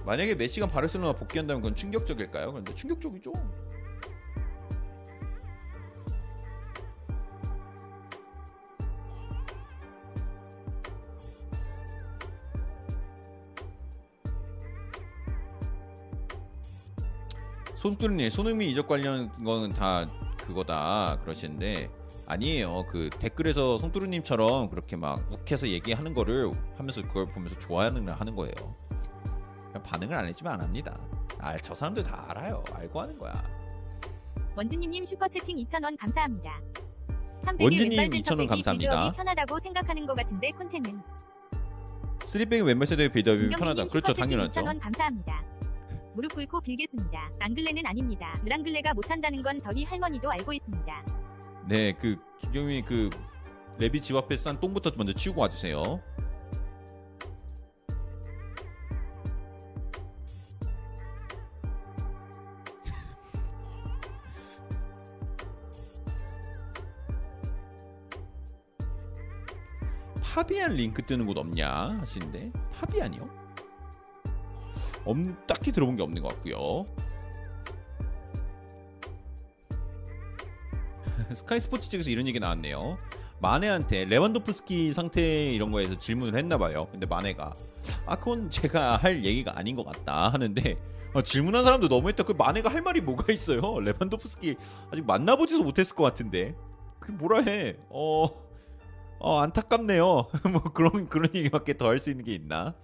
만약에 0.06 0.34
메시가 0.34 0.66
바르셀로나 0.66 1.12
복귀한다면 1.14 1.62
그건 1.62 1.74
충격적일까요? 1.76 2.52
그런데 2.52 2.74
충격적이죠. 2.74 3.32
손수님 17.80 18.28
손흥민 18.28 18.68
이적 18.68 18.86
관련 18.86 19.30
거는 19.42 19.70
다 19.70 20.06
그거다 20.36 21.16
그러시는데 21.22 21.90
아니에요. 22.26 22.84
그 22.90 23.08
댓글에서 23.08 23.78
송뚜루님처럼 23.78 24.68
그렇게 24.68 24.96
막 24.96 25.26
욱해서 25.32 25.66
얘기하는 25.66 26.12
거를 26.12 26.50
하면서 26.76 27.00
그걸 27.00 27.32
보면서 27.32 27.58
좋아하는 27.58 28.06
하는 28.06 28.36
거예요. 28.36 28.52
반응을 29.82 30.14
안 30.14 30.26
해주면 30.26 30.52
안 30.52 30.60
합니다. 30.60 31.00
아, 31.40 31.56
저 31.56 31.74
사람들 31.74 32.02
다 32.02 32.26
알아요. 32.28 32.62
알고 32.74 33.00
하는 33.00 33.18
거야. 33.18 33.32
원진님님 34.58 35.06
슈퍼채팅 35.06 35.56
2,000원 35.56 35.96
감사합니다. 35.98 36.60
300일 37.44 37.62
원진님 37.62 37.98
왼발 37.98 38.08
2,000원 38.08 38.26
센터백이 38.26 38.48
감사합니다. 38.48 39.12
편하다고 39.12 39.58
생각하는 39.58 40.06
것 40.06 40.14
같은데 40.18 40.50
콘텐츠는 40.50 41.00
쓰리백이 42.26 42.62
왼발 42.62 42.86
세대의 42.86 43.10
빌드업이 43.10 43.48
편하다. 43.48 43.86
그렇죠, 43.86 44.12
당연하죠. 44.12 44.60
2,000원 44.60 44.78
감사합니다. 44.80 45.49
무릎 46.20 46.34
꿇고 46.34 46.60
빌겠습니다. 46.60 47.30
랑글레는 47.38 47.86
아닙니다. 47.86 48.38
랑글레가 48.44 48.92
못한다는 48.92 49.42
건 49.42 49.58
저희 49.58 49.84
할머니도 49.84 50.30
알고 50.30 50.52
있습니다. 50.52 51.02
네, 51.66 51.92
그 51.92 52.18
김경민 52.36 52.84
그 52.84 53.08
레비 53.78 54.02
집 54.02 54.14
앞에 54.16 54.36
싼 54.36 54.60
똥부터 54.60 54.90
먼저 54.98 55.14
치우고 55.14 55.40
와주세요. 55.40 55.80
파비안 70.22 70.74
링크 70.74 71.00
뜨는 71.00 71.24
곳 71.24 71.38
없냐 71.38 71.96
하시는데 71.98 72.52
파비안이요? 72.74 73.39
없, 75.10 75.46
딱히 75.46 75.72
들어본 75.72 75.96
게 75.96 76.02
없는 76.02 76.22
것 76.22 76.28
같고요. 76.34 76.84
스카이 81.34 81.60
스포츠 81.60 81.88
측에서 81.90 82.10
이런 82.10 82.26
얘기 82.26 82.40
나왔네요. 82.40 82.98
마네한테 83.40 84.04
레반도프스키 84.04 84.92
상태 84.92 85.50
이런 85.50 85.70
거에서 85.72 85.98
질문을 85.98 86.38
했나 86.38 86.58
봐요. 86.58 86.88
근데 86.90 87.06
마네가 87.06 87.54
아 88.06 88.16
그건 88.16 88.50
제가 88.50 88.96
할 88.96 89.24
얘기가 89.24 89.56
아닌 89.58 89.76
것 89.76 89.84
같다 89.84 90.28
하는데 90.28 90.78
어, 91.14 91.22
질문한 91.22 91.64
사람도 91.64 91.88
너무했다. 91.88 92.24
그 92.24 92.32
마네가 92.32 92.70
할 92.70 92.82
말이 92.82 93.00
뭐가 93.00 93.32
있어요? 93.32 93.60
레반도프스키 93.80 94.56
아직 94.92 95.06
만나보지도 95.06 95.62
못했을 95.64 95.96
것 95.96 96.04
같은데 96.04 96.54
그 96.98 97.12
뭐라 97.12 97.40
해? 97.42 97.76
어, 97.88 98.26
어 99.18 99.38
안타깝네요. 99.40 100.04
뭐 100.52 100.62
그런 100.74 101.08
그런 101.08 101.30
얘기밖에 101.34 101.76
더 101.76 101.86
할 101.88 101.98
수 101.98 102.10
있는 102.10 102.24
게 102.24 102.34
있나? 102.34 102.74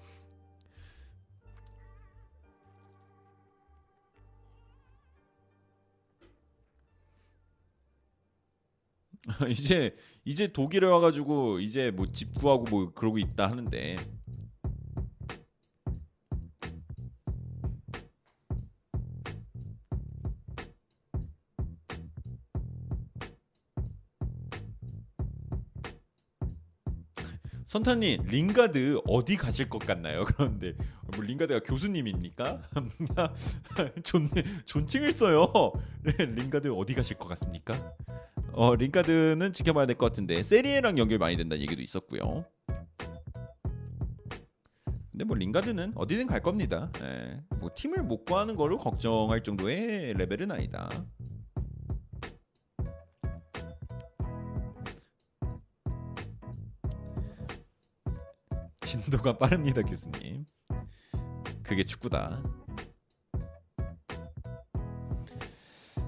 이제 9.50 9.94
이제 10.24 10.46
독일에 10.48 10.86
와가지고 10.86 11.60
이제 11.60 11.90
뭐 11.90 12.06
집 12.12 12.34
구하고 12.34 12.64
뭐 12.64 12.92
그러고 12.94 13.18
있다 13.18 13.50
하는데 13.50 13.98
선타님 27.76 28.22
링가드 28.28 29.02
어디 29.06 29.36
가실 29.36 29.68
것 29.68 29.80
같나요? 29.80 30.24
그런데 30.34 30.72
뭐 31.14 31.22
링가드가 31.22 31.60
교수님입니까? 31.60 32.62
존 34.02 34.30
존칭을 34.64 35.12
써요. 35.12 35.52
네, 36.02 36.24
링가드 36.24 36.68
어디 36.72 36.94
가실 36.94 37.18
것 37.18 37.28
같습니까? 37.28 37.92
어 38.54 38.74
링가드는 38.74 39.52
지켜봐야 39.52 39.84
될 39.84 39.96
것 39.96 40.06
같은데 40.06 40.42
세리에랑 40.42 40.96
연결 40.96 41.18
많이 41.18 41.36
된다는 41.36 41.60
얘기도 41.62 41.82
있었고요. 41.82 42.46
근데 45.12 45.24
뭐 45.26 45.36
링가드는 45.36 45.92
어디든 45.96 46.28
갈 46.28 46.40
겁니다. 46.40 46.90
예, 47.02 47.42
뭐 47.58 47.70
팀을 47.74 48.04
못 48.04 48.24
구하는 48.24 48.56
거를 48.56 48.78
걱정할 48.78 49.42
정도의 49.42 50.14
레벨은 50.14 50.50
아니다. 50.50 50.88
진도가 58.86 59.36
빠릅니다, 59.36 59.82
교수님. 59.82 60.46
그게 61.62 61.82
축구다. 61.82 62.40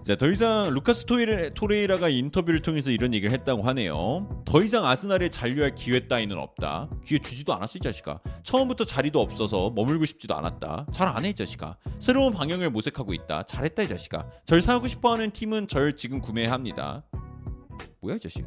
자, 0.05 0.17
더 0.17 0.31
이상 0.31 0.71
루카스 0.73 1.05
토레, 1.05 1.51
토레이라가 1.51 2.09
인터뷰를 2.09 2.63
통해서 2.63 2.91
이런 2.91 3.13
얘기를 3.13 3.31
했다고 3.35 3.63
하네요. 3.65 4.43
더 4.47 4.63
이상 4.63 4.87
아스날에 4.87 5.29
잔류할 5.29 5.75
기회 5.75 6.07
따위는 6.09 6.39
없다. 6.39 6.89
기회 7.05 7.19
주지도 7.19 7.53
않았어, 7.53 7.79
이 7.79 7.81
자식아. 7.83 8.21
처음부터 8.43 8.85
자리도 8.87 9.21
없어서 9.21 9.71
머물고 9.71 10.07
싶지도 10.07 10.35
않았다. 10.37 10.87
잘 10.93 11.09
안 11.09 11.25
해, 11.27 11.31
이 11.31 11.35
자식아. 11.35 11.77
새로운 11.99 12.33
방향을 12.33 12.71
모색하고 12.71 13.13
있다. 13.13 13.43
잘했다, 13.43 13.83
이 13.83 13.89
자식아. 13.89 14.31
절 14.47 14.63
사고 14.63 14.87
싶어 14.87 15.13
하는 15.13 15.31
팀은 15.31 15.67
절 15.69 15.95
지금 15.97 16.21
구매해야 16.21 16.53
합니다. 16.53 17.05
뭐야, 18.01 18.17
이 18.17 18.21
자식. 18.21 18.47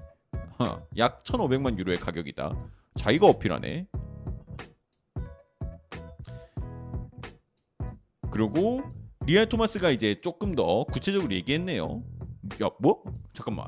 하, 0.57 0.81
약 0.97 1.21
1,500만 1.23 1.77
유로의 1.77 1.99
가격이다. 1.99 2.55
자기가 2.95 3.27
어필하네. 3.27 3.85
그리고 8.31 8.81
리알 9.25 9.47
토마스가 9.47 9.91
이제 9.91 10.19
조금 10.21 10.55
더 10.55 10.85
구체적으로 10.85 11.31
얘기했네요. 11.33 12.01
야, 12.63 12.69
뭐? 12.79 13.03
잠깐만. 13.33 13.67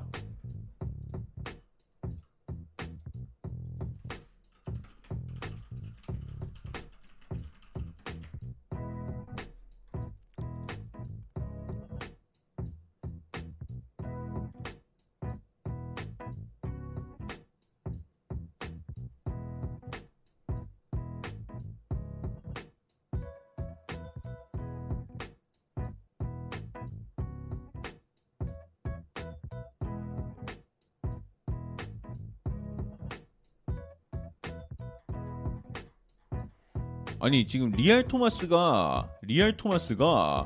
아니 37.24 37.48
지금 37.48 37.72
리알 37.72 38.04
토마스가 38.04 39.10
리알 39.22 39.56
토마스가 39.56 40.46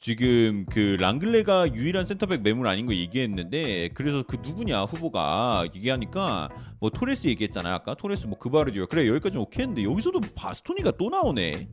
지금 0.00 0.66
그 0.66 0.98
랑글레가 1.00 1.72
유일한 1.72 2.04
센터백 2.04 2.42
매물 2.42 2.66
아닌 2.66 2.84
거 2.84 2.92
얘기했는데 2.92 3.88
그래서 3.94 4.22
그 4.22 4.36
누구냐 4.36 4.82
후보가 4.82 5.66
얘기하니까 5.74 6.50
뭐 6.78 6.90
토레스 6.90 7.26
얘기했잖아요 7.28 7.74
아까. 7.74 7.94
토레스 7.94 8.26
뭐 8.26 8.38
그바르디오 8.38 8.86
그래 8.86 9.08
여기까지 9.08 9.38
오케이 9.38 9.62
했는데 9.62 9.82
여기서도 9.82 10.20
바스토니가 10.36 10.90
또 10.98 11.08
나오네. 11.08 11.70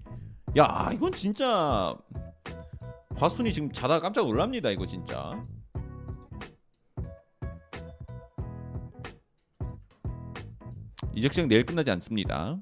야 0.57 0.91
이건 0.93 1.11
진짜 1.11 1.93
바스토니 3.17 3.51
지금 3.51 3.69
자다가 3.73 3.99
깜짝 3.99 4.25
놀랍니다 4.27 4.69
이거 4.69 4.87
진짜. 4.87 5.45
이적 11.13 11.33
시장 11.33 11.49
내일 11.49 11.65
끝나지 11.65 11.91
않습니다 11.91 12.57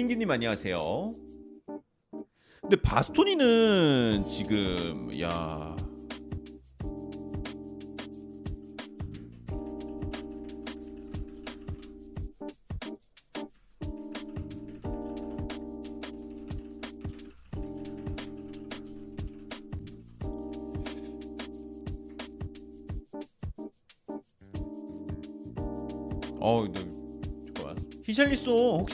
김민기님 0.00 0.30
안녕하세요. 0.30 1.14
근데 2.62 2.76
바스토니는 2.80 4.28
지금 4.30 5.10
야 5.20 5.76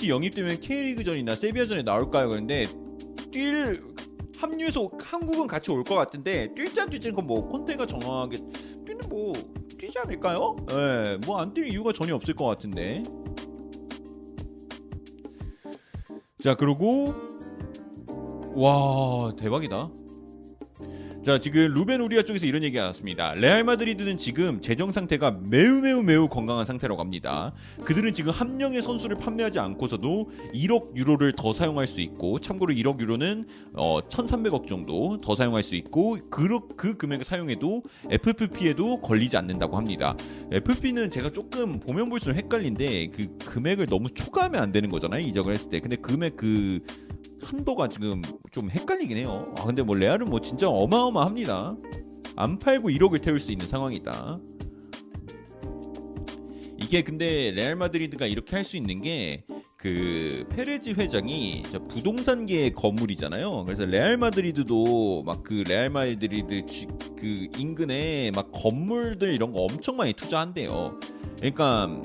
영입되면 0.08 0.60
K리그전이나 0.60 1.34
세비야전에 1.34 1.82
나올까요? 1.82 2.28
그런데 2.30 2.66
뛸 3.32 3.82
합류해서 4.38 4.90
한국은 5.02 5.46
같이 5.46 5.70
올 5.70 5.82
것 5.84 5.94
같은데 5.94 6.48
뛸지 6.54 6.78
안 6.78 6.90
뛸지는 6.90 7.22
뭐 7.24 7.48
콘테가 7.48 7.86
정하게 7.86 8.36
뛰는 8.84 9.00
뭐 9.08 9.32
뛰지 9.78 9.98
않을까요? 9.98 10.56
예, 10.72 11.16
뭐 11.26 11.38
안 11.40 11.52
뛸 11.54 11.68
이유가 11.70 11.92
전혀 11.92 12.14
없을 12.14 12.34
것 12.34 12.44
같은데. 12.46 13.02
자, 16.38 16.54
그리고 16.54 17.14
와 18.54 19.34
대박이다. 19.36 19.90
자 21.26 21.40
지금 21.40 21.72
루벤 21.72 22.00
우리아 22.02 22.22
쪽에서 22.22 22.46
이런 22.46 22.62
얘기가 22.62 22.82
나왔습니다. 22.82 23.34
레알 23.34 23.64
마드리드는 23.64 24.16
지금 24.16 24.60
재정 24.60 24.92
상태가 24.92 25.32
매우 25.32 25.80
매우 25.80 26.00
매우 26.04 26.28
건강한 26.28 26.64
상태라고 26.64 27.00
합니다. 27.00 27.52
그들은 27.84 28.14
지금 28.14 28.30
한 28.30 28.56
명의 28.58 28.80
선수를 28.80 29.16
판매하지 29.16 29.58
않고서도 29.58 30.30
1억 30.54 30.96
유로를 30.96 31.32
더 31.32 31.52
사용할 31.52 31.88
수 31.88 32.00
있고 32.00 32.38
참고로 32.38 32.72
1억 32.74 33.00
유로는 33.00 33.44
어, 33.72 33.98
1,300억 34.08 34.68
정도 34.68 35.20
더 35.20 35.34
사용할 35.34 35.64
수 35.64 35.74
있고 35.74 36.16
그, 36.30 36.46
그 36.76 36.96
금액을 36.96 37.24
사용해도 37.24 37.82
FFP에도 38.08 39.00
걸리지 39.00 39.36
않는다고 39.36 39.76
합니다. 39.76 40.16
FFP는 40.52 41.10
제가 41.10 41.30
조금 41.30 41.80
보면 41.80 42.08
볼수록 42.08 42.36
헷갈린데 42.36 43.08
그 43.08 43.36
금액을 43.38 43.86
너무 43.86 44.10
초과하면 44.10 44.62
안 44.62 44.70
되는 44.70 44.92
거잖아요. 44.92 45.26
이적을 45.26 45.54
했을 45.54 45.70
때. 45.70 45.80
근데 45.80 45.96
금액 45.96 46.36
그 46.36 46.78
한도가 47.50 47.88
지금 47.88 48.22
좀 48.50 48.70
헷갈리긴 48.70 49.16
해요. 49.18 49.52
아 49.56 49.64
근데 49.64 49.82
뭐 49.82 49.94
레알은 49.96 50.28
뭐 50.28 50.40
진짜 50.40 50.68
어마어마합니다. 50.68 51.76
안 52.36 52.58
팔고 52.58 52.90
1억을 52.90 53.22
태울 53.22 53.38
수 53.38 53.52
있는 53.52 53.66
상황이다. 53.66 54.38
이게 56.78 57.02
근데 57.02 57.50
레알 57.52 57.76
마드리드가 57.76 58.26
이렇게 58.26 58.54
할 58.56 58.64
수 58.64 58.76
있는 58.76 59.00
게 59.02 59.44
그 59.78 60.44
페레즈 60.50 60.94
회장이 60.98 61.62
저 61.70 61.78
부동산계의 61.86 62.72
거물이잖아요. 62.72 63.64
그래서 63.66 63.84
레알 63.84 64.16
마드리드도 64.16 65.22
막 65.24 65.42
그 65.44 65.62
레알 65.68 65.90
마드리드 65.90 66.64
지- 66.64 66.88
그 67.16 67.46
인근에 67.56 68.32
막 68.34 68.50
건물들 68.50 69.32
이런 69.32 69.52
거 69.52 69.60
엄청 69.60 69.96
많이 69.96 70.12
투자한대요. 70.14 70.98
그러니까 71.38 72.00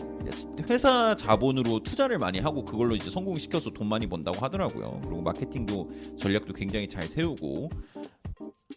회사 0.70 1.16
자본으로 1.16 1.80
투자를 1.80 2.20
많이 2.20 2.40
하고 2.40 2.64
그걸로 2.64 2.96
이제 2.96 3.10
성공시켜서 3.10 3.72
돈 3.72 3.88
많이 3.88 4.08
번다고 4.08 4.38
하더라고요. 4.40 5.00
그리고 5.04 5.22
마케팅도 5.22 5.90
전략도 6.18 6.54
굉장히 6.54 6.88
잘 6.88 7.04
세우고 7.04 7.70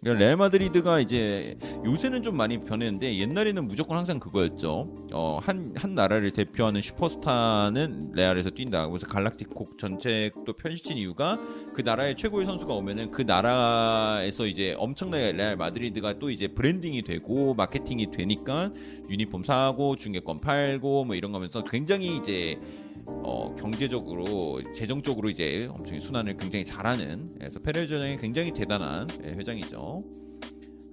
그러니까 0.00 0.24
레알 0.24 0.36
마드리드가 0.36 1.00
이제 1.00 1.56
요새는 1.84 2.22
좀 2.22 2.36
많이 2.36 2.62
변했는데 2.62 3.16
옛날에는 3.16 3.66
무조건 3.66 3.96
항상 3.96 4.18
그거였죠. 4.18 5.08
어, 5.12 5.38
한, 5.42 5.72
한 5.76 5.94
나라를 5.94 6.30
대표하는 6.30 6.82
슈퍼스타는 6.82 8.12
레알에서 8.12 8.50
뛴다. 8.50 8.88
그래서 8.88 9.06
갈락티코 9.06 9.78
정책도 9.78 10.52
펼친 10.58 10.98
이유가 10.98 11.38
그 11.74 11.82
나라의 11.82 12.16
최고의 12.16 12.44
선수가 12.44 12.74
오면은 12.74 13.10
그 13.12 13.22
나라에서 13.22 14.46
이제 14.46 14.74
엄청나게 14.78 15.32
레알 15.32 15.56
마드리드가 15.56 16.18
또 16.18 16.30
이제 16.30 16.48
branding이 16.48 17.02
되고 17.02 17.54
마케팅이 17.54 18.10
되니까 18.10 18.72
유니폼 19.08 19.44
사고 19.44 19.96
중계권 19.96 20.40
팔고 20.40 21.04
뭐 21.04 21.14
이런 21.14 21.32
거면서 21.32 21.64
굉장히 21.64 22.16
이제 22.16 22.58
어, 23.06 23.54
경제적으로 23.56 24.60
재정적으로 24.72 25.30
이제 25.30 25.68
엄청 25.70 25.98
순환을 25.98 26.36
굉장히 26.36 26.64
잘하는 26.64 27.34
그래서 27.38 27.60
페레즈 27.60 27.92
회장이 27.94 28.16
굉장히 28.18 28.50
대단한 28.52 29.08
예, 29.24 29.30
회장이죠. 29.30 30.04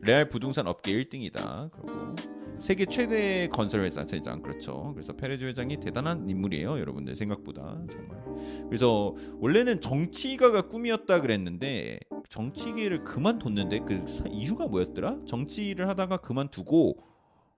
레알 0.01 0.29
부동산 0.29 0.67
업계 0.67 0.93
1등이다. 0.93 1.71
그리고 1.71 2.15
세계 2.59 2.85
최대 2.85 3.47
건설 3.47 3.81
회사 3.83 4.01
회장 4.11 4.41
그렇죠. 4.41 4.91
그래서 4.93 5.13
페레즈 5.13 5.43
회장이 5.45 5.77
대단한 5.79 6.29
인물이에요, 6.29 6.79
여러분들 6.79 7.15
생각보다 7.15 7.81
정말. 7.91 8.21
그래서 8.67 9.15
원래는 9.39 9.81
정치가가 9.81 10.61
꿈이었다 10.67 11.21
그랬는데 11.21 11.99
정치계를 12.29 13.03
그만뒀는데 13.03 13.79
그 13.79 14.07
사- 14.07 14.25
이유가 14.31 14.67
뭐였더라? 14.67 15.17
정치를 15.25 15.87
하다가 15.89 16.17
그만두고 16.17 16.97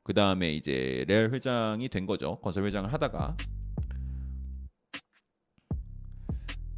그 0.03 0.13
다음에 0.13 0.51
이제 0.53 1.05
레알 1.07 1.31
회장이 1.33 1.87
된 1.89 2.05
거죠. 2.05 2.35
건설 2.41 2.65
회장을 2.65 2.91
하다가 2.91 3.37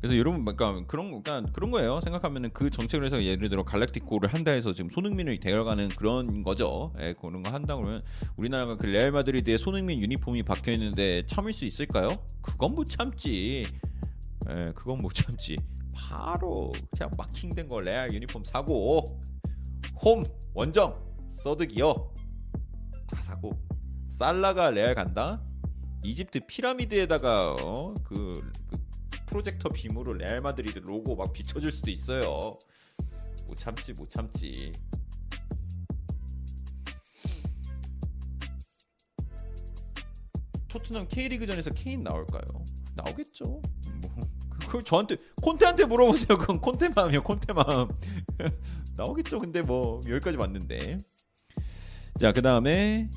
그래서 0.06 0.20
여러분 0.20 0.46
그러니까 0.46 0.86
그런 0.86 1.24
그러니까 1.24 1.52
그런 1.52 1.72
거예요. 1.72 2.00
생각하면은 2.00 2.52
그 2.54 2.70
정책을 2.70 3.08
해서 3.08 3.24
예를 3.24 3.50
들어 3.50 3.64
갈락티코를 3.64 4.32
한다 4.32 4.52
해서 4.52 4.72
지금 4.72 4.92
손흥민을 4.92 5.40
데려가는 5.40 5.90
그런 5.90 6.44
거죠. 6.44 6.94
예, 7.00 7.16
그런 7.20 7.42
거 7.42 7.50
한다 7.50 7.76
그러면 7.76 8.04
우리나라가 8.36 8.78
그 8.78 8.86
레알 8.86 9.12
마드리드에 9.12 9.58
손흥민 9.58 10.00
유니폼이 10.00 10.44
박혀 10.44 10.74
있는데 10.74 11.26
참을 11.26 11.54
수 11.54 11.66
있을까요? 11.66 12.20
그건 12.44 12.76
못 12.76 12.88
참지. 12.88 13.66
예, 14.48 14.74
그건 14.76 15.00
못 15.00 15.12
참지. 15.12 15.58
바로 15.96 16.72
그냥 16.92 17.10
마킹된 17.18 17.68
거 17.68 17.82
레알 17.82 18.14
유니폼 18.14 18.44
사고 18.44 19.20
홈 20.04 20.24
원정 20.54 21.04
서드 21.32 21.66
기어 21.66 22.14
다 23.08 23.16
사고 23.24 23.60
살라가 24.10 24.70
레알 24.70 24.94
간다. 24.94 25.42
이집트 26.04 26.42
피라미드에다가 26.46 27.56
어, 27.60 27.96
그, 28.04 28.52
그 28.70 28.85
프로젝터 29.26 29.70
빔으로 29.70 30.14
레알 30.14 30.42
마드리드 30.42 30.80
로고 30.80 31.16
막 31.16 31.34
비춰줄 31.34 31.72
수도 31.72 31.92
있어요. 31.92 32.58
못 33.48 33.58
참지 33.58 33.94
못 33.94 34.10
참지. 34.10 34.72
토트넘 40.68 41.08
K리그전에서 41.08 41.70
케인 41.72 42.04
나올까요? 42.04 42.44
나오겠죠. 42.96 43.46
뭐 43.46 44.16
그걸 44.60 44.84
저한테 44.84 45.18
콘테한테 45.42 45.86
물어보세요. 45.86 46.38
그건 46.38 46.60
콘테 46.60 46.90
마음이요. 46.90 47.24
콘테 47.24 47.54
마음. 47.54 47.88
나오겠죠. 48.98 49.40
근데 49.40 49.62
뭐 49.62 50.02
여기까지 50.08 50.38
왔는데. 50.38 50.98
자, 52.20 52.32
그 52.32 52.42
다음에 52.42 53.10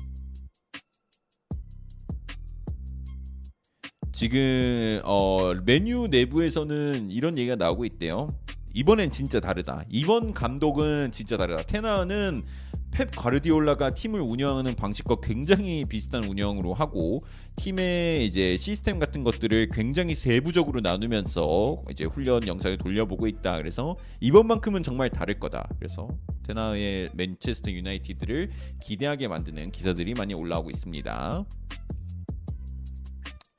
지금 4.19 4.99
어 5.05 5.53
메뉴 5.63 6.07
내부에서는 6.11 7.09
이런 7.09 7.37
얘기가 7.37 7.55
나오고 7.55 7.85
있대요. 7.85 8.27
이번엔 8.73 9.11
진짜 9.11 9.39
다르다. 9.39 9.85
이번 9.87 10.33
감독은 10.33 11.13
진짜 11.13 11.37
다르다. 11.37 11.63
테나는 11.63 12.43
펩 12.91 13.07
가르디올라가 13.11 13.91
팀을 13.93 14.19
운영하는 14.19 14.75
방식과 14.75 15.21
굉장히 15.23 15.85
비슷한 15.85 16.25
운영으로 16.25 16.73
하고 16.73 17.21
팀의 17.55 18.25
이제 18.25 18.57
시스템 18.57 18.99
같은 18.99 19.23
것들을 19.23 19.69
굉장히 19.71 20.15
세부적으로 20.15 20.81
나누면서 20.81 21.81
이제 21.89 22.03
훈련 22.03 22.45
영상을 22.45 22.77
돌려보고 22.77 23.25
있다. 23.25 23.55
그래서 23.55 23.95
이번만큼은 24.19 24.83
정말 24.83 25.09
다를 25.09 25.39
거다. 25.39 25.69
그래서 25.77 26.09
테나의 26.43 27.11
맨체스터 27.13 27.71
유나이티드를 27.71 28.49
기대하게 28.81 29.29
만드는 29.29 29.71
기사들이 29.71 30.13
많이 30.15 30.33
올라오고 30.33 30.71
있습니다. 30.71 31.45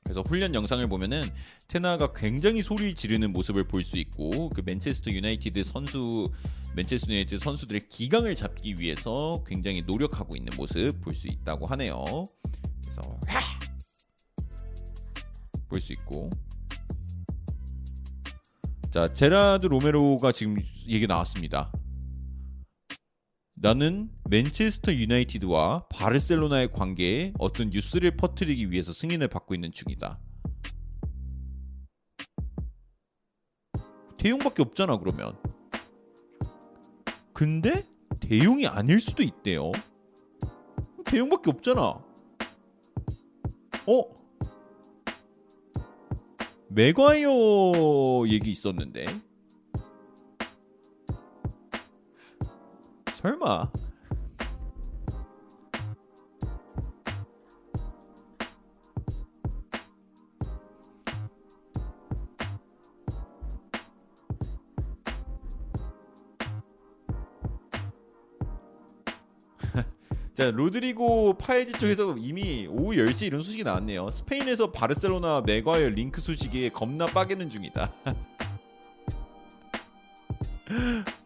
그래서 0.03 0.21
훈련 0.21 0.53
영상을 0.55 0.85
보면은 0.87 1.29
텐하흐가 1.67 2.11
굉장히 2.13 2.61
소리 2.61 2.95
지르는 2.95 3.31
모습을 3.31 3.65
볼 3.65 3.83
수 3.83 3.97
있고 3.97 4.49
그 4.49 4.61
맨체스터 4.65 5.11
유나이티드 5.11 5.63
선수 5.63 6.29
맨체스터 6.75 7.11
유나이티드 7.13 7.39
선수들의 7.39 7.87
기강을 7.89 8.35
잡기 8.35 8.75
위해서 8.79 9.43
굉장히 9.47 9.81
노력하고 9.81 10.35
있는 10.35 10.55
모습 10.57 10.99
볼 11.01 11.13
수 11.15 11.27
있다고 11.27 11.65
하네요. 11.67 12.27
그래서 12.81 13.01
볼 15.69 15.79
수 15.79 15.93
있고 15.93 16.29
자 18.91 19.13
제라드 19.13 19.67
로메로가 19.67 20.31
지금 20.33 20.57
얘기 20.87 21.07
나왔습니다. 21.07 21.71
나는 23.63 24.09
맨체스터 24.27 24.91
유나이티드와 24.91 25.85
바르셀로나의 25.89 26.71
관계에 26.71 27.31
어떤 27.37 27.69
뉴스를 27.69 28.17
퍼뜨리기 28.17 28.71
위해서 28.71 28.91
승인을 28.91 29.27
받고 29.27 29.53
있는 29.53 29.71
중이다. 29.71 30.19
대용밖에 34.17 34.63
없잖아 34.63 34.97
그러면. 34.97 35.37
근데 37.33 37.87
대용이 38.19 38.65
아닐 38.65 38.99
수도 38.99 39.21
있대요. 39.21 39.71
대용밖에 41.05 41.51
없잖아. 41.51 42.03
어? 43.85 44.03
맥과이어 46.69 48.27
얘기 48.27 48.49
있었는데. 48.49 49.05
설마. 53.21 53.71
자 70.33 70.49
로드리고 70.49 71.37
파에지 71.37 71.73
쪽에서 71.73 72.15
이미 72.17 72.65
오후 72.67 72.93
10시 72.93 73.27
이런 73.27 73.41
소식이 73.41 73.63
나왔네요. 73.63 74.09
스페인에서 74.09 74.71
바르셀로나 74.71 75.43
맥과이어 75.45 75.89
링크 75.89 76.19
소식에 76.21 76.69
겁나 76.69 77.05
빠개는 77.05 77.51
중이다 77.51 77.93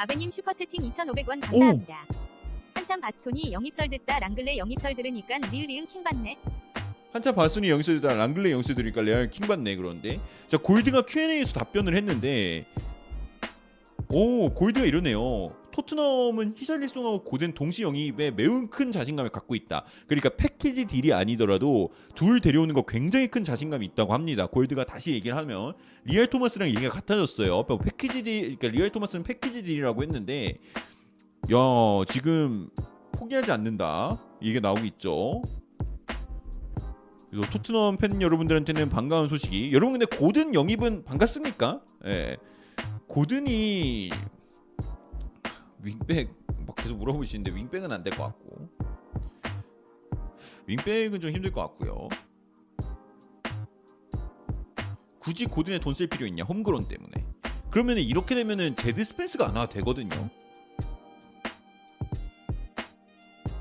마베님 0.00 0.30
슈퍼채팅 0.30 0.80
2,500원 0.80 1.42
감사합니다. 1.42 2.06
한참 2.72 3.02
바스토니 3.02 3.52
영입설 3.52 3.90
듣다 3.90 4.18
랑글레 4.18 4.56
영입설 4.56 4.94
들으니까 4.94 5.36
리을이응 5.52 5.86
킹받네. 5.88 6.38
한참 7.12 7.34
바스토니 7.34 7.68
영입설 7.68 7.98
듣다 7.98 8.14
랑글레 8.14 8.50
영입설 8.52 8.77
들으니까 8.77 9.02
레알 9.02 9.28
킹받네 9.28 9.76
그런데 9.76 10.18
자 10.48 10.56
골드가 10.56 11.02
Q&A에서 11.02 11.52
답변을 11.52 11.94
했는데 11.96 12.64
오 14.08 14.48
골드가 14.54 14.86
이러네요 14.86 15.54
토트넘은 15.80 16.54
히샬리송하고 16.56 17.24
고든 17.24 17.52
동시 17.52 17.82
영입에 17.82 18.30
매우 18.30 18.66
큰 18.68 18.90
자신감을 18.90 19.30
갖고 19.30 19.54
있다. 19.54 19.84
그러니까 20.06 20.30
package 20.30 20.84
deal이 20.84 21.12
아니더라도 21.12 21.90
둘 22.14 22.40
데려오는 22.40 22.74
거 22.74 22.82
굉장히 22.82 23.28
큰 23.28 23.44
자신감이 23.44 23.86
있다고 23.86 24.12
합니다. 24.12 24.46
골드가 24.46 24.84
다시 24.84 25.12
얘기를 25.12 25.36
하면 25.36 25.74
라이얼 26.04 26.26
토마스랑 26.26 26.68
얘기가 26.68 26.90
같아졌어요. 26.90 27.64
뭐 27.66 27.78
package 27.78 28.22
deal 28.22 28.56
그러니까 28.56 28.68
라이얼 28.68 28.90
토마스는 28.90 29.22
package 29.24 29.62
deal이라고 29.62 30.02
했는데 30.02 30.58
야 31.52 32.04
지금 32.06 32.68
포기하지 33.12 33.50
않는다. 33.50 34.18
이게 34.40 34.60
나오고 34.60 34.84
있죠. 34.84 35.42
그래서 37.30 37.48
토트넘 37.50 37.96
팬 37.96 38.20
여러분들한테는 38.20 38.90
반가운 38.90 39.28
소식이 39.28 39.72
여러분 39.72 39.98
근데 39.98 40.04
고든 40.16 40.54
영입은 40.54 41.04
반갑습니까? 41.04 41.80
예. 42.06 42.36
고든이 43.06 44.10
윙백 45.82 46.30
막 46.66 46.76
계속 46.76 46.98
물어보시는데 46.98 47.54
윙백은 47.54 47.90
안 47.92 48.02
될 48.02 48.16
것 48.16 48.24
같고 48.24 48.68
윙백은 50.66 51.20
좀 51.20 51.30
힘들 51.34 51.50
것 51.52 51.60
같고요. 51.62 52.08
굳이 55.18 55.46
고든에 55.46 55.78
돈 55.80 55.94
쓸 55.94 56.06
필요 56.06 56.26
있냐? 56.26 56.44
홈그론 56.44 56.88
때문에. 56.88 57.26
그러면 57.70 57.98
이렇게 57.98 58.34
되면은 58.34 58.76
제드 58.76 59.04
스펜스가 59.04 59.48
안 59.48 59.56
와도 59.56 59.72
되거든요. 59.74 60.30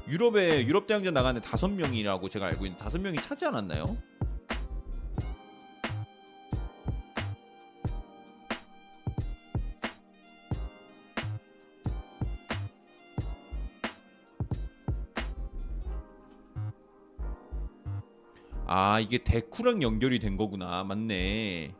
유럽에 0.08 0.66
유럽 0.66 0.88
대항전 0.88 1.14
나가는 1.14 1.40
다섯 1.42 1.68
명이라고 1.68 2.30
제가 2.30 2.48
알고 2.48 2.66
있는 2.66 2.78
다섯 2.78 3.00
명이 3.00 3.18
차지 3.18 3.46
않았나요? 3.46 3.86
아 18.72 19.00
이게 19.00 19.18
데쿠랑 19.18 19.82
연결이 19.82 20.20
된 20.20 20.38
거구나 20.38 20.84
맞네 20.84 21.74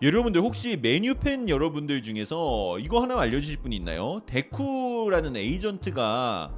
여러분들 0.00 0.40
혹시 0.40 0.76
맨유 0.80 1.16
팬 1.16 1.48
여러분들 1.48 2.02
중에서 2.02 2.78
이거 2.78 3.02
하나 3.02 3.18
알려주실 3.18 3.56
분이 3.62 3.74
있나요? 3.74 4.22
데쿠라는 4.26 5.34
에이전트가 5.34 6.54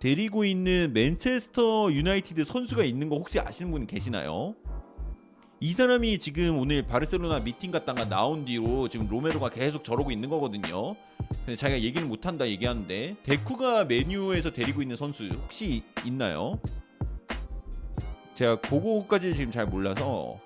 데리고 0.00 0.44
있는 0.44 0.92
맨체스터 0.94 1.92
유나이티드 1.92 2.42
선수가 2.42 2.82
있는 2.82 3.08
거 3.08 3.18
혹시 3.18 3.38
아시는 3.38 3.70
분 3.70 3.86
계시나요? 3.86 4.56
이 5.60 5.70
사람이 5.70 6.18
지금 6.18 6.58
오늘 6.58 6.84
바르셀로나 6.84 7.38
미팅 7.38 7.70
갔다가 7.70 8.08
나온 8.08 8.44
뒤로 8.44 8.88
지금 8.88 9.06
로메로가 9.06 9.50
계속 9.50 9.84
저러고 9.84 10.10
있는 10.10 10.28
거거든요. 10.28 10.96
근데 11.28 11.54
자기가 11.54 11.80
얘기는 11.82 12.08
못한다 12.08 12.48
얘기하는데 12.48 13.14
데쿠가 13.22 13.84
맨유에서 13.84 14.50
데리고 14.50 14.82
있는 14.82 14.96
선수 14.96 15.28
혹시 15.28 15.84
있나요? 16.04 16.58
제가 18.42 18.56
그거까지 18.56 19.36
지금 19.36 19.52
잘 19.52 19.66
몰라서 19.66 20.40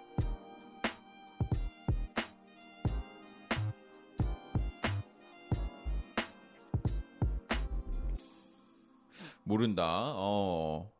모른다. 9.45 10.13
어. 10.15 10.93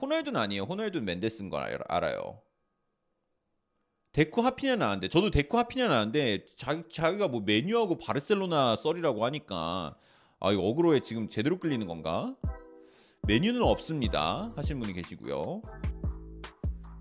호날두는 0.00 0.40
아니에요. 0.40 0.62
호날두는 0.62 1.04
맨데스인 1.04 1.50
걸 1.50 1.62
알- 1.64 1.80
알아요. 1.88 2.40
데쿠 4.12 4.40
하피냐 4.42 4.76
나왔는데 4.76 5.08
저도 5.08 5.30
데쿠 5.32 5.58
하피냐 5.58 5.88
나왔는데 5.88 6.46
자기 6.54 6.84
자기가 6.92 7.26
뭐 7.26 7.40
메뉴하고 7.40 7.98
바르셀로나 7.98 8.76
썰이라고 8.76 9.24
하니까 9.24 9.96
아 10.38 10.52
이거 10.52 10.62
어그로에 10.62 11.00
지금 11.00 11.28
제대로 11.28 11.58
끌리는 11.58 11.84
건가? 11.88 12.36
메뉴는 13.26 13.62
없습니다. 13.62 14.48
하신 14.56 14.78
분이 14.78 14.92
계시고요. 14.92 15.62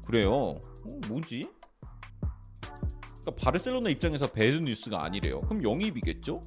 그래요. 0.06 0.32
어, 0.32 0.60
뭐지? 1.07 1.49
그러니까 3.22 3.44
바르셀로나 3.44 3.90
입장에서 3.90 4.27
배드 4.32 4.57
뉴스가 4.57 5.03
아니래요. 5.03 5.41
그럼 5.41 5.64
영입이겠죠? 5.64 6.41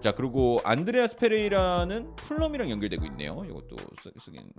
자 0.00 0.12
그리고 0.12 0.58
안드레아스 0.64 1.16
페레이라는 1.16 2.16
풀럼이랑 2.16 2.70
연결되고 2.70 3.04
있네요. 3.06 3.44
이것도 3.44 3.76
쓰, 4.02 4.10
쓰긴 4.18 4.50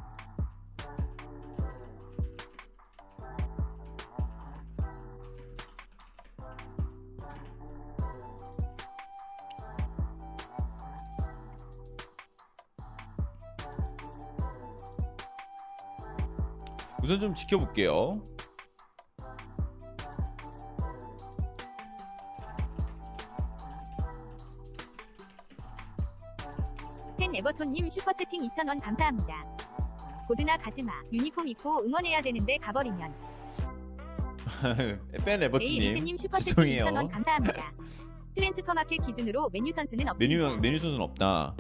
우선 17.12 17.20
좀 17.20 17.36
지켜볼게요. 17.36 18.24
팬 27.20 27.36
에버톤님 27.36 27.90
슈퍼채팅 27.90 28.40
2,000원 28.48 28.82
감사합니다. 28.82 29.46
고든아 30.26 30.56
가지마. 30.56 30.90
유니폼 31.12 31.50
입고 31.50 31.84
응원해야 31.84 32.22
되는데 32.22 32.58
가버리면. 32.60 33.14
팬 35.26 35.42
슈퍼채팅 36.18 36.56
죄송해요. 36.56 36.86
2,000원 36.86 37.12
감사합니다. 37.12 37.74
트랜스퍼마켓 38.36 39.06
기준으로 39.06 39.50
맨유 39.52 39.74
선수는 39.74 40.08
없습니다. 40.08 40.46
맨유 40.46 40.62
맨유 40.62 40.80
선수는 40.80 41.04
없다. 41.04 41.54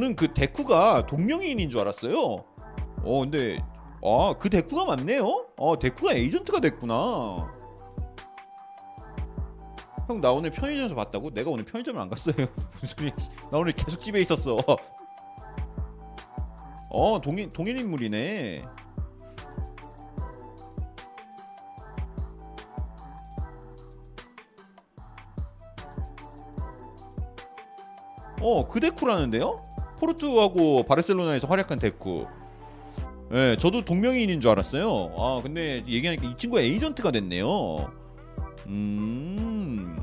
저는 0.00 0.16
그 0.16 0.32
데쿠가 0.32 1.04
동명이인인 1.04 1.68
줄 1.68 1.80
알았어요. 1.80 2.16
어, 2.16 3.20
근데 3.20 3.62
아, 4.02 4.34
그 4.38 4.48
데쿠가 4.48 4.86
맞네요. 4.86 5.48
어, 5.58 5.78
데쿠가 5.78 6.14
에이전트가 6.14 6.60
됐구나. 6.60 7.46
형, 10.08 10.22
나 10.22 10.32
오늘 10.32 10.48
편의점에서 10.48 10.94
봤다고? 10.94 11.34
내가 11.34 11.50
오늘 11.50 11.66
편의점을 11.66 12.00
안 12.00 12.08
갔어요. 12.08 12.34
무슨 12.80 12.96
소리야? 12.96 13.12
나 13.52 13.58
오늘 13.58 13.72
계속 13.72 14.00
집에 14.00 14.22
있었어. 14.22 14.56
어, 16.90 17.20
동인 17.20 17.50
동인 17.50 17.78
인물이네. 17.78 18.64
어, 28.40 28.66
그 28.66 28.80
데쿠라는데요? 28.80 29.56
포르투하고 30.00 30.84
바르셀로나에서 30.84 31.46
활약한 31.46 31.78
데쿠. 31.78 32.26
예, 33.32 33.56
저도 33.58 33.84
동명이인인 33.84 34.40
줄 34.40 34.50
알았어요. 34.50 35.12
아, 35.16 35.40
근데 35.42 35.84
얘기하니까 35.86 36.26
이 36.26 36.36
친구가 36.36 36.62
에이전트가 36.62 37.12
됐네요. 37.12 37.92
음. 38.66 39.98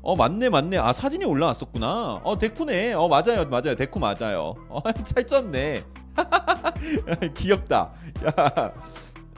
어, 0.00 0.16
맞네, 0.16 0.48
맞네. 0.48 0.78
아, 0.78 0.92
사진이 0.92 1.26
올라왔었구나. 1.26 2.22
어, 2.24 2.38
데쿠네. 2.38 2.94
어, 2.94 3.08
맞아요, 3.08 3.44
맞아요. 3.50 3.74
데쿠 3.74 3.98
맞아요. 3.98 4.54
어, 4.70 4.80
살쪘네. 5.04 5.84
귀엽다. 7.36 7.92
야. 8.24 8.68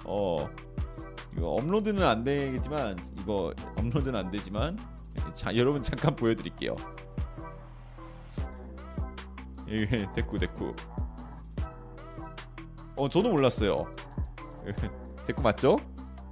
어. 0.05 0.49
이거 1.37 1.51
업로드는 1.51 2.05
안 2.05 2.23
되겠지만, 2.23 2.97
이거 3.21 3.53
업로드는 3.77 4.19
안 4.19 4.31
되지만, 4.31 4.77
자, 5.35 5.55
여러분 5.57 5.83
잠깐 5.83 6.15
보여 6.15 6.35
드릴게요. 6.35 6.77
예, 9.71 9.87
데쿠 10.15 10.37
데쿠. 10.39 10.75
어 12.97 13.09
저도 13.09 13.31
몰랐어요. 13.31 13.87
데쿠 15.27 15.43
맞죠? 15.43 15.79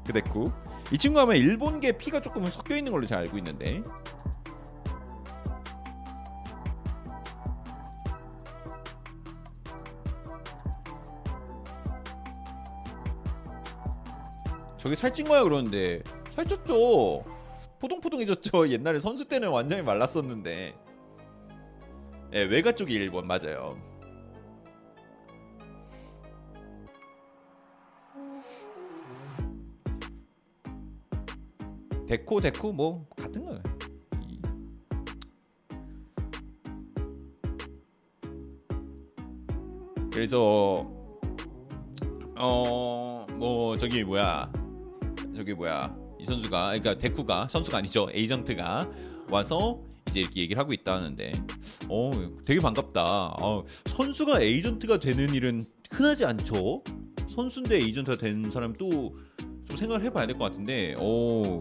그 0.04 0.12
데쿠. 0.12 0.50
이 0.90 0.98
친구 0.98 1.20
아마 1.20 1.34
일본계 1.34 1.98
피가 1.98 2.20
조금 2.20 2.44
섞여 2.46 2.76
있는 2.76 2.90
걸로 2.90 3.06
잘 3.06 3.18
알고 3.20 3.38
있는데. 3.38 3.82
저기 14.78 14.96
살찐 14.96 15.28
거야 15.28 15.44
그러는데 15.44 16.02
살쪘죠. 16.34 17.24
포동포동해졌죠. 17.78 18.68
옛날에 18.72 18.98
선수 18.98 19.28
때는 19.28 19.50
완전히 19.50 19.82
말랐었는데. 19.82 20.87
예, 22.32 22.42
외가 22.44 22.72
쪽이 22.72 22.92
일본 22.94 23.26
맞아요. 23.26 23.76
데코 32.06 32.40
데코 32.40 32.72
뭐 32.72 33.06
같은 33.16 33.44
거예요. 33.44 33.62
이- 34.22 34.40
그래서 40.12 40.86
어 42.36 43.26
뭐 43.38 43.76
저기 43.78 44.02
뭐야 44.02 44.50
저기 45.36 45.54
뭐야 45.54 45.94
이 46.18 46.24
선수가 46.24 46.66
그러니까 46.66 46.98
데쿠가 46.98 47.46
선수가 47.48 47.78
아니죠 47.78 48.08
에이전트가 48.12 48.90
와서 49.30 49.80
이제 50.08 50.20
이렇게 50.20 50.40
얘기를 50.42 50.58
하고 50.60 50.72
있다는데. 50.72 51.32
어 51.88 52.10
되게 52.44 52.60
반갑다. 52.60 53.02
어, 53.40 53.64
선수가 53.86 54.40
에이전트가 54.40 54.98
되는 54.98 55.32
일은 55.34 55.62
흔하지 55.90 56.24
않죠? 56.24 56.82
선수인데 57.28 57.76
에이전트가 57.76 58.16
된 58.18 58.50
사람 58.50 58.72
또 58.72 59.12
좀 59.68 59.76
생각을 59.76 60.02
해봐야 60.04 60.26
될 60.26 60.38
것 60.38 60.44
같은데. 60.46 60.94
어 60.98 61.60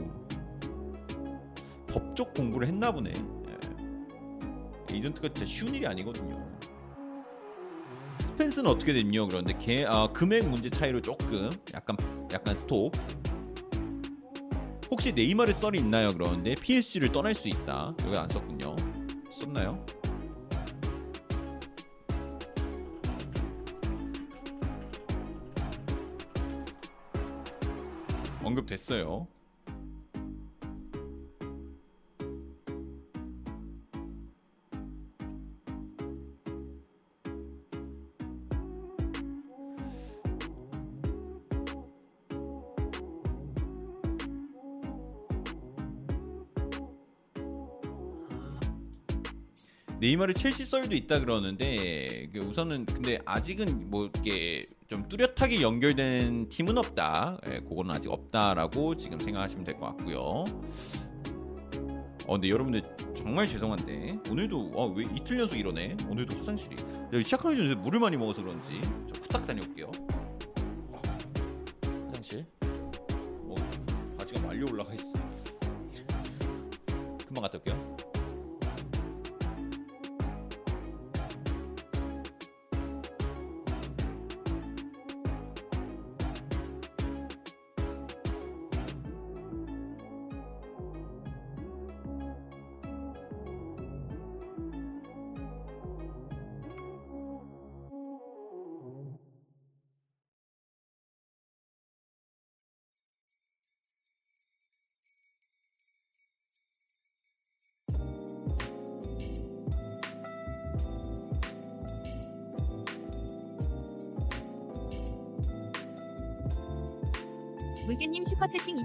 법적 1.88 2.34
공부를 2.34 2.68
했나 2.68 2.90
보네. 2.92 3.12
예. 3.14 4.96
에이전트가 4.96 5.28
진짜 5.30 5.46
쉬운 5.46 5.76
일이 5.76 5.86
아니거든요. 5.86 6.48
스펜스는 8.24 8.70
어떻게 8.70 8.94
됐냐 8.94 9.26
그런데 9.26 9.54
걔 9.60 9.86
아, 9.86 10.08
금액 10.08 10.48
문제 10.48 10.70
차이로 10.70 11.02
조금 11.02 11.50
약간 11.74 11.98
약간 12.32 12.56
스톱 12.56 12.94
혹시 14.90 15.12
네이마르 15.12 15.52
썰이 15.52 15.78
있나요? 15.80 16.14
그러는데 16.14 16.56
PSG를 16.56 17.12
떠날 17.12 17.34
수 17.34 17.50
있다. 17.50 17.94
여기 18.06 18.18
안 18.18 18.30
썼군요. 18.30 18.76
없었나요? 19.28 19.86
언급됐어요. 28.44 29.28
네이마르 50.08 50.34
첼시 50.36 50.66
썰도 50.66 50.96
있다 50.96 51.20
그러는데 51.20 52.30
그 52.32 52.40
우선은 52.40 52.86
근데 52.86 53.20
아직은 53.26 53.90
뭐 53.90 54.10
이게 54.18 54.64
좀 54.88 55.06
뚜렷하게 55.10 55.62
연결된 55.62 56.48
팀은 56.48 56.78
없다. 56.78 57.38
예, 57.48 57.60
그거는 57.60 57.94
아직 57.94 58.10
없다라고 58.10 58.96
지금 58.96 59.20
생각하시면 59.20 59.66
될 59.66 59.78
것 59.78 59.88
같고요. 59.88 60.46
어, 62.26 62.34
근데 62.34 62.50
여러분들 62.50 62.84
정말 63.18 63.48
죄송한데 63.48 64.20
오늘도 64.32 64.72
어, 64.76 64.88
왜 64.96 65.06
이틀 65.14 65.40
연속 65.42 65.58
이러네? 65.58 65.98
오늘도 66.10 66.38
화장실이 66.38 66.78
내가 67.12 67.22
시작하기 67.22 67.58
전에 67.58 67.76
물을 67.76 68.00
많이 68.00 68.16
먹어서 68.16 68.42
그런지 68.42 68.80
저 69.14 69.22
후딱 69.22 69.46
다녀올게요. 69.46 69.92
화장실. 72.06 72.46
뭐 73.42 73.56
바지가 74.18 74.40
말려 74.42 74.66
올라가 74.72 74.94
있어. 74.94 75.12
금방 77.28 77.42
갔다 77.42 77.58
올게요. 77.58 77.98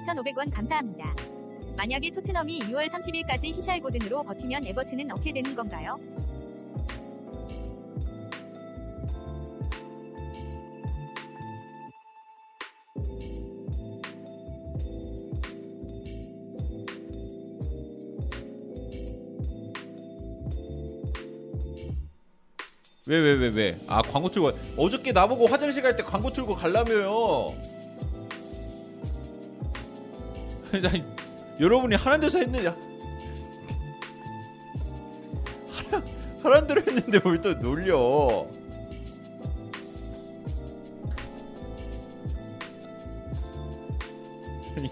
2,500원 0.06 0.52
감사합니다. 0.52 1.14
만약에 1.76 2.10
토트넘이 2.10 2.60
6월 2.60 2.88
30일까지 2.90 3.54
히샬 3.56 3.80
고든으로 3.80 4.22
버티면 4.24 4.66
에버튼은 4.66 5.10
어떻게 5.10 5.32
되는 5.32 5.54
건가요? 5.54 5.98
왜 23.06 23.18
왜 23.20 23.34
왜 23.34 23.48
왜? 23.48 23.76
아 23.88 24.00
광고 24.02 24.30
틀고 24.30 24.52
어저께 24.76 25.12
나보고 25.12 25.46
화장실 25.48 25.82
갈 25.82 25.96
때 25.96 26.02
광고 26.02 26.30
틀고 26.32 26.54
갈라며요. 26.54 27.52
여러분이 31.60 31.96
하는 31.96 32.20
데서 32.20 32.38
했느냐? 32.38 32.74
하라 36.42 36.66
대로 36.66 36.80
했는데 36.80 37.18
뭘 37.20 37.40
또 37.40 37.54
놀려? 37.54 38.46
아니 44.76 44.88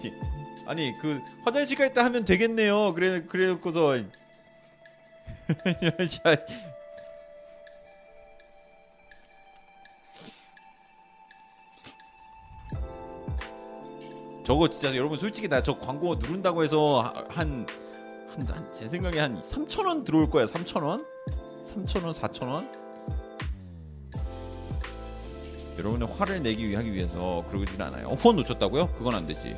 아니 0.65 0.97
그 0.99 1.21
화장실 1.43 1.77
갈때 1.77 2.01
하면 2.01 2.23
되겠네요. 2.25 2.93
그래 2.93 3.23
그래놓고서 3.27 3.97
저거 14.43 14.67
진짜 14.67 14.95
여러분 14.95 15.17
솔직히 15.17 15.47
나 15.47 15.61
저 15.61 15.77
광고 15.77 16.15
누른다고 16.15 16.63
해서 16.63 17.01
한 17.29 17.65
한 18.37 18.71
제 18.71 18.87
생각에 18.87 19.19
한 19.19 19.41
3천 19.41 19.85
원 19.85 20.03
들어올 20.05 20.29
거야 20.29 20.45
3천 20.45 20.83
원 20.83 21.05
3천 21.67 22.03
원 22.05 22.13
4천 22.13 22.47
원 22.47 22.69
여러분의 25.77 26.07
화를 26.17 26.41
내기 26.41 26.67
위하기 26.69 26.93
위해서 26.93 27.43
그러진 27.51 27.81
않아요 27.81 28.07
어, 28.07 28.13
후원 28.15 28.37
놓쳤다고요? 28.37 28.93
그건 28.97 29.15
안 29.15 29.27
되지 29.27 29.55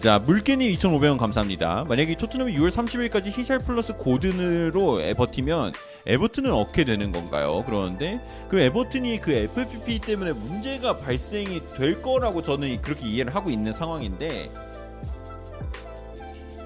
자 0.00 0.18
물개님 0.18 0.70
2,500원 0.76 1.16
감사합니다. 1.18 1.84
만약에 1.88 2.14
토트넘이 2.16 2.52
6월 2.58 2.70
30일까지 2.70 3.26
히샬 3.38 3.60
플러스 3.60 3.94
고든으로 3.94 5.00
에- 5.00 5.14
버티면 5.14 5.72
에버튼은 6.06 6.52
어떻게 6.52 6.84
되는 6.84 7.12
건가요? 7.12 7.62
그러는데 7.64 8.20
그 8.48 8.58
에버튼이 8.60 9.20
그 9.20 9.32
FFP 9.32 10.00
때문에 10.00 10.32
문제가 10.32 10.98
발생이 10.98 11.62
될 11.76 12.02
거라고 12.02 12.42
저는 12.42 12.82
그렇게 12.82 13.08
이해를 13.08 13.34
하고 13.34 13.48
있는 13.50 13.72
상황인데 13.72 14.50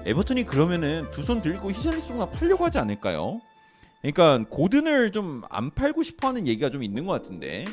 에버튼이 0.05 0.43
그러면은 0.43 1.09
두 1.11 1.21
손 1.23 1.41
들고 1.41 1.71
히샬리송나 1.71 2.27
팔려고 2.31 2.65
하지 2.65 2.79
않을까요? 2.79 3.41
그러니까 4.01 4.45
고든을 4.49 5.11
좀 5.11 5.43
안 5.49 5.71
팔고 5.71 6.03
싶어하는 6.03 6.47
얘기가 6.47 6.69
좀 6.69 6.83
있는 6.83 7.05
것 7.05 7.13
같은데 7.13 7.65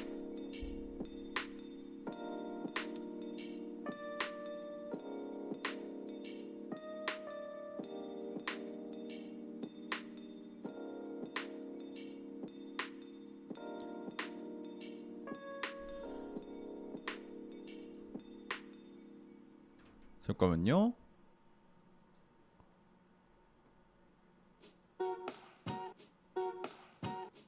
잠깐만요. 20.26 20.92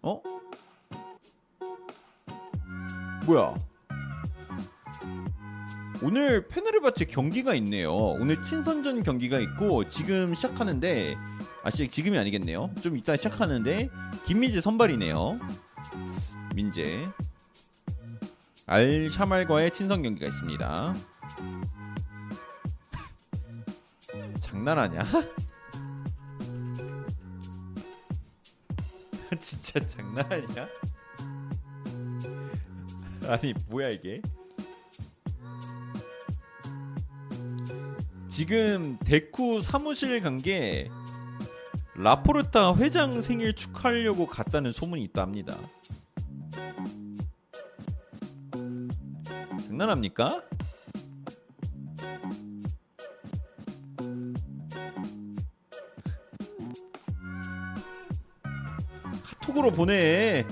어? 0.03 0.23
뭐야? 3.27 3.57
오늘 6.05 6.47
페네르바체 6.47 7.07
경기가 7.07 7.53
있네요. 7.55 7.93
오늘 7.93 8.43
친선전 8.45 9.03
경기가 9.03 9.41
있고 9.41 9.91
지금 9.91 10.33
시작하는데 10.33 11.17
아직 11.65 11.91
지금이 11.91 12.17
아니겠네요. 12.17 12.71
좀 12.81 12.97
이따 12.97 13.17
시작하는데 13.17 13.91
김민재 14.25 14.61
선발이네요. 14.61 15.41
민재 16.55 17.09
알 18.67 19.11
샤말과의 19.11 19.73
친선 19.73 20.03
경기가 20.03 20.29
있습니다. 20.29 20.95
장난하냐? 24.49 25.03
진짜 29.41 29.81
장난하냐? 29.87 30.69
아니 33.29 33.53
뭐야 33.69 33.91
이게? 33.91 34.21
지금 38.29 38.99
데쿠 39.01 39.61
사무실 39.63 40.21
간 40.23 40.39
게 40.39 40.91
라포르타 41.95 42.77
회장 42.77 43.21
생일 43.21 43.55
축하하려고 43.55 44.27
갔다는 44.27 44.71
소문이 44.71 45.03
있다 45.05 45.23
합니다. 45.23 45.59
장난합니까? 49.67 50.45
카톡으로 59.59 59.71
보내. 59.71 60.45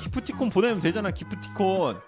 기프티콘 0.00 0.50
보내면 0.50 0.80
되잖아 0.80 1.10
기프티콘 1.10 2.00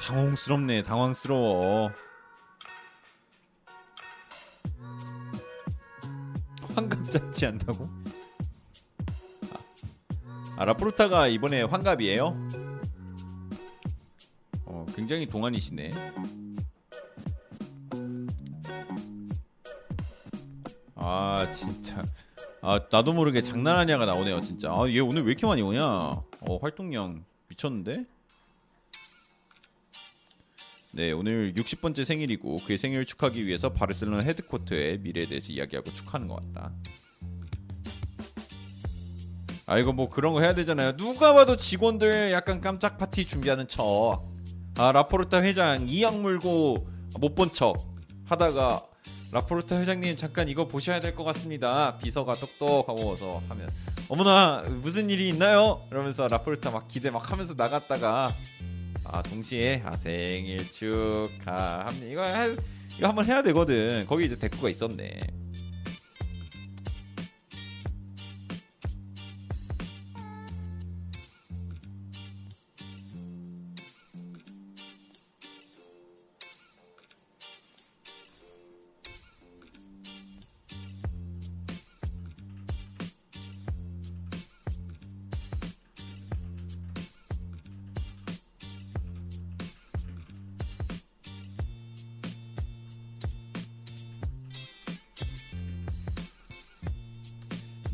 당황스럽네 0.00 0.82
당황스러워 0.82 1.92
잔치 7.12 7.44
한다고? 7.44 7.88
아, 10.56 10.64
라포르타가 10.64 11.28
이번에 11.28 11.62
환갑이에요? 11.62 12.36
어, 14.64 14.86
굉장히 14.94 15.26
동안이시네. 15.26 15.90
아, 20.94 21.48
진짜. 21.52 22.04
아, 22.62 22.80
나도 22.90 23.12
모르게 23.12 23.42
장난하냐가 23.42 24.06
나오네요, 24.06 24.40
진짜. 24.40 24.70
아, 24.72 24.88
얘 24.88 25.00
오늘 25.00 25.22
왜 25.22 25.32
이렇게 25.32 25.46
많이 25.46 25.60
오냐? 25.62 25.84
어, 25.84 26.56
활동량 26.60 27.24
미쳤는데? 27.48 28.06
네, 30.94 31.10
오늘 31.12 31.54
60번째 31.54 32.04
생일이고 32.04 32.56
그의 32.66 32.76
생일을 32.76 33.06
축하하기 33.06 33.46
위해서 33.46 33.70
바르셀로나 33.72 34.22
헤드코트의 34.24 34.98
미래에 34.98 35.24
대해서 35.24 35.50
이야기하고 35.52 35.90
축하하는 35.90 36.28
것 36.28 36.36
같다. 36.52 36.72
아 39.66 39.78
이거 39.78 39.92
뭐 39.92 40.10
그런 40.10 40.34
거 40.34 40.40
해야 40.42 40.54
되잖아요. 40.54 40.96
누가 40.96 41.32
봐도 41.32 41.56
직원들 41.56 42.32
약간 42.32 42.60
깜짝 42.60 42.98
파티 42.98 43.24
준비하는 43.26 43.68
척. 43.68 44.22
아 44.76 44.92
라포르타 44.92 45.42
회장 45.42 45.86
이악 45.88 46.20
물고 46.20 46.86
못 47.20 47.34
본 47.34 47.50
척 47.52 47.76
하다가 48.26 48.82
라포르타 49.32 49.78
회장님 49.80 50.16
잠깐 50.16 50.48
이거 50.48 50.68
보셔야 50.68 51.00
될 51.00 51.14
것 51.14 51.24
같습니다. 51.24 51.96
비서가 51.98 52.34
똑똑하고 52.34 53.06
와서 53.10 53.42
하면 53.48 53.70
어머나 54.10 54.62
무슨 54.82 55.08
일이 55.08 55.28
있나요? 55.30 55.82
이러면서 55.90 56.28
라포르타 56.28 56.70
막 56.70 56.86
기대 56.88 57.10
막 57.10 57.30
하면서 57.30 57.54
나갔다가 57.56 58.30
아 59.12 59.22
동시에 59.22 59.82
아 59.84 59.94
생일 59.94 60.64
축하합니다. 60.70 62.06
이거 62.06 62.22
해, 62.22 62.56
이거 62.96 63.08
한번 63.08 63.26
해야 63.26 63.42
되거든. 63.42 64.06
거기 64.06 64.24
이제 64.24 64.38
대꾸가 64.38 64.70
있었네. 64.70 65.18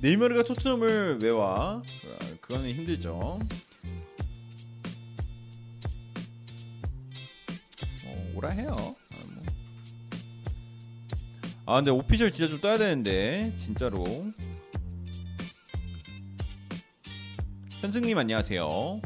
네이마르가 0.09 0.43
토트넘을 0.43 1.19
왜 1.23 1.29
와? 1.29 1.83
아, 1.83 2.19
그거는 2.41 2.71
힘들죠. 2.71 3.39
어, 8.07 8.33
오라 8.35 8.49
해요. 8.51 8.97
아, 11.67 11.75
근데 11.77 11.91
오피셜 11.91 12.33
진짜 12.33 12.51
좀 12.51 12.59
떠야 12.59 12.79
되는데 12.79 13.53
진짜로. 13.59 14.07
현승님 17.69 18.17
안녕하세요. 18.17 19.03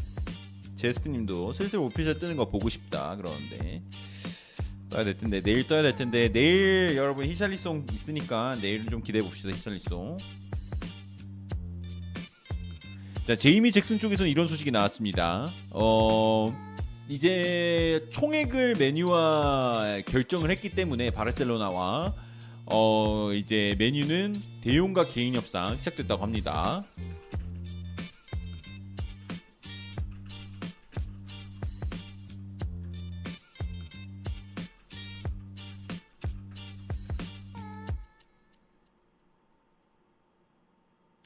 제스트님도 0.76 1.52
슬슬 1.52 1.80
오피셜 1.80 2.20
뜨는 2.20 2.36
거 2.36 2.48
보고 2.48 2.68
싶다 2.68 3.16
그러는데 3.16 3.82
떠야 4.88 5.02
될 5.02 5.18
텐데 5.18 5.40
내일 5.40 5.66
떠야 5.66 5.82
될 5.82 5.96
텐데 5.96 6.30
내일 6.30 6.94
여러분 6.96 7.26
히샬리송 7.26 7.86
있으니까 7.90 8.54
내일 8.62 8.86
좀 8.86 9.02
기대해 9.02 9.20
봅시다 9.24 9.50
히샬리송. 9.50 10.41
자 13.26 13.36
제이미 13.36 13.70
잭슨 13.70 14.00
쪽에서는 14.00 14.28
이런 14.28 14.48
소식이 14.48 14.72
나왔습니다. 14.72 15.46
어 15.70 16.52
이제 17.08 18.04
총액을 18.10 18.74
메뉴와 18.78 20.00
결정을 20.06 20.50
했기 20.50 20.70
때문에 20.70 21.10
바르셀로나와 21.10 22.12
어 22.66 23.32
이제 23.32 23.76
메뉴는 23.78 24.34
대용과 24.62 25.04
개인 25.04 25.36
협상 25.36 25.76
시작됐다고 25.76 26.22
합니다. 26.22 26.84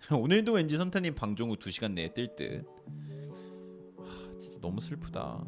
오늘도 0.12 0.53
왠지 0.53 0.77
선타님 0.77 1.15
방종 1.15 1.51
후 1.51 1.57
2시간 1.57 1.93
내에 1.93 2.09
뜰 2.12 2.35
듯. 2.37 2.65
하, 3.99 4.39
진짜 4.39 4.61
너무 4.61 4.81
슬프다. 4.81 5.45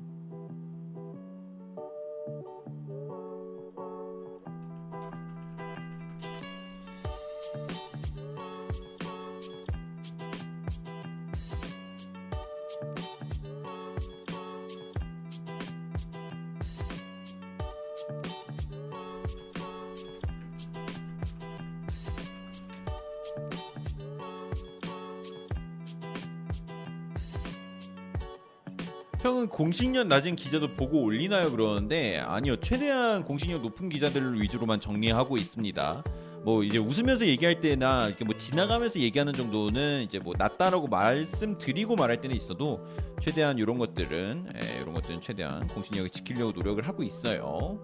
공식력 29.59 30.07
낮은 30.07 30.37
기자도 30.37 30.77
보고 30.77 31.03
올리나요 31.03 31.51
그러는데 31.51 32.21
아니요 32.21 32.55
최대한 32.59 33.25
공식력 33.25 33.61
높은 33.61 33.89
기자들을 33.89 34.41
위주로만 34.41 34.79
정리하고 34.79 35.37
있습니다. 35.37 36.05
뭐 36.45 36.63
이제 36.63 36.79
웃으면서 36.79 37.27
얘기할 37.27 37.59
때나 37.59 38.07
이렇게 38.07 38.25
뭐 38.25 38.37
지나가면서 38.37 39.01
얘기하는 39.01 39.33
정도는 39.33 40.03
이제 40.05 40.21
뭐 40.21 40.35
낮다라고 40.39 40.87
말씀드리고 40.87 41.97
말할 41.97 42.21
때는 42.21 42.37
있어도 42.37 42.87
최대한 43.21 43.59
이런 43.59 43.79
것들은 43.79 44.53
예, 44.55 44.81
이런 44.81 44.95
것들은 44.95 45.21
최대한 45.21 45.67
공신력을 45.67 46.09
지키려고 46.11 46.53
노력을 46.53 46.87
하고 46.87 47.03
있어요. 47.03 47.81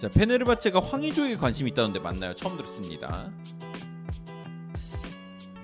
자 0.00 0.08
페네르바체가 0.08 0.80
황의조에게 0.80 1.36
관심이 1.36 1.72
있다는데 1.72 2.00
맞나요? 2.00 2.34
처음 2.34 2.56
들었습니다. 2.56 3.30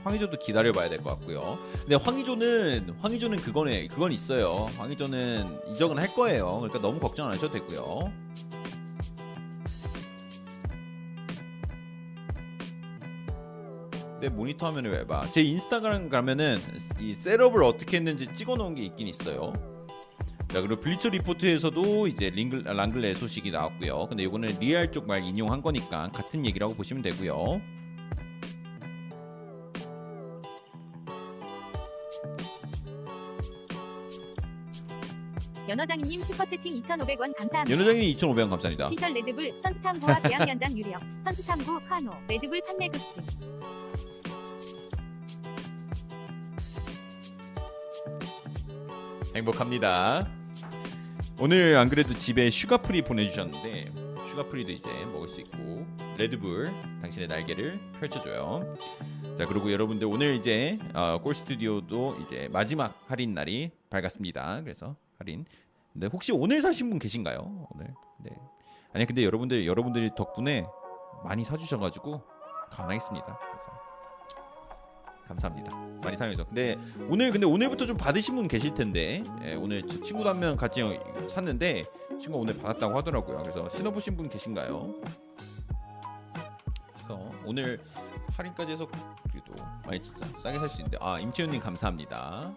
황의조도 0.08 0.38
기다려봐야 0.38 0.88
될 0.88 1.02
것 1.02 1.10
같고요. 1.10 1.58
근데 1.80 1.96
황의조는 1.96 2.96
황의조는 3.00 3.38
그거네 3.38 3.88
그건 3.88 4.10
있어요. 4.12 4.66
황의조는 4.78 5.60
이적은 5.72 5.98
할 5.98 6.08
거예요. 6.14 6.56
그러니까 6.60 6.80
너무 6.80 6.98
걱정 6.98 7.26
안 7.26 7.34
하셔도 7.34 7.52
되고요. 7.52 8.10
내 14.20 14.28
모니터 14.28 14.66
화면을 14.66 14.90
왜 14.90 15.06
봐? 15.06 15.22
제 15.32 15.42
인스타그램 15.42 16.08
가면은 16.08 16.58
이 16.98 17.14
셋업을 17.14 17.62
어떻게 17.62 17.98
했는지 17.98 18.26
찍어놓은 18.34 18.74
게 18.74 18.82
있긴 18.84 19.06
있어요. 19.06 19.52
자 20.48 20.60
그리고 20.60 20.80
블리처 20.80 21.10
리포트에서도 21.10 22.08
이제 22.08 22.30
링글, 22.30 22.64
랑글레 22.64 23.14
소식이 23.14 23.50
나왔고요. 23.50 24.06
근데 24.08 24.24
이거는 24.24 24.56
리알 24.58 24.90
쪽 24.90 25.06
말 25.06 25.22
인용한 25.22 25.62
거니까 25.62 26.10
같은 26.12 26.44
얘기라고 26.46 26.74
보시면 26.74 27.02
되고요. 27.02 27.60
연어장님 35.68 36.22
슈퍼채팅 36.22 36.82
2,500원 36.82 37.36
감사합니다. 37.36 37.70
연회장님 37.70 38.16
2,500원 38.16 38.48
감사합니다. 38.50 38.88
피셜 38.88 39.12
레드불 39.12 39.52
선수탐구와 39.62 40.20
대학 40.22 40.48
연장 40.48 40.76
유력 40.78 41.02
선수탐구 41.24 41.78
환호 41.86 42.12
레드불 42.26 42.62
판매 42.66 42.88
급증 42.88 43.22
행복합니다. 49.36 50.26
오늘 51.38 51.76
안 51.76 51.90
그래도 51.90 52.14
집에 52.14 52.48
슈가풀이 52.48 53.02
보내주셨는데 53.02 53.92
슈가프리도 54.30 54.72
이제 54.72 54.88
먹을 55.12 55.28
수 55.28 55.42
있고 55.42 55.86
레드불 56.16 56.72
당신의 57.02 57.28
날개를 57.28 57.78
펼쳐줘요. 58.00 58.74
자 59.36 59.44
그리고 59.44 59.70
여러분들 59.70 60.06
오늘 60.08 60.34
이제 60.34 60.78
어, 60.94 61.20
골 61.22 61.34
스튜디오도 61.34 62.16
이제 62.24 62.48
마지막 62.50 62.98
할인 63.06 63.34
날이 63.34 63.70
밝았습니다. 63.90 64.62
그래서 64.62 64.96
할인. 65.18 65.44
근데 65.92 66.06
혹시 66.06 66.32
오늘 66.32 66.60
사신 66.60 66.90
분 66.90 66.98
계신가요? 66.98 67.68
오늘. 67.74 67.94
네. 68.18 68.30
아니 68.92 69.04
근데 69.04 69.24
여러분들 69.24 69.66
여러분들이 69.66 70.10
덕분에 70.16 70.64
많이 71.24 71.44
사주셔가지고 71.44 72.22
가능하겠습니다. 72.70 73.38
감사합니다. 75.26 75.76
많이 76.02 76.16
사용해서. 76.16 76.46
근데 76.46 76.76
오늘 77.10 77.30
근데 77.30 77.46
오늘부터 77.46 77.84
좀 77.84 77.96
받으신 77.98 78.34
분 78.36 78.48
계실 78.48 78.72
텐데 78.74 79.22
예, 79.44 79.54
오늘 79.54 79.86
저 79.86 80.00
친구도 80.00 80.28
한 80.30 80.38
명 80.38 80.56
같이 80.56 80.80
샀는데 81.28 81.82
친구 82.20 82.32
가 82.32 82.36
오늘 82.38 82.56
받았다고 82.56 82.96
하더라고요. 82.96 83.42
그래서 83.42 83.68
신어보신 83.70 84.16
분 84.16 84.28
계신가요? 84.30 84.94
그래서 86.94 87.30
오늘 87.44 87.80
할인까지 88.36 88.72
해서 88.72 88.86
그래도 89.30 89.52
많이 89.84 90.00
진짜 90.00 90.24
싸게 90.38 90.58
살 90.58 90.68
수 90.68 90.80
있는데 90.80 90.96
아 91.00 91.18
임채윤님 91.18 91.60
감사합니다. 91.60 92.54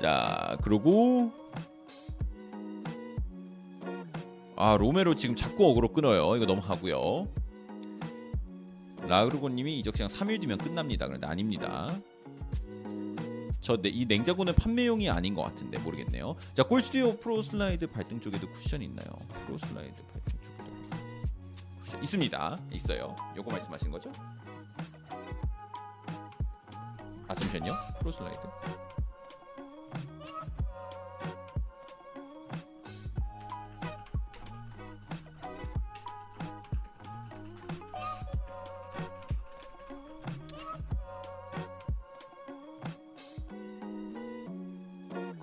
자 0.00 0.56
그리고 0.62 1.32
아 4.56 4.76
로메로 4.78 5.14
지금 5.14 5.36
자꾸 5.36 5.70
어그로 5.70 5.92
끌어요. 5.92 6.36
이거 6.36 6.46
너무 6.46 6.60
하고요. 6.62 7.28
라그르고님이 9.02 9.78
이적 9.80 9.96
시장 9.96 10.08
3일 10.08 10.40
뒤면 10.40 10.58
끝납니다. 10.58 11.06
그런데 11.06 11.26
아닙니다. 11.26 11.94
저희 13.60 14.06
냉장고는 14.06 14.54
판매용이 14.54 15.10
아닌 15.10 15.34
것 15.34 15.42
같은데 15.42 15.78
모르겠네요. 15.78 16.36
자 16.54 16.62
골스튜디오 16.62 17.16
프로 17.18 17.42
슬라이드 17.42 17.88
발등 17.88 18.20
쪽에도 18.20 18.50
쿠션 18.50 18.82
있나요? 18.82 19.08
프로 19.44 19.58
슬라이드 19.58 20.02
발등 20.04 20.38
쪽에도 20.38 20.76
쿠션 21.82 22.02
있습니다. 22.02 22.58
있어요. 22.72 23.16
요거 23.36 23.50
말씀하신 23.50 23.90
거죠? 23.90 24.12
아 27.28 27.34
잠시만요. 27.34 27.72
프로 27.98 28.12
슬라이드. 28.12 28.38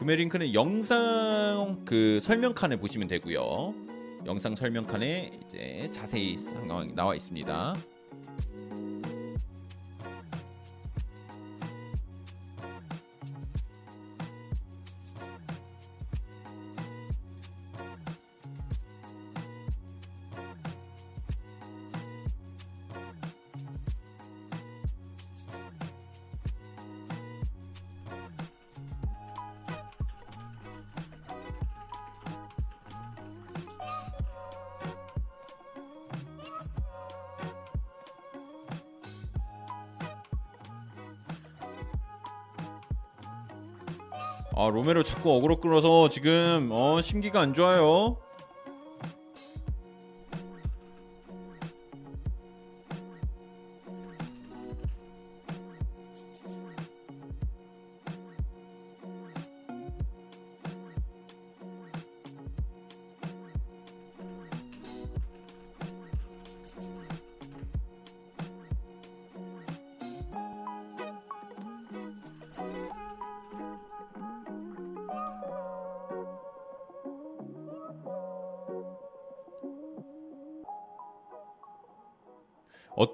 구매 0.03 0.17
링크는 0.17 0.53
영상 0.53 1.81
그 1.85 2.19
설명 2.19 2.53
칸에 2.53 2.75
보시면 2.75 3.07
되고요. 3.07 3.73
영상 4.25 4.53
설명 4.53 4.85
칸에 4.85 5.31
이제 5.45 5.87
자세히 5.93 6.37
상황이 6.37 6.93
나와 6.93 7.15
있습니다. 7.15 7.77
로메로 44.83 45.03
자꾸 45.03 45.31
어그로 45.37 45.57
끌어서 45.61 46.09
지금 46.09 46.69
어 46.71 47.01
심기가 47.01 47.39
안 47.39 47.53
좋아요. 47.53 48.17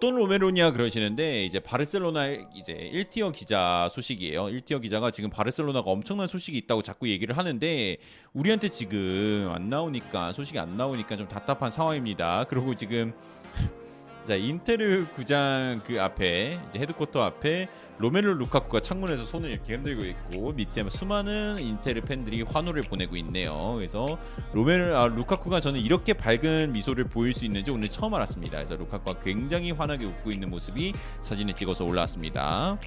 어떤 0.09 0.15
로메로냐 0.15 0.71
그러시는데 0.71 1.45
이제 1.45 1.59
바르셀로나 1.59 2.29
이제 2.55 2.89
1티어 2.93 3.31
기자 3.31 3.87
소식이에요. 3.91 4.45
1티어 4.45 4.81
기자가 4.81 5.11
지금 5.11 5.29
바르셀로나가 5.29 5.91
엄청난 5.91 6.27
소식이 6.27 6.57
있다고 6.57 6.81
자꾸 6.81 7.07
얘기를 7.07 7.37
하는데 7.37 7.97
우리한테 8.33 8.69
지금 8.69 9.51
안 9.53 9.69
나오니까 9.69 10.33
소식이 10.33 10.57
안 10.57 10.77
나오니까 10.77 11.15
좀 11.15 11.27
답답한 11.27 11.69
상황입니다. 11.69 12.45
그리고 12.49 12.73
지금 12.73 13.13
자 14.29 14.35
인테르 14.35 15.07
구장 15.11 15.81
그 15.83 15.99
앞에 15.99 16.59
이제 16.69 16.77
headquarter 16.77 17.23
앞에 17.23 17.67
로멜로 17.97 18.35
루카쿠가 18.35 18.79
창문에서 18.79 19.25
손을 19.25 19.49
이렇게 19.49 19.73
흔들고 19.73 20.05
있고 20.05 20.51
밑에 20.51 20.87
수많은 20.87 21.57
인테르 21.57 22.01
팬들이 22.01 22.43
환호를 22.43 22.83
보내고 22.83 23.17
있네요. 23.17 23.73
그래서 23.77 24.19
로멜 24.53 24.93
아, 24.93 25.07
루카쿠가 25.07 25.61
저는 25.61 25.79
이렇게 25.79 26.13
밝은 26.13 26.73
미소를 26.73 27.05
보일 27.05 27.33
수 27.33 27.43
있는지 27.43 27.71
오늘 27.71 27.89
처음 27.89 28.13
알았습니다. 28.13 28.57
그래서 28.57 28.75
루카쿠가 28.75 29.19
굉장히 29.21 29.71
환하게 29.71 30.05
웃고 30.05 30.29
있는 30.29 30.51
모습이 30.51 30.93
사진에 31.23 31.53
찍어서 31.55 31.83
올라왔습니다. 31.83 32.77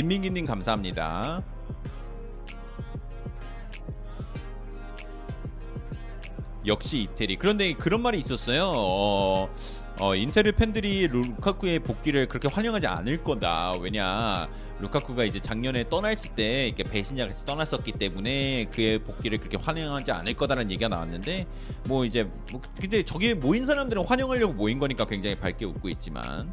김민기님 0.00 0.46
감사합니다. 0.46 1.42
역시 6.64 7.02
이태리. 7.02 7.36
그런데 7.36 7.74
그런 7.74 8.00
말이 8.00 8.18
있었어요. 8.18 8.64
어, 8.64 9.54
어, 9.98 10.14
인테르 10.14 10.52
팬들이 10.52 11.06
루카쿠의 11.08 11.80
복귀를 11.80 12.28
그렇게 12.28 12.48
환영하지 12.48 12.86
않을 12.86 13.22
거다. 13.22 13.74
왜냐, 13.74 14.48
루카쿠가 14.78 15.24
이제 15.24 15.38
작년에 15.38 15.90
떠났을 15.90 16.34
때 16.34 16.68
이렇게 16.68 16.82
배신자에서 16.82 17.44
떠났었기 17.44 17.92
때문에 17.92 18.70
그의 18.72 19.00
복귀를 19.00 19.36
그렇게 19.36 19.58
환영하지 19.58 20.12
않을 20.12 20.32
거다라는 20.32 20.70
얘기가 20.70 20.88
나왔는데, 20.88 21.46
뭐 21.84 22.06
이제 22.06 22.26
뭐 22.50 22.62
근데 22.80 23.02
저기 23.02 23.34
모인 23.34 23.66
사람들은 23.66 24.06
환영하려고 24.06 24.54
모인 24.54 24.78
거니까 24.78 25.04
굉장히 25.04 25.36
밝게 25.36 25.66
웃고 25.66 25.90
있지만. 25.90 26.50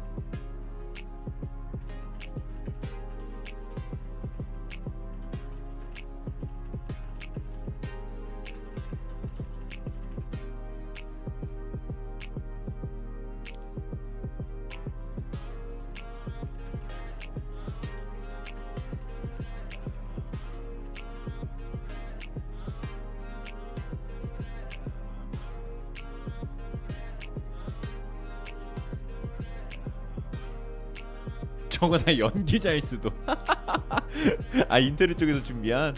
저거 31.78 31.96
다 31.96 32.18
연기자일 32.18 32.80
수도. 32.80 33.08
아 34.68 34.80
인테르 34.80 35.14
쪽에서 35.14 35.40
준비한. 35.44 35.94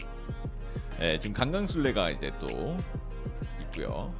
네, 0.98 1.18
지금 1.18 1.32
강강술래가 1.32 2.10
이제 2.10 2.30
또 2.38 2.76
있고요. 3.62 4.14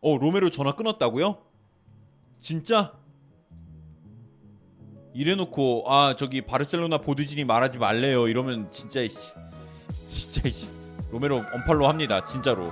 어 0.00 0.18
로메로 0.18 0.50
전화 0.50 0.72
끊었다고요? 0.74 1.44
진짜? 2.40 3.05
이래놓고 5.16 5.84
아 5.86 6.14
저기 6.14 6.42
바르셀로나 6.42 6.98
보드진이 6.98 7.46
말하지 7.46 7.78
말래요 7.78 8.28
이러면 8.28 8.70
진짜 8.70 9.00
이씨, 9.00 9.16
진짜 10.10 10.46
이씨, 10.46 10.68
로메로 11.10 11.42
언팔로 11.54 11.88
합니다 11.88 12.22
진짜로 12.22 12.70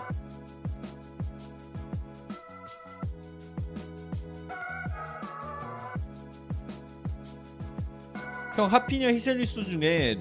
형 8.54 8.70
하피냐 8.70 9.08
히샬리스 9.08 9.64
중에 9.64 10.18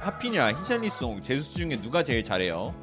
하피냐 0.00 0.52
히샬리송 0.52 1.22
제수스 1.22 1.54
중에 1.54 1.76
누가 1.76 2.02
제일 2.02 2.22
잘해요? 2.22 2.74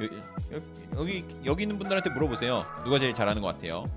여, 0.00 0.56
여, 0.56 0.60
여기 0.98 1.24
여기 1.44 1.62
있는 1.62 1.78
분들한테 1.78 2.10
물어보세요. 2.10 2.64
누가 2.84 2.98
제일 2.98 3.14
잘하는 3.14 3.42
것 3.42 3.48
같아요? 3.48 3.88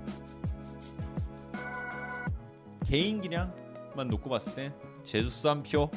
개인 2.86 3.20
기량 3.20 3.61
만 3.96 4.08
놓고 4.08 4.28
봤을 4.30 4.54
때 4.54 4.72
제수스 5.02 5.46
한 5.46 5.62
표. 5.62 5.90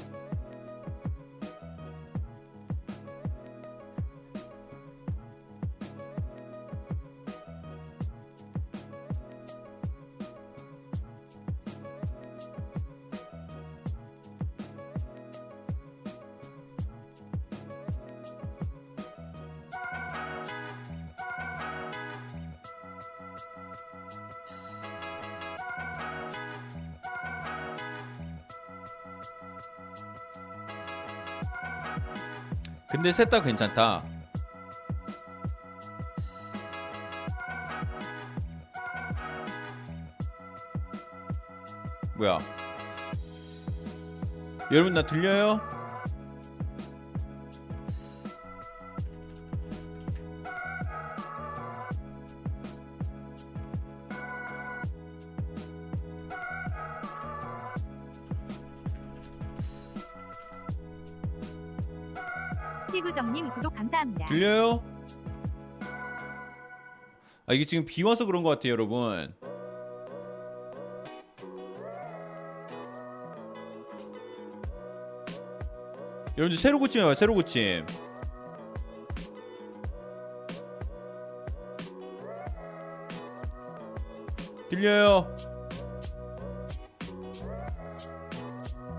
근데 33.06 33.14
셋 33.14 33.30
다 33.30 33.40
괜찮다. 33.40 34.02
뭐야? 42.16 42.40
여러분 44.72 44.96
나 44.96 45.06
들려요? 45.06 45.75
이게 67.56 67.66
지금 67.66 67.86
비 67.86 68.04
와서 68.04 68.26
그런 68.26 68.44
것 68.44 68.50
같아요, 68.50 68.74
여러분. 68.74 69.34
여러분들 76.38 76.58
새로 76.58 76.80
고침 76.80 77.02
해봐요, 77.02 77.14
새로 77.14 77.34
고침. 77.34 77.86
들려요? 84.70 85.34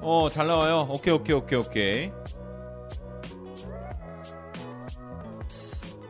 어, 0.01 0.31
잘 0.31 0.47
나와요. 0.47 0.87
오케이, 0.91 1.13
오케이, 1.13 1.37
오케이, 1.37 1.59
오케이. 1.59 2.13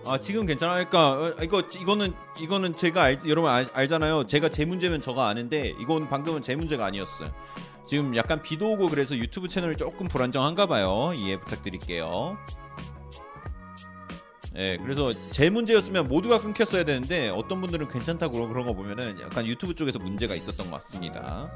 아 0.07 0.19
지금 0.19 0.47
괜찮아. 0.47 0.75
그러니까 0.75 1.13
어, 1.13 1.35
이거 1.43 1.61
이거는 1.61 2.13
이거는 2.39 2.77
제가 2.77 3.03
알, 3.03 3.21
여러분 3.27 3.51
알, 3.51 3.67
알잖아요. 3.73 4.27
제가 4.27 4.49
제 4.49 4.65
문제면 4.65 5.01
저가 5.01 5.29
아는데 5.29 5.75
이건 5.81 6.09
방금은 6.09 6.43
제 6.43 6.55
문제가 6.55 6.87
아니었어요. 6.87 7.33
지금 7.87 8.17
약간 8.17 8.43
비도 8.43 8.73
오고 8.73 8.89
그래서 8.89 9.17
유튜브 9.17 9.49
채널이 9.49 9.77
조금 9.77 10.09
불안정한가 10.09 10.67
봐요. 10.67 11.13
이해 11.17 11.39
부탁드릴게요. 11.41 12.37
예, 14.57 14.79
그래서 14.83 15.13
제 15.33 15.51
문제였으면 15.51 16.09
모두가 16.09 16.39
끊겼어야 16.39 16.85
되는데 16.85 17.29
어떤 17.29 17.61
분들은 17.61 17.89
괜찮다고 17.89 18.49
그런 18.49 18.65
거 18.65 18.73
보면은 18.73 19.21
약간 19.21 19.47
유튜브 19.47 19.75
쪽에서 19.75 19.99
문제가 19.99 20.35
있었던 20.35 20.71
것 20.71 20.81
같습니다. 20.81 21.51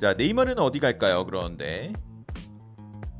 자, 0.00 0.14
네이마르는 0.14 0.58
어디 0.60 0.78
갈까요? 0.78 1.26
그런데 1.26 1.92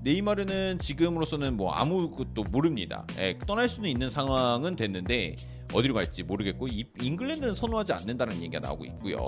네이마르는 0.02 0.78
지금으로서는 0.78 1.56
뭐 1.56 1.72
아무것도 1.72 2.44
모릅니다. 2.44 3.06
예, 3.18 3.38
떠날 3.46 3.68
수는 3.68 3.88
있는 3.88 4.08
상황은 4.08 4.76
됐는데 4.76 5.36
어디로 5.74 5.94
갈지 5.94 6.22
모르겠고 6.22 6.68
이, 6.68 6.86
잉글랜드는 7.00 7.54
선호하지 7.54 7.92
않는다는 7.92 8.36
얘기가 8.36 8.60
나오고 8.60 8.84
있고요. 8.86 9.18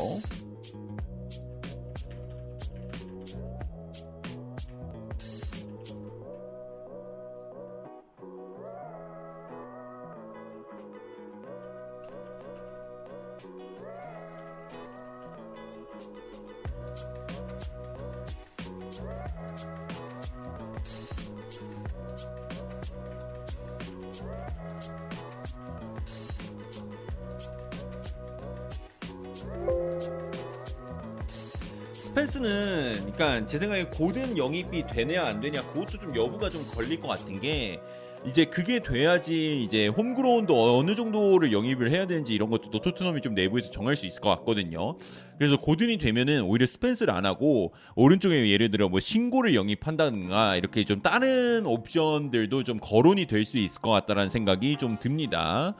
제 33.52 33.58
생각에 33.58 33.84
고든 33.84 34.38
영입이 34.38 34.86
되냐 34.86 35.26
안 35.26 35.42
되냐 35.42 35.60
그것도 35.60 35.98
좀 35.98 36.16
여부가 36.16 36.48
좀 36.48 36.64
걸릴 36.74 36.98
것 36.98 37.08
같은 37.08 37.38
게 37.38 37.82
이제 38.24 38.46
그게 38.46 38.78
돼야지 38.78 39.62
이제 39.62 39.88
홈그라운드 39.88 40.52
어느 40.52 40.94
정도를 40.94 41.52
영입을 41.52 41.90
해야 41.90 42.06
되는지 42.06 42.32
이런 42.32 42.48
것도 42.48 42.70
토트넘이 42.70 43.20
좀 43.20 43.34
내부에서 43.34 43.70
정할 43.70 43.94
수 43.94 44.06
있을 44.06 44.22
것 44.22 44.30
같거든요. 44.36 44.96
그래서 45.36 45.58
고든이 45.60 45.98
되면은 45.98 46.44
오히려 46.44 46.64
스펜스를 46.64 47.12
안 47.12 47.26
하고 47.26 47.74
오른쪽에 47.94 48.48
예를 48.48 48.70
들어 48.70 48.88
뭐 48.88 49.00
신고를 49.00 49.54
영입한다든가 49.54 50.56
이렇게 50.56 50.84
좀 50.84 51.02
다른 51.02 51.66
옵션들도 51.66 52.62
좀 52.62 52.78
거론이 52.80 53.26
될 53.26 53.44
수 53.44 53.58
있을 53.58 53.82
것 53.82 53.90
같다라는 53.90 54.30
생각이 54.30 54.76
좀 54.76 54.98
듭니다. 54.98 55.74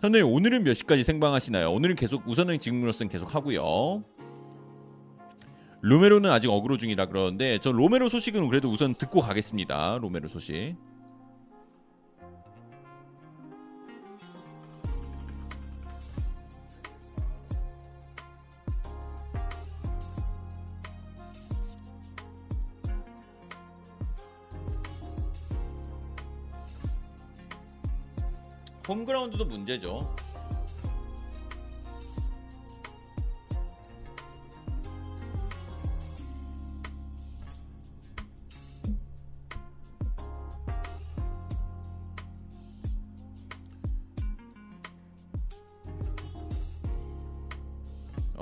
선생님 0.00 0.32
오늘은 0.32 0.64
몇 0.64 0.72
시까지 0.72 1.04
생방하시나요? 1.04 1.70
오늘은 1.72 1.96
계속 1.96 2.26
우선은 2.26 2.58
지금으로서는 2.58 3.10
계속 3.10 3.34
하고요. 3.34 4.02
로메로는 5.82 6.30
아직 6.30 6.48
어그로 6.48 6.76
중이라 6.76 7.06
그러는데 7.06 7.58
저 7.58 7.72
로메로 7.72 8.08
소식은 8.08 8.48
그래도 8.48 8.68
우선 8.68 8.94
듣고 8.94 9.20
가겠습니다. 9.20 9.98
로메로 9.98 10.28
소식. 10.28 10.76
홈그라운드도 28.86 29.44
문제죠. 29.46 30.12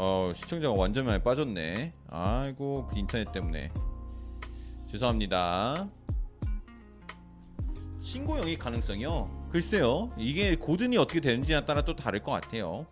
어 0.00 0.30
시청자가 0.32 0.78
완전 0.78 1.06
많이 1.06 1.20
빠졌네. 1.20 1.92
아이고 2.08 2.86
그 2.88 2.96
인터넷 2.96 3.32
때문에 3.32 3.72
죄송합니다. 4.88 5.88
신고 8.00 8.38
영입 8.38 8.60
가능성이요? 8.60 9.48
글쎄요. 9.50 10.12
이게 10.16 10.54
고든이 10.54 10.96
어떻게 10.98 11.20
되는지에 11.20 11.64
따라 11.64 11.82
또 11.82 11.96
다를 11.96 12.22
것 12.22 12.30
같아요. 12.30 12.86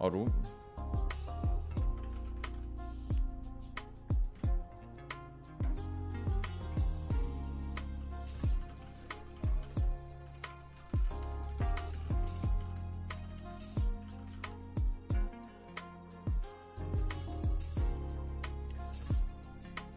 아, 0.00 0.08
로... 0.08 0.26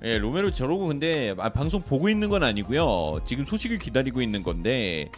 예, 0.09 0.17
로메로 0.17 0.49
저러고 0.49 0.87
근데 0.87 1.35
아, 1.37 1.49
방송 1.49 1.79
보고 1.79 2.09
있는 2.09 2.29
건 2.29 2.43
아니고요. 2.43 3.19
지금 3.25 3.45
소식을 3.45 3.77
기다리고 3.77 4.23
있는 4.23 4.41
건데 4.41 5.09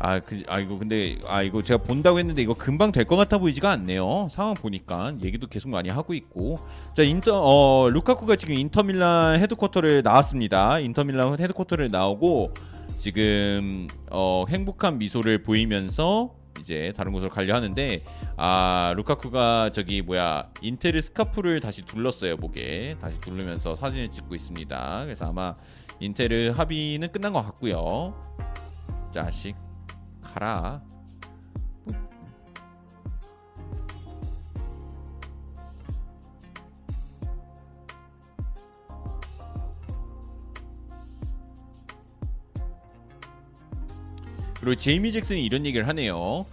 아, 0.00 0.18
그, 0.18 0.42
아 0.48 0.58
이거 0.58 0.76
근데 0.76 1.18
아 1.28 1.42
이거 1.42 1.62
제가 1.62 1.82
본다고 1.84 2.18
했는데 2.18 2.42
이거 2.42 2.52
금방 2.52 2.90
될 2.90 3.04
것 3.04 3.14
같아 3.16 3.38
보이지가 3.38 3.70
않네요. 3.70 4.26
상황 4.30 4.54
보니까 4.54 5.12
얘기도 5.22 5.46
계속 5.46 5.68
많이 5.68 5.88
하고 5.88 6.14
있고 6.14 6.56
자 6.96 7.02
인터 7.04 7.40
어 7.40 7.88
루카쿠가 7.90 8.34
지금 8.36 8.54
인터밀란 8.54 9.38
headquarter를 9.40 10.02
나왔습니다. 10.02 10.80
인터밀란 10.80 11.38
headquarter를 11.38 11.88
나오고 11.92 12.52
지금 12.98 13.86
어 14.10 14.44
행복한 14.48 14.98
미소를 14.98 15.42
보이면서 15.44 16.34
이제 16.60 16.92
다른 16.96 17.12
곳으로 17.12 17.30
가려 17.30 17.54
하는데 17.54 18.04
아 18.36 18.92
루카쿠가 18.96 19.70
저기 19.72 20.02
뭐야 20.02 20.50
인테르 20.62 21.00
스카프를 21.00 21.60
다시 21.60 21.82
둘렀어요 21.82 22.36
목에 22.36 22.96
다시 23.00 23.20
두르면서 23.20 23.74
사진을 23.76 24.10
찍고 24.10 24.34
있습니다. 24.34 25.02
그래서 25.04 25.28
아마 25.28 25.56
인테르 26.00 26.50
합의는 26.50 27.10
끝난 27.12 27.32
것 27.32 27.42
같고요. 27.42 28.14
자식 29.12 29.56
가라. 30.22 30.82
그리고 44.68 44.78
제이미 44.78 45.12
잭슨이 45.12 45.42
이런 45.42 45.64
얘기를 45.64 45.88
하네요. 45.88 46.44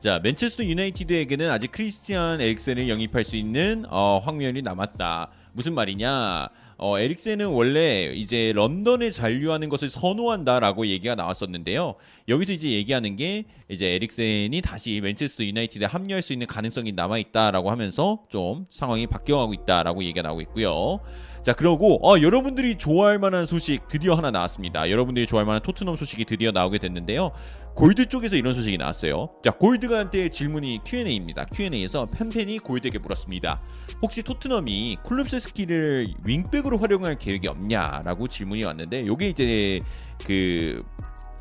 자, 0.00 0.20
맨체스터 0.22 0.64
유나이티드에게는 0.64 1.50
아직 1.50 1.72
크리스티안 1.72 2.40
에릭센을 2.40 2.88
영입할 2.88 3.24
수 3.24 3.34
있는 3.34 3.84
어, 3.88 4.20
확률이 4.22 4.62
남았다. 4.62 5.30
무슨 5.52 5.74
말이냐? 5.74 6.50
어, 6.76 6.98
에릭센은 7.00 7.48
원래 7.48 8.12
이제 8.14 8.52
런던에 8.54 9.10
잔류하는 9.10 9.68
것을 9.70 9.90
선호한다라고 9.90 10.86
얘기가 10.86 11.16
나왔었는데요. 11.16 11.96
여기서 12.28 12.52
이제 12.52 12.70
얘기하는 12.70 13.16
게 13.16 13.44
이제 13.68 13.94
에릭센이 13.94 14.60
다시 14.62 15.00
맨체스터 15.00 15.42
유나이티드에 15.42 15.88
합류할 15.88 16.22
수 16.22 16.32
있는 16.32 16.46
가능성이 16.46 16.92
남아 16.92 17.18
있다라고 17.18 17.72
하면서 17.72 18.20
좀 18.28 18.66
상황이 18.70 19.08
바뀌어가고 19.08 19.52
있다라고 19.52 20.04
얘기가 20.04 20.22
나오고 20.22 20.42
있고요. 20.42 21.00
자, 21.44 21.52
그러고 21.52 22.00
어, 22.08 22.20
여러분들이 22.22 22.76
좋아할 22.76 23.18
만한 23.18 23.44
소식 23.44 23.86
드디어 23.86 24.14
하나 24.14 24.30
나왔습니다. 24.30 24.88
여러분들이 24.90 25.26
좋아할 25.26 25.44
만한 25.44 25.60
토트넘 25.60 25.94
소식이 25.94 26.24
드디어 26.24 26.52
나오게 26.52 26.78
됐는데요. 26.78 27.32
골드 27.74 28.06
쪽에서 28.06 28.36
이런 28.36 28.54
소식이 28.54 28.78
나왔어요. 28.78 29.30
자, 29.42 29.50
골드가한테 29.50 30.28
질문이 30.28 30.80
Q&A입니다. 30.86 31.44
Q&A에서 31.46 32.06
팬팬이 32.06 32.60
골드에게 32.60 32.98
물었습니다. 32.98 33.60
혹시 34.00 34.22
토트넘이 34.22 34.98
쿨룹세스키를 35.02 36.14
윙백으로 36.24 36.78
활용할 36.78 37.18
계획이 37.18 37.48
없냐라고 37.48 38.28
질문이 38.28 38.62
왔는데 38.62 39.06
요게 39.06 39.28
이제 39.28 39.80
그 40.24 40.82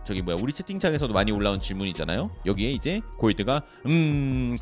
저기 0.03 0.21
뭐야 0.21 0.37
우리 0.41 0.51
채팅창에서도 0.51 1.13
많이 1.13 1.31
올라온 1.31 1.59
질문이잖아요. 1.59 2.31
여기에 2.45 2.71
이제 2.71 3.01
골드가 3.17 3.61
음 3.85 4.57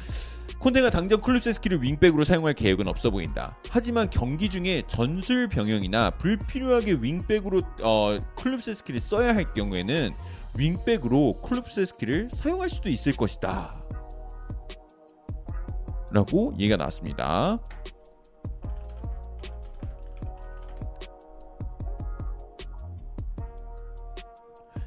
콘테가 0.59 0.91
당장 0.91 1.19
클룹세스키를 1.21 1.81
윙백으로 1.81 2.23
사용할 2.23 2.53
계획은 2.53 2.87
없어 2.87 3.09
보인다. 3.09 3.57
하지만 3.71 4.09
경기 4.11 4.47
중에 4.47 4.83
전술 4.87 5.47
병영이나 5.47 6.11
불필요하게 6.11 6.99
윙백으로 7.01 7.63
어, 7.81 8.17
클룹세스키를 8.35 8.99
써야 8.99 9.33
할 9.33 9.51
경우에는 9.55 10.13
윙백으로 10.57 11.33
클룹세스키를 11.41 12.29
사용할 12.31 12.69
수도 12.69 12.89
있을 12.89 13.13
것이다. 13.13 13.81
라고 16.11 16.53
얘기가 16.59 16.77
나왔습니다. 16.77 17.59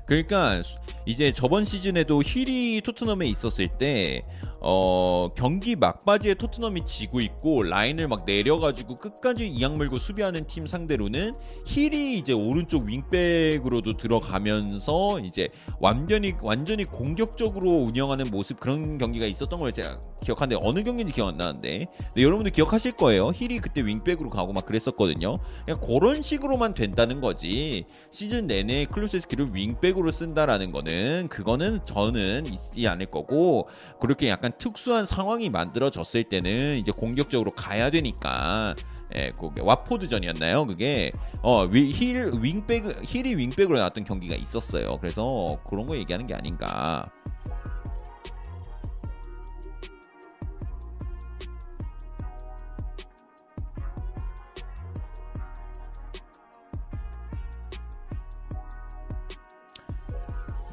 그러니까 0.06 0.60
이제 1.06 1.32
저번 1.32 1.64
시즌에도 1.64 2.22
힐이 2.22 2.80
토트넘에 2.82 3.26
있었을 3.26 3.68
때 3.78 4.22
어, 4.66 5.28
경기 5.36 5.76
막바지에 5.76 6.34
토트넘이 6.34 6.86
지고 6.86 7.20
있고 7.20 7.64
라인을 7.64 8.08
막 8.08 8.24
내려가지고 8.24 8.96
끝까지 8.96 9.46
이악 9.46 9.76
물고 9.76 9.98
수비하는 9.98 10.46
팀 10.46 10.66
상대로는 10.66 11.34
힐이 11.66 12.14
이제 12.14 12.32
오른쪽 12.32 12.84
윙백으로도 12.84 13.98
들어가면서 13.98 15.20
이제 15.20 15.48
완전히 15.80 16.32
완전히 16.40 16.86
공격적으로 16.86 17.68
운영하는 17.70 18.30
모습 18.30 18.58
그런 18.58 18.96
경기가 18.96 19.26
있었던 19.26 19.60
걸 19.60 19.70
제가 19.70 20.00
기억하는데 20.22 20.58
어느 20.66 20.82
경기인지 20.82 21.12
기억 21.12 21.28
안 21.28 21.36
나는데 21.36 21.86
근데 21.98 22.22
여러분들 22.22 22.50
기억하실 22.50 22.92
거예요. 22.92 23.32
힐이 23.34 23.58
그때 23.58 23.84
윙백으로 23.84 24.30
가고 24.30 24.54
막 24.54 24.64
그랬었거든요. 24.64 25.40
그냥 25.66 25.80
그런 25.80 26.22
식으로만 26.22 26.72
된다는 26.72 27.20
거지 27.20 27.84
시즌 28.10 28.46
내내 28.46 28.86
클루세스키를 28.86 29.50
윙백으로 29.52 30.10
쓴다라는 30.10 30.72
거는 30.72 31.28
그거는 31.28 31.80
저는 31.84 32.46
있지 32.46 32.88
않을 32.88 33.06
거고 33.06 33.68
그렇게 34.00 34.30
약간 34.30 34.53
특수한 34.58 35.06
상황이 35.06 35.48
만들어졌을 35.50 36.24
때는 36.24 36.78
이제 36.78 36.92
공격적으로 36.92 37.50
가야 37.52 37.90
되니까 37.90 38.74
예, 39.14 39.32
그게 39.38 39.60
왓포드전이었나요? 39.60 40.66
그게 40.66 41.12
어, 41.42 41.62
위- 41.64 41.92
힐 41.92 42.32
윙백 42.40 43.02
힐이 43.04 43.36
윙백으로 43.36 43.78
나왔던 43.78 44.04
경기가 44.04 44.34
있었어요. 44.34 44.98
그래서 45.00 45.58
그런 45.68 45.86
거 45.86 45.96
얘기하는 45.96 46.26
게 46.26 46.34
아닌가. 46.34 47.06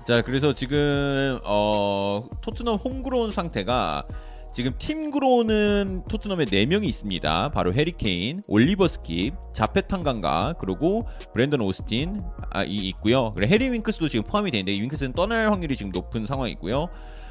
자, 0.06 0.22
그래서 0.24 0.52
지금 0.52 1.40
어 1.44 2.28
토트넘 2.42 2.78
homegrown 2.78 3.32
상태가 3.32 4.04
지금 4.52 4.74
team 4.78 5.20
grown은 5.20 6.04
토트넘에 6.10 6.46
4명이 6.46 6.84
있습니다. 6.86 7.52
바로 7.52 7.74
해리케인, 7.74 8.44
올리버 8.48 8.86
스킵, 8.86 9.54
자펫 9.54 9.86
탕강가, 9.86 10.56
그리고 10.60 11.08
브랜던 11.34 11.62
오스틴 11.62 12.20
아, 12.50 12.64
이 12.64 12.90
있고요. 12.90 13.32
그리고 13.34 13.54
해리 13.54 13.70
윙크스도 13.70 14.10
지금 14.10 14.26
포함이 14.26 14.52
되는데 14.52 14.74
이 14.74 14.82
윙크스는 14.82 15.14
떠날 15.14 15.52
확률이 15.52 15.78
지금 15.78 15.92
높은 15.92 16.26
상황이고요. 16.26 16.90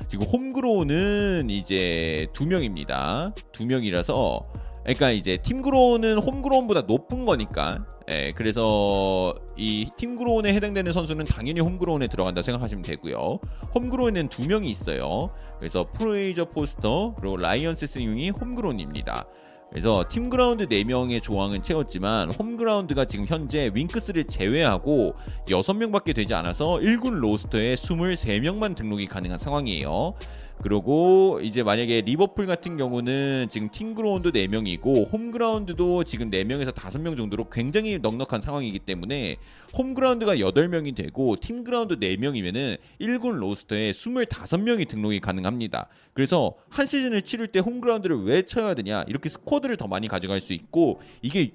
지금 0.08 0.26
homegrown은 0.28 1.50
이제 1.50 2.28
두 2.32 2.46
명입니다. 2.46 3.34
두 3.52 3.66
명이라서 3.66 4.46
그러니까 4.94 5.10
이제 5.12 5.36
team 5.36 5.64
grown은 5.64 6.18
homegrown보다 6.18 6.82
높은 6.82 7.24
거니까 7.24 7.84
예, 8.10 8.32
그래서 8.34 9.34
이 9.56 9.88
team 9.96 10.19
grown에 10.19 10.52
해당되는 10.54 10.92
선수는 10.92 11.26
당연히 11.26 11.60
homegrown에 11.60 12.08
들어간다 12.08 12.42
생각하시면 12.42 12.82
되고요. 12.82 13.38
homegrown에는 13.74 14.28
두 14.28 14.46
명이 14.48 14.68
있어요. 14.68 15.30
그래서 15.58 15.86
프레이저 15.92 16.46
포스터 16.46 17.14
그리고 17.20 17.36
라이언 17.36 17.76
세세뇽이 17.76 18.30
homegrown입니다. 18.30 19.26
그래서 19.70 20.04
team 20.08 20.34
grown 20.34 20.66
4명의 20.66 21.22
조항은 21.22 21.62
채웠지만 21.62 22.32
homegrown이 22.32 23.04
지금 23.04 23.26
현재 23.28 23.70
윙크스를 23.72 24.24
제외하고 24.24 25.14
6명밖에 25.46 26.12
되지 26.12 26.34
않아서 26.34 26.80
1군 26.80 27.20
로스터에 27.20 27.76
23명만 27.76 28.74
등록이 28.74 29.06
가능한 29.06 29.38
상황이에요. 29.38 30.14
그리고 30.62 31.40
이제 31.42 31.62
만약에 31.62 32.02
리버풀 32.02 32.46
같은 32.46 32.76
경우는 32.76 33.48
지금 33.50 33.70
team 33.70 33.97
grown 33.97 34.30
4명이고 34.30 35.10
homegrown도 35.10 36.04
지금 36.04 36.30
4명에서 36.30 36.74
5명 36.74 37.16
정도로 37.16 37.48
굉장히 37.48 37.98
넉넉한 37.98 38.42
상황이기 38.42 38.80
때문에 38.80 39.36
homegrown이 39.76 40.36
8명이 40.36 40.94
되고 40.94 41.36
team 41.36 41.64
grown 41.64 41.98
4명이면은 41.98 42.76
1군 43.00 43.36
로스터에 43.36 43.92
25명이 43.92 44.86
등록이 44.86 45.20
가능합니다. 45.20 45.88
그래서 46.12 46.54
한 46.68 46.84
시즌을 46.84 47.22
치를 47.22 47.46
때 47.46 47.60
homegrown을 47.60 48.24
왜 48.24 48.42
채워야 48.42 48.74
되냐? 48.74 49.04
이렇게 49.08 49.30
스쿼드를 49.30 49.78
더 49.78 49.88
많이 49.88 50.08
가져갈 50.08 50.42
수 50.42 50.52
있고 50.52 51.00
이게 51.22 51.52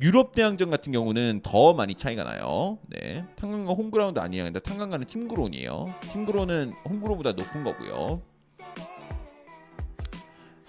유럽 0.00 0.32
대항전 0.32 0.70
같은 0.70 0.92
경우는 0.92 1.40
더 1.42 1.74
많이 1.74 1.94
차이가 1.94 2.22
나요. 2.22 2.78
네. 2.88 3.24
탕강가 3.36 3.72
homegrown 3.72 4.20
아니에요. 4.20 4.44
근데 4.44 4.60
탕강가는 4.60 5.06
team 5.06 5.31
grown이에요. 5.31 5.94
team 6.00 6.25
grown은 6.25 6.74
homegrown보다 6.88 7.32
높은 7.32 7.64
거고요. 7.64 8.22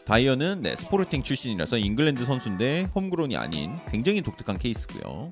다이어는 0.05 0.61
네, 0.61 0.75
스포르팅 0.75 1.21
출신이라서 1.21 1.77
잉글랜드 1.77 2.25
선수인데 2.25 2.87
homegrown이 2.95 3.37
아닌 3.37 3.77
굉장히 3.89 4.21
독특한 4.21 4.57
케이스고요. 4.57 5.31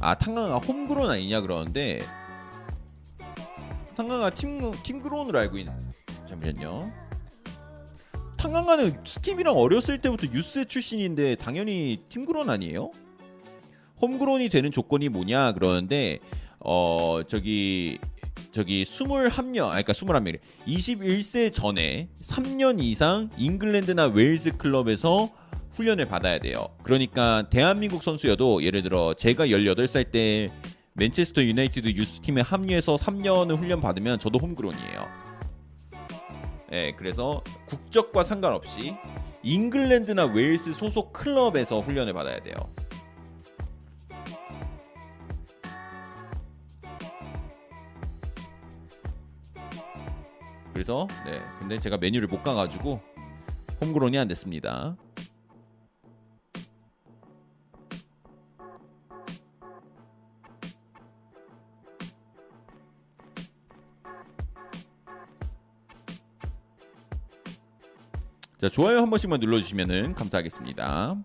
아 0.00 0.14
탕강가 0.16 0.58
homegrown 0.58 1.10
아니냐 1.10 1.40
그러는데 1.40 2.00
탕강가 3.96 4.30
team 4.30 4.70
team 4.70 4.91
grown으로 4.91 5.38
알고 5.38 5.58
있는 5.58 5.72
잠시만요. 6.28 7.01
탕강가는 8.42 9.04
스킵이랑 9.04 9.56
어렸을 9.56 9.98
때부터 9.98 10.26
유스 10.32 10.64
출신인데 10.64 11.36
당연히 11.36 12.00
team 12.08 12.27
grown 12.27 12.50
아니에요? 12.50 12.90
homegrown이 14.00 14.48
되는 14.48 14.72
조건이 14.72 15.08
뭐냐 15.08 15.52
그러는데 15.52 16.18
어 16.58 17.20
저기 17.28 18.00
저기 18.50 18.82
21년, 18.82 19.70
아니 19.70 19.84
그러니까 19.84 19.92
21명, 19.92 20.40
21세 20.66 21.52
전에 21.52 22.08
3년 22.20 22.82
이상 22.82 23.30
잉글랜드나 23.38 24.06
웨일즈 24.06 24.56
클럽에서 24.56 25.28
훈련을 25.74 26.06
받아야 26.06 26.40
돼요. 26.40 26.66
그러니까 26.82 27.48
대한민국 27.48 28.02
선수여도 28.02 28.64
예를 28.64 28.82
들어 28.82 29.14
제가 29.14 29.46
18살 29.46 30.10
때 30.10 30.50
맨체스터 30.94 31.44
유나이티드 31.44 31.90
유스 31.90 32.20
팀에 32.22 32.40
합류해서 32.40 32.96
3년을 32.96 33.56
훈련 33.56 33.80
받으면 33.80 34.18
저도 34.18 34.40
홈그론이에요. 34.40 35.31
예, 36.72 36.92
그래서 36.96 37.42
국적과 37.66 38.22
상관없이 38.22 38.96
잉글랜드나 39.42 40.26
웨일스 40.26 40.72
소속 40.72 41.12
클럽에서 41.12 41.80
훈련을 41.80 42.14
받아야 42.14 42.38
돼요. 42.40 42.54
그래서 50.72 51.06
네, 51.26 51.40
근데 51.58 51.78
제가 51.78 51.98
메뉴를 51.98 52.26
못 52.26 52.42
가가지고 52.42 53.00
홈그론이 53.82 54.18
안 54.18 54.26
됐습니다. 54.28 54.96
자 68.62 68.68
좋아요 68.68 68.98
한 68.98 69.10
번씩만 69.10 69.40
눌러주시면 69.40 70.14
감사하겠습니다. 70.14 71.16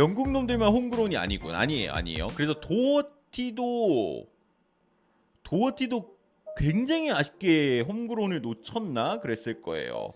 영국 0.00 0.30
놈들만 0.30 0.72
홈그론이 0.72 1.18
아니군. 1.18 1.54
아니에요, 1.54 1.92
아니에요. 1.92 2.28
그래서 2.28 2.54
도어티도 2.54 4.26
도어티도 5.42 6.16
굉장히 6.56 7.12
아쉽게 7.12 7.80
홈그론을 7.80 8.40
놓쳤나 8.40 9.20
그랬을 9.20 9.60
거예요. 9.60 10.08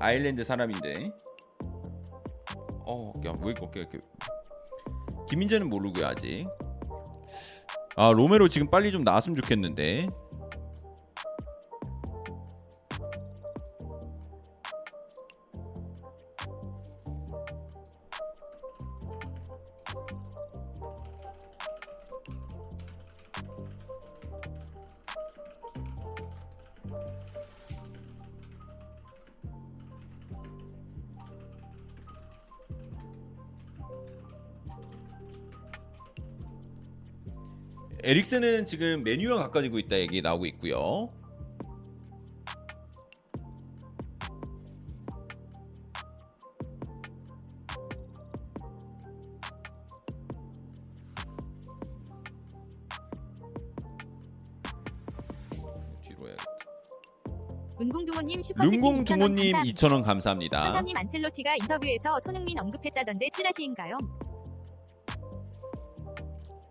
아일랜드 0.00 0.42
사람인데. 0.42 1.12
어, 2.90 3.12
야, 3.24 3.32
왜 3.40 3.52
이렇게 3.52 3.80
이렇게 3.80 4.00
김민재는 5.28 5.68
모르고요 5.68 6.06
아직. 6.06 6.48
아 7.94 8.10
로메로 8.10 8.48
지금 8.48 8.68
빨리 8.68 8.90
좀 8.90 9.04
나왔으면 9.04 9.36
좋겠는데. 9.36 10.08
에릭센은 38.08 38.64
지금 38.64 39.04
메뉴가 39.04 39.34
가까워지고 39.36 39.78
있다 39.80 39.98
얘기 39.98 40.22
나오고 40.22 40.46
있고요. 40.46 41.10
lun공 57.78 59.04
2,000원 59.04 59.04
두모님 59.06 59.52
감사합니다. 59.52 59.60
2,000원 59.60 60.02
감사합니다. 60.02 60.64
선생님 60.64 60.96
안첼로티가 60.96 61.56
인터뷰에서 61.56 62.18
손흥민 62.20 62.58
언급했다던데 62.58 63.28
찌라시인가요? 63.34 63.98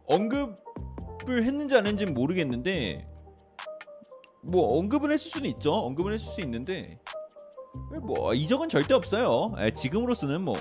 언급 0.07 0.66
을 1.29 1.43
했는지 1.43 1.75
안 1.75 1.85
했는지는 1.85 2.13
모르겠는데 2.13 3.07
뭐 4.43 4.77
언급은 4.77 5.11
했을 5.11 5.29
수는 5.31 5.49
있죠. 5.51 5.73
언급은 5.73 6.13
했을 6.13 6.27
수 6.27 6.41
있는데 6.41 6.99
뭐 8.01 8.33
이적은 8.33 8.69
절대 8.69 8.93
없어요. 8.93 9.53
예, 9.59 9.71
지금으로서는 9.71 10.41
뭐 10.41 10.55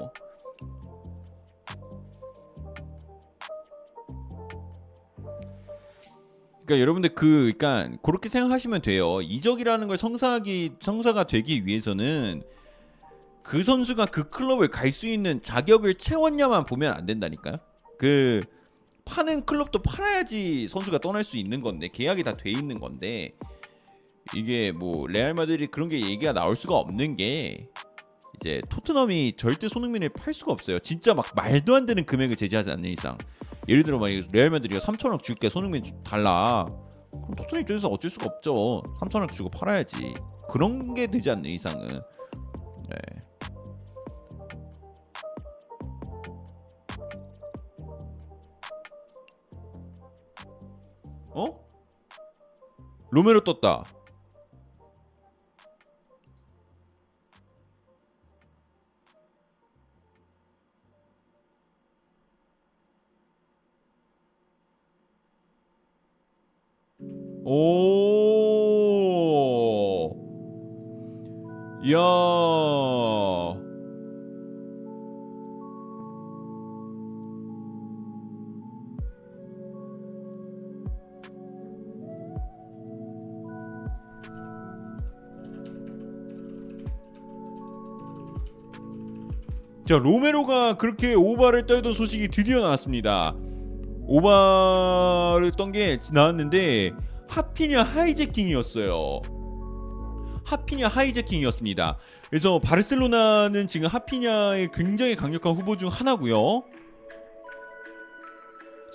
그러니까 6.67 6.81
여러분들 6.81 7.15
그 7.15 7.53
그러니까 7.57 7.97
그렇게 8.03 8.28
생각하시면 8.28 8.83
돼요. 8.83 9.20
이적이라는 9.23 9.86
걸 9.86 9.97
성사하기 9.97 10.77
성사가 10.81 11.25
되기 11.25 11.65
위해서는 11.65 12.43
그 13.45 13.62
선수가 13.62 14.07
그 14.07 14.28
클럽을 14.31 14.69
갈 14.69 14.91
수 14.91 15.07
있는 15.07 15.41
자격을 15.41 15.95
채웠냐만 15.95 16.67
보면 16.67 16.93
안 16.93 17.07
된다니까요. 17.07 17.59
그 17.99 18.41
파는 19.07 19.47
클럽도 19.47 19.81
팔아야지 19.83 20.68
선수가 20.68 20.99
떠날 20.99 21.25
수 21.25 21.39
있는 21.39 21.62
건데 21.62 21.89
계약이 21.89 22.23
다 22.25 22.36
돼 22.36 22.51
있는 22.51 22.78
건데 22.78 23.35
이게 24.35 24.73
뭐 24.73 25.07
레알 25.07 25.33
마드리 25.33 25.68
그런 25.68 25.89
게 25.89 26.01
얘기가 26.01 26.33
나올 26.33 26.57
수가 26.57 26.75
없는 26.76 27.17
게 27.17 27.68
이제 28.36 28.60
토트넘이 28.68 29.35
절대 29.36 29.68
손흥민을 29.68 30.10
팔 30.10 30.35
수가 30.35 30.52
없어요. 30.52 30.78
진짜 30.81 31.15
막 31.15 31.25
말도 31.35 31.75
안 31.75 31.86
되는 31.86 32.05
금액을 32.05 32.36
제시하지 32.36 32.70
않는 32.73 32.91
이상 32.91 33.17
예를 33.68 33.83
들어 33.85 33.99
막 33.99 34.09
레알 34.33 34.51
마드리가 34.51 34.81
3천억 34.81 35.23
줄게 35.23 35.49
손흥민 35.49 35.83
달라 36.05 36.67
그럼 37.10 37.35
토트넘 37.36 37.62
입장에서 37.62 37.89
어쩔 37.89 38.10
수가 38.10 38.26
없죠. 38.26 38.83
3천억 39.01 39.33
주고 39.33 39.49
팔아야지 39.49 40.15
그런 40.51 40.93
게 40.94 41.07
되지 41.07 41.31
않는 41.31 41.49
이상은 41.49 41.89
네. 42.91 42.97
어? 51.36 51.60
로메로 53.10 53.44
떴다. 53.44 53.84
오. 67.44 68.56
야. 71.92 71.97
자 89.86 89.98
로메로가 89.98 90.74
그렇게 90.74 91.15
오바를 91.15 91.66
떨던 91.66 91.92
소식이 91.94 92.28
드디어 92.28 92.60
나왔습니다. 92.60 93.34
오바를 94.08 95.52
떤 95.56 95.70
게 95.73 95.98
나왔는데 96.12 96.92
하피냐 97.28 97.82
하이제킹이었어요. 97.82 99.20
하피냐 100.44 100.89
하이제킹이었습니다. 100.89 101.98
그래서 102.31 102.58
바르셀로나는 102.58 103.66
지금 103.68 103.89
하피냐의 103.89 104.70
굉장히 104.73 105.15
강력한 105.15 105.55
후보 105.55 105.76
중 105.76 105.89
하나고요. 105.89 106.62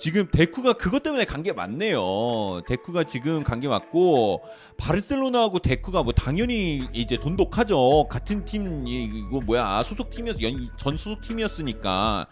지금 0.02 0.26
데쿠가 0.30 0.72
그것 0.74 1.02
때문에 1.02 1.24
간 1.24 1.42
게 1.42 1.52
맞네요. 1.52 2.62
데쿠가 2.66 3.04
지금 3.04 3.42
간 3.44 3.60
게 3.60 3.68
맞고 3.68 4.42
바르셀로나하고 4.76 5.60
데쿠가 5.60 6.02
뭐 6.02 6.12
당연히 6.12 6.82
이제 6.92 7.16
돈독하죠. 7.16 8.08
같은 8.08 8.44
팀 8.44 8.86
이거 8.86 9.40
뭐야 9.40 9.82
소속 9.84 10.10
팀이었 10.10 10.42
연- 10.42 10.68
전 10.76 10.96
소속 10.96 11.20
팀이었으니까. 11.22 12.26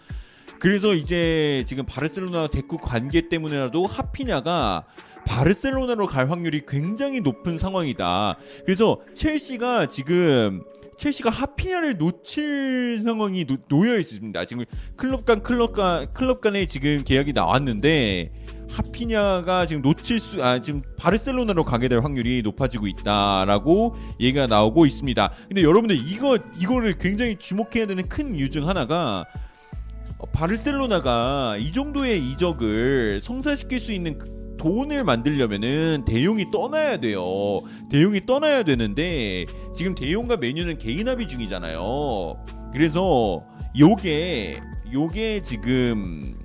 그래서 0.58 0.94
이제 0.94 1.64
지금 1.68 1.86
바르셀로나 1.86 2.48
데쿠 2.48 2.78
관계 2.78 3.28
때문에라도 3.28 3.86
하피냐가 3.86 4.84
바르셀로나로 5.26 6.06
갈 6.06 6.28
확률이 6.30 6.62
굉장히 6.66 7.20
높은 7.20 7.56
상황이다. 7.56 8.36
그래서 8.66 8.98
첼시가 9.14 9.86
지금 9.86 10.64
첼시가 11.00 11.30
하피냐를 11.30 11.96
놓칠 11.96 13.00
상황이 13.02 13.46
놓, 13.46 13.66
놓여 13.68 13.98
있습니다. 13.98 14.44
지금 14.44 14.66
클럽 14.96 15.24
간 15.24 15.42
클럽 15.42 15.72
간 15.72 16.12
클럽 16.12 16.42
간에 16.42 16.66
지금 16.66 17.02
계약이 17.04 17.32
나왔는데 17.32 18.30
하피냐가 18.68 19.64
지금 19.64 19.80
놓칠 19.80 20.20
수, 20.20 20.44
아, 20.44 20.60
지금 20.60 20.82
바르셀로나로 20.98 21.64
가게 21.64 21.88
될 21.88 22.00
확률이 22.00 22.42
높아지고 22.42 22.86
있다라고 22.86 23.96
얘기가 24.20 24.46
나오고 24.46 24.84
있습니다. 24.84 25.32
근데 25.48 25.62
여러분들 25.62 25.96
이거, 26.06 26.38
이거를 26.60 26.98
굉장히 26.98 27.36
주목해야 27.38 27.86
되는 27.86 28.06
큰 28.06 28.38
이유 28.38 28.50
중 28.50 28.68
하나가 28.68 29.24
어, 30.18 30.26
바르셀로나가 30.26 31.56
이 31.58 31.72
정도의 31.72 32.22
이적을 32.26 33.22
성사시킬 33.22 33.80
수 33.80 33.92
있는 33.92 34.18
그 34.18 34.39
돈을 34.60 35.04
만들려면은 35.04 36.04
대용이 36.04 36.50
떠나야 36.50 36.98
돼요. 36.98 37.62
대용이 37.90 38.26
떠나야 38.26 38.62
되는데 38.62 39.46
지금 39.74 39.94
대용과 39.94 40.36
메뉴는 40.36 40.76
개인 40.76 41.08
합의 41.08 41.26
중이잖아요. 41.26 42.44
그래서 42.70 43.42
요게 43.78 44.60
요게 44.92 45.42
지금 45.44 46.38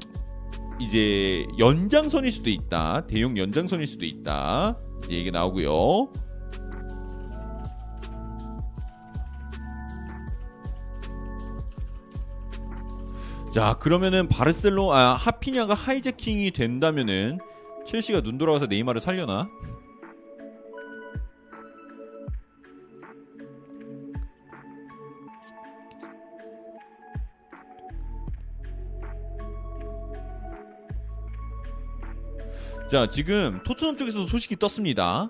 이제 0.80 1.46
연장선일 1.60 2.32
수도 2.32 2.50
있다. 2.50 3.06
대용 3.06 3.38
연장선일 3.38 3.86
수도 3.86 4.06
있다. 4.06 4.78
이제 5.04 5.16
얘기 5.16 5.30
나오고요. 5.30 6.14
자 13.54 13.78
그러면은 13.82 14.30
바르셀로 14.30 14.94
아 14.94 15.16
하피냐가 15.16 15.74
하이제킹이 15.74 16.52
된다면은 16.52 17.40
첼시가 17.86 18.22
눈 18.22 18.38
돌아가서 18.38 18.66
네이마르를 18.66 19.00
살려나? 19.00 19.48
자 32.90 33.10
지금 33.10 33.62
토트넘 33.64 33.98
쪽에서 33.98 34.26
소식이 34.26 34.58
떴습니다. 34.58 35.30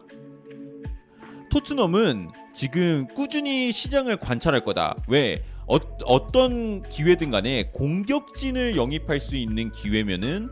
토트넘은 1.50 2.30
지금 2.54 3.08
꾸준히 3.16 3.72
시장을 3.72 4.18
관찰할 4.18 4.64
거다. 4.64 4.96
왜? 5.08 5.44
어, 5.68 5.78
어떤 6.06 6.84
기회든 6.84 7.32
간에 7.32 7.72
공격진을 7.74 8.76
영입할 8.76 9.20
수 9.20 9.36
있는 9.36 9.72
기회면은 9.72 10.50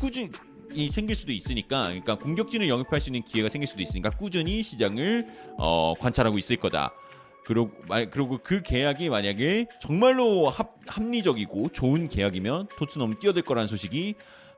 꾸준 0.00 0.30
히 0.76 0.88
생길 0.90 1.16
수도 1.16 1.32
있으니까 1.32 1.84
그러니까 1.84 2.16
공격진을 2.16 2.68
영입할 2.68 3.00
수 3.00 3.08
있는 3.08 3.22
기회가 3.22 3.48
생길 3.48 3.66
수도 3.66 3.82
있으니까 3.82 4.10
꾸준히 4.10 4.62
시장을 4.62 5.26
어, 5.56 5.94
관찰하고 5.98 6.36
있을 6.38 6.56
거다. 6.56 6.92
그리고 7.46 7.70
마- 7.88 8.04
그리고 8.04 8.38
그 8.42 8.60
계약이 8.60 9.08
만약에 9.08 9.66
정말로 9.80 10.48
합, 10.50 10.76
합리적이고 10.86 11.70
좋은 11.70 12.08
계약이면 12.08 12.68
토트넘 12.76 13.18
뛰어들 13.20 13.42
거라는 13.42 13.68
소식이 13.68 14.14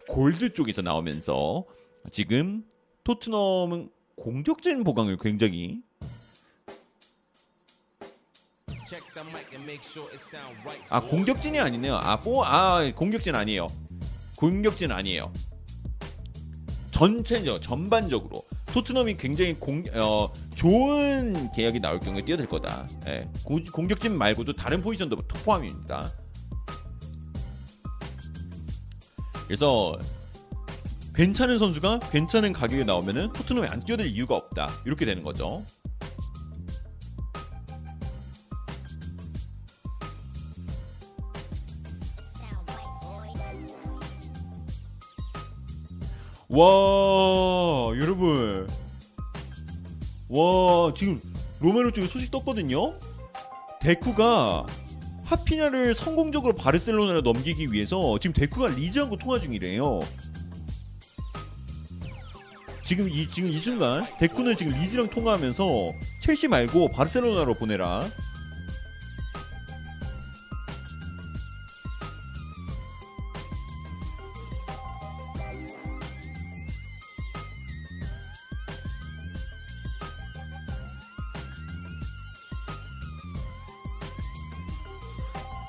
골드 0.08 0.54
쪽에서 0.54 0.82
나오면서 0.82 1.64
지금 2.10 2.64
토트넘은 3.04 3.90
공격진 4.16 4.82
보강을 4.82 5.18
굉장히. 5.18 5.80
아. 10.88 11.00
공격진이 11.00 11.60
아니네요. 11.60 11.94
아뽀아 11.96 12.90
공격진 12.96 13.34
아니에요. 13.36 13.68
공격진 14.36 14.90
아니에요. 14.90 15.30
전체적 16.98 17.62
전반적으로 17.62 18.42
토트넘이 18.66 19.16
굉장히 19.18 19.54
공, 19.54 19.84
어, 19.94 20.32
좋은 20.56 21.52
계약이 21.52 21.78
나올 21.78 22.00
경우에 22.00 22.24
뛰어들 22.24 22.46
거다. 22.48 22.88
예, 23.06 23.20
고- 23.44 23.60
공격진 23.72 24.18
말고도 24.18 24.54
다른 24.54 24.82
포지션도 24.82 25.14
포함입니다. 25.44 26.10
그래서 29.46 29.96
괜찮은 31.14 31.58
선수가 31.58 32.00
괜찮은 32.10 32.52
가격에 32.52 32.82
나오면은 32.82 33.32
토트넘이 33.32 33.68
안 33.68 33.84
뛰어들 33.84 34.06
이유가 34.08 34.34
없다. 34.34 34.68
이렇게 34.84 35.06
되는 35.06 35.22
거죠. 35.22 35.64
와 46.50 47.92
여러분. 47.98 48.66
와 50.30 50.92
지금 50.94 51.20
로메로 51.60 51.90
쪽에 51.92 52.06
소식 52.06 52.30
떴거든요? 52.30 52.94
데쿠가 53.80 54.64
하피냐를 55.24 55.94
성공적으로 55.94 56.54
바르셀로나로 56.54 57.20
넘기기 57.20 57.68
위해서 57.70 58.18
지금 58.18 58.32
데쿠가 58.32 58.68
리즈하고 58.68 59.16
통화 59.18 59.38
중이래요. 59.38 60.00
지금 62.82 63.10
이 63.10 63.30
지금 63.30 63.50
이 63.50 63.58
순간 63.58 64.06
데쿠는 64.18 64.56
지금 64.56 64.72
리즈랑 64.72 65.10
통화하면서 65.10 65.64
첼시 66.22 66.48
말고 66.48 66.92
바르셀로나로 66.92 67.54
보내라 67.54 68.02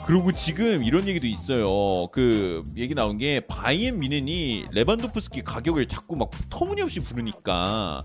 그리고 0.09 0.31
지금 0.31 0.83
이런 0.83 1.07
얘기도 1.07 1.27
있어요. 1.27 2.07
그 2.07 2.63
얘기 2.75 2.95
나온 2.95 3.19
게 3.19 3.41
바이엔 3.41 3.99
미넨이 3.99 4.65
레반도프스키 4.71 5.43
가격을 5.43 5.85
자꾸 5.85 6.15
막 6.15 6.31
터무니없이 6.49 6.99
부르니까 6.99 8.03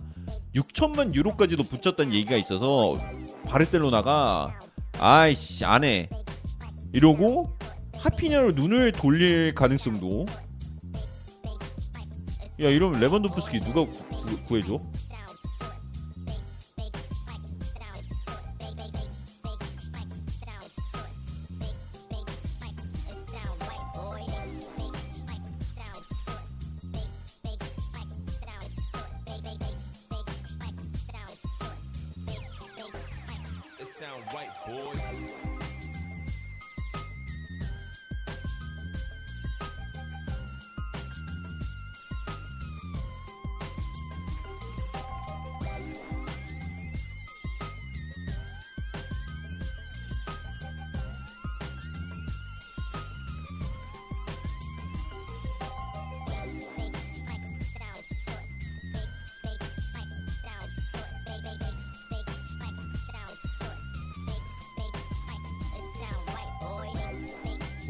6천만 0.55 1.15
유로까지도 1.15 1.63
붙였다는 1.63 2.13
얘기가 2.13 2.37
있어서 2.37 2.99
바르셀로나가 3.47 4.59
아이씨 4.99 5.65
안 5.65 5.85
해 5.85 6.11
이러고 6.93 7.57
하피냐로 7.97 8.53
눈을 8.53 8.93
돌릴 8.93 9.55
가능성도 9.55 10.27
야 12.61 12.69
이러면 12.69 13.01
레반도프스키 13.01 13.61
누가 13.61 13.87
구, 13.87 13.93
구- 14.27 14.45
구해줘? 14.45 14.79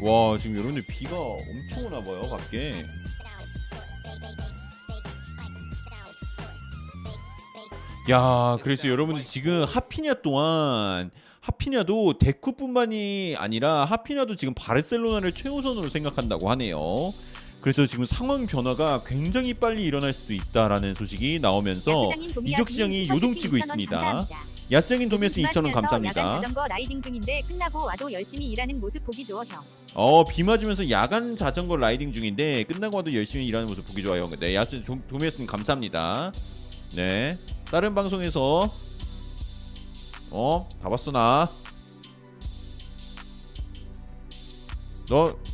와 0.01 0.37
지금 0.37 0.57
여러분들 0.57 0.83
비가 0.87 1.17
엄청 1.17 1.85
오나 1.85 2.01
봐요 2.01 2.27
밖에 2.29 2.85
야 8.09 8.57
그래서 8.61 8.87
여러분들 8.87 9.23
지금 9.23 9.63
하피냐 9.63 10.15
또한 10.21 11.09
하피냐도 11.39 12.17
데쿠뿐만이 12.17 13.35
아니라 13.37 13.85
하피냐도 13.85 14.35
지금 14.35 14.53
바르셀로나를 14.53 15.31
최우선으로 15.31 15.89
생각한다고 15.89 16.49
하네요 16.51 17.13
그래서 17.61 17.87
지금 17.87 18.05
상황 18.05 18.45
변화가 18.45 19.03
굉장히 19.07 19.55
빨리 19.55 19.83
일어날 19.85 20.13
수도 20.13 20.33
있다라는 20.33 20.93
소식이 20.93 21.39
나오면서 21.39 22.11
이적 22.43 22.69
시장이 22.69 23.07
요동치고 23.09 23.57
2,000원 23.57 23.59
있습니다. 23.59 24.27
2,000원 24.69 25.09
주말이면서 25.09 25.41
야간 25.41 25.71
감사합니다 25.71 26.35
자전거 26.41 26.67
라이딩 26.67 27.01
중인데 27.01 27.41
끝나고 27.47 27.85
와도 27.85 28.11
열심히 28.11 28.45
일하는 28.51 28.79
모습 28.79 29.03
보기 29.03 29.25
좋어 29.25 29.43
형. 29.45 29.63
어, 29.97 30.25
비 30.25 30.43
맞으면서 30.43 30.89
야간 30.89 31.37
자전거 31.37 31.77
라이딩 31.77 32.11
중인데 32.11 32.63
끝나고 32.65 32.97
와도 32.97 33.13
열심히 33.13 33.47
일하는 33.47 33.67
모습 33.67 33.85
보기 33.85 34.03
좋아요. 34.03 34.29
네, 34.39 34.53
야스 34.53 34.81
도- 34.81 34.99
도매스님 35.07 35.47
감사합니다. 35.47 36.33
네, 36.95 37.37
다른 37.65 37.95
방송에서 37.95 38.73
어, 40.31 40.67
다 40.81 40.89
봤어 40.89 41.11
나. 41.11 41.49
너 45.07 45.37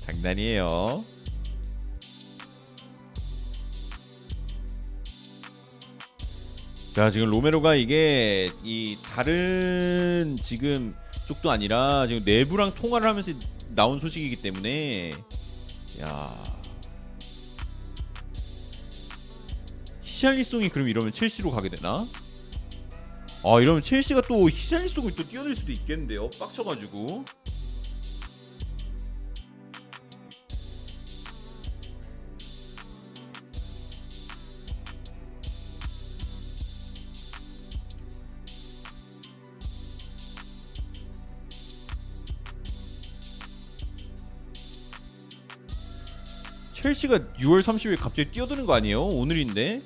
장난이에요. 0.00 1.04
자 6.94 7.10
지금 7.10 7.28
로메로가 7.28 7.74
이게 7.74 8.52
이 8.62 8.96
다른 9.02 10.38
지금 10.40 10.94
쪽도 11.26 11.50
아니라 11.50 12.06
지금 12.06 12.22
내부랑 12.24 12.76
통화를 12.76 13.08
하면서 13.08 13.32
나온 13.70 13.98
소식이기 13.98 14.36
때문에. 14.36 15.10
야. 16.00 16.60
히샬리송이 20.02 20.68
그럼 20.68 20.86
이러면 20.86 21.10
첼시로 21.10 21.50
가게 21.50 21.68
되나? 21.68 22.06
아 23.42 23.60
이러면 23.60 23.82
첼시가 23.82 24.22
또 24.28 24.48
히샬리송을 24.48 25.16
또 25.16 25.26
뛰어들 25.26 25.56
수도 25.56 25.72
있겠는데요. 25.72 26.30
빡쳐가지고 26.38 27.24
첼시가 46.84 47.16
6월 47.16 47.62
30일 47.62 47.98
갑자기 47.98 48.30
뛰어드는 48.30 48.66
거 48.66 48.74
아니에요? 48.74 49.02
오늘인데? 49.04 49.80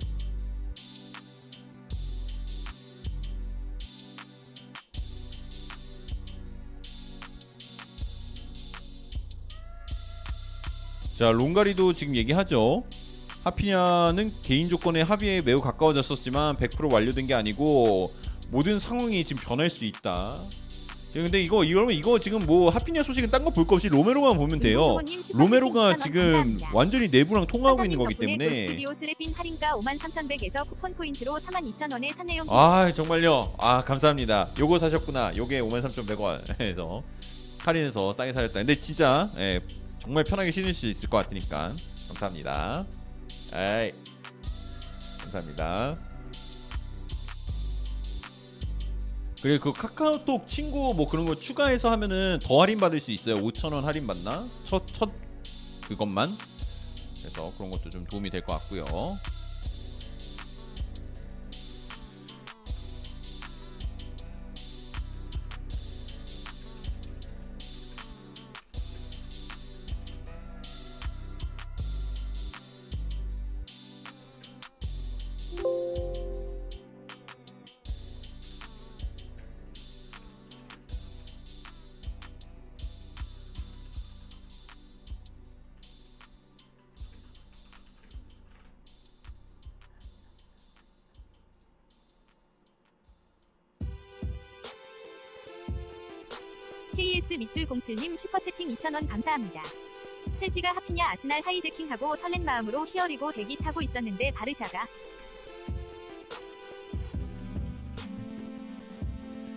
자 11.16 11.30
롱가리도 11.30 11.92
지금 11.92 12.16
얘기하죠. 12.16 12.82
하피냐는 13.44 14.32
개인 14.42 14.68
조건의 14.68 15.04
합의에 15.04 15.40
매우 15.42 15.60
가까워졌었지만 15.60 16.56
100% 16.56 16.92
완료된 16.92 17.28
게 17.28 17.34
아니고 17.34 18.12
모든 18.50 18.80
상황이 18.80 19.22
지금 19.22 19.40
변할 19.40 19.70
수 19.70 19.84
있다. 19.84 20.40
자, 21.18 21.22
근데 21.24 21.42
이거 21.42 21.64
이러면 21.64 21.94
이거 21.96 22.16
지금 22.20 22.38
뭐 22.46 22.70
하피냐 22.70 23.02
소식은 23.02 23.30
딴 23.32 23.42
거 23.44 23.50
볼 23.50 23.66
거 23.66 23.74
없이 23.74 23.88
로메로만 23.88 24.36
보면 24.36 24.60
돼요. 24.60 24.96
로메로가 25.34 25.94
2,000원 25.94 26.02
지금. 26.02 26.58
완전히 26.72 27.08
내부랑 27.08 27.44
통화하고 27.48 27.82
있는 27.84 27.98
거기 27.98 28.14
때문에. 28.14 28.46
골스튜디오 28.46 28.94
스래핀 28.94 29.32
할인가 29.34 29.72
53,100에서 29.72 30.68
쿠폰 30.68 30.94
포인트로 30.94 31.40
42,000원에 31.40 32.16
샀네요. 32.16 32.44
아 32.48 32.92
정말요? 32.94 33.52
아 33.58 33.80
감사합니다. 33.80 34.50
요거 34.60 34.78
사셨구나. 34.78 35.36
요게 35.36 35.60
53,100원 35.62 36.60
해서 36.60 37.02
할인해서 37.58 38.12
싸게 38.12 38.32
사셨다. 38.32 38.54
근데 38.60 38.76
진짜 38.76 39.28
예, 39.38 39.60
정말 40.00 40.22
편하게 40.22 40.52
신을 40.52 40.72
수 40.72 40.86
있을 40.86 41.08
것 41.10 41.16
같으니까. 41.16 41.74
감사합니다. 42.06 42.86
에이. 43.54 43.92
감사합니다 45.20 45.96
그리고 49.42 49.72
그 49.72 49.80
카카오톡 49.80 50.48
친구 50.48 50.92
뭐 50.94 51.06
그런 51.08 51.24
거 51.26 51.36
추가해서 51.38 51.90
하면은 51.92 52.38
더 52.42 52.60
할인 52.60 52.78
받을 52.78 52.98
수 52.98 53.12
있어요. 53.12 53.36
5,000원 53.36 53.82
할인 53.82 54.06
받나? 54.06 54.48
첫 54.64 54.84
첫 54.92 55.08
그것만. 55.86 56.36
그래서 57.22 57.52
그런 57.56 57.70
것도 57.70 57.90
좀 57.90 58.04
도움이 58.06 58.30
될 58.30 58.42
것 58.42 58.52
같고요 58.54 59.18
밑줄 97.38 97.66
07님 97.66 98.16
슈퍼채팅 98.16 98.68
2,000원 98.74 99.08
감사합니다. 99.08 99.62
첼시가 100.40 100.70
하피냐 100.74 101.10
아스날 101.10 101.40
하이제킹하고 101.44 102.16
설렌 102.16 102.44
마음으로 102.44 102.86
히어리고 102.86 103.32
대기 103.32 103.56
타고 103.56 103.80
있었는데 103.80 104.32
바르샤가 104.32 104.86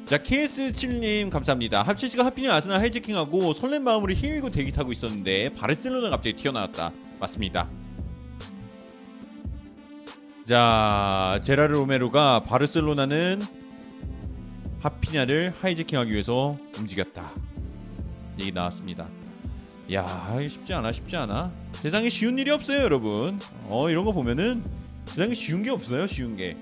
자 0.06 0.18
KS7님 0.18 1.30
감사합니다. 1.30 1.84
합치시가 1.84 2.26
하피냐 2.26 2.53
아스날 2.53 2.80
하이제킹하고 2.82 3.53
설렘 3.53 3.84
마음으로 3.84 4.14
힘이고 4.14 4.50
대기 4.50 4.72
타고 4.72 4.92
있었는데 4.92 5.53
바르셀로나 5.56 6.10
갑자기 6.10 6.35
튀어나왔다. 6.35 6.92
맞습니다. 7.19 7.69
자 10.45 11.40
제라르 11.43 11.74
로메로가 11.74 12.43
바르셀로나는 12.43 13.42
하피냐를 14.82 15.53
하이제킹하기 15.61 16.11
위해서 16.11 16.58
움직였다. 16.77 17.32
얘기 18.40 18.51
나왔습니다. 18.51 19.08
야 19.93 20.06
쉽지 20.48 20.74
않아 20.74 20.92
쉽지 20.92 21.16
않아. 21.18 21.51
세상에 21.74 22.10
쉬운 22.10 22.38
일이 22.38 22.51
없어요 22.51 22.80
여러분. 22.80 23.40
어 23.68 23.90
이런 23.90 24.06
거 24.06 24.11
보면은 24.11 24.64
세상에 25.06 25.34
쉬운 25.34 25.64
게 25.64 25.69
없어요 25.69 26.08
쉬운 26.08 26.35
게. 26.35 26.56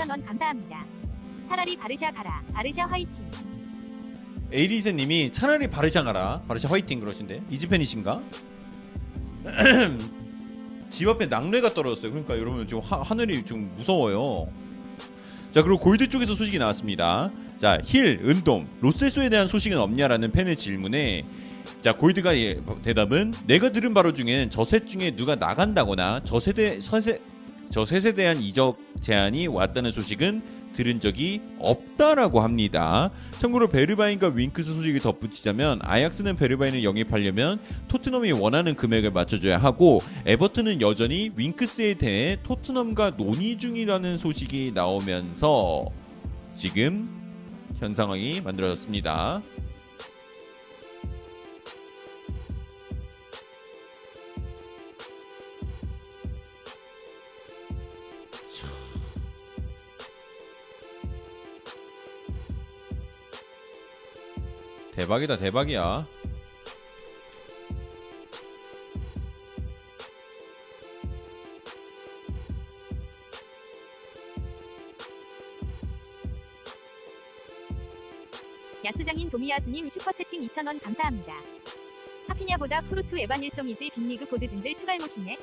성원 0.00 0.24
감사합니다. 0.24 0.82
차라리 1.46 1.76
바르샤 1.76 2.10
가라. 2.10 2.42
바르샤 2.54 2.86
화이팅. 2.86 3.30
에이리세 4.50 4.92
님이 4.92 5.30
차라리 5.30 5.66
바르샤 5.68 6.02
가라. 6.02 6.40
바르샤 6.48 6.70
화이팅 6.70 7.00
그러신데. 7.00 7.42
리즈팬이신가? 7.50 8.22
집 10.88 11.06
앞에 11.06 11.26
낙뢰가 11.26 11.74
떨어졌어요. 11.74 12.12
그러니까 12.12 12.38
여러분 12.38 12.66
지금 12.66 12.82
하, 12.82 13.14
날씨 13.14 13.53
좀 13.53 13.72
무서워요. 13.76 14.48
자 15.52 15.62
그리고 15.62 15.78
골드 15.78 16.08
쪽에서 16.08 16.34
소식이 16.34 16.58
나왔습니다. 16.58 17.30
자 17.58 17.78
힐, 17.84 18.20
은돔, 18.24 18.68
로셀소에 18.80 19.28
대한 19.28 19.48
소식은 19.48 19.76
없냐라는 19.78 20.32
팬의 20.32 20.56
질문에 20.56 21.24
자 21.82 21.92
골드가 21.92 22.30
대답은 22.82 23.34
내가 23.46 23.70
들은 23.70 23.92
바로 23.92 24.14
중엔 24.14 24.48
저 24.48 24.67
셋 24.67 24.86
중에 24.86 25.14
누가 25.14 25.34
나간다거나 25.36 26.20
저세대 26.24 26.80
서세 26.80 27.20
저 27.70 27.84
셋에 27.84 28.14
대한 28.14 28.42
이적 28.42 28.78
제안이 29.00 29.46
왔다는 29.46 29.92
소식은 29.92 30.42
들은 30.72 31.00
적이 31.00 31.40
없다라고 31.58 32.40
합니다. 32.40 33.10
참고로 33.32 33.68
베르바인과 33.68 34.28
윙크스 34.28 34.74
소식을 34.74 35.00
덧붙이자면 35.00 35.80
아약스는 35.82 36.36
베르바인을 36.36 36.84
영입하려면 36.84 37.60
토트넘이 37.88 38.32
원하는 38.32 38.74
금액을 38.74 39.10
맞춰줘야 39.10 39.58
하고 39.58 40.00
에버튼은 40.26 40.80
여전히 40.80 41.32
윙크스에 41.34 41.94
대해 41.94 42.36
토트넘과 42.42 43.16
논의 43.16 43.56
중이라는 43.56 44.18
소식이 44.18 44.72
나오면서 44.74 45.86
지금 46.54 47.08
현 47.78 47.94
상황이 47.94 48.40
만들어졌습니다. 48.40 49.42
대박이다 65.00 65.38
대박이야. 65.38 66.06
야스장인 78.84 79.30
도미야스님 79.30 79.88
슈퍼채팅 79.88 80.42
2,000원 80.48 80.82
감사합니다. 80.82 81.32
하피냐보다 82.28 82.82
포르투 82.82 83.18
에바니우송이지 83.20 83.90
빅리그 83.94 84.26
보드진들 84.26 84.74
추갈못이네. 84.74 85.38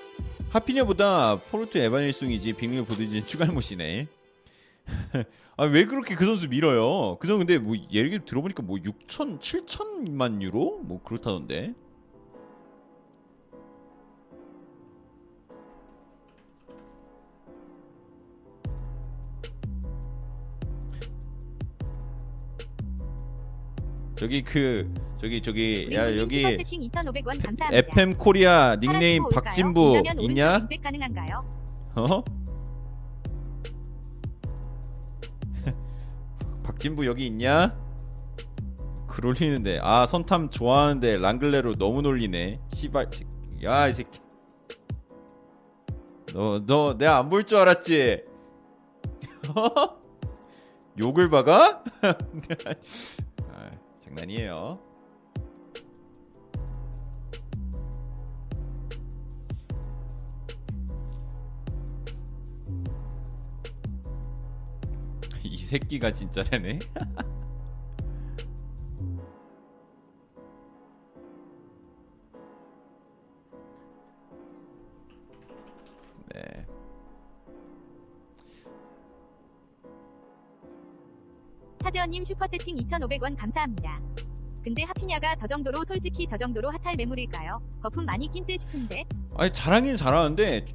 하피냐보다 0.50 1.38
포르투 1.42 1.78
에바니우송이지 1.78 2.54
빅리그 2.54 2.86
보드진 2.86 3.26
추갈못이네. 3.26 4.08
아 5.58 5.64
왜 5.66 5.86
그렇게 5.86 6.16
그 6.16 6.24
선수 6.26 6.48
밀어요? 6.48 7.18
그 7.20 7.28
선수 7.28 7.40
근데 7.40 7.58
뭐 7.58 7.76
얘기 7.92 8.20
들어보니까 8.24 8.62
뭐 8.64 8.78
6천, 8.78 9.40
7천만 9.40 10.42
유로 10.42 10.80
뭐 10.84 11.02
그렇다던데. 11.04 11.74
저기 24.16 24.42
그 24.42 24.92
저기 25.22 25.42
저기 25.42 25.90
야 25.94 26.16
여기 26.18 26.42
슈퍼채팅 26.42 26.82
2,500원 26.90 27.44
감사합니다. 27.44 27.70
FM 27.92 28.16
코리아 28.18 28.76
닉네임? 28.80 29.24
박진부 29.32 30.02
있냐? 30.22 30.68
어? 31.96 32.24
진부 36.80 37.06
여기 37.06 37.26
있냐? 37.28 37.72
글 39.08 39.26
올리는데 39.26 39.80
아 39.82 40.06
선탐 40.06 40.50
좋아하는데 40.50 41.18
랑글레로 41.18 41.76
너무 41.76 42.02
놀리네 42.02 42.60
씨발 42.72 43.10
야이 43.64 43.94
새끼 43.94 44.20
너 46.34 46.60
너 46.66 46.94
내가 46.98 47.18
안 47.18 47.30
볼 47.30 47.44
줄 47.44 47.58
알았지? 47.58 48.24
욕을 51.00 51.30
박아? 51.30 51.84
아, 53.54 53.72
장난이에요 54.04 54.76
이 65.58 65.60
새끼가 65.60 66.12
진짜라네. 66.14 66.78
네. 76.32 76.68
차재원님 81.80 82.24
슈퍼채팅 82.24 82.76
2,500원 82.76 83.36
감사합니다. 83.36 83.98
근데 84.64 84.84
하피냐가 84.84 85.34
저 85.36 85.48
정도로 85.48 85.84
솔직히 85.86 86.28
저 86.30 86.38
정도로 86.38 86.70
핫할 86.70 86.96
매물일까요? 86.98 87.60
거품 87.82 88.06
많이 88.06 88.28
낀 88.28 88.46
듯 88.46 88.60
싶은데 88.60 89.06
아니 89.36 89.52
잘하긴 89.52 89.98
잘하는데 89.98 90.66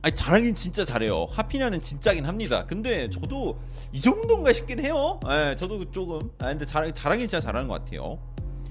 아니 0.00 0.14
잘하긴 0.14 0.54
진짜 0.54 0.84
잘해요. 0.84 1.26
하피냐는 1.30 1.80
진짜긴 1.80 2.24
합니다. 2.24 2.64
근데 2.64 3.10
저도 3.10 3.58
이 3.92 4.00
정도인가 4.00 4.52
싶긴 4.52 4.78
해요. 4.84 5.18
예, 5.28 5.56
저도 5.56 5.90
조금. 5.90 6.30
아 6.38 6.46
근데 6.50 6.64
잘 6.64 6.94
잘하긴 6.94 7.26
진짜 7.26 7.40
잘하는 7.40 7.68
것 7.68 7.84
같아요. 7.84 8.18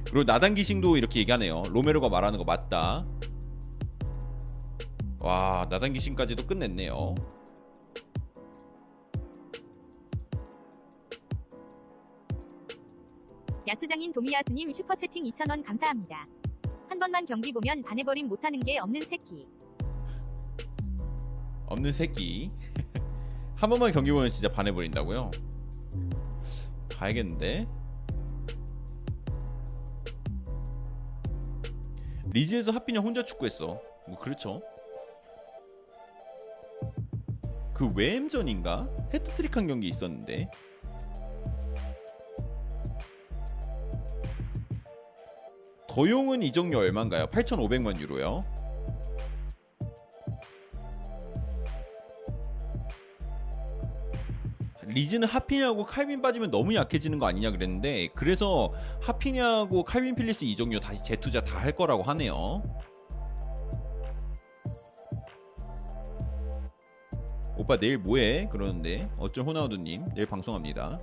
그리고 0.06 0.24
나단기싱도 0.24 0.96
이렇게 0.96 1.20
얘기하네요. 1.20 1.64
로메로가 1.70 2.08
말하는 2.08 2.38
거 2.38 2.46
맞다. 2.46 3.04
와 5.20 5.68
나단기싱까지도 5.70 6.48
끝냈네요. 6.48 7.16
야스장인 13.68 14.14
도미야스님 14.14 14.72
슈퍼채팅 14.72 15.26
2,000원 15.26 15.62
감사합니다. 15.66 16.24
한 16.88 17.00
번만 17.00 17.26
경기 17.26 17.52
보면 17.52 17.82
반해버림 17.82 18.30
못하는 18.30 18.62
게 18.62 18.78
없는 18.80 19.02
새끼. 19.02 19.46
없는 21.68 21.92
새끼. 21.92 22.52
한 23.58 23.70
번만 23.70 23.92
경기 23.92 24.12
보면 24.12 24.32
진짜 24.32 24.50
반해버린다고요? 24.50 25.32
가야겠는데. 26.90 27.68
리즈에서 32.32 32.72
하피냐 32.72 33.00
혼자 33.00 33.24
축구했어. 33.24 33.80
뭐 34.08 34.20
그렇죠. 34.20 34.62
그 37.74 37.92
웨엠전인가 37.94 38.88
헤트트릭한 39.14 39.68
경기 39.68 39.88
있었는데. 39.88 40.50
더용은 45.88 46.44
이적료 46.44 46.78
얼마인가요? 46.80 47.28
8,500만 47.28 48.00
유로요. 48.00 48.57
리즈는 54.88 55.28
하피냐하고 55.28 55.86
칼빈 55.86 56.22
빠지면 56.22 56.52
너무 56.52 56.74
약해지는 56.76 57.20
거 57.20 57.28
아니냐 57.28 57.52
그랬는데 57.52 58.08
그래서 58.16 58.74
하피냐하고 59.02 59.84
칼빈 59.84 60.16
필리스 60.16 60.46
이적료 60.46 60.80
다시 60.80 61.04
재투자 61.04 61.42
다 61.42 61.58
할 61.58 61.72
거라고 61.76 62.04
하네요. 62.04 62.62
오빠 67.58 67.76
내일 67.78 67.98
뭐해? 67.98 68.48
그러는데 68.52 69.10
어쩔 69.18 69.44
호나우드님 69.44 70.10
내일 70.14 70.28
방송합니다. 70.28 71.00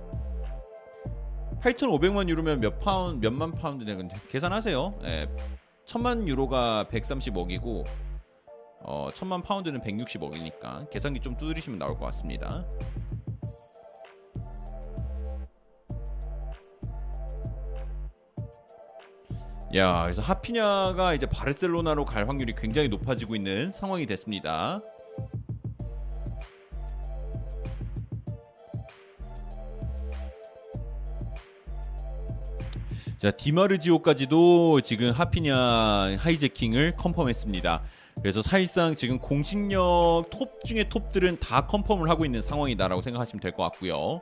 8,500만 1.61 2.29
유로면 2.29 2.61
몇 2.61 2.79
파운 2.79 3.19
몇만 3.19 3.51
파운드냐 3.51 3.95
근데 3.95 4.15
계산하세요. 4.29 4.99
예. 5.03 5.27
천만 5.85 6.27
유로가 6.27 6.85
130억이고 6.89 7.85
어 8.83 9.09
천만 9.13 9.41
파운드는 9.41 9.81
160억이니까 9.81 10.89
계산기 10.89 11.19
좀 11.19 11.35
두드리시면 11.35 11.77
나올 11.79 11.97
것 11.97 12.05
같습니다. 12.05 12.65
야, 19.75 20.03
그래서 20.03 20.21
하피냐가 20.21 21.13
이제 21.13 21.25
바르셀로나로 21.25 22.05
갈 22.05 22.29
확률이 22.29 22.53
굉장히 22.55 22.87
높아지고 22.87 23.35
있는 23.35 23.71
상황이 23.71 24.05
됐습니다. 24.05 24.81
자, 33.17 33.31
디마르지오까지도 33.31 34.81
지금 34.81 35.11
하피냐 35.11 35.55
하이제킹을 36.17 36.93
컨펌했습니다. 36.97 37.81
그래서 38.21 38.41
사실상 38.41 38.95
지금 38.95 39.19
공식력 39.19 40.25
톱 40.29 40.63
중에 40.63 40.87
톱들은 40.89 41.39
다 41.39 41.65
컨펌을 41.65 42.09
하고 42.09 42.25
있는 42.25 42.41
상황이다라고 42.41 43.01
생각하시면 43.01 43.41
될 43.41 43.51
것 43.51 43.63
같고요. 43.63 44.21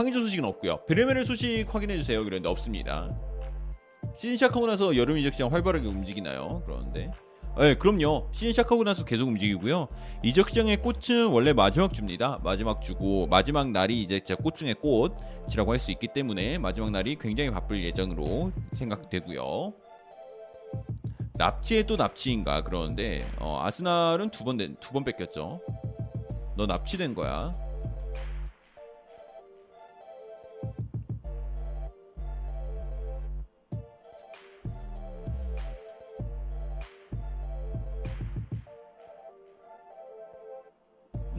황의조 0.00 0.20
소식은 0.22 0.46
없고요. 0.46 0.86
브레멘의 0.86 1.26
소식 1.26 1.66
확인해 1.68 1.98
주세요. 1.98 2.24
그런데 2.24 2.48
없습니다. 2.48 3.10
시즌 4.16 4.32
시작하고 4.36 4.66
나서 4.66 4.96
여름 4.96 5.18
이적 5.18 5.34
시장 5.34 5.52
활발하게 5.52 5.86
움직이나요? 5.86 6.62
그러는데. 6.64 7.10
네, 7.58 7.74
그럼요. 7.74 8.28
시즌 8.32 8.52
시작하고 8.52 8.82
나서 8.82 9.04
계속 9.04 9.28
움직이고요. 9.28 9.88
이적 10.22 10.48
시장의 10.48 10.78
꽃은 10.78 11.26
원래 11.30 11.52
마지막 11.52 11.92
주입니다. 11.92 12.38
마지막 12.42 12.80
주고 12.80 13.26
마지막 13.26 13.70
날이 13.72 14.00
이제 14.00 14.20
꽃 14.42 14.56
중에 14.56 14.72
꽃이라고 14.72 15.70
할 15.70 15.78
수 15.78 15.90
있기 15.90 16.08
때문에 16.08 16.56
마지막 16.56 16.90
날이 16.90 17.16
굉장히 17.16 17.50
바쁠 17.50 17.84
예정으로 17.84 18.52
생각되고요. 18.72 19.74
납치에 21.34 21.82
또 21.82 21.96
납치인가 21.96 22.62
그러는데 22.62 23.28
어, 23.38 23.60
아스날은 23.62 24.30
두 24.30 24.44
번 24.44 24.56
두 24.56 24.92
번 24.94 25.04
뺏겼죠. 25.04 25.60
너 26.56 26.64
납치된 26.64 27.14
거야. 27.14 27.54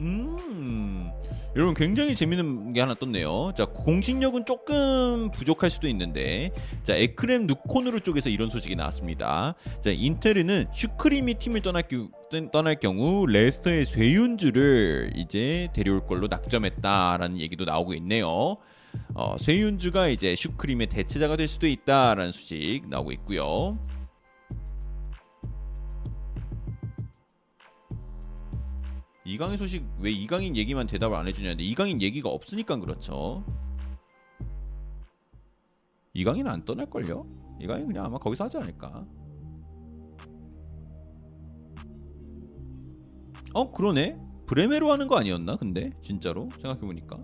음. 0.02 1.10
여러분 1.54 1.74
굉장히 1.74 2.14
재밌는 2.14 2.72
게 2.72 2.80
하나 2.80 2.94
떴네요. 2.94 3.52
자 3.56 3.66
공식력은 3.66 4.46
조금 4.46 5.30
부족할 5.30 5.70
수도 5.70 5.86
있는데 5.88 6.50
자 6.82 6.94
에크렘 6.96 7.46
누코누르 7.46 8.00
쪽에서 8.00 8.28
이런 8.30 8.48
소식이 8.50 8.74
나왔습니다. 8.74 9.54
자 9.80 9.90
인텔은 9.90 10.68
슈크림이 10.72 11.34
팀을 11.34 11.60
떠날, 11.62 11.82
겨- 11.82 12.08
떠날 12.50 12.76
경우 12.80 13.26
레스터의 13.26 13.84
쇠윤주를 13.84 15.12
이제 15.16 15.68
데려올 15.74 16.06
걸로 16.06 16.26
낙점했다라는 16.26 17.38
얘기도 17.38 17.64
나오고 17.64 17.94
있네요. 17.94 18.56
어, 19.14 19.36
쇠윤주가 19.38 20.08
이제 20.08 20.34
슈크림의 20.34 20.88
대체자가 20.88 21.36
될 21.36 21.48
수도 21.48 21.66
있다라는 21.66 22.32
소식 22.32 22.82
나오고 22.88 23.12
있고요. 23.12 23.78
이강인 29.32 29.56
소식 29.56 29.82
왜 29.98 30.10
이강인 30.10 30.56
얘기만 30.56 30.86
대답을 30.86 31.16
안 31.16 31.26
해주냐는데 31.26 31.64
이강인 31.64 32.02
얘기가 32.02 32.28
없으니까 32.28 32.76
그렇죠. 32.76 33.42
이강인 36.12 36.46
안 36.46 36.62
떠날 36.66 36.90
걸요? 36.90 37.26
이강인 37.58 37.86
그냥 37.86 38.04
아마 38.04 38.18
거기서 38.18 38.44
하지 38.44 38.58
않을까? 38.58 39.06
어 43.54 43.72
그러네 43.72 44.18
브레메로 44.46 44.92
하는 44.92 45.08
거 45.08 45.16
아니었나 45.16 45.56
근데 45.56 45.92
진짜로 46.02 46.50
생각해 46.56 46.80
보니까 46.80 47.18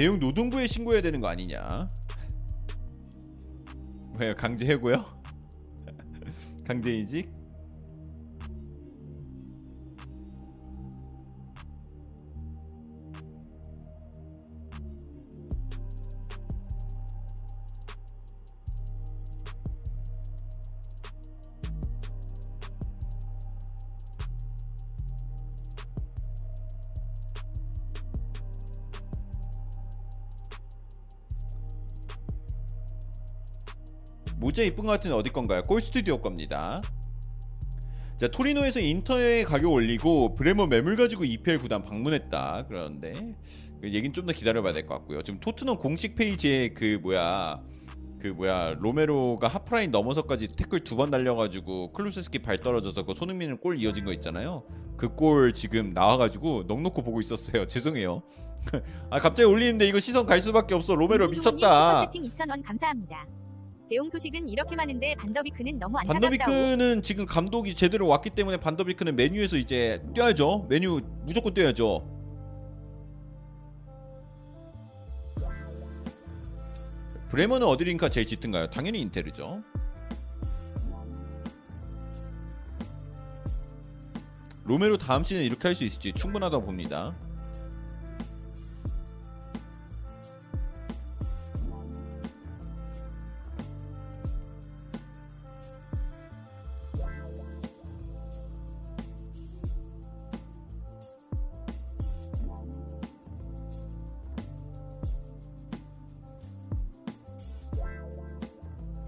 대형 0.00 0.18
노동부에 0.18 0.66
신고해야 0.66 1.02
되는 1.02 1.20
거 1.20 1.28
아니냐? 1.28 1.86
뭐야 4.14 4.34
강제 4.34 4.64
해고요? 4.68 5.04
강제 6.66 6.90
이직? 6.90 7.30
모자 34.60 34.64
이쁜 34.64 34.84
것 34.84 34.92
같은 34.92 35.12
어디 35.12 35.30
건가요? 35.30 35.62
골 35.62 35.80
스튜디오 35.80 36.18
겁니다. 36.18 36.82
자 38.18 38.28
토리노에서 38.28 38.80
인터에 38.80 39.42
가격 39.44 39.72
올리고 39.72 40.34
브레머 40.34 40.66
매물 40.66 40.96
가지고 40.96 41.24
EPL 41.24 41.58
구단 41.58 41.82
방문했다. 41.82 42.66
그러는데 42.68 43.34
그 43.80 43.88
얘기는 43.88 44.12
좀더 44.12 44.32
기다려봐야 44.34 44.74
될 44.74 44.84
것 44.86 44.94
같고요. 44.96 45.22
지금 45.22 45.40
토트넘 45.40 45.78
공식 45.78 46.14
페이지에 46.14 46.68
그 46.74 46.98
뭐야 47.02 47.62
그 48.20 48.26
뭐야 48.26 48.74
로메로가 48.78 49.48
하프라인 49.48 49.90
넘어서까지 49.90 50.48
태클 50.48 50.80
두 50.80 50.96
번 50.96 51.08
날려가지고 51.10 51.92
클루셉스키 51.92 52.40
발 52.40 52.58
떨어져서 52.58 53.04
그 53.06 53.14
손흥민은 53.14 53.58
골 53.60 53.78
이어진 53.78 54.04
거 54.04 54.12
있잖아요. 54.12 54.64
그 54.98 55.08
골 55.16 55.54
지금 55.54 55.88
나와가지고 55.88 56.64
넉넉히 56.68 57.02
보고 57.02 57.20
있었어요. 57.20 57.64
죄송해요. 57.68 58.22
아 59.08 59.18
갑자기 59.20 59.44
올리는데 59.48 59.86
이거 59.88 59.98
시선 60.00 60.26
갈 60.26 60.42
수밖에 60.42 60.74
없어. 60.74 60.94
로메로 60.94 61.28
미쳤다. 61.28 62.02
슈퍼채팅 62.02 62.22
2,000원 62.30 62.62
감사합니다. 62.62 63.26
대용 63.90 64.08
소식은 64.08 64.48
이렇게 64.48 64.76
많은데 64.76 65.16
반더비크는 65.16 65.80
너무 65.80 65.98
안타깝다고. 65.98 66.30
반더비크는 66.38 67.02
지금 67.02 67.26
감독이 67.26 67.74
제대로 67.74 68.06
왔기 68.06 68.30
때문에 68.30 68.56
반더비크는 68.58 69.16
메뉴에서 69.16 69.56
이제 69.56 70.00
뛰어야죠. 70.14 70.66
메뉴 70.68 71.00
무조건 71.24 71.52
뛰어야죠. 71.52 72.06
브레머는 77.30 77.66
어디 77.66 77.84
링크가 77.84 78.08
제일 78.10 78.26
짙은가요? 78.28 78.70
당연히 78.70 79.00
인테르죠. 79.00 79.62
로메로 84.64 84.98
다음 84.98 85.24
시즌 85.24 85.42
이렇게 85.42 85.66
할 85.66 85.74
수 85.74 85.82
있을지 85.84 86.12
충분하다고 86.12 86.64
봅니다. 86.64 87.16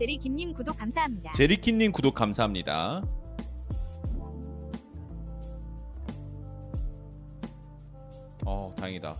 제리 0.02 0.18
김님 0.18 0.52
구독 0.52 0.76
감사합니다. 0.78 1.32
제리킨님 1.34 1.92
구독 1.92 2.16
감사합니다. 2.16 3.02
어, 8.44 8.74
다행이다. 8.76 9.14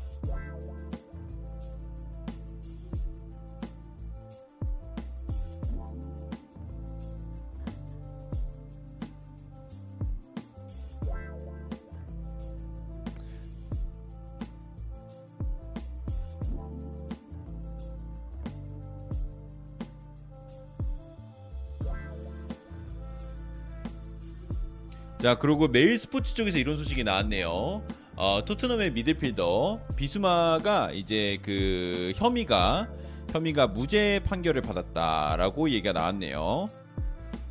자 25.23 25.37
그리고 25.37 25.69
메일 25.69 25.97
스포츠 25.99 26.35
쪽에서 26.35 26.59
이런 26.59 26.77
소식이 26.77 27.05
나왔네요. 27.05 27.85
어, 28.17 28.43
토트넘의 28.45 28.91
미드필더 28.91 29.87
비수마가 29.95 30.91
이제 30.95 31.39
그 31.43 32.13
혐의가 32.17 32.89
혐의가 33.31 33.69
무죄 33.69 34.19
판결을 34.25 34.63
받았다라고 34.63 35.71
얘기가 35.71 35.93
나왔네요. 35.93 36.69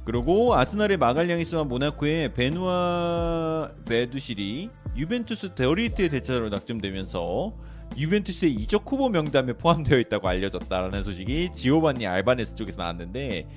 그리고 0.04 0.54
아스날의 0.54 0.98
마갈량이스와 0.98 1.64
모나코의 1.64 2.34
브누아 2.34 3.70
바디아실이 3.88 4.70
유벤투스 4.98 5.56
데리흐트의 5.56 6.10
대체자로 6.10 6.50
낙점되면서 6.50 7.54
유벤투스의 7.98 8.52
이적 8.54 8.90
후보 8.90 9.10
명단에 9.10 9.54
포함되어 9.54 10.00
있다고 10.00 10.28
알려졌다라는 10.28 11.04
소식이 11.04 11.52
지오반니 11.54 12.08
알바네스 12.08 12.56
쪽에서 12.56 12.82
나왔는데 12.82 13.48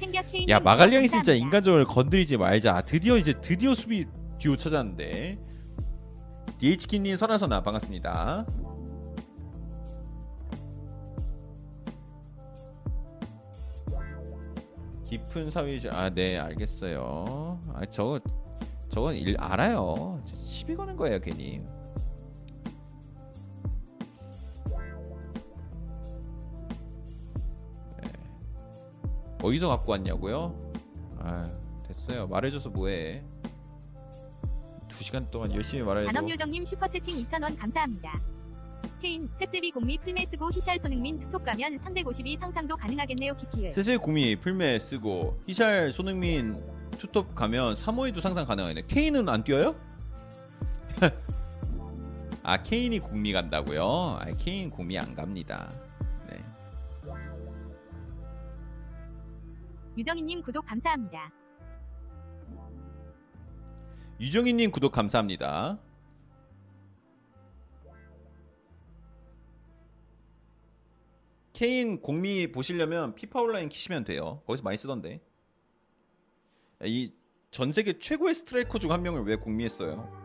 야 0.49 0.61
마갈량이 0.61 1.09
진짜. 1.09 1.33
인간적으로 1.35 1.87
건드리지 1.87 2.37
말자. 2.37 2.83
드디어 2.83 3.17
이제 3.17 3.33
드디어 3.41 3.75
수비 3.75 4.07
듀오 4.39 4.57
찾았는데 4.57 5.39
DH키님 6.59 7.17
선화선아 7.17 7.63
반갑습니다. 7.63 8.47
깊은 15.07 15.51
사회적 15.51 15.95
아네 15.95 16.39
알겠어요. 16.39 17.61
아 17.75 17.85
저거 17.87 18.19
저건 18.89 19.17
일 19.17 19.37
알아요. 19.39 20.21
저 20.25 20.37
시비 20.37 20.75
거는 20.75 20.97
거예요 20.97 21.21
괜히. 21.21 21.63
어디서 29.45 29.69
갖고 29.69 29.93
왔냐고요? 29.93 30.55
아 31.19 31.51
됐어요. 31.87 32.27
말해줘서 32.27 32.71
뭐해? 32.71 33.23
두 34.89 35.05
시간 35.05 35.31
동안 35.31 35.53
열심히 35.53 35.83
말해도 35.83 36.11
단업요정님 36.11 36.65
슈퍼채팅 36.65 37.17
2,000원 37.27 37.59
감사합니다. 37.59 38.19
케인, 39.03 39.29
셉셉이 39.39 39.71
공미 39.73 39.99
플메 39.99 40.25
쓰고 40.27 40.51
히샬 40.51 40.79
손흥민 40.79 41.19
투톱 41.19 41.45
가면 41.45 41.79
352 41.79 42.39
상상도 42.39 42.75
가능하겠네요 42.77 43.37
키키을. 43.37 43.73
세세 43.75 43.99
공미 43.99 44.36
플메 44.36 44.78
쓰고 44.79 45.39
히샬 45.47 45.91
손흥민 45.91 46.63
투톱 46.97 47.35
가면 47.35 47.75
352도 47.75 48.23
상상 48.23 48.47
가능하네. 48.47 48.85
케인은 48.87 49.29
안 49.29 49.45
뛰어요? 49.45 49.75
아 52.43 52.63
케인이 52.63 52.99
공미 52.99 53.33
간다고요? 53.33 53.85
아 54.21 54.25
케인 54.39 54.71
공미 54.70 54.99
안 54.99 55.15
갑니다. 55.15 55.71
유정희님 59.97 60.43
구독 60.43 60.65
감사합니다. 60.67 61.31
유정희님 64.21 64.71
구독 64.71 64.93
감사합니다. 64.93 65.79
케인 71.53 72.01
공미 72.01 72.51
보시려면 72.51 73.15
피파 73.15 73.41
온라인 73.41 73.69
키시면 73.69 74.05
돼요. 74.05 74.43
거기서 74.47 74.63
많이 74.65 74.77
쓰던데. 74.77 75.21
이 76.85 77.13
전 77.55 77.73
세계 77.73 77.97
최고의 78.01 78.35
스트라이커 78.35 78.81
중 78.81 78.91
한 78.91 79.01
명을 79.03 79.23
왜 79.23 79.37
공미했어요? 79.37 80.24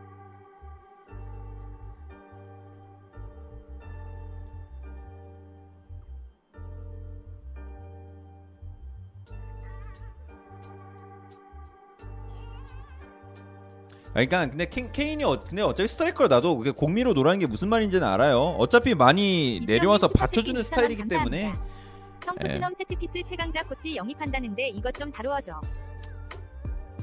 그러니까 14.12 14.46
근데 14.48 14.68
케, 14.68 14.90
케인이 14.90 15.22
어, 15.24 15.38
근데 15.38 15.62
어차피 15.62 15.88
스트라이커로 15.88 16.28
놔도 16.28 16.62
공미로 16.74 17.12
논다는 17.12 17.38
게 17.38 17.46
무슨 17.46 17.68
말인지는 17.68 18.06
알아요. 18.06 18.56
어차피 18.58 18.94
많이 18.94 19.60
내려와서 19.66 20.08
받쳐주는 20.08 20.62
스타일이기 20.62 21.04
2,000원 21.04 21.08
때문에 21.08 21.42
감사합니다. 21.44 21.80
성 22.24 22.34
예. 22.42 22.48
토트넘 22.48 22.74
세트피스 22.74 23.22
최강자 23.24 23.62
코치 23.62 23.96
영입한다는데 23.96 24.68
이것 24.70 24.94
좀 24.94 25.10
다루어줘. 25.12 25.60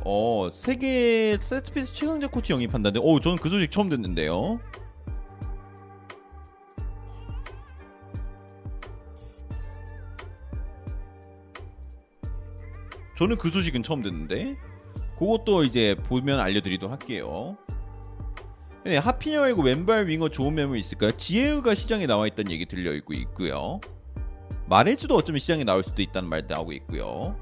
어 0.05 0.49
세계 0.53 1.37
세트피스 1.39 1.93
최강자 1.93 2.27
코치 2.27 2.53
영입한다는데 2.53 2.99
어 3.03 3.19
저는 3.19 3.37
그 3.37 3.49
소식 3.49 3.71
처음 3.71 3.89
듣는데요. 3.89 4.59
저는 13.17 13.37
그 13.37 13.49
소식은 13.49 13.81
처음 13.81 14.03
듣는데 14.03 14.55
그것도 15.19 15.63
이제 15.63 15.95
보면 16.03 16.39
알려드리도록 16.39 16.91
할게요. 16.91 17.57
네, 18.83 18.97
하피녀이고 18.97 19.63
왼발 19.63 20.07
윙어 20.07 20.29
좋은 20.29 20.55
매물 20.55 20.77
있을까요? 20.77 21.11
지혜우가 21.11 21.75
시장에 21.75 22.05
나와 22.05 22.27
있다는 22.27 22.51
얘기 22.51 22.65
들려 22.65 22.93
있고 22.93 23.13
있고요. 23.13 23.81
마레즈도 24.67 25.15
어쩌면 25.15 25.39
시장에 25.39 25.63
나올 25.63 25.83
수도 25.83 26.01
있다는 26.01 26.29
말도 26.29 26.53
나오고 26.53 26.71
있고요. 26.73 27.35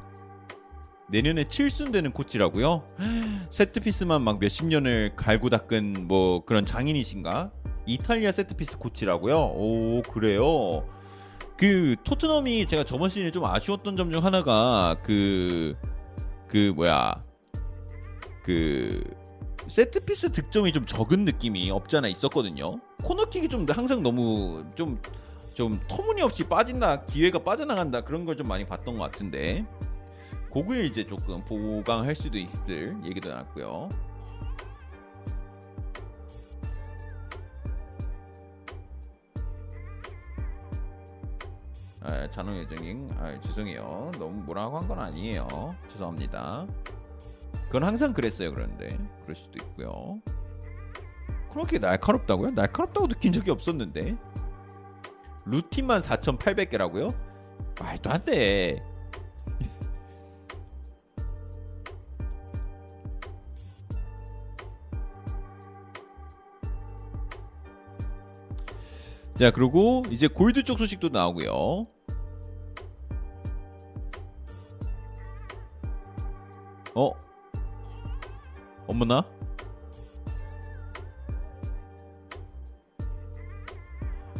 내년에 1.09 1.43
7순 1.43 1.91
되는 1.91 2.11
코치라고요? 2.11 2.83
세트피스만 3.51 4.23
막 4.23 4.39
몇십 4.39 4.65
년을 4.67 5.15
갈고 5.15 5.49
닦은 5.49 6.07
뭐 6.07 6.43
그런 6.45 6.65
장인이신가? 6.65 7.51
이탈리아 7.85 8.31
세트피스 8.31 8.79
코치라고요? 8.79 9.37
오 9.37 10.01
그래요. 10.01 10.87
그 11.57 11.95
토트넘이 12.03 12.65
제가 12.65 12.83
저번 12.85 13.09
시즌에 13.09 13.29
좀 13.31 13.45
아쉬웠던 13.45 13.95
점 13.97 14.11
중 14.11 14.23
하나가 14.25 14.95
그그 15.03 16.73
뭐야 16.75 17.23
그 18.45 19.03
세트피스 19.67 20.31
득점이 20.31 20.71
좀 20.71 20.85
적은 20.85 21.25
느낌이 21.25 21.71
없지 21.71 21.97
않아 21.97 22.07
있었거든요. 22.09 22.79
코너킥이 23.03 23.49
좀 23.49 23.65
항상 23.67 24.03
너무 24.03 24.63
좀 24.75 24.99
좀 25.55 25.79
터무니없이 25.87 26.43
빠진다 26.49 27.05
기회가 27.05 27.39
빠져나간다 27.41 28.01
그런 28.01 28.25
걸 28.25 28.35
좀 28.35 28.45
많이 28.49 28.65
봤던 28.65 28.97
것 28.97 29.05
같은데 29.09 29.65
그걸 30.53 30.83
이제 30.83 31.07
조금 31.07 31.45
보강할 31.45 32.13
수도 32.13 32.37
있을 32.37 32.93
얘기도 33.05 33.29
나왔고요. 33.29 33.87
아, 42.01 42.29
잔호 42.29 42.55
예정님, 42.55 43.09
아, 43.17 43.39
죄송해요. 43.41 44.11
너무 44.19 44.43
뭐라고 44.43 44.77
한 44.77 44.87
건 44.87 44.99
아니에요. 44.99 45.75
죄송합니다. 45.89 46.67
그건 47.67 47.83
항상 47.83 48.13
그랬어요. 48.13 48.53
그런데 48.53 48.97
그럴 49.23 49.35
수도 49.35 49.57
있고요. 49.63 50.21
그렇게 51.51 51.79
날카롭다고요? 51.79 52.51
날카롭다고 52.51 53.07
느낀 53.07 53.33
적이 53.33 53.51
없었는데 53.51 54.15
루틴만 55.45 56.01
4,800개라고요? 56.01 57.13
말도 57.79 58.09
안 58.09 58.25
돼. 58.25 58.83
자, 69.39 69.51
그리고 69.51 70.03
이제 70.09 70.27
골드 70.27 70.63
쪽 70.63 70.77
소식도 70.77 71.09
나오고요. 71.09 71.87
어? 76.95 77.24
어머나? 78.87 79.23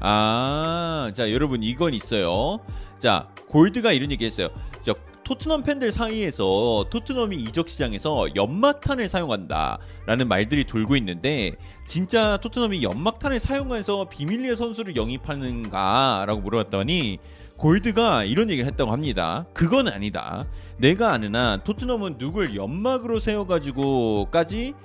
아, 0.01 1.11
자, 1.15 1.32
여러분 1.32 1.64
이건 1.64 1.93
있어요. 1.93 2.59
자, 2.99 3.30
골드가 3.49 3.91
이런 3.91 4.11
얘기 4.11 4.25
했어요. 4.25 4.49
저 4.83 4.93
토트넘 5.24 5.64
팬들 5.64 5.91
사이에서 5.91 6.85
토트넘이 6.91 7.38
이적 7.38 7.69
시장에서 7.69 8.27
연막탄을 8.35 9.09
사용한다 9.09 9.80
라는 10.06 10.27
말들이 10.27 10.64
돌고 10.65 10.95
있는데 10.98 11.53
진짜 11.88 12.38
토트넘이 12.38 12.83
연막탄을 12.83 13.40
사용해서 13.40 14.09
비밀리에 14.09 14.53
선수를 14.53 14.95
영입하는가 14.95 16.25
라고 16.27 16.41
물어봤더니 16.41 17.17
골드가 17.66 18.24
이런 18.26 18.52
얘기를 18.52 18.69
했다고 18.69 18.92
합니다. 18.92 19.48
그건 19.52 19.88
아니다. 19.88 20.45
내가 20.77 21.14
아는 21.14 21.35
한 21.35 21.64
토트넘은 21.64 22.19
누굴 22.19 22.56
연막으로 22.56 23.19
세워가지고까지 23.19 24.76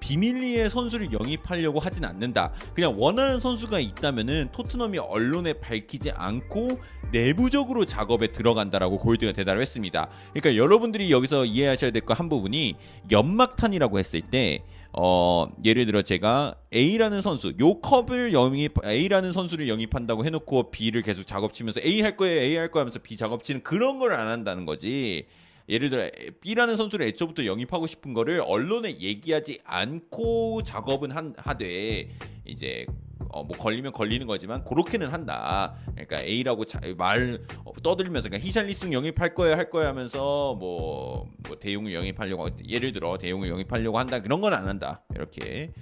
비밀리에 0.00 0.68
선수를 0.68 1.12
영입하려고 1.12 1.78
하진 1.78 2.04
않는다. 2.04 2.50
그냥 2.74 2.94
원하는 2.98 3.38
선수가 3.38 3.78
있다면은 3.78 4.48
토트넘이 4.50 4.98
언론에 4.98 5.52
밝히지 5.52 6.10
않고 6.10 6.80
내부적으로 7.12 7.84
작업에 7.84 8.26
들어간다라고 8.26 8.98
골드가 8.98 9.30
대답을 9.30 9.62
했습니다. 9.62 10.08
그러니까 10.32 10.56
여러분들이 10.56 11.12
여기서 11.12 11.44
이해하셔야 11.44 11.92
될 11.92 12.02
거 12.02 12.14
한 12.14 12.28
부분이 12.28 12.74
연막탄이라고 13.12 14.00
했을 14.00 14.20
때 14.22 14.64
어, 14.96 15.48
예를 15.64 15.86
들어 15.86 16.02
제가 16.02 16.54
A라는 16.72 17.20
선수, 17.20 17.52
요 17.58 17.80
컵을 17.80 18.32
영입 18.32 18.74
A라는 18.84 19.32
선수를 19.32 19.68
영입한다고 19.68 20.24
해놓고 20.24 20.70
B를 20.70 21.02
계속 21.02 21.26
작업치면서 21.26 21.80
A 21.84 22.00
할 22.00 22.16
거예요, 22.16 22.40
A 22.40 22.56
할 22.56 22.70
거야 22.70 22.82
하면서 22.82 23.00
B 23.00 23.16
작업치는 23.16 23.62
그런 23.64 23.98
걸 23.98 24.12
안 24.12 24.28
한다는 24.28 24.64
거지. 24.66 25.26
예를 25.68 25.90
들어 25.90 26.08
B라는 26.42 26.76
선수를 26.76 27.06
애초부터 27.06 27.46
영입하고 27.46 27.86
싶은 27.88 28.12
거를 28.14 28.42
언론에 28.46 28.98
얘기하지 29.00 29.60
않고 29.64 30.62
작업은 30.62 31.10
한, 31.10 31.34
하되 31.38 32.10
이제 32.44 32.86
어, 33.34 33.42
뭐 33.42 33.56
걸리면 33.58 33.90
걸리는 33.92 34.26
거지만 34.28 34.62
그렇게는 34.64 35.08
한다. 35.12 35.74
그러니까 35.90 36.20
A라고 36.22 36.64
자, 36.64 36.80
말 36.96 37.40
어, 37.64 37.72
떠들면서 37.82 38.28
그러니까 38.28 38.46
히샬리스 38.46 38.92
영입할 38.92 39.34
거야 39.34 39.56
할 39.56 39.70
거야 39.70 39.88
하면서 39.88 40.54
뭐, 40.54 41.28
뭐 41.48 41.58
대용을 41.58 41.92
영입하려고 41.92 42.46
하- 42.46 42.50
예를 42.68 42.92
들어 42.92 43.18
대용을 43.18 43.48
영입하려고 43.48 43.98
한다 43.98 44.20
그런 44.20 44.40
건 44.40 44.54
안 44.54 44.68
한다. 44.68 45.02
이렇게 45.16 45.72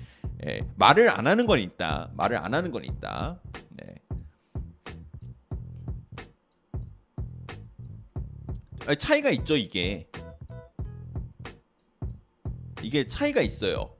예, 0.49 0.63
말을 0.77 1.11
안 1.11 1.27
하는 1.27 1.47
건 1.47 1.59
있다. 1.59 2.11
말을 2.15 2.39
안 2.39 2.55
하는 2.55 2.71
건 2.73 2.85
있다. 2.87 3.39
네. 3.69 3.95
아, 8.87 8.95
차이가 8.95 9.31
있죠 9.31 9.57
이게 9.57 10.09
이게 12.83 13.07
차이가 13.07 13.43
있어요. 13.43 13.95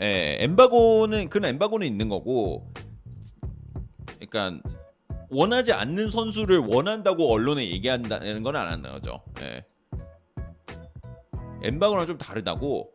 예, 0.00 0.38
엠바고는 0.40 1.28
그런 1.28 1.50
엠바고는 1.50 1.86
있는 1.86 2.08
거고, 2.08 2.72
그러니까 4.18 4.60
원하지 5.30 5.72
않는 5.72 6.10
선수를 6.10 6.58
원한다고 6.58 7.32
언론에 7.32 7.68
얘기한다는 7.70 8.42
건 8.42 8.56
안 8.56 8.68
한다는 8.68 9.00
거죠. 9.00 9.22
예. 9.40 9.64
엠바고랑 11.62 12.06
좀 12.06 12.18
다르다고. 12.18 12.93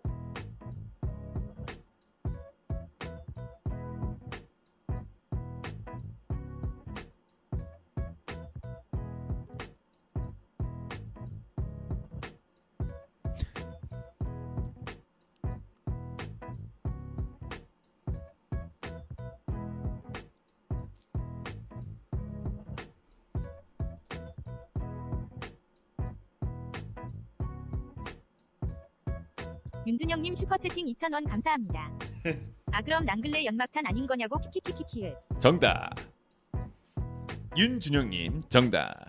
슈퍼채팅 30.49 30.87
2,000원 30.87 31.29
감사합니다. 31.29 31.91
아 32.73 32.81
그럼 32.81 33.05
랑글레 33.05 33.45
연막탄 33.45 33.85
아닌 33.85 34.07
거냐고 34.07 34.39
키키키키키을. 34.39 35.15
정답. 35.39 35.91
윤준영님 37.55 38.43
정답. 38.49 39.08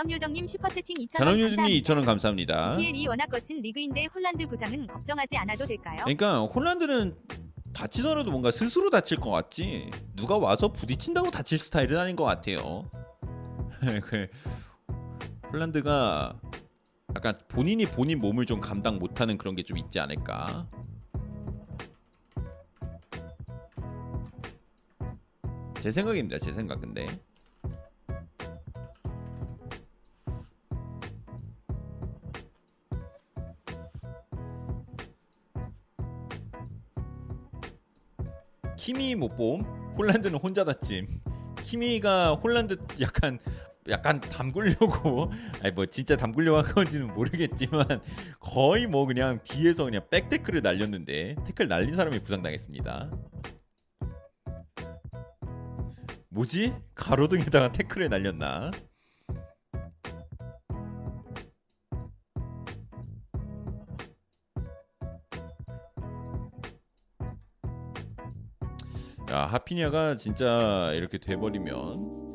잔업요정님 0.00 0.46
슈퍼채팅 0.46 0.94
2,000원 0.96 1.18
잔원유준님 1.18 1.56
감사합니다. 1.56 1.94
2,000원 1.94 2.04
감사합니다. 2.06 2.76
PL이 2.76 3.06
워낙 3.08 3.26
거친 3.30 3.62
리그인데 3.62 4.06
홀란드 4.14 4.46
부상은 4.46 4.86
걱정하지 4.86 5.36
않아도 5.38 5.66
될까요? 5.66 6.00
그러니까 6.04 6.40
홀란드는 6.42 7.16
다치더라도 7.72 8.30
뭔가 8.30 8.50
스스로 8.50 8.90
다칠 8.90 9.18
것 9.18 9.30
같지 9.30 9.90
누가 10.14 10.36
와서 10.36 10.68
부딪힌다고 10.70 11.30
다칠 11.30 11.58
스타일은 11.58 11.98
아닌 11.98 12.14
것 12.14 12.24
같아요. 12.24 12.90
그 14.04 14.26
홀란드가 15.52 16.40
약간 17.16 17.34
본인이 17.48 17.86
본인 17.86 18.20
몸을 18.20 18.44
좀 18.44 18.60
감당 18.60 18.98
못하는 18.98 19.38
그런 19.38 19.54
게 19.56 19.62
좀 19.62 19.78
있지 19.78 19.98
않을까. 19.98 20.68
제 25.80 25.90
생각입니다. 25.90 26.38
제 26.38 26.52
생각 26.52 26.80
근데. 26.80 27.06
키미 38.86 39.16
못 39.16 39.36
봄 39.36 39.62
홀란드는 39.98 40.38
혼자 40.38 40.62
다짐. 40.62 41.08
키미가 41.64 42.34
홀란드 42.34 42.76
약간 43.00 43.40
약간 43.88 44.20
담그려고 44.20 45.32
아니 45.60 45.72
뭐 45.72 45.86
진짜 45.86 46.16
담그려고 46.16 46.58
한 46.58 46.72
건지는 46.72 47.12
모르겠지만 47.12 47.84
거의 48.38 48.86
뭐 48.86 49.04
그냥 49.04 49.40
뒤에서 49.42 49.86
그냥 49.86 50.02
백태클을 50.08 50.62
날렸는데 50.62 51.34
태클 51.44 51.66
날린 51.66 51.96
사람이 51.96 52.20
부상당했습니다. 52.20 53.10
뭐지? 56.28 56.72
가로등에다가 56.94 57.72
태클을 57.72 58.08
날렸나 58.08 58.70
야 69.30 69.40
하피냐가 69.46 70.16
진짜 70.16 70.92
이렇게 70.94 71.18
돼버리면. 71.18 72.26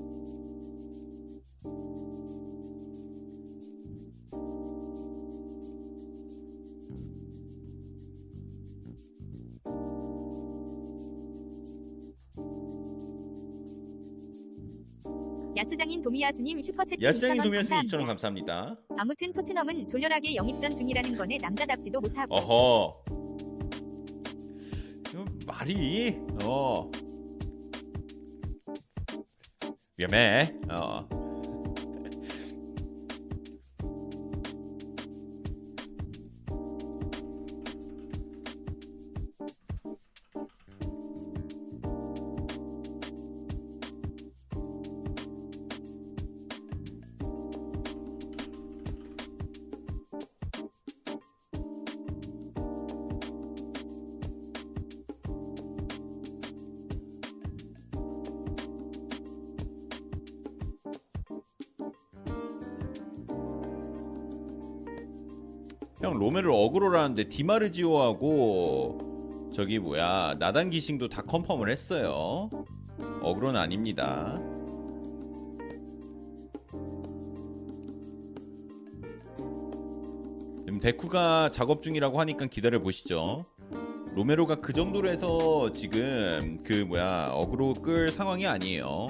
야스장인 15.57 16.01
도미야스님 16.01 16.59
야스장이 17.01 17.37
2,000원 17.39 17.43
도미아스 17.43 17.69
감사합니다. 17.69 17.97
2,000원 17.97 18.07
감사합니다. 18.07 18.75
아무튼 18.97 19.33
토트넘은 19.33 19.87
졸렬하게 19.87 20.35
영입전 20.35 20.71
중이라는 20.71 21.15
거네 21.15 21.37
남자답지도 21.41 21.99
못하고 21.99 22.35
어허 22.35 23.20
말이 25.61 26.17
어 26.43 26.89
위험해 29.95 30.51
어 30.71 31.20
어그로라는데 67.11 67.25
디마르지오하고 67.25 68.99
저기 69.53 69.77
뭐야 69.79 70.35
나단 70.39 70.69
기싱도 70.69 71.09
다 71.09 71.21
컨펌을 71.21 71.69
했어요. 71.69 72.49
어그로는 73.21 73.59
아닙니다. 73.59 74.39
지금 80.65 80.79
데쿠가 80.79 81.49
작업 81.51 81.81
중이라고 81.81 82.19
하니까 82.19 82.45
기다려 82.45 82.81
보시죠. 82.81 83.45
로메로가 84.15 84.55
그 84.61 84.73
정도로 84.73 85.09
해서 85.09 85.71
지금 85.73 86.61
그 86.63 86.85
뭐야 86.87 87.31
어그로 87.33 87.73
끌 87.73 88.11
상황이 88.11 88.47
아니에요. 88.47 89.07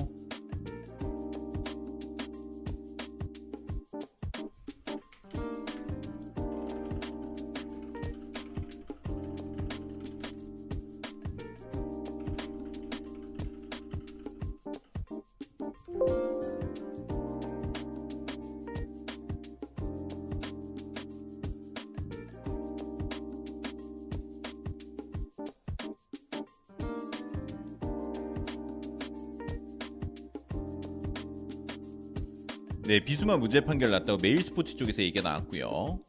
네, 33.22 33.24
비수마 33.24 33.38
무죄 33.38 33.62
판결 33.62 33.92
났다고 33.92 34.18
메일 34.24 34.42
스포츠 34.42 34.76
쪽에서 34.76 35.04
얘기가 35.04 35.30
나왔고요. 35.30 36.00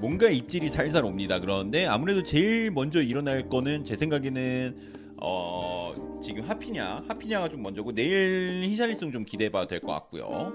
뭔가 0.00 0.30
입질이 0.30 0.68
살살 0.68 1.04
옵니다. 1.04 1.40
그런데 1.40 1.84
아무래도 1.84 2.22
제일 2.22 2.70
먼저 2.70 3.02
일어날 3.02 3.48
거는 3.48 3.84
제 3.84 3.96
생각에는 3.96 5.16
어 5.20 6.20
지금 6.22 6.44
하피냐 6.44 7.06
하피냐가 7.08 7.48
좀 7.48 7.60
먼저고 7.62 7.92
내일 7.92 8.62
히샬리송 8.66 9.10
좀 9.10 9.24
기대해봐도 9.24 9.66
될 9.66 9.80
것 9.80 9.88
같고요. 9.94 10.52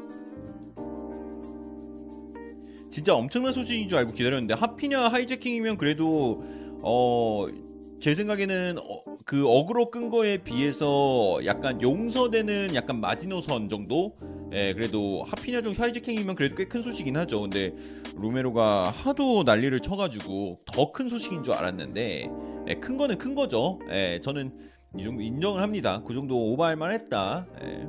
진짜 2.90 3.14
엄청난 3.14 3.52
소식인 3.52 3.90
줄 3.90 3.98
알고 3.98 4.14
기다렸는데 4.14 4.54
하피냐 4.54 5.10
하이제킹이면 5.10 5.78
그래도 5.78 6.42
어 6.82 7.72
제 8.02 8.16
생각에는 8.16 8.78
어, 8.80 9.04
그 9.26 9.48
어그로 9.48 9.92
끈 9.92 10.10
거에 10.10 10.38
비해서 10.38 11.40
약간 11.46 11.80
용서되는 11.84 12.74
약간 12.74 13.00
마지노선 13.00 13.70
정도? 13.70 14.16
예, 14.54 14.74
그래도 14.74 15.24
하피냐 15.24 15.62
정 15.62 15.74
하이제킹이면 15.78 16.36
그래도 16.36 16.56
꽤 16.56 16.66
큰 16.66 16.82
소식이긴 16.82 17.16
하죠. 17.18 17.42
근데 17.42 17.74
로메로가 18.16 18.90
하도 18.90 19.44
난리를 19.44 19.80
쳐가지고 19.80 20.62
더 20.66 20.92
큰 20.92 21.08
소식인 21.10 21.44
줄 21.44 21.54
알았는데 21.54 22.30
예, 22.68 22.74
큰 22.76 22.98
거는 22.98 23.18
큰 23.18 23.34
거죠. 23.36 23.80
예, 23.90 24.20
저는 24.22 24.52
이 24.98 25.04
정도 25.04 25.22
인정을 25.22 25.62
합니다. 25.62 26.04
그 26.06 26.14
정도 26.14 26.52
오버할 26.52 26.76
만했다. 26.76 27.48
예. 27.64 27.88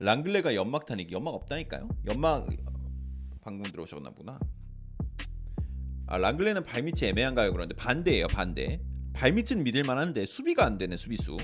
랑글레가 0.00 0.54
연막탄이기 0.54 1.14
연막 1.14 1.34
없다니까요. 1.34 1.88
연막 2.06 2.48
방금 3.42 3.70
들어오셨나 3.70 4.10
보나. 4.10 4.38
아 6.08 6.16
랑글레는 6.16 6.64
발밑이 6.64 7.10
애매한가요? 7.10 7.52
그런데 7.52 7.74
반대예요 7.74 8.28
반대. 8.28 8.80
발밑은 9.12 9.62
믿을 9.64 9.84
만한데 9.84 10.26
수비가 10.26 10.64
안 10.64 10.78
되네 10.78 10.96
수비수. 10.96 11.36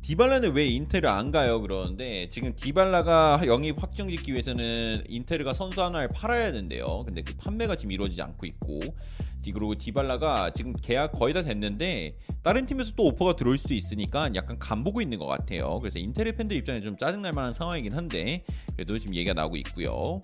디발라는 0.00 0.54
왜 0.54 0.66
인테르 0.66 1.08
안 1.08 1.30
가요? 1.30 1.60
그러는데 1.60 2.28
지금 2.28 2.54
디발라가 2.56 3.42
영입 3.46 3.80
확정짓기 3.80 4.32
위해서는 4.32 5.04
인테르가 5.08 5.52
선수 5.54 5.82
하나를 5.82 6.08
팔아야 6.08 6.50
되는데요. 6.50 7.04
근데 7.04 7.22
그 7.22 7.34
판매가 7.36 7.76
지금 7.76 7.92
이루어지지 7.92 8.20
않고 8.20 8.46
있고 8.46 8.80
디- 9.42 9.52
그리고 9.52 9.74
디발라가 9.74 10.50
지금 10.50 10.72
계약 10.72 11.12
거의 11.12 11.34
다 11.34 11.42
됐는데 11.42 12.16
다른 12.42 12.66
팀에서 12.66 12.92
또 12.96 13.04
오퍼가 13.06 13.36
들어올 13.36 13.58
수도 13.58 13.74
있으니까 13.74 14.30
약간 14.34 14.58
간보고 14.58 15.00
있는 15.02 15.18
것 15.18 15.26
같아요. 15.26 15.78
그래서 15.80 15.98
인테르 15.98 16.32
팬들 16.32 16.56
입장에 16.56 16.80
좀 16.80 16.96
짜증날 16.96 17.32
만한 17.32 17.52
상황이긴 17.52 17.92
한데 17.92 18.44
그래도 18.74 18.98
지금 18.98 19.14
얘기가 19.14 19.34
나오고 19.34 19.56
있고요. 19.58 20.20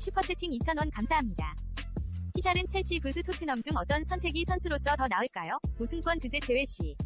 슈퍼채팅 0.00 0.50
2,000원 0.52 0.90
감사합니다. 0.92 1.54
히샬은 2.36 2.66
첼시 2.68 2.98
부스 3.00 3.22
토트넘 3.22 3.62
중 3.62 3.76
어떤 3.76 4.02
선택이 4.04 4.44
선수로서 4.48 4.96
더 4.96 5.06
나을까요? 5.06 5.58
우승권 5.78 6.18
주제 6.18 6.40
제외 6.40 6.64
시. 6.64 6.96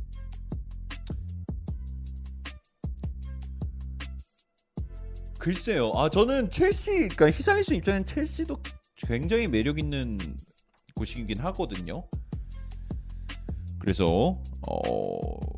글쎄요. 5.39 5.93
아 5.95 6.09
저는 6.09 6.51
첼시, 6.51 6.93
그러니까 6.93 7.31
히샬리슨 7.31 7.77
입장엔 7.77 8.07
첼시도 8.07 8.57
굉장히 8.97 9.49
매력 9.49 9.79
있는 9.79 10.19
곳이긴 10.95 11.39
하거든요. 11.41 12.09
그래서 13.79 14.07
어, 14.07 14.89
어 14.89 15.54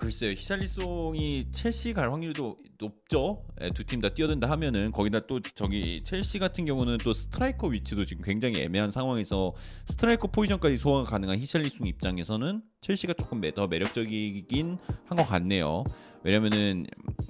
글쎄요. 0.00 0.30
히샬리송이 0.32 1.48
첼시 1.52 1.92
갈 1.92 2.10
확률도 2.10 2.56
높죠. 2.78 3.44
두 3.74 3.84
팀 3.84 4.00
다 4.00 4.08
뛰어든다 4.08 4.48
하면은 4.50 4.92
거기다 4.92 5.26
또 5.26 5.40
저기 5.54 6.02
첼시 6.04 6.38
같은 6.38 6.64
경우는 6.64 6.96
또 7.04 7.12
스트라이커 7.12 7.66
위치도 7.68 8.06
지금 8.06 8.22
굉장히 8.24 8.62
애매한 8.62 8.90
상황에서 8.90 9.52
스트라이커 9.84 10.28
포지션까지 10.28 10.78
소화가 10.78 11.04
가능한 11.10 11.38
히샬리송 11.38 11.86
입장에서는 11.86 12.62
첼시가 12.80 13.12
조금 13.12 13.40
매- 13.42 13.52
더 13.52 13.66
매력적이긴 13.66 14.78
한 15.04 15.18
것 15.18 15.24
같네요. 15.24 15.84
왜냐면은 16.22 16.86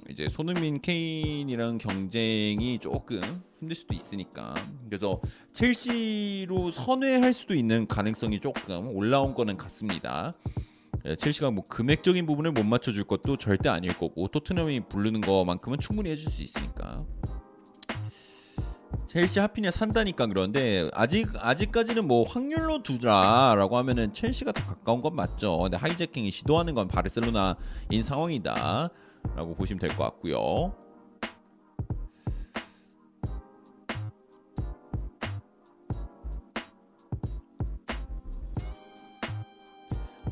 이제 0.09 0.29
손흥민 0.29 0.79
케인이랑 0.81 1.77
경쟁이 1.77 2.79
조금 2.79 3.19
힘들 3.59 3.75
수도 3.75 3.93
있으니까 3.93 4.53
그래서 4.85 5.19
첼시로 5.51 6.71
선회할 6.71 7.33
수도 7.33 7.53
있는 7.53 7.85
가능성이 7.87 8.39
조금 8.39 8.87
올라온 8.95 9.33
거는 9.33 9.57
같습니다. 9.57 10.33
예, 11.05 11.15
첼시가 11.15 11.51
뭐 11.51 11.65
금액적인 11.67 12.25
부분을 12.25 12.51
못 12.51 12.63
맞춰줄 12.63 13.03
것도 13.05 13.37
절대 13.37 13.69
아닐 13.69 13.97
거고 13.97 14.27
토트넘이 14.27 14.81
부르는 14.87 15.21
거만큼은 15.21 15.79
충분히 15.79 16.11
해줄 16.11 16.31
수 16.31 16.43
있으니까 16.43 17.05
첼시 19.07 19.39
하피냐 19.39 19.71
산다니까 19.71 20.27
그런데 20.27 20.89
아직 20.93 21.27
아직까지는 21.37 22.07
뭐 22.07 22.23
확률로 22.23 22.81
두자라고 22.81 23.77
하면은 23.77 24.13
첼시가 24.13 24.53
더 24.53 24.65
가까운 24.65 25.01
건 25.01 25.15
맞죠. 25.15 25.57
근데 25.57 25.75
하이제킹이 25.75 26.31
시도하는 26.31 26.73
건 26.75 26.87
바르셀로나인 26.87 28.03
상황이다라고 28.03 29.55
보시면 29.57 29.79
될 29.79 29.89
것 29.97 30.03
같고요. 30.05 30.75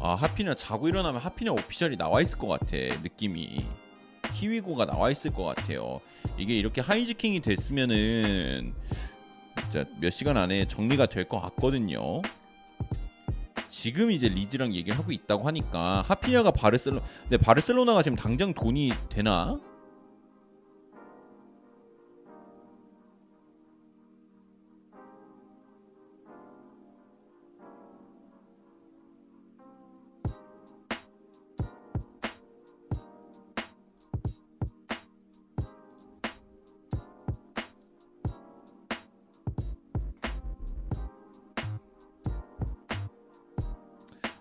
아 0.09 0.15
하피냐 0.15 0.55
자고 0.55 0.89
일어나면 0.89 1.21
하피냐 1.21 1.51
오피셜이 1.51 1.95
나와 1.95 2.19
있을 2.19 2.39
것 2.39 2.47
같아 2.47 2.75
느낌이 2.75 3.63
히위고가 4.33 4.87
나와 4.87 5.11
있을 5.11 5.31
것 5.31 5.43
같아요. 5.43 6.01
이게 6.35 6.57
이렇게 6.57 6.81
하이지킹이 6.81 7.41
됐으면은 7.41 8.73
진짜 9.61 9.85
몇 9.99 10.09
시간 10.09 10.35
안에 10.35 10.65
정리가 10.65 11.05
될 11.05 11.25
것 11.29 11.39
같거든요. 11.41 12.23
지금 13.67 14.09
이제 14.09 14.27
리즈랑 14.29 14.73
얘기를 14.73 14.97
하고 14.97 15.11
있다고 15.11 15.45
하니까 15.47 16.03
하피냐가 16.07 16.49
바르셀로 16.49 17.01
근데 17.21 17.37
바르셀로나가 17.37 18.01
지금 18.01 18.15
당장 18.15 18.55
돈이 18.55 18.91
되나? 19.09 19.59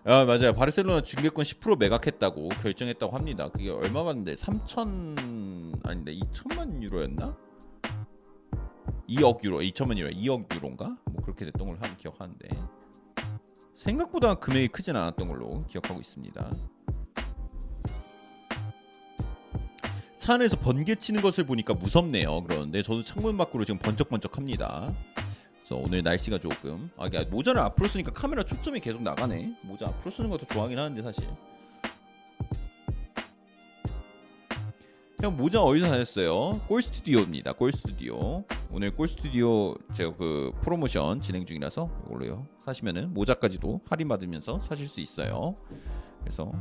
아 0.09 0.25
맞아요. 0.25 0.53
바르셀로나 0.53 1.01
중계권 1.01 1.45
10% 1.45 1.77
매각했다고 1.77 2.49
결정했다고 2.49 3.15
합니다. 3.15 3.47
그게 3.49 3.69
얼마 3.69 4.03
받는데 4.03 4.33
3천 4.33 5.85
아닌데 5.85 6.17
2천만 6.17 6.81
유로였나? 6.81 7.37
2억 9.07 9.43
유로, 9.43 9.59
2천만 9.59 9.99
유로, 9.99 10.09
2억 10.09 10.55
유로인가? 10.55 10.97
뭐 11.05 11.21
그렇게 11.21 11.45
됐던 11.45 11.67
걸로 11.67 11.77
한 11.79 11.95
기억하는데 11.95 12.49
생각보다 13.75 14.33
금액이 14.33 14.69
크진 14.69 14.95
않았던 14.95 15.27
걸로 15.27 15.63
기억하고 15.67 15.99
있습니다. 15.99 16.53
차 20.17 20.33
안에서 20.33 20.57
번개 20.57 20.95
치는 20.95 21.21
것을 21.21 21.43
보니까 21.45 21.75
무섭네요. 21.75 22.45
그러는데 22.45 22.81
저도 22.81 23.03
창문 23.03 23.37
밖으로 23.37 23.63
지금 23.63 23.77
번쩍번쩍합니다. 23.77 24.91
그래서 25.69 25.83
오늘 25.85 26.01
날씨가 26.01 26.39
조금 26.39 26.89
아 26.97 27.05
이게 27.05 27.23
모자를 27.25 27.61
앞으로 27.61 27.87
쓰니까 27.87 28.11
카메라 28.11 28.41
초점이 28.41 28.79
계속 28.79 29.03
나가네. 29.03 29.55
모자 29.61 29.85
앞으로 29.85 30.09
쓰는 30.09 30.27
것도 30.31 30.47
좋아하긴 30.47 30.79
하는데 30.79 31.03
사실. 31.03 31.23
형 35.21 35.37
모자 35.37 35.61
어디서 35.61 35.87
사셨어요? 35.89 36.59
꼴 36.67 36.81
스튜디오입니다. 36.81 37.53
꼴 37.53 37.71
스튜디오. 37.71 38.43
오늘 38.71 38.95
꼴 38.95 39.07
스튜디오 39.07 39.75
제가 39.93 40.15
그 40.17 40.51
프로모션 40.61 41.21
진행 41.21 41.45
중이라서 41.45 41.87
이걸로요. 42.07 42.47
사시면은 42.65 43.13
모자까지도 43.13 43.81
할인 43.87 44.07
받으면서 44.07 44.59
사실 44.61 44.87
수 44.87 45.01
있어요. 45.01 45.55
그래서 46.21 46.51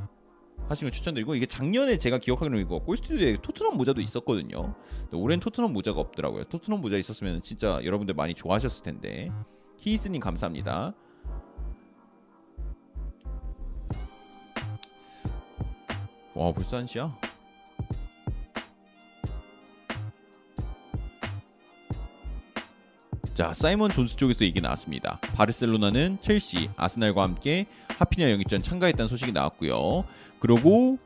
하시면 0.69 0.93
추천드리고 0.93 1.35
이게 1.35 1.47
작년에 1.47 1.97
제가 1.97 2.19
기억하기로는 2.19 2.62
이거 2.62 2.78
꼴 2.78 2.97
스튜디오에 2.97 3.39
토트넘 3.41 3.77
모자도 3.77 4.01
있었거든요. 4.01 4.75
올해는 5.12 5.41
토트넘 5.41 5.73
모자가 5.73 6.01
없더라고요. 6.01 6.45
토트넘 6.45 6.81
모자 6.81 6.97
있었으면 6.97 7.43
진짜 7.43 7.81
여러분들 7.85 8.15
많이 8.15 8.35
좋아하셨을 8.35 8.83
텐데. 8.83 9.31
히이스님 9.78 10.20
감사합니다. 10.20 10.95
와 16.35 16.53
벌써 16.53 16.77
한 16.77 16.87
시야? 16.87 17.17
자 23.35 23.55
사이먼 23.55 23.93
존스 23.93 24.17
쪽에서 24.17 24.45
얘기 24.45 24.61
나왔습니다. 24.61 25.20
바르셀로나는 25.35 26.19
첼시, 26.20 26.70
아스날과 26.77 27.23
함께 27.23 27.67
하피냐 27.99 28.33
영입전 28.33 28.62
참가했다는 28.62 29.09
소식이 29.09 29.31
나왔고요. 29.31 30.05
그리고 30.41 30.99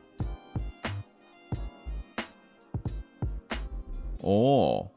어 4.23 4.93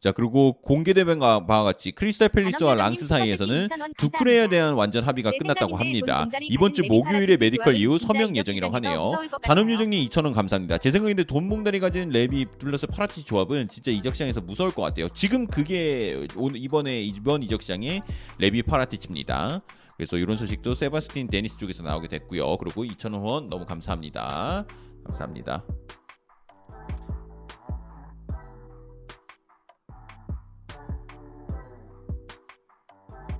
자 0.00 0.12
그리고 0.12 0.52
공개된 0.62 1.18
바와 1.18 1.64
같이 1.64 1.90
크리스탈 1.90 2.28
팰리스와 2.28 2.72
안원장님 2.72 2.84
랑스 2.84 3.06
사이에서는 3.08 3.62
슈퍼채팅 3.62 3.78
2,000원 3.78 3.96
두프레에 3.96 4.36
감사합니다. 4.42 4.48
대한 4.48 4.74
완전 4.74 5.04
합의가 5.04 5.30
내 5.32 5.38
끝났다고 5.38 5.76
합니다. 5.76 6.28
이번 6.42 6.72
주 6.72 6.84
목요일에 6.84 7.36
메디컬 7.36 7.74
이후 7.76 7.98
서명 7.98 8.36
예정이라고 8.36 8.72
하네요. 8.76 9.10
잔업유정님 9.42 10.08
2,000원 10.08 10.34
감사합니다. 10.34 10.78
제 10.78 10.92
생각인데 10.92 11.24
돈봉다리 11.24 11.80
가진 11.80 12.10
랩이 12.10 12.58
둘러서 12.58 12.86
파라티 12.86 13.24
조합은 13.24 13.66
진짜 13.66 13.90
이적 13.90 14.14
시장에서 14.14 14.40
무서울 14.40 14.70
것 14.70 14.82
같아요. 14.82 15.08
지금 15.08 15.48
그게 15.48 16.28
오늘 16.36 16.58
이번에 16.62 17.02
이번 17.02 17.42
이적 17.42 17.62
시장의 17.62 18.00
레비 18.40 18.66
파라티치입니다. 18.66 19.62
그래서 19.98 20.16
이런 20.16 20.36
소식도 20.36 20.76
세바스티안 20.76 21.26
데니스 21.26 21.56
쪽에서 21.56 21.82
나오게 21.82 22.06
됐고요. 22.06 22.56
그리고 22.58 22.84
2,000원 22.84 23.20
후원 23.20 23.48
너무 23.48 23.66
감사합니다. 23.66 24.64
감사합니다. 25.04 25.64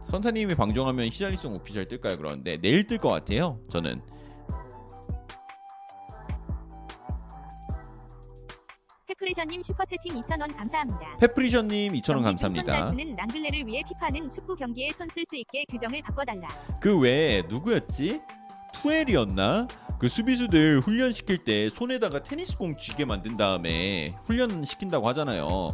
선타님이 0.02 0.56
방송하면 0.56 1.06
히샬리송 1.07 1.55
official 1.55 1.86
뜰까요? 1.86 2.16
그러는데 2.16 2.56
내일 2.56 2.88
뜰 2.88 2.98
것 2.98 3.10
같아요. 3.10 3.60
저는 3.70 4.02
페프레션님 9.22 9.62
슈퍼채팅 9.62 10.14
2,000원 10.20 10.56
감사합니다. 10.56 11.16
페프리션님 11.18 11.92
2,000원 11.94 12.02
경기 12.05 12.22
감사합니다. 12.24 12.78
손 12.88 12.98
쓰는 12.98 13.16
랑글레를 13.16 13.66
위해 13.66 13.82
피파는 13.88 14.30
축구 14.30 14.55
경기에 14.55 14.90
손 14.92 15.08
쓸 15.10 15.24
수 15.26 15.34
있게 15.36 15.64
규정을 15.68 16.02
바꿔달라. 16.02 16.47
그 16.80 16.98
외에 17.00 17.42
누구였지? 17.48 18.20
투엘이었나? 18.74 19.66
그 19.98 20.08
수비수들 20.08 20.80
훈련 20.80 21.10
시킬 21.10 21.38
때 21.38 21.68
손에다가 21.68 22.22
테니스공 22.22 22.76
쥐게 22.76 23.05
만든 23.06 23.36
다음에 23.36 24.08
훈련 24.26 24.64
시킨다고 24.64 25.08
하잖아요. 25.08 25.70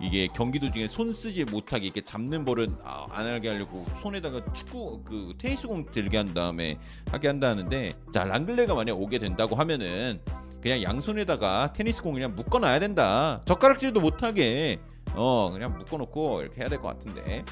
이게 0.00 0.26
경기 0.28 0.58
도중에 0.58 0.86
손 0.88 1.12
쓰지 1.12 1.44
못하게 1.44 1.86
이렇게 1.86 2.00
잡는 2.02 2.44
버릇 2.46 2.70
아, 2.84 3.06
안 3.10 3.26
하게 3.26 3.48
하려고 3.48 3.84
손에다가 4.02 4.42
축구 4.54 5.02
그 5.04 5.34
테니스공 5.38 5.90
들게 5.90 6.16
한 6.16 6.32
다음에 6.32 6.78
하게 7.10 7.28
한다는데 7.28 7.94
자 8.12 8.24
랑글레가 8.24 8.74
만약 8.74 8.94
오게 8.98 9.18
된다고 9.18 9.54
하면은 9.56 10.20
그냥 10.66 10.82
양손에다가 10.82 11.72
테니스 11.72 12.02
공 12.02 12.14
그냥 12.14 12.34
묶어 12.34 12.58
놔야 12.58 12.80
된다. 12.80 13.40
젓가락질도 13.44 14.00
못하게 14.00 14.80
어 15.14 15.48
그냥 15.52 15.78
묶어놓고 15.78 16.40
이렇게 16.42 16.60
해야 16.60 16.68
될 16.68 16.80
것 16.80 16.88
같은데 16.88 17.44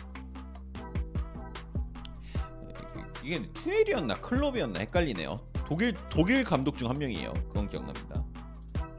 이게 3.22 3.40
투엘이었나 3.52 4.16
클럽이었나 4.16 4.80
헷갈리네요. 4.80 5.32
독일 5.68 5.94
독일 6.10 6.42
감독 6.42 6.76
중 6.76 6.88
한 6.88 6.98
명이에요. 6.98 7.32
그건 7.46 7.68
기억납니다. 7.68 8.24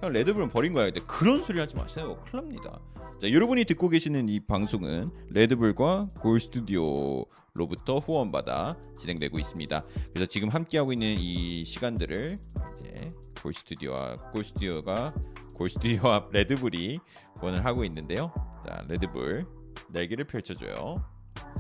형 0.02 0.14
레드불은 0.14 0.50
버린 0.50 0.72
거야. 0.72 0.86
근데 0.86 1.02
그런 1.06 1.44
소리 1.44 1.60
하지 1.60 1.76
마세요. 1.76 2.18
큰일 2.26 2.44
납니다. 2.46 2.80
자, 3.22 3.30
여러분이 3.30 3.66
듣고 3.66 3.90
계시는 3.90 4.30
이 4.30 4.40
방송은 4.40 5.12
레드불과 5.30 6.08
골 6.22 6.40
스튜디오로부터 6.40 7.98
후원받아 8.00 8.78
진행되고 8.98 9.38
있습니다. 9.40 9.84
그래서 10.14 10.26
지금 10.26 10.48
함께하고 10.48 10.94
있는 10.94 11.18
이 11.20 11.66
시간들을 11.66 12.36
이제 12.80 13.08
골 13.46 13.54
스튜디오와 13.54 14.32
골 14.32 14.44
스튜디오가 14.44 15.12
골 15.56 15.70
스튜디오와 15.70 16.30
레드불이 16.34 17.00
후원을 17.38 17.64
하고 17.64 17.84
있는데요. 17.84 18.34
자, 18.66 18.84
레드불 18.88 19.46
날개를 19.90 20.26
펼쳐줘요. 20.26 21.06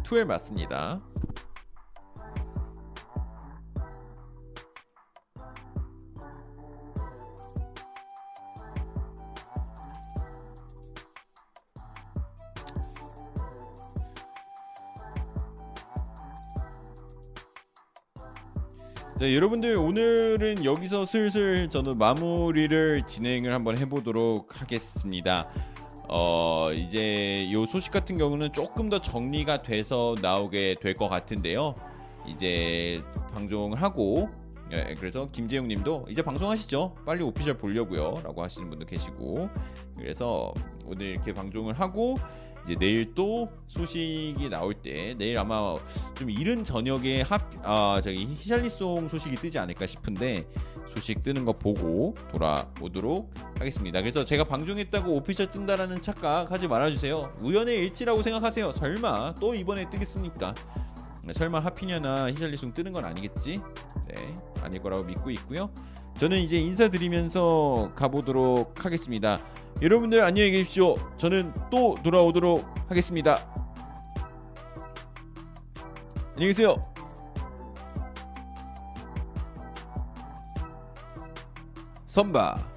투엘 0.04 0.26
맞습니다. 0.26 1.04
자, 19.18 19.34
여러분들 19.34 19.78
오늘은 19.78 20.66
여기서 20.66 21.06
슬슬 21.06 21.70
저는 21.70 21.98
마무리를 21.98 23.04
진행을 23.06 23.54
한번 23.54 23.78
해보도록 23.78 24.60
하겠습니다. 24.62 25.48
어 26.08 26.70
이제 26.74 27.50
요 27.52 27.66
소식 27.66 27.92
같은 27.92 28.16
경우는 28.18 28.52
조금 28.54 28.90
더 28.90 29.00
정리가 29.02 29.62
돼서 29.64 30.16
나오게 30.22 30.76
될 30.82 30.94
것 30.96 31.08
같은데요. 31.10 31.76
이제 32.28 33.02
방송을 33.34 33.82
하고 33.82 34.30
예, 34.72 34.96
그래서 35.00 35.30
김재용 35.32 35.68
님도 35.68 36.08
이제 36.10 36.22
방송하시죠. 36.22 36.96
빨리 37.06 37.24
오피셜 37.24 37.58
보려고요.라고 37.58 38.44
하시는 38.44 38.70
분도 38.70 38.86
계시고 38.86 39.50
그래서 39.98 40.54
오늘 40.86 41.08
이렇게 41.08 41.34
방송을 41.34 41.80
하고 41.80 42.18
이제 42.66 42.76
내일 42.80 43.14
또 43.14 43.50
소식이 43.68 44.50
나올 44.50 44.74
때 44.74 45.16
내일 45.18 45.38
아마 45.38 45.76
좀 46.16 46.32
이른 46.32 46.64
저녁에 46.64 47.22
합, 47.22 47.52
아 47.64 48.02
저기 48.04 48.26
히샬리송 48.26 49.08
소식이 49.08 49.36
뜨지 49.36 49.60
않을까 49.60 49.86
싶은데 49.86 50.48
소식 50.96 51.22
뜨는 51.22 51.46
거 51.46 51.54
보고 51.54 52.16
돌아오도록 52.32 53.32
하겠습니다. 53.60 54.02
그래서 54.02 54.26
제가 54.26 54.46
방송했다고 54.46 55.14
오피셜 55.14 55.48
뜬다라는 55.48 56.02
착각 56.02 56.52
하지 56.52 56.68
말아주세요. 56.68 57.38
우연의 57.42 57.78
일치라고 57.80 58.24
생각하세요. 58.24 58.72
설마 58.72 59.36
또 59.36 59.54
이번에 59.54 59.88
뜨겠습니까? 59.90 60.56
네, 61.26 61.34
설마 61.34 61.60
하피냐나 61.60 62.32
히샬리송 62.32 62.74
뜨는 62.74 62.94
건 62.94 63.06
아니겠지? 63.06 63.60
네, 64.08 64.36
아닐 64.62 64.82
거라고 64.82 65.04
믿고 65.04 65.30
있고요. 65.32 65.70
저는 66.18 66.40
이제 66.40 66.56
인사드리면서 66.58 67.92
가보도록 67.94 68.86
하겠습니다. 68.86 69.40
여러분들 69.82 70.24
안녕히 70.24 70.52
계십시오. 70.52 70.96
저는 71.18 71.52
또 71.70 71.96
돌아오도록 72.02 72.66
하겠습니다. 72.88 73.38
안녕히 76.36 76.48
계세요. 76.48 76.76
선바 82.08 82.75